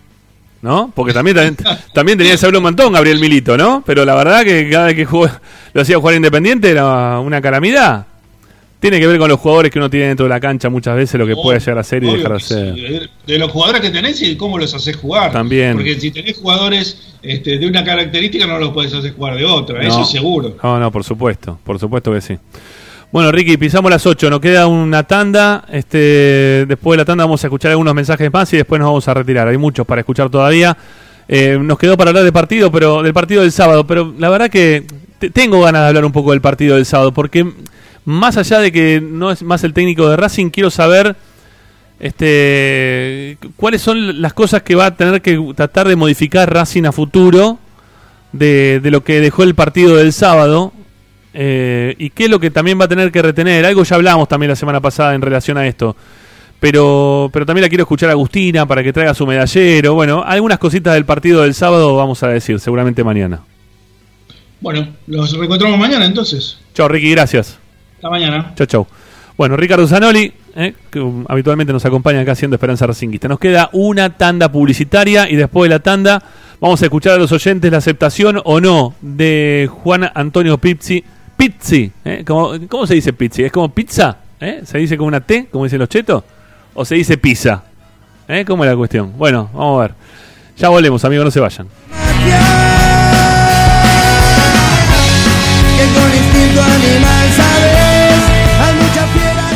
¿No? 0.63 0.93
Porque 0.95 1.11
también, 1.11 1.35
también, 1.35 1.57
también 1.93 2.17
tenía 2.17 2.31
que 2.33 2.37
saber 2.37 2.55
un 2.55 2.63
montón 2.63 2.93
Gabriel 2.93 3.19
Milito, 3.19 3.57
¿no? 3.57 3.83
Pero 3.85 4.05
la 4.05 4.15
verdad 4.15 4.43
que 4.45 4.69
cada 4.69 4.85
vez 4.85 4.95
que 4.95 5.03
jugó- 5.05 5.29
lo 5.73 5.81
hacía 5.81 5.97
jugar 5.97 6.15
Independiente 6.15 6.69
era 6.69 7.19
una 7.19 7.41
calamidad. 7.41 8.07
Tiene 8.79 8.97
que 8.97 9.07
ver 9.07 9.17
con 9.19 9.27
los 9.29 9.39
jugadores 9.41 9.71
que 9.71 9.79
uno 9.79 9.89
tiene 9.89 10.07
dentro 10.07 10.25
de 10.25 10.29
la 10.29 10.39
cancha 10.39 10.69
muchas 10.69 10.95
veces, 10.95 11.19
lo 11.19 11.27
que 11.27 11.35
puede 11.35 11.59
llegar 11.59 11.77
a 11.77 11.81
hacer 11.81 12.01
y 12.03 12.07
Obvio 12.07 12.17
dejar 12.17 12.31
de 12.33 12.37
que 12.37 12.43
sí. 12.45 13.09
De 13.27 13.37
los 13.39 13.51
jugadores 13.51 13.81
que 13.81 13.89
tenés 13.89 14.21
y 14.21 14.37
cómo 14.37 14.57
los 14.57 14.73
haces 14.73 14.95
jugar. 14.95 15.33
También. 15.33 15.73
Porque 15.75 15.99
si 15.99 16.11
tenés 16.11 16.37
jugadores 16.37 17.13
este, 17.21 17.57
de 17.57 17.67
una 17.67 17.83
característica, 17.83 18.47
no 18.47 18.57
los 18.57 18.71
puedes 18.71 18.93
hacer 18.93 19.13
jugar 19.13 19.35
de 19.35 19.43
otra. 19.45 19.81
No. 19.83 19.87
Eso 19.89 20.05
seguro. 20.05 20.55
No, 20.63 20.79
no, 20.79 20.91
por 20.93 21.03
supuesto, 21.03 21.59
por 21.63 21.77
supuesto 21.77 22.13
que 22.13 22.21
sí. 22.21 22.37
Bueno, 23.13 23.31
Ricky, 23.31 23.57
pisamos 23.57 23.91
las 23.91 24.07
8, 24.07 24.27
nos 24.31 24.39
queda 24.39 24.65
una 24.65 25.03
tanda. 25.03 25.65
Este, 25.71 26.65
después 26.67 26.95
de 26.97 27.03
la 27.03 27.05
tanda 27.05 27.25
vamos 27.25 27.43
a 27.43 27.47
escuchar 27.47 27.69
algunos 27.69 27.93
mensajes 27.93 28.33
más 28.33 28.51
y 28.53 28.57
después 28.57 28.79
nos 28.79 28.87
vamos 28.87 29.07
a 29.07 29.13
retirar. 29.13 29.47
Hay 29.47 29.57
muchos 29.57 29.85
para 29.85 30.01
escuchar 30.01 30.31
todavía. 30.31 30.75
Eh, 31.27 31.59
nos 31.61 31.77
quedó 31.77 31.95
para 31.95 32.09
hablar 32.09 32.23
de 32.23 32.31
partido, 32.31 32.71
pero 32.71 33.03
del 33.03 33.13
partido 33.13 33.43
del 33.43 33.51
sábado, 33.51 33.85
pero 33.85 34.11
la 34.17 34.29
verdad 34.29 34.49
que 34.49 34.83
te- 35.19 35.29
tengo 35.29 35.61
ganas 35.61 35.83
de 35.83 35.87
hablar 35.89 36.05
un 36.05 36.11
poco 36.11 36.31
del 36.31 36.41
partido 36.41 36.73
del 36.75 36.87
sábado, 36.87 37.13
porque 37.13 37.45
más 38.05 38.35
allá 38.35 38.57
de 38.59 38.71
que 38.71 38.99
no 38.99 39.29
es 39.31 39.43
más 39.43 39.63
el 39.63 39.73
técnico 39.73 40.09
de 40.09 40.17
Racing, 40.17 40.49
quiero 40.49 40.71
saber 40.71 41.15
este 41.99 43.37
cuáles 43.55 43.81
son 43.83 44.21
las 44.23 44.33
cosas 44.33 44.63
que 44.63 44.73
va 44.75 44.87
a 44.87 44.95
tener 44.95 45.21
que 45.21 45.39
tratar 45.55 45.87
de 45.87 45.95
modificar 45.95 46.51
Racing 46.51 46.83
a 46.85 46.91
futuro 46.91 47.59
de, 48.33 48.79
de 48.81 48.89
lo 48.91 49.03
que 49.03 49.21
dejó 49.21 49.43
el 49.43 49.53
partido 49.55 49.95
del 49.97 50.11
sábado 50.11 50.73
eh, 51.33 51.95
y 51.97 52.09
qué 52.11 52.25
es 52.25 52.29
lo 52.29 52.39
que 52.39 52.51
también 52.51 52.79
va 52.79 52.85
a 52.85 52.87
tener 52.87 53.11
que 53.11 53.21
retener. 53.21 53.65
Algo 53.65 53.83
ya 53.83 53.95
hablamos 53.95 54.27
también 54.27 54.49
la 54.49 54.55
semana 54.55 54.79
pasada 54.81 55.15
en 55.15 55.21
relación 55.21 55.57
a 55.57 55.67
esto. 55.67 55.95
Pero, 56.59 57.29
pero 57.33 57.45
también 57.45 57.63
la 57.63 57.69
quiero 57.69 57.83
escuchar 57.83 58.09
a 58.09 58.13
Agustina 58.13 58.65
para 58.65 58.83
que 58.83 58.93
traiga 58.93 59.13
su 59.13 59.27
medallero. 59.27 59.95
Bueno, 59.95 60.23
algunas 60.25 60.59
cositas 60.59 60.93
del 60.93 61.03
partido 61.03 61.41
del 61.41 61.53
sábado 61.53 61.95
vamos 61.95 62.23
a 62.23 62.29
decir, 62.29 62.59
seguramente 62.59 63.03
mañana. 63.03 63.41
Bueno, 64.61 64.87
los 65.07 65.37
reencontramos 65.37 65.77
mañana 65.77 66.05
entonces. 66.05 66.59
Chao, 66.73 66.87
Ricky, 66.87 67.11
gracias. 67.11 67.59
Hasta 67.95 68.09
mañana. 68.09 68.53
Chau, 68.55 68.65
chau. 68.65 68.87
Bueno, 69.37 69.57
Ricardo 69.57 69.87
Zanoli, 69.87 70.31
eh, 70.55 70.73
que 70.89 71.01
um, 71.01 71.25
habitualmente 71.27 71.73
nos 71.73 71.83
acompaña 71.85 72.21
acá 72.21 72.33
haciendo 72.33 72.55
Esperanza 72.55 72.87
Racinguista. 72.87 73.27
Nos 73.27 73.39
queda 73.39 73.69
una 73.73 74.11
tanda 74.11 74.51
publicitaria 74.51 75.29
y 75.29 75.35
después 75.35 75.69
de 75.69 75.75
la 75.75 75.79
tanda 75.79 76.23
vamos 76.61 76.81
a 76.81 76.85
escuchar 76.85 77.13
a 77.13 77.17
los 77.17 77.31
oyentes 77.31 77.71
la 77.71 77.79
aceptación 77.79 78.39
o 78.45 78.61
no 78.61 78.95
de 79.01 79.69
Juan 79.69 80.09
Antonio 80.13 80.57
Pizzi. 80.59 81.03
Pizzi, 81.37 81.91
eh, 82.05 82.23
¿cómo, 82.25 82.53
cómo 82.69 82.87
se 82.87 82.95
dice 82.95 83.13
Pizzi? 83.13 83.43
¿Es 83.43 83.51
como 83.51 83.69
pizza? 83.69 84.17
¿Eh? 84.39 84.61
¿Se 84.65 84.77
dice 84.77 84.97
con 84.97 85.07
una 85.07 85.21
T, 85.21 85.47
como 85.51 85.63
dicen 85.63 85.79
los 85.79 85.89
chetos? 85.89 86.23
¿O 86.73 86.83
se 86.85 86.95
dice 86.95 87.17
pizza? 87.17 87.63
¿Eh? 88.27 88.43
¿Cómo 88.45 88.63
es 88.63 88.69
la 88.69 88.75
cuestión? 88.75 89.13
Bueno, 89.17 89.49
vamos 89.53 89.79
a 89.79 89.81
ver. 89.81 89.95
Ya 90.57 90.69
volvemos, 90.69 91.03
amigos, 91.05 91.25
no 91.25 91.31
se 91.31 91.39
vayan. 91.39 91.67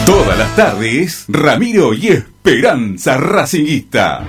Todas 0.05 0.37
las 0.37 0.55
tardes, 0.55 1.25
Ramiro 1.27 1.93
y 1.93 2.07
Esperanza 2.07 3.17
Racinguista. 3.17 4.23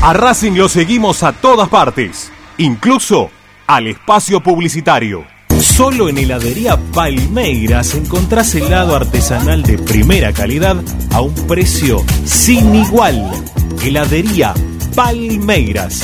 A 0.00 0.12
Racing 0.12 0.52
lo 0.52 0.68
seguimos 0.68 1.22
a 1.22 1.32
todas 1.32 1.68
partes, 1.68 2.30
incluso 2.58 3.30
al 3.66 3.86
espacio 3.86 4.40
publicitario. 4.40 5.37
Solo 5.60 6.08
en 6.08 6.18
heladería 6.18 6.76
Palmeiras 6.92 7.94
encontrás 7.94 8.54
helado 8.54 8.94
artesanal 8.94 9.62
de 9.62 9.78
primera 9.78 10.32
calidad 10.32 10.76
a 11.10 11.20
un 11.20 11.34
precio 11.46 12.04
sin 12.24 12.74
igual. 12.74 13.28
Heladería 13.82 14.54
Palmeiras. 14.94 16.02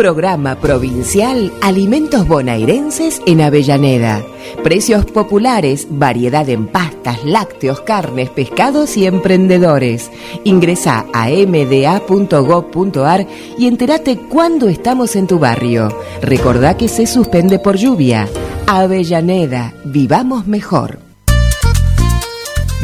Programa 0.00 0.58
Provincial 0.58 1.52
Alimentos 1.60 2.26
Bonaerenses 2.26 3.20
en 3.26 3.42
Avellaneda. 3.42 4.24
Precios 4.64 5.04
populares, 5.04 5.88
variedad 5.90 6.48
en 6.48 6.68
pastas, 6.68 7.22
lácteos, 7.22 7.82
carnes, 7.82 8.30
pescados 8.30 8.96
y 8.96 9.04
emprendedores. 9.04 10.10
Ingresa 10.44 11.04
a 11.12 11.28
mda.gov.ar 11.28 13.26
y 13.58 13.66
entérate 13.66 14.16
cuándo 14.16 14.70
estamos 14.70 15.16
en 15.16 15.26
tu 15.26 15.38
barrio. 15.38 15.94
Recordá 16.22 16.78
que 16.78 16.88
se 16.88 17.06
suspende 17.06 17.58
por 17.58 17.76
lluvia. 17.76 18.26
Avellaneda, 18.66 19.74
vivamos 19.84 20.46
mejor. 20.46 20.98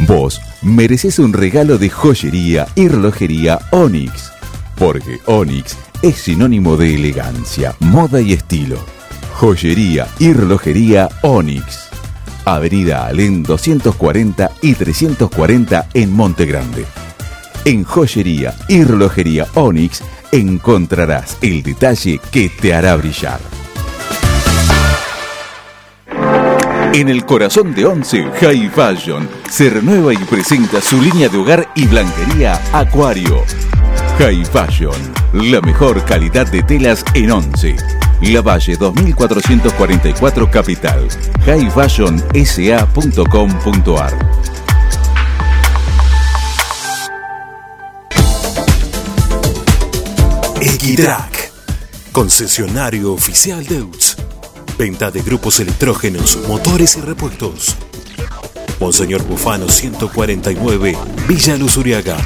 Vos 0.07 0.39
mereces 0.61 1.17
un 1.17 1.33
regalo 1.33 1.79
de 1.79 1.89
joyería 1.89 2.67
y 2.75 2.87
relojería 2.87 3.57
Onyx, 3.71 4.31
porque 4.77 5.17
Onyx 5.25 5.86
es 6.07 6.17
sinónimo 6.17 6.77
de 6.77 6.95
elegancia, 6.95 7.75
moda 7.79 8.21
y 8.21 8.31
estilo. 8.31 8.77
Joyería 9.33 10.07
y 10.19 10.31
relojería 10.31 11.09
Onyx. 11.21 11.89
Avenida 12.45 13.07
Alén 13.07 13.43
240 13.43 14.51
y 14.61 14.73
340 14.73 15.89
en 15.93 16.13
Monte 16.13 16.45
Grande. 16.45 16.85
En 17.65 17.83
joyería 17.83 18.55
y 18.69 18.83
relojería 18.83 19.47
Onyx 19.55 20.01
encontrarás 20.31 21.37
el 21.41 21.61
detalle 21.61 22.21
que 22.31 22.49
te 22.49 22.73
hará 22.73 22.95
brillar. 22.95 23.39
En 26.93 27.09
el 27.09 27.25
corazón 27.25 27.75
de 27.75 27.85
Once, 27.85 28.23
High 28.39 28.69
Fashion 28.69 29.27
se 29.49 29.69
renueva 29.69 30.13
y 30.13 30.17
presenta 30.17 30.79
su 30.81 31.01
línea 31.01 31.27
de 31.27 31.37
hogar 31.37 31.69
y 31.75 31.85
blanquería 31.85 32.61
Acuario. 32.71 33.43
High 34.19 34.45
Fashion, 34.45 34.95
la 35.31 35.61
mejor 35.61 36.03
calidad 36.03 36.51
de 36.51 36.63
telas 36.63 37.05
en 37.13 37.29
Once. 37.29 37.75
La 38.23 38.41
Valle 38.41 38.75
2444 38.75 40.49
Capital. 40.49 41.07
highfashionsa.com.ar 41.45 44.17
Equitrack, 50.61 51.51
concesionario 52.11 53.13
oficial 53.13 53.63
Deutz. 53.67 54.15
Venta 54.79 55.11
de 55.11 55.21
grupos 55.21 55.59
electrógenos, 55.59 56.39
motores 56.47 56.97
y 56.97 57.01
repuestos. 57.01 57.75
Monseñor 58.79 59.21
Bufano 59.25 59.69
149, 59.69 60.97
Villa 61.27 61.55
Luz 61.55 61.77
Uriaga. 61.77 62.17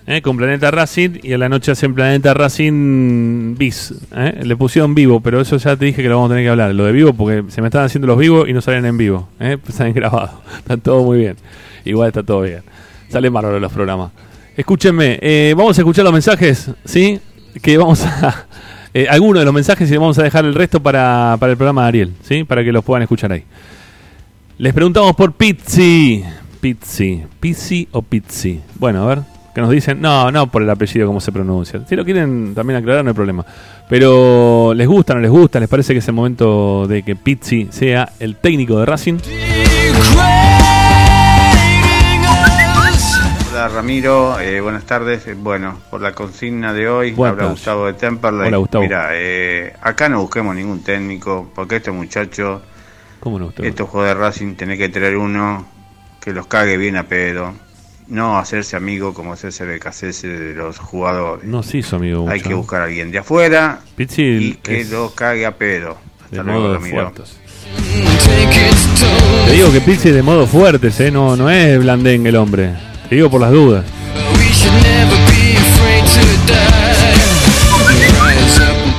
¿eh? 0.06 0.22
con 0.22 0.36
Planeta 0.36 0.70
Racing 0.70 1.20
y 1.22 1.32
a 1.32 1.39
la 1.39 1.48
noche 1.48 1.72
hacen 1.72 1.94
Planeta 1.94 2.35
Racing 2.35 3.55
bis. 3.56 3.94
¿eh? 4.14 4.40
Le 4.43 4.56
pusieron 4.56 4.94
vivo, 4.94 5.20
pero 5.20 5.40
eso 5.40 5.56
ya 5.56 5.77
te 5.77 5.85
dije 5.86 6.02
que 6.02 6.09
lo 6.09 6.16
vamos 6.16 6.31
a 6.31 6.35
tener 6.35 6.44
que 6.44 6.51
hablar. 6.51 6.74
Lo 6.74 6.85
de 6.85 6.93
vivo, 6.93 7.12
porque 7.12 7.44
se 7.48 7.60
me 7.60 7.68
están 7.68 7.85
haciendo 7.85 8.06
los 8.06 8.18
vivos 8.18 8.48
y 8.48 8.52
no 8.52 8.60
salen 8.60 8.85
en 8.86 8.97
vivo. 8.97 9.28
¿eh? 9.39 9.59
Salen 9.68 9.94
grabados. 9.94 10.31
Está 10.59 10.77
todo 10.77 11.05
muy 11.05 11.18
bien. 11.18 11.36
Igual 11.85 12.09
está 12.09 12.22
todo 12.22 12.43
bien. 12.43 12.62
Salen 13.09 13.32
bárbaros 13.32 13.60
los 13.60 13.72
programas. 13.72 14.10
Escúchenme, 14.56 15.18
eh, 15.22 15.55
vamos 15.56 15.78
a 15.78 15.81
escuchar 15.81 16.05
los 16.05 16.12
mensajes, 16.12 16.70
¿sí? 16.85 17.20
Que 17.62 17.77
vamos 17.78 18.05
a. 18.05 18.47
Eh, 18.93 19.06
algunos 19.09 19.40
de 19.40 19.44
los 19.44 19.55
mensajes 19.55 19.89
y 19.89 19.97
vamos 19.97 20.18
a 20.18 20.24
dejar 20.24 20.44
el 20.44 20.52
resto 20.52 20.82
para, 20.82 21.36
para 21.39 21.52
el 21.52 21.56
programa 21.56 21.82
de 21.82 21.89
Ariel, 21.89 22.12
¿sí? 22.22 22.43
Para 22.43 22.64
que 22.64 22.72
los 22.72 22.85
puedan 22.85 23.02
escuchar 23.02 23.31
ahí. 23.31 23.44
Les 24.59 24.74
preguntamos 24.74 25.14
por 25.14 25.32
Pizzi. 25.32 26.24
Pizzi. 26.60 27.22
Pizzi 27.39 27.89
o 27.93 28.02
Pizzi. 28.02 28.60
Bueno, 28.81 29.05
a 29.05 29.06
ver. 29.06 29.39
Que 29.55 29.60
nos 29.60 29.70
dicen. 29.70 30.01
No, 30.01 30.31
no 30.31 30.47
por 30.47 30.62
el 30.62 30.70
apellido, 30.70 31.06
cómo 31.06 31.20
se 31.20 31.32
pronuncia. 31.32 31.81
Si 31.86 31.97
lo 31.97 32.05
quieren 32.05 32.55
también 32.55 32.78
aclarar, 32.78 33.05
no 33.05 33.10
hay 33.10 33.14
problema. 33.14 33.44
Pero, 33.89 34.72
¿les 34.74 34.86
gusta, 34.86 35.14
no 35.14 35.20
les 35.20 35.31
gusta? 35.31 35.59
¿Les 35.59 35.68
parece 35.68 35.93
que 35.93 35.98
es 35.98 36.09
el 36.09 36.14
momento 36.14 36.86
de 36.86 37.02
que 37.02 37.16
Pizzi 37.16 37.68
sea 37.70 38.10
el 38.20 38.36
técnico 38.36 38.78
de 38.78 38.86
Racing? 38.86 39.18
Hola 43.52 43.68
Ramiro, 43.68 44.39
eh, 44.40 44.60
buenas 44.60 44.85
tardes. 44.85 45.27
Bueno, 45.36 45.81
por 45.90 46.01
la 46.01 46.12
consigna 46.12 46.72
de 46.72 46.89
hoy, 46.89 47.10
Buenas 47.12 47.32
habla 47.32 47.43
tardes. 47.43 47.59
Gustavo 47.59 47.86
de 47.86 47.93
Temperley. 47.94 48.48
Hola, 48.48 48.56
Gustavo. 48.56 48.85
Mira, 48.85 49.09
eh, 49.12 49.74
acá 49.82 50.09
no 50.09 50.20
busquemos 50.22 50.55
ningún 50.55 50.82
técnico, 50.82 51.51
porque 51.55 51.77
este 51.77 51.90
muchacho, 51.90 52.62
¿Cómo 53.18 53.39
no, 53.39 53.52
estos 53.59 53.89
juegos 53.89 54.09
de 54.09 54.14
Racing, 54.14 54.55
tenés 54.55 54.78
que 54.78 54.89
traer 54.89 55.16
uno 55.16 55.66
que 56.20 56.32
los 56.32 56.47
cague 56.47 56.77
bien 56.77 56.97
a 56.97 57.02
pedo. 57.02 57.52
No 58.11 58.37
hacerse 58.39 58.74
amigo 58.74 59.15
como 59.15 59.32
hacerse 59.32 59.65
becasese 59.65 60.27
de 60.27 60.53
los 60.53 60.78
jugadores. 60.78 61.45
No 61.45 61.62
se 61.62 61.78
hizo 61.78 61.95
amigo. 61.95 62.28
Hay 62.28 62.39
mucho, 62.39 62.49
que 62.49 62.55
buscar 62.57 62.82
a 62.82 62.85
alguien 62.87 63.12
de 63.12 63.19
afuera 63.19 63.78
Pizzi 63.95 64.23
y 64.23 64.55
que 64.55 64.85
los 64.85 65.12
cague 65.12 65.47
a 65.47 65.57
pedo. 65.57 65.97
de 66.28 66.41
Hasta 66.41 66.43
luego, 66.43 66.81
modo. 66.81 67.12
Te 69.47 69.53
digo 69.53 69.73
que 69.73 69.81
Pizzi 69.81 70.09
es 70.09 70.15
de 70.16 70.23
modo 70.24 70.49
fuertes, 70.49 70.99
¿eh? 70.99 71.12
No, 71.12 71.37
no 71.37 71.49
es 71.49 71.78
blandengue 71.78 72.31
el 72.31 72.37
hombre. 72.37 72.74
Te 73.09 73.15
digo 73.15 73.31
por 73.31 73.41
las 73.41 73.53
dudas. 73.53 73.85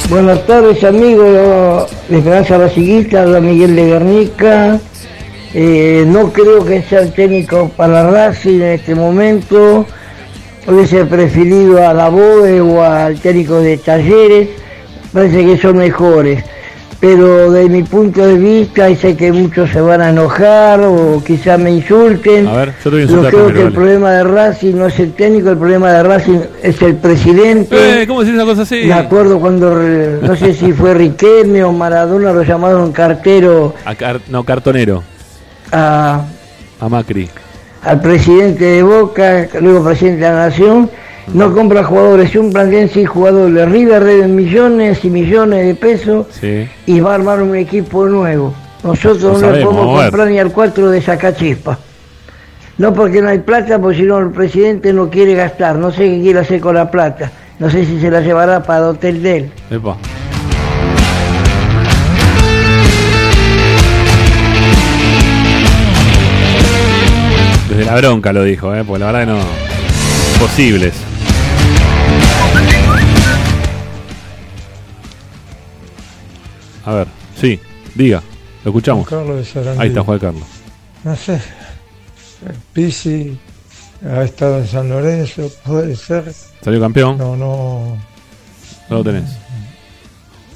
Buenas 0.09 0.47
tardes 0.47 0.83
amigos 0.85 1.89
de 2.07 2.17
Esperanza 2.17 2.57
Raciguista, 2.57 3.23
habla 3.23 3.41
Miguel 3.41 3.75
de 3.75 3.85
Guernica. 3.87 4.79
Eh, 5.53 6.05
no 6.07 6.31
creo 6.31 6.63
que 6.65 6.81
sea 6.83 7.01
el 7.01 7.11
técnico 7.13 7.69
para 7.75 8.09
Racing 8.09 8.55
en 8.61 8.71
este 8.73 8.95
momento. 8.95 9.85
Hubiese 10.67 11.05
preferido 11.05 11.85
a 11.87 11.93
la 11.93 12.09
BOE 12.09 12.61
o 12.61 12.81
al 12.83 13.19
técnico 13.19 13.59
de 13.59 13.77
Talleres. 13.77 14.49
Parece 15.11 15.43
que 15.45 15.57
son 15.57 15.77
mejores. 15.77 16.43
Pero 17.01 17.51
de 17.51 17.67
mi 17.67 17.81
punto 17.81 18.23
de 18.25 18.35
vista, 18.37 18.87
y 18.87 18.95
sé 18.95 19.17
que 19.17 19.31
muchos 19.31 19.71
se 19.71 19.81
van 19.81 20.01
a 20.01 20.11
enojar 20.11 20.81
o 20.81 21.19
quizás 21.25 21.57
me 21.59 21.71
insulten. 21.71 22.47
A 22.47 22.53
ver, 22.57 22.73
yo 22.85 22.91
te 22.91 22.97
voy 22.97 23.01
a 23.01 23.05
Yo 23.07 23.07
creo 23.07 23.29
primero, 23.31 23.45
que 23.47 23.57
el 23.57 23.63
dale. 23.63 23.75
problema 23.75 24.11
de 24.11 24.23
Racing 24.23 24.75
no 24.75 24.85
es 24.85 24.99
el 24.99 25.13
técnico, 25.13 25.49
el 25.49 25.57
problema 25.57 25.91
de 25.91 26.03
Racing 26.03 26.39
es 26.61 26.79
el 26.83 26.95
presidente. 26.97 28.03
Eh, 28.03 28.05
¿Cómo 28.07 28.19
decís 28.21 28.35
una 28.35 28.45
cosa 28.45 28.61
así? 28.61 28.83
Me 28.85 28.93
acuerdo 28.93 29.39
cuando, 29.39 29.71
no 29.75 30.35
sé 30.35 30.53
si 30.53 30.73
fue 30.73 30.93
Riquelme 30.93 31.63
o 31.63 31.71
Maradona, 31.71 32.31
lo 32.33 32.43
llamaron 32.43 32.91
cartero 32.91 33.73
A 33.83 33.95
car- 33.95 34.21
no, 34.29 34.43
cartonero. 34.43 35.01
A- 35.71 36.25
A 36.79 36.89
Macri. 36.89 37.29
al 37.83 38.01
presidente 38.01 38.63
de 38.65 38.83
Boca, 38.83 39.47
luego 39.59 39.83
presidente 39.83 40.23
de 40.25 40.31
la 40.31 40.47
Nación. 40.47 40.89
No 41.33 41.53
compra 41.53 41.83
jugadores, 41.83 42.35
un 42.35 42.51
plantel 42.51 42.89
sin 42.89 43.05
jugadores. 43.05 43.69
River 43.69 44.03
debe 44.03 44.27
millones 44.27 45.05
y 45.05 45.09
millones 45.09 45.65
de 45.65 45.75
pesos 45.75 46.27
Sí. 46.31 46.67
y 46.87 46.99
va 46.99 47.11
a 47.11 47.15
armar 47.15 47.41
un 47.41 47.55
equipo 47.55 48.05
nuevo. 48.07 48.53
Nosotros 48.83 49.21
no 49.23 49.33
le 49.33 49.39
sabemos, 49.39 49.75
podemos 49.75 50.01
comprar 50.03 50.27
ni 50.27 50.39
al 50.39 50.51
cuatro 50.51 50.89
de 50.89 51.01
Sacachispa. 51.01 51.77
No 52.79 52.93
porque 52.93 53.21
no 53.21 53.29
hay 53.29 53.39
plata, 53.39 53.77
porque 53.79 53.97
si 53.99 54.03
no 54.03 54.17
el 54.17 54.31
presidente 54.31 54.91
no 54.91 55.09
quiere 55.09 55.35
gastar, 55.35 55.75
no 55.75 55.91
sé 55.91 55.99
qué 56.09 56.21
quiere 56.21 56.39
hacer 56.39 56.59
con 56.59 56.73
la 56.75 56.89
plata. 56.89 57.31
No 57.59 57.69
sé 57.69 57.85
si 57.85 58.01
se 58.01 58.09
la 58.09 58.21
llevará 58.21 58.63
para 58.63 58.79
el 58.79 58.85
hotel 58.85 59.21
de 59.21 59.37
él. 59.37 59.51
Epa. 59.69 59.97
Desde 67.81 67.95
la 67.95 67.99
bronca 67.99 68.31
lo 68.31 68.43
dijo, 68.43 68.75
¿eh? 68.75 68.83
porque 68.83 68.99
la 68.99 69.11
verdad 69.11 69.19
que 69.21 69.25
no. 69.25 69.39
Imposibles. 70.33 70.93
A 76.85 76.93
ver, 76.93 77.07
sí, 77.39 77.59
diga, 77.95 78.21
lo 78.63 78.69
escuchamos. 78.69 79.07
Juan 79.07 79.25
Carlos 79.25 79.53
de. 79.55 79.81
Ahí 79.81 79.87
está 79.87 80.03
Juan 80.03 80.19
Carlos. 80.19 80.43
No 81.03 81.15
sé. 81.15 81.41
Pisi 82.71 83.35
ha 84.07 84.21
estado 84.25 84.59
en 84.59 84.67
San 84.67 84.87
Lorenzo, 84.87 85.51
puede 85.65 85.95
ser. 85.95 86.31
Salió 86.63 86.79
campeón. 86.79 87.17
No, 87.17 87.35
no. 87.35 87.97
No 88.91 88.97
lo 88.97 89.03
tenés. 89.03 89.31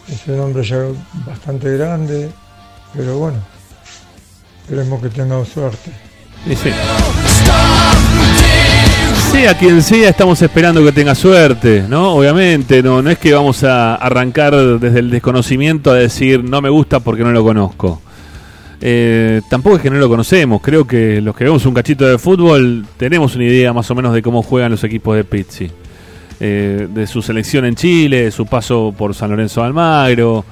Es 0.09 0.27
un 0.27 0.41
hombre 0.41 0.63
ya 0.63 0.77
bastante 1.25 1.75
grande, 1.75 2.29
pero 2.93 3.17
bueno. 3.17 3.39
Esperemos 4.61 5.01
que 5.01 5.09
tenga 5.09 5.43
suerte. 5.43 6.04
Sí. 6.53 6.69
Sea 9.31 9.57
quien 9.57 9.81
sea, 9.81 10.09
estamos 10.09 10.39
esperando 10.41 10.83
que 10.83 10.91
tenga 10.91 11.15
suerte, 11.15 11.83
¿no? 11.89 12.13
Obviamente, 12.13 12.83
no, 12.83 13.01
no 13.01 13.09
es 13.09 13.17
que 13.17 13.33
vamos 13.33 13.63
a 13.63 13.95
arrancar 13.95 14.55
desde 14.79 14.99
el 14.99 15.09
desconocimiento 15.09 15.91
a 15.91 15.95
decir 15.95 16.43
no 16.43 16.61
me 16.61 16.69
gusta 16.69 16.99
porque 16.99 17.23
no 17.23 17.31
lo 17.31 17.43
conozco. 17.43 18.01
Eh, 18.79 19.41
tampoco 19.49 19.77
es 19.77 19.81
que 19.81 19.89
no 19.89 19.97
lo 19.97 20.07
conocemos, 20.07 20.61
creo 20.61 20.85
que 20.85 21.19
los 21.19 21.35
que 21.35 21.45
vemos 21.45 21.65
un 21.65 21.73
cachito 21.73 22.05
de 22.05 22.19
fútbol 22.19 22.85
tenemos 22.97 23.35
una 23.35 23.45
idea 23.45 23.73
más 23.73 23.89
o 23.89 23.95
menos 23.95 24.13
de 24.13 24.21
cómo 24.21 24.43
juegan 24.43 24.71
los 24.71 24.83
equipos 24.83 25.15
de 25.15 25.23
Pizzi. 25.23 25.71
Eh, 26.39 26.87
de 26.93 27.07
su 27.07 27.21
selección 27.21 27.65
en 27.65 27.75
Chile, 27.75 28.25
de 28.25 28.31
su 28.31 28.45
paso 28.45 28.93
por 28.95 29.15
San 29.15 29.31
Lorenzo 29.31 29.61
de 29.61 29.67
Almagro, 29.67 30.45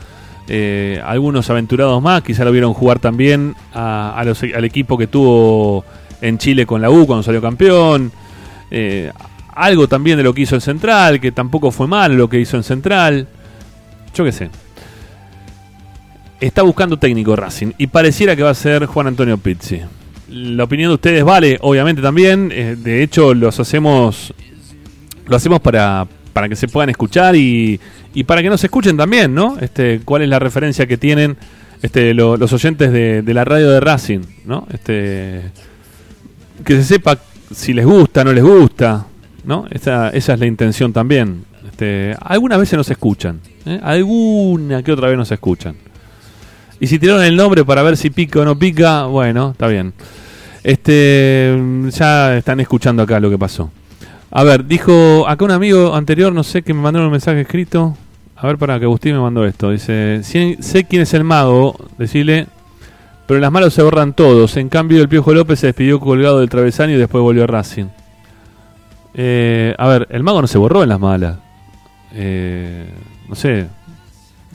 eh, 0.48 1.02
algunos 1.06 1.50
aventurados 1.50 2.02
más, 2.02 2.22
quizá 2.22 2.44
lo 2.44 2.52
vieron 2.52 2.74
jugar 2.74 3.00
también 3.00 3.56
al 3.74 4.66
equipo 4.66 4.98
que 4.98 5.08
tuvo 5.08 5.86
en 6.22 6.38
Chile 6.38 6.66
con 6.66 6.82
la 6.82 6.90
U 6.90 7.06
cuando 7.06 7.24
salió 7.24 7.42
campeón. 7.42 8.12
Eh, 8.72 9.12
algo 9.56 9.88
también 9.88 10.18
de 10.18 10.24
lo 10.24 10.34
que 10.34 10.42
hizo 10.42 10.56
en 10.56 10.62
Central, 10.62 11.20
que 11.20 11.32
tampoco 11.32 11.72
fue 11.72 11.88
mal 11.88 12.16
lo 12.16 12.28
que 12.30 12.40
hizo 12.40 12.58
en 12.58 12.64
Central. 12.64 13.28
Yo 14.14 14.24
qué 14.24 14.32
sé. 14.32 14.50
Está 16.40 16.64
buscando 16.64 16.98
técnico 16.98 17.36
Racing 17.36 17.72
y 17.78 17.88
pareciera 17.88 18.36
que 18.36 18.44
va 18.44 18.50
a 18.50 18.56
ser 18.56 18.86
Juan 18.86 19.08
Antonio 19.08 19.38
Pizzi. 19.38 19.80
La 20.30 20.64
opinión 20.64 20.90
de 20.90 20.96
ustedes 20.96 21.24
vale, 21.24 21.58
obviamente 21.62 22.02
también. 22.02 22.52
eh, 22.52 22.76
de 22.78 23.04
hecho, 23.04 23.34
los 23.34 23.60
hacemos 23.60 24.34
lo 25.28 25.36
hacemos 25.36 25.62
para, 25.62 26.08
para 26.34 26.50
que 26.50 26.56
se 26.56 26.68
puedan 26.68 26.90
escuchar 26.90 27.36
y, 27.36 27.80
y 28.14 28.24
para 28.24 28.42
que 28.42 28.50
nos 28.50 28.64
escuchen 28.64 28.98
también, 28.98 29.34
¿no? 29.34 29.58
Este, 29.62 30.02
¿Cuál 30.04 30.24
es 30.24 30.30
la 30.30 30.40
referencia 30.40 30.86
que 30.88 30.98
tienen 30.98 31.38
este, 31.82 32.14
lo- 32.14 32.38
los 32.38 32.52
oyentes 32.54 32.92
de, 32.92 33.22
de 33.22 33.34
la 33.34 33.46
radio 33.46 33.70
de 33.70 33.80
Racing, 33.80 34.22
¿no? 34.46 34.68
Este, 34.74 35.42
que 36.66 36.76
se 36.78 36.84
sepa 36.84 37.18
si 37.54 37.74
les 37.74 37.86
gusta, 37.86 38.24
no 38.24 38.34
les 38.34 38.44
gusta, 38.44 39.06
¿no? 39.46 39.66
Esa, 39.70 40.10
esa 40.10 40.34
es 40.34 40.40
la 40.40 40.46
intención 40.46 40.92
también. 40.92 41.46
Este, 41.66 42.16
algunas 42.20 42.60
veces 42.60 42.78
nos 42.78 42.90
escuchan, 42.90 43.40
¿eh? 43.66 43.80
alguna 43.84 44.82
que 44.84 44.92
otra 44.92 45.08
vez 45.08 45.18
nos 45.18 45.32
escuchan. 45.32 45.76
Y 46.80 46.88
si 46.88 47.00
tiraron 47.00 47.24
el 47.24 47.36
nombre 47.36 47.64
para 47.64 47.84
ver 47.84 47.96
si 47.96 48.10
pica 48.10 48.40
o 48.42 48.46
no 48.46 48.58
pica, 48.58 49.06
bueno, 49.06 49.52
está 49.52 49.68
bien. 49.68 49.94
Este, 50.64 51.58
ya 51.90 52.38
están 52.38 52.60
escuchando 52.60 53.04
acá 53.04 53.20
lo 53.20 53.30
que 53.30 53.38
pasó. 53.38 53.72
A 54.36 54.44
ver, 54.44 54.66
dijo 54.66 55.28
acá 55.28 55.46
un 55.46 55.52
amigo 55.52 55.96
anterior, 55.96 56.34
no 56.34 56.42
sé, 56.44 56.64
que 56.64 56.74
me 56.74 56.82
mandaron 56.82 57.06
un 57.08 57.12
mensaje 57.12 57.42
escrito. 57.42 57.96
A 58.36 58.48
ver, 58.48 58.58
para 58.58 58.80
que 58.80 58.86
Agustín 58.86 59.14
me 59.14 59.20
mandó 59.22 59.46
esto. 59.46 59.70
Dice, 59.70 60.22
"Sí, 60.24 60.58
sé 60.60 60.86
quién 60.86 61.04
es 61.04 61.14
el 61.14 61.24
mago, 61.24 61.76
decirle, 62.00 62.48
pero 63.28 63.40
las 63.40 63.52
malas 63.52 63.74
se 63.74 63.84
borran 63.84 64.14
todos. 64.14 64.58
En 64.58 64.70
cambio, 64.70 65.02
el 65.02 65.08
Piojo 65.08 65.34
López 65.34 65.60
se 65.60 65.68
despidió 65.68 66.00
colgado 66.00 66.40
del 66.40 66.50
travesaño 66.50 66.94
y 66.96 66.98
después 66.98 67.22
volvió 67.22 67.44
a 67.44 67.48
Racing. 67.48 67.86
Eh, 69.14 69.76
a 69.78 69.88
ver, 69.88 70.08
el 70.10 70.24
mago 70.24 70.42
no 70.42 70.48
se 70.48 70.58
borró 70.58 70.82
en 70.82 70.90
las 70.90 71.00
malas. 71.00 71.38
Eh, 72.16 72.86
no 73.30 73.36
sé, 73.36 73.68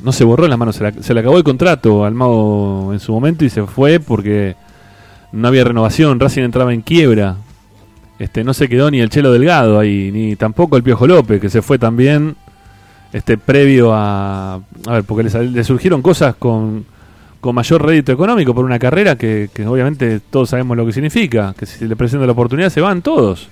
no 0.02 0.10
se 0.12 0.24
borró 0.24 0.44
en 0.44 0.50
las 0.50 0.59
manos, 0.59 0.74
se, 0.76 0.82
la- 0.82 0.92
se 0.92 1.14
le 1.14 1.20
acabó 1.20 1.36
el 1.38 1.44
contrato 1.44 2.05
al 2.05 2.14
mago 2.14 2.90
en 2.92 2.98
su 3.00 3.12
momento 3.12 3.44
y 3.44 3.48
se 3.50 3.62
fue 3.64 4.00
porque 4.00 4.56
no 5.32 5.46
había 5.48 5.62
renovación, 5.64 6.18
Racing 6.18 6.42
entraba 6.42 6.74
en 6.74 6.82
quiebra. 6.82 7.36
Este, 8.19 8.43
no 8.43 8.53
se 8.53 8.69
quedó 8.69 8.90
ni 8.90 9.01
el 9.01 9.11
Chelo 9.11 9.32
Delgado 9.32 9.78
ahí, 9.78 10.11
ni 10.12 10.36
tampoco 10.36 10.77
el 10.77 10.82
Piojo 10.82 11.07
López, 11.07 11.40
que 11.40 11.49
se 11.49 11.62
fue 11.62 11.78
también 11.78 12.36
este 13.12 13.39
previo 13.39 13.93
a... 13.93 14.55
A 14.55 14.93
ver, 14.93 15.05
porque 15.05 15.28
le, 15.28 15.65
surgieron 15.65 16.03
cosas 16.03 16.35
con, 16.35 16.85
con 17.40 17.55
mayor 17.55 17.85
rédito 17.85 18.12
económico 18.12 18.55
por 18.55 18.65
una 18.65 18.78
carrera 18.78 19.16
que, 19.16 19.49
obviamente 19.66 20.20
todos 20.31 20.51
sabemos 20.51 20.77
lo 20.77 20.85
que 20.85 20.93
significa, 20.93 21.55
que 21.57 21.66
si 21.66 21.86
le 21.86 21.97
presenta 21.97 22.27
la 22.27 22.32
oportunidad 22.32 22.70
se 22.70 22.81
van 22.81 23.03
todos. 23.03 23.49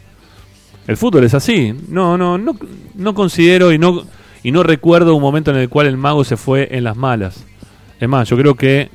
El 0.86 0.96
fútbol 0.96 1.24
es 1.24 1.34
así. 1.34 1.74
No, 1.88 2.16
no, 2.16 2.38
no, 2.38 2.56
no 2.94 3.14
considero 3.14 3.72
y 3.72 3.78
no, 3.78 4.04
y 4.42 4.52
no 4.52 4.62
recuerdo 4.62 5.14
un 5.14 5.22
momento 5.22 5.50
en 5.50 5.56
el 5.58 5.68
cual 5.68 5.86
el 5.86 5.96
mago 5.96 6.24
se 6.24 6.36
fue 6.36 6.68
en 6.72 6.84
las 6.84 6.96
malas. 6.96 7.44
Es 8.00 8.08
más, 8.08 8.28
yo 8.28 8.36
creo 8.36 8.54
que 8.54 8.90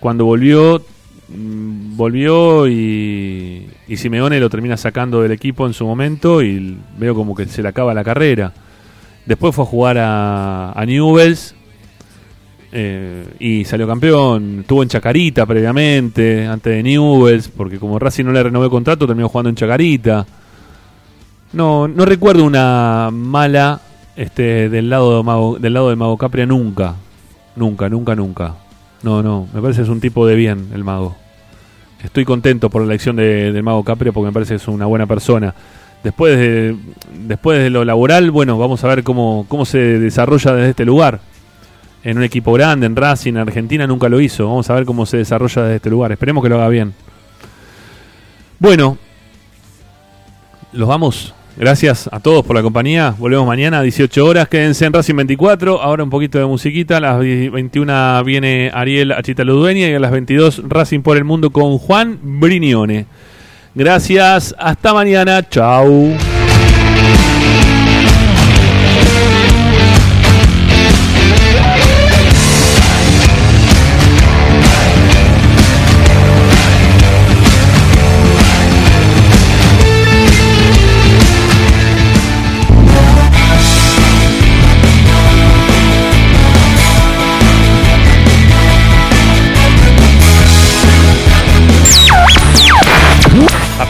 cuando 0.00 0.24
volvió, 0.24 0.82
volvió 1.34 2.68
y, 2.68 3.66
y 3.88 3.96
Simeone 3.96 4.40
lo 4.40 4.50
termina 4.50 4.76
sacando 4.76 5.22
del 5.22 5.32
equipo 5.32 5.66
en 5.66 5.74
su 5.74 5.86
momento 5.86 6.42
y 6.42 6.76
veo 6.98 7.14
como 7.14 7.34
que 7.34 7.46
se 7.46 7.62
le 7.62 7.68
acaba 7.68 7.94
la 7.94 8.04
carrera. 8.04 8.52
Después 9.26 9.54
fue 9.54 9.64
a 9.64 9.68
jugar 9.68 9.98
a, 9.98 10.72
a 10.72 10.84
Newells 10.84 11.54
eh, 12.72 13.24
y 13.38 13.64
salió 13.64 13.86
campeón. 13.86 14.60
Estuvo 14.60 14.82
en 14.82 14.88
Chacarita 14.88 15.46
previamente, 15.46 16.46
antes 16.46 16.72
de 16.72 16.82
Newells, 16.82 17.48
porque 17.48 17.78
como 17.78 17.98
Racing 17.98 18.24
no 18.24 18.32
le 18.32 18.42
renovó 18.42 18.64
el 18.64 18.70
contrato, 18.70 19.06
terminó 19.06 19.28
jugando 19.28 19.50
en 19.50 19.56
Chacarita. 19.56 20.26
No, 21.52 21.86
no 21.86 22.04
recuerdo 22.04 22.44
una 22.44 23.10
mala 23.12 23.80
este, 24.16 24.68
del 24.68 24.88
lado 24.88 25.18
de 25.18 25.22
Mago, 25.22 25.58
del 25.58 25.74
lado 25.74 25.90
de 25.90 25.96
Mago 25.96 26.16
Capria 26.16 26.46
nunca. 26.46 26.94
Nunca, 27.54 27.88
nunca, 27.88 28.14
nunca. 28.14 28.54
No, 29.02 29.22
no, 29.22 29.48
me 29.52 29.60
parece 29.60 29.80
que 29.80 29.84
es 29.84 29.88
un 29.88 30.00
tipo 30.00 30.26
de 30.26 30.34
bien 30.34 30.68
el 30.72 30.84
mago. 30.84 31.16
Estoy 32.02 32.24
contento 32.24 32.68
por 32.68 32.82
la 32.82 32.86
elección 32.86 33.16
de- 33.16 33.60
mago 33.62 33.84
Capria 33.84 34.12
porque 34.12 34.26
me 34.26 34.32
parece 34.32 34.50
que 34.54 34.56
es 34.56 34.68
una 34.68 34.86
buena 34.86 35.06
persona. 35.06 35.54
Después 36.02 36.36
de, 36.36 36.76
después 37.26 37.60
de 37.60 37.70
lo 37.70 37.84
laboral, 37.84 38.30
bueno, 38.32 38.58
vamos 38.58 38.82
a 38.82 38.88
ver 38.88 39.04
cómo, 39.04 39.46
cómo 39.48 39.64
se 39.64 39.78
desarrolla 39.78 40.52
desde 40.52 40.70
este 40.70 40.84
lugar. 40.84 41.20
En 42.02 42.18
un 42.18 42.24
equipo 42.24 42.52
grande, 42.54 42.86
en 42.86 42.96
Racing, 42.96 43.34
en 43.34 43.36
Argentina 43.38 43.86
nunca 43.86 44.08
lo 44.08 44.20
hizo. 44.20 44.46
Vamos 44.48 44.68
a 44.68 44.74
ver 44.74 44.84
cómo 44.84 45.06
se 45.06 45.18
desarrolla 45.18 45.62
desde 45.62 45.76
este 45.76 45.90
lugar. 45.90 46.10
Esperemos 46.10 46.42
que 46.42 46.48
lo 46.48 46.56
haga 46.56 46.68
bien. 46.68 46.92
Bueno, 48.58 48.98
los 50.72 50.88
vamos. 50.88 51.32
Gracias 51.56 52.08
a 52.10 52.20
todos 52.20 52.44
por 52.46 52.56
la 52.56 52.62
compañía. 52.62 53.14
Volvemos 53.18 53.46
mañana 53.46 53.80
a 53.80 53.82
18 53.82 54.24
horas. 54.24 54.48
Quédense 54.48 54.86
en 54.86 54.92
Racing 54.92 55.16
24. 55.16 55.82
Ahora 55.82 56.02
un 56.02 56.10
poquito 56.10 56.38
de 56.38 56.46
musiquita. 56.46 56.96
A 56.96 57.00
las 57.00 57.18
21 57.18 58.24
viene 58.24 58.70
Ariel 58.72 59.12
Achita 59.12 59.44
Ludueña 59.44 59.88
y 59.88 59.94
a 59.94 60.00
las 60.00 60.10
22 60.10 60.62
Racing 60.66 61.00
por 61.00 61.16
el 61.16 61.24
Mundo 61.24 61.50
con 61.50 61.78
Juan 61.78 62.18
Brignone. 62.22 63.06
Gracias. 63.74 64.54
Hasta 64.58 64.94
mañana. 64.94 65.46
Chau. 65.48 66.16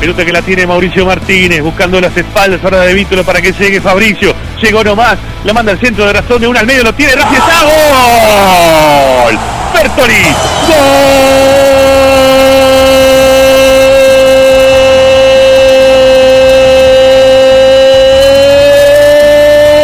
Pelota 0.03 0.25
que 0.25 0.33
la 0.33 0.43
tiene 0.43 0.67
Mauricio 0.67 1.07
Martínez, 1.07 1.63
buscando 1.63 2.01
las 2.01 2.17
espaldas 2.17 2.59
ahora 2.65 2.81
de 2.81 2.93
Víctor 2.93 3.25
para 3.25 3.41
que 3.41 3.53
llegue 3.53 3.81
Fabricio. 3.81 4.35
Llegó 4.61 4.83
nomás, 4.83 5.17
la 5.45 5.53
manda 5.53 5.71
al 5.71 5.79
centro 5.79 6.05
de 6.05 6.13
razón 6.13 6.41
de 6.41 6.49
una 6.49 6.59
al 6.59 6.67
medio, 6.67 6.83
lo 6.83 6.93
tiene, 6.93 7.15
Racing 7.15 7.37
está 7.37 7.63
gol. 7.63 9.39
Bertoli, 9.73 10.25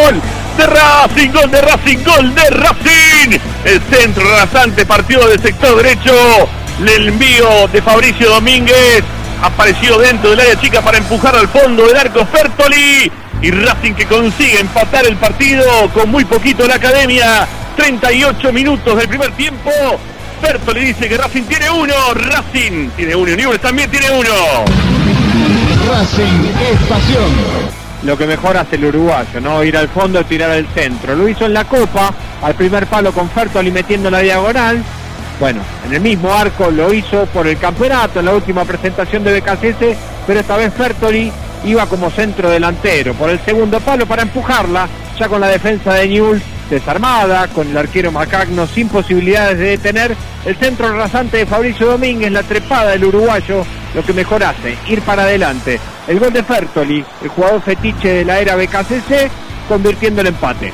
gol 0.02 0.20
Racing, 0.66 1.30
gol 1.30 1.50
de 1.52 1.60
Racing, 1.60 1.98
gol 2.04 2.34
de 2.34 2.50
Racing. 2.50 3.38
El 3.64 3.80
centro 3.88 4.28
rasante 4.36 4.84
partió 4.84 5.28
del 5.28 5.40
sector 5.40 5.76
derecho. 5.80 6.12
El 6.84 7.08
envío 7.08 7.68
de 7.68 7.80
Fabricio 7.82 8.30
Domínguez 8.30 9.04
Apareció 9.42 9.98
dentro 9.98 10.30
del 10.30 10.40
área 10.40 10.60
chica 10.60 10.82
para 10.82 10.98
empujar 10.98 11.36
al 11.36 11.48
fondo 11.48 11.86
del 11.86 11.96
arco 11.96 12.26
Fertoli. 12.26 13.10
Y 13.40 13.50
Racing 13.52 13.94
que 13.94 14.06
consigue 14.06 14.60
empatar 14.60 15.06
el 15.06 15.16
partido 15.16 15.64
con 15.94 16.10
muy 16.10 16.24
poquito 16.24 16.66
la 16.66 16.74
academia. 16.74 17.46
38 17.76 18.52
minutos 18.52 18.96
del 18.96 19.08
primer 19.08 19.30
tiempo. 19.32 19.70
Fertoli 20.40 20.86
dice 20.86 21.08
que 21.08 21.16
Racing 21.16 21.44
tiene 21.44 21.70
uno. 21.70 21.94
Racing 22.14 22.90
tiene 22.96 23.14
uno. 23.14 23.36
Newell's 23.36 23.60
también 23.60 23.90
tiene 23.90 24.10
uno. 24.10 24.64
Racing 25.88 26.44
es 26.72 26.80
pasión. 26.88 27.78
Lo 28.02 28.16
que 28.16 28.26
mejor 28.26 28.56
hace 28.56 28.76
el 28.76 28.84
uruguayo, 28.86 29.40
¿no? 29.40 29.62
Ir 29.64 29.76
al 29.76 29.88
fondo, 29.88 30.24
tirar 30.24 30.50
al 30.50 30.66
centro. 30.74 31.14
Lo 31.16 31.28
hizo 31.28 31.46
en 31.46 31.54
la 31.54 31.64
Copa, 31.64 32.12
al 32.42 32.54
primer 32.54 32.86
palo 32.86 33.12
con 33.12 33.30
Fertoli 33.30 33.70
metiendo 33.70 34.10
la 34.10 34.20
diagonal. 34.20 34.82
Bueno, 35.40 35.62
en 35.86 35.94
el 35.94 36.00
mismo 36.00 36.32
arco 36.32 36.70
lo 36.70 36.92
hizo 36.92 37.26
por 37.26 37.46
el 37.46 37.58
campeonato, 37.58 38.18
en 38.18 38.26
la 38.26 38.34
última 38.34 38.64
presentación 38.64 39.22
de 39.22 39.40
BKCS, 39.40 39.96
pero 40.26 40.40
esta 40.40 40.56
vez 40.56 40.74
Fertoli 40.74 41.30
iba 41.64 41.86
como 41.86 42.10
centro 42.10 42.50
delantero 42.50 43.14
por 43.14 43.30
el 43.30 43.38
segundo 43.44 43.78
palo 43.80 44.06
para 44.06 44.22
empujarla, 44.22 44.88
ya 45.16 45.28
con 45.28 45.40
la 45.40 45.48
defensa 45.48 45.94
de 45.94 46.08
Newell's 46.08 46.42
desarmada, 46.68 47.48
con 47.48 47.68
el 47.68 47.76
arquero 47.76 48.12
Macagno 48.12 48.66
sin 48.66 48.88
posibilidades 48.88 49.58
de 49.58 49.64
detener, 49.70 50.16
el 50.44 50.56
centro 50.56 50.94
rasante 50.94 51.38
de 51.38 51.46
Fabricio 51.46 51.86
Domínguez, 51.86 52.30
la 52.30 52.42
trepada 52.42 52.90
del 52.90 53.04
uruguayo, 53.04 53.64
lo 53.94 54.04
que 54.04 54.12
mejor 54.12 54.44
hace, 54.44 54.76
ir 54.88 55.00
para 55.02 55.22
adelante. 55.22 55.80
El 56.06 56.18
gol 56.18 56.32
de 56.32 56.42
Fertoli, 56.42 57.04
el 57.22 57.28
jugador 57.28 57.62
fetiche 57.62 58.08
de 58.08 58.24
la 58.24 58.40
era 58.40 58.56
BKCC, 58.56 59.30
convirtiendo 59.68 60.20
el 60.20 60.28
empate. 60.28 60.72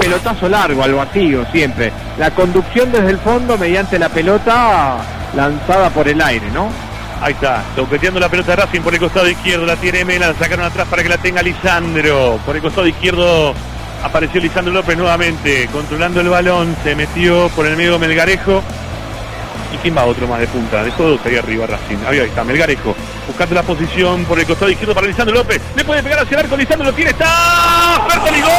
Pelotazo 0.00 0.48
largo 0.48 0.82
al 0.82 0.94
vacío 0.94 1.44
siempre. 1.52 1.92
La 2.18 2.30
conducción 2.30 2.92
desde 2.92 3.10
el 3.10 3.18
fondo 3.18 3.58
mediante 3.58 3.98
la 3.98 4.08
pelota 4.08 4.96
lanzada 5.34 5.90
por 5.90 6.08
el 6.08 6.20
aire, 6.20 6.50
¿no? 6.52 6.70
Ahí 7.20 7.34
está, 7.34 7.62
toqueteando 7.76 8.18
la 8.18 8.28
pelota 8.28 8.50
de 8.50 8.56
Racing 8.56 8.80
por 8.80 8.94
el 8.94 9.00
costado 9.00 9.28
izquierdo, 9.28 9.64
la 9.64 9.76
tiene 9.76 10.04
Mela, 10.04 10.28
la 10.28 10.34
sacaron 10.34 10.64
atrás 10.64 10.88
para 10.88 11.02
que 11.02 11.08
la 11.08 11.18
tenga 11.18 11.40
Lisandro. 11.42 12.40
Por 12.44 12.56
el 12.56 12.62
costado 12.62 12.86
izquierdo 12.86 13.54
apareció 14.02 14.40
Lisandro 14.40 14.72
López 14.72 14.96
nuevamente, 14.96 15.68
controlando 15.72 16.20
el 16.20 16.28
balón, 16.28 16.76
se 16.82 16.96
metió 16.96 17.48
por 17.50 17.66
el 17.66 17.76
medio 17.76 17.98
Melgarejo. 17.98 18.62
¿Y 19.72 19.76
quién 19.78 19.96
va 19.96 20.04
otro 20.04 20.26
más 20.28 20.40
de 20.40 20.46
punta? 20.46 20.84
Dos 20.84 21.20
ahí 21.24 21.36
arriba 21.36 21.66
Racing. 21.66 21.98
Ahí, 22.06 22.18
está, 22.18 22.44
Melgarejo. 22.44 22.94
Buscando 23.26 23.54
la 23.54 23.62
posición 23.62 24.24
por 24.24 24.38
el 24.38 24.46
costado 24.46 24.70
izquierdo 24.70 24.94
para 24.94 25.06
Lisandro 25.06 25.34
López. 25.34 25.60
Le 25.74 25.84
puede 25.84 26.02
pegar 26.02 26.20
hacia 26.20 26.38
el 26.38 26.44
arco, 26.44 26.56
Lisandro 26.56 26.86
lo 26.86 26.94
tiene, 26.94 27.10
está. 27.10 28.06
¡Fertoli 28.08 28.40
gol! 28.40 28.52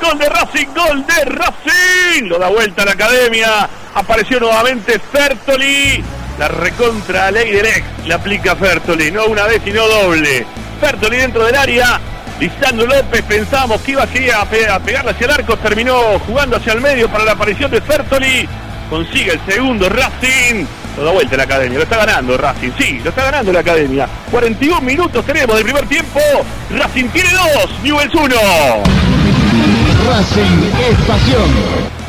gol 0.00 0.18
de 0.18 0.28
Racing, 0.28 0.66
gol 0.74 1.06
de 1.06 1.24
Racing. 1.24 2.28
Lo 2.28 2.38
da 2.38 2.48
vuelta 2.48 2.82
a 2.82 2.86
la 2.86 2.92
academia. 2.92 3.68
Apareció 3.94 4.40
nuevamente 4.40 4.98
Fertoli. 4.98 6.02
La 6.40 6.48
recontra 6.48 7.30
ley 7.30 7.50
del 7.52 7.66
ex 7.66 7.84
le 8.06 8.14
aplica 8.14 8.56
Fertoli. 8.56 9.10
No 9.10 9.26
una 9.26 9.44
vez, 9.44 9.60
sino 9.62 9.86
doble. 9.86 10.46
Fertoli 10.80 11.18
dentro 11.18 11.44
del 11.44 11.54
área. 11.54 12.00
Lisandro 12.40 12.86
López 12.86 13.22
pensamos 13.28 13.78
que 13.82 13.92
iba 13.92 14.04
a, 14.04 14.06
pegarle 14.48 15.10
hacia 15.10 15.26
el 15.26 15.32
arco. 15.32 15.58
Terminó 15.58 16.18
jugando 16.20 16.56
hacia 16.56 16.72
el 16.72 16.80
medio 16.80 17.10
para 17.10 17.24
la 17.24 17.32
aparición 17.32 17.70
de 17.70 17.82
Fertoli. 17.82 18.48
Consigue 18.88 19.32
el 19.32 19.40
segundo 19.46 19.90
Racing. 19.90 20.64
Lo 20.96 21.04
da 21.04 21.10
vuelta 21.10 21.36
la 21.36 21.42
academia. 21.42 21.76
Lo 21.76 21.84
está 21.84 21.98
ganando 21.98 22.38
Racing. 22.38 22.70
Sí, 22.78 23.00
lo 23.04 23.10
está 23.10 23.24
ganando 23.24 23.52
la 23.52 23.60
academia. 23.60 24.08
41 24.30 24.80
minutos 24.80 25.22
tenemos 25.26 25.54
del 25.56 25.64
primer 25.64 25.86
tiempo. 25.88 26.20
Racing 26.70 27.08
tiene 27.10 27.32
dos. 27.34 27.70
Newell's 27.82 28.14
uno. 28.14 28.36
Racing 30.08 30.70
es 30.88 30.98
pasión. 31.06 31.50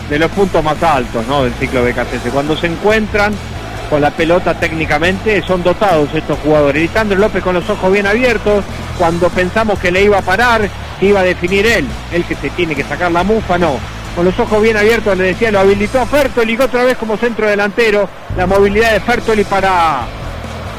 De 0.10 0.20
los 0.20 0.32
puntos 0.32 0.64
más 0.64 0.82
altos 0.82 1.28
¿no? 1.28 1.44
del 1.44 1.54
ciclo 1.56 1.84
de 1.84 1.92
BKCS. 1.92 2.32
Cuando 2.32 2.56
se 2.56 2.68
encuentran 2.68 3.34
con 3.92 4.02
la 4.02 4.10
pelota 4.10 4.54
técnicamente, 4.54 5.44
son 5.46 5.62
dotados 5.64 6.08
estos 6.16 6.40
jugadores. 6.40 6.82
Lisandro 6.82 7.20
López 7.20 7.44
con 7.44 7.56
los 7.56 7.70
ojos 7.70 7.92
bien 7.92 8.08
abiertos. 8.08 8.64
Cuando 8.98 9.28
pensamos 9.30 9.78
que 9.80 9.92
le 9.92 10.04
iba 10.04 10.18
a 10.18 10.22
parar, 10.22 10.62
que 10.98 11.08
iba 11.08 11.20
a 11.20 11.24
definir 11.24 11.66
él, 11.66 11.86
él 12.14 12.24
que 12.24 12.36
se 12.36 12.50
tiene 12.52 12.74
que 12.74 12.86
sacar 12.86 13.12
la 13.12 13.24
mufa, 13.24 13.58
no. 13.58 13.76
Con 14.16 14.24
los 14.24 14.40
ojos 14.40 14.62
bien 14.62 14.78
abiertos, 14.78 15.18
le 15.18 15.26
decía, 15.26 15.52
lo 15.52 15.60
habilitó 15.60 16.00
a 16.00 16.06
Fertoli 16.06 16.58
otra 16.58 16.86
vez 16.86 16.98
como 16.98 17.18
centro 17.18 17.50
delantero. 17.50 18.08
La 18.38 18.48
movilidad 18.48 18.94
de 18.94 19.02
Fertoli 19.02 19.44
para 19.44 20.04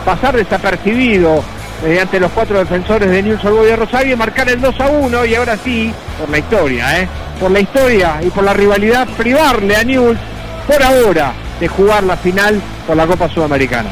pasar 0.06 0.34
desapercibido 0.34 1.44
mediante 1.84 2.18
los 2.18 2.32
cuatro 2.32 2.60
defensores 2.60 3.10
de 3.10 3.22
Newell's 3.22 3.44
Old 3.44 3.66
de 3.66 3.76
Rosario, 3.76 4.16
marcar 4.16 4.48
el 4.48 4.58
2 4.58 4.80
a 4.80 4.86
1 4.86 5.24
y 5.26 5.34
ahora 5.34 5.58
sí, 5.62 5.92
por 6.18 6.30
la 6.30 6.38
historia, 6.38 7.00
¿eh? 7.02 7.08
por 7.38 7.50
la 7.50 7.60
historia 7.60 8.20
y 8.24 8.30
por 8.30 8.42
la 8.42 8.54
rivalidad, 8.54 9.06
privarle 9.18 9.76
a 9.76 9.84
Newell's 9.84 10.20
por 10.66 10.82
ahora 10.82 11.34
de 11.62 11.68
jugar 11.68 12.02
la 12.02 12.16
final 12.16 12.60
por 12.88 12.96
la 12.96 13.06
Copa 13.06 13.28
Sudamericana. 13.28 13.88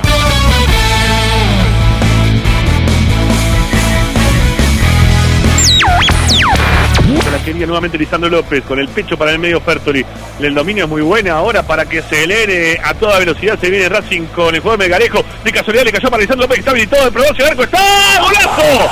la 7.31 7.39
quería 7.45 7.67
nuevamente 7.67 7.97
Lisandro 7.97 8.29
López 8.29 8.65
con 8.65 8.81
el 8.81 8.89
pecho 8.89 9.17
para 9.17 9.31
el 9.31 9.39
medio 9.39 9.61
Fertoli. 9.61 10.05
El 10.41 10.53
dominio 10.53 10.83
es 10.83 10.91
muy 10.91 11.03
buena 11.03 11.35
ahora 11.35 11.63
para 11.63 11.85
que 11.85 12.03
se 12.03 12.17
acelere 12.17 12.81
a 12.83 12.93
toda 12.95 13.21
velocidad. 13.21 13.57
Se 13.61 13.71
viene 13.71 13.89
Racing 13.89 14.23
con 14.35 14.53
el 14.53 14.61
juego 14.61 14.77
de 14.77 14.79
Melgarejo. 14.79 15.25
De 15.45 15.53
casualidad 15.53 15.85
le 15.85 15.93
cayó 15.93 16.11
para 16.11 16.23
Lisandro 16.23 16.47
López 16.47 16.59
está 16.59 16.73
habilitado 16.73 17.07
el 17.07 17.13
probó 17.13 17.29
arco. 17.29 17.63
¡Está! 17.63 17.79
¡Golazo! 18.21 18.91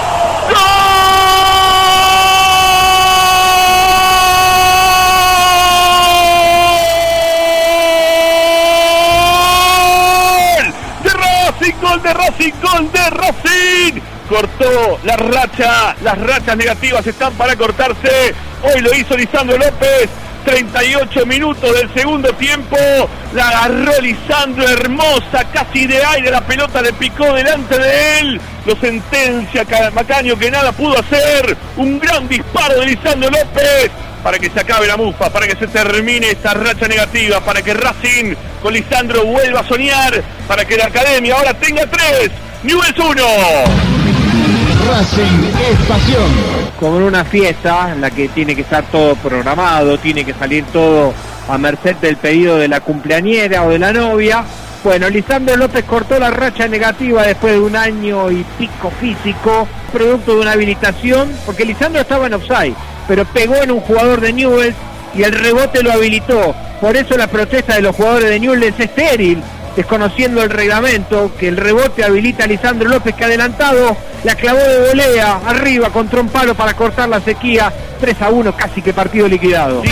¡Gol! 0.51 1.68
¡Gol 11.99 12.03
de 12.03 12.15
Racing! 12.15 12.53
¡Gol 12.63 12.93
de 12.93 13.11
Racing! 13.11 14.01
cortó 14.29 15.01
la 15.05 15.17
racha, 15.17 15.97
las 16.03 16.19
rachas 16.19 16.57
negativas 16.57 17.05
están 17.05 17.33
para 17.33 17.57
cortarse. 17.57 18.35
Hoy 18.63 18.81
lo 18.83 18.95
hizo 18.95 19.17
Lisandro 19.17 19.59
López. 19.59 20.09
38 20.45 21.27
minutos 21.27 21.75
del 21.75 21.93
segundo 21.93 22.33
tiempo, 22.35 22.77
la 23.35 23.49
agarró 23.49 24.01
Lisandro 24.01 24.67
hermosa, 24.67 25.45
casi 25.53 25.87
de 25.87 26.03
aire, 26.03 26.31
la 26.31 26.41
pelota 26.41 26.81
le 26.81 26.93
picó 26.95 27.35
delante 27.35 27.77
de 27.77 28.21
él, 28.21 28.41
lo 28.65 28.75
sentencia 28.77 29.67
Macaño 29.93 30.39
que 30.39 30.51
nada 30.51 30.73
pudo 30.73 30.99
hacer, 30.99 31.55
un 31.77 31.99
gran 31.99 32.27
disparo 32.29 32.81
de 32.81 32.87
Lisandro 32.87 33.29
López 33.31 33.91
para 34.23 34.39
que 34.39 34.49
se 34.49 34.61
acabe 34.61 34.87
la 34.87 34.97
mufa, 34.97 35.31
para 35.31 35.47
que 35.47 35.57
se 35.57 35.67
termine 35.67 36.31
esta 36.31 36.55
racha 36.55 36.89
negativa, 36.89 37.41
para 37.41 37.61
que 37.61 37.75
Racing 37.75 38.35
con 38.59 38.73
Lisandro 38.73 39.25
vuelva 39.25 39.61
a 39.61 39.65
soñar, 39.65 40.23
para 40.47 40.65
que 40.65 40.77
la 40.77 40.87
academia 40.87 41.35
ahora 41.35 41.55
tenga 41.55 41.87
tres, 41.87 42.31
Newell's 42.63 42.99
uno. 42.99 43.25
Racing 44.89 45.51
es 45.71 45.87
pasión. 45.87 46.31
Como 46.79 46.97
en 46.99 47.03
una 47.05 47.25
fiesta 47.25 47.91
en 47.93 48.01
la 48.01 48.11
que 48.11 48.29
tiene 48.29 48.55
que 48.55 48.63
estar 48.63 48.85
todo 48.85 49.15
programado, 49.17 49.99
tiene 49.99 50.25
que 50.25 50.33
salir 50.35 50.65
todo 50.73 51.13
a 51.49 51.59
merced 51.59 51.97
del 51.97 52.17
pedido 52.17 52.57
de 52.57 52.69
la 52.69 52.81
cumpleañera 52.81 53.65
o 53.65 53.71
de 53.71 53.79
la 53.79 53.93
novia. 53.93 54.45
Bueno, 54.85 55.09
Lisandro 55.11 55.57
López 55.57 55.85
cortó 55.85 56.19
la 56.19 56.31
racha 56.31 56.69
negativa 56.69 57.25
después 57.25 57.55
de 57.55 57.61
un 57.61 57.77
año 57.77 58.31
y 58.31 58.45
pico 58.57 58.91
físico, 59.01 59.67
producto 59.93 60.35
de 60.35 60.41
una 60.41 60.53
habilitación, 60.53 61.31
porque 61.45 61.65
Lisandro 61.65 62.01
estaba 62.01 62.27
en 62.27 62.35
offside, 62.35 62.75
pero 63.09 63.25
pegó 63.25 63.57
en 63.57 63.73
un 63.73 63.81
jugador 63.81 64.21
de 64.21 64.33
Newell's 64.33 64.77
y 65.15 65.23
el 65.23 65.33
rebote 65.33 65.83
lo 65.83 65.93
habilitó. 65.93 66.55
Por 66.81 66.97
eso 66.97 67.17
la 67.17 67.27
protesta 67.27 67.75
de 67.75 67.83
los 67.83 67.97
jugadores 67.97 68.31
de 68.31 68.41
Newell's 68.41 68.75
es 68.79 68.81
estéril, 68.81 69.43
desconociendo 69.77 70.43
el 70.43 70.51
reglamento, 70.51 71.33
que 71.39 71.49
el 71.49 71.57
rebote 71.57 72.05
habilita 72.05 72.45
a 72.45 72.47
Lisandro 72.47 72.89
López 72.89 73.15
que 73.15 73.25
adelantado, 73.25 73.97
la 74.25 74.35
clavó 74.35 74.59
de 74.59 74.89
volea 74.89 75.41
arriba 75.47 75.91
contra 75.91 76.21
un 76.21 76.29
palo 76.29 76.55
para 76.55 76.75
cortar 76.75 77.09
la 77.09 77.21
sequía, 77.21 77.73
3 78.01 78.23
a 78.23 78.29
1 78.31 78.57
casi 78.57 78.83
que 78.83 78.93
partido 78.93 79.29
liquidado. 79.29 79.83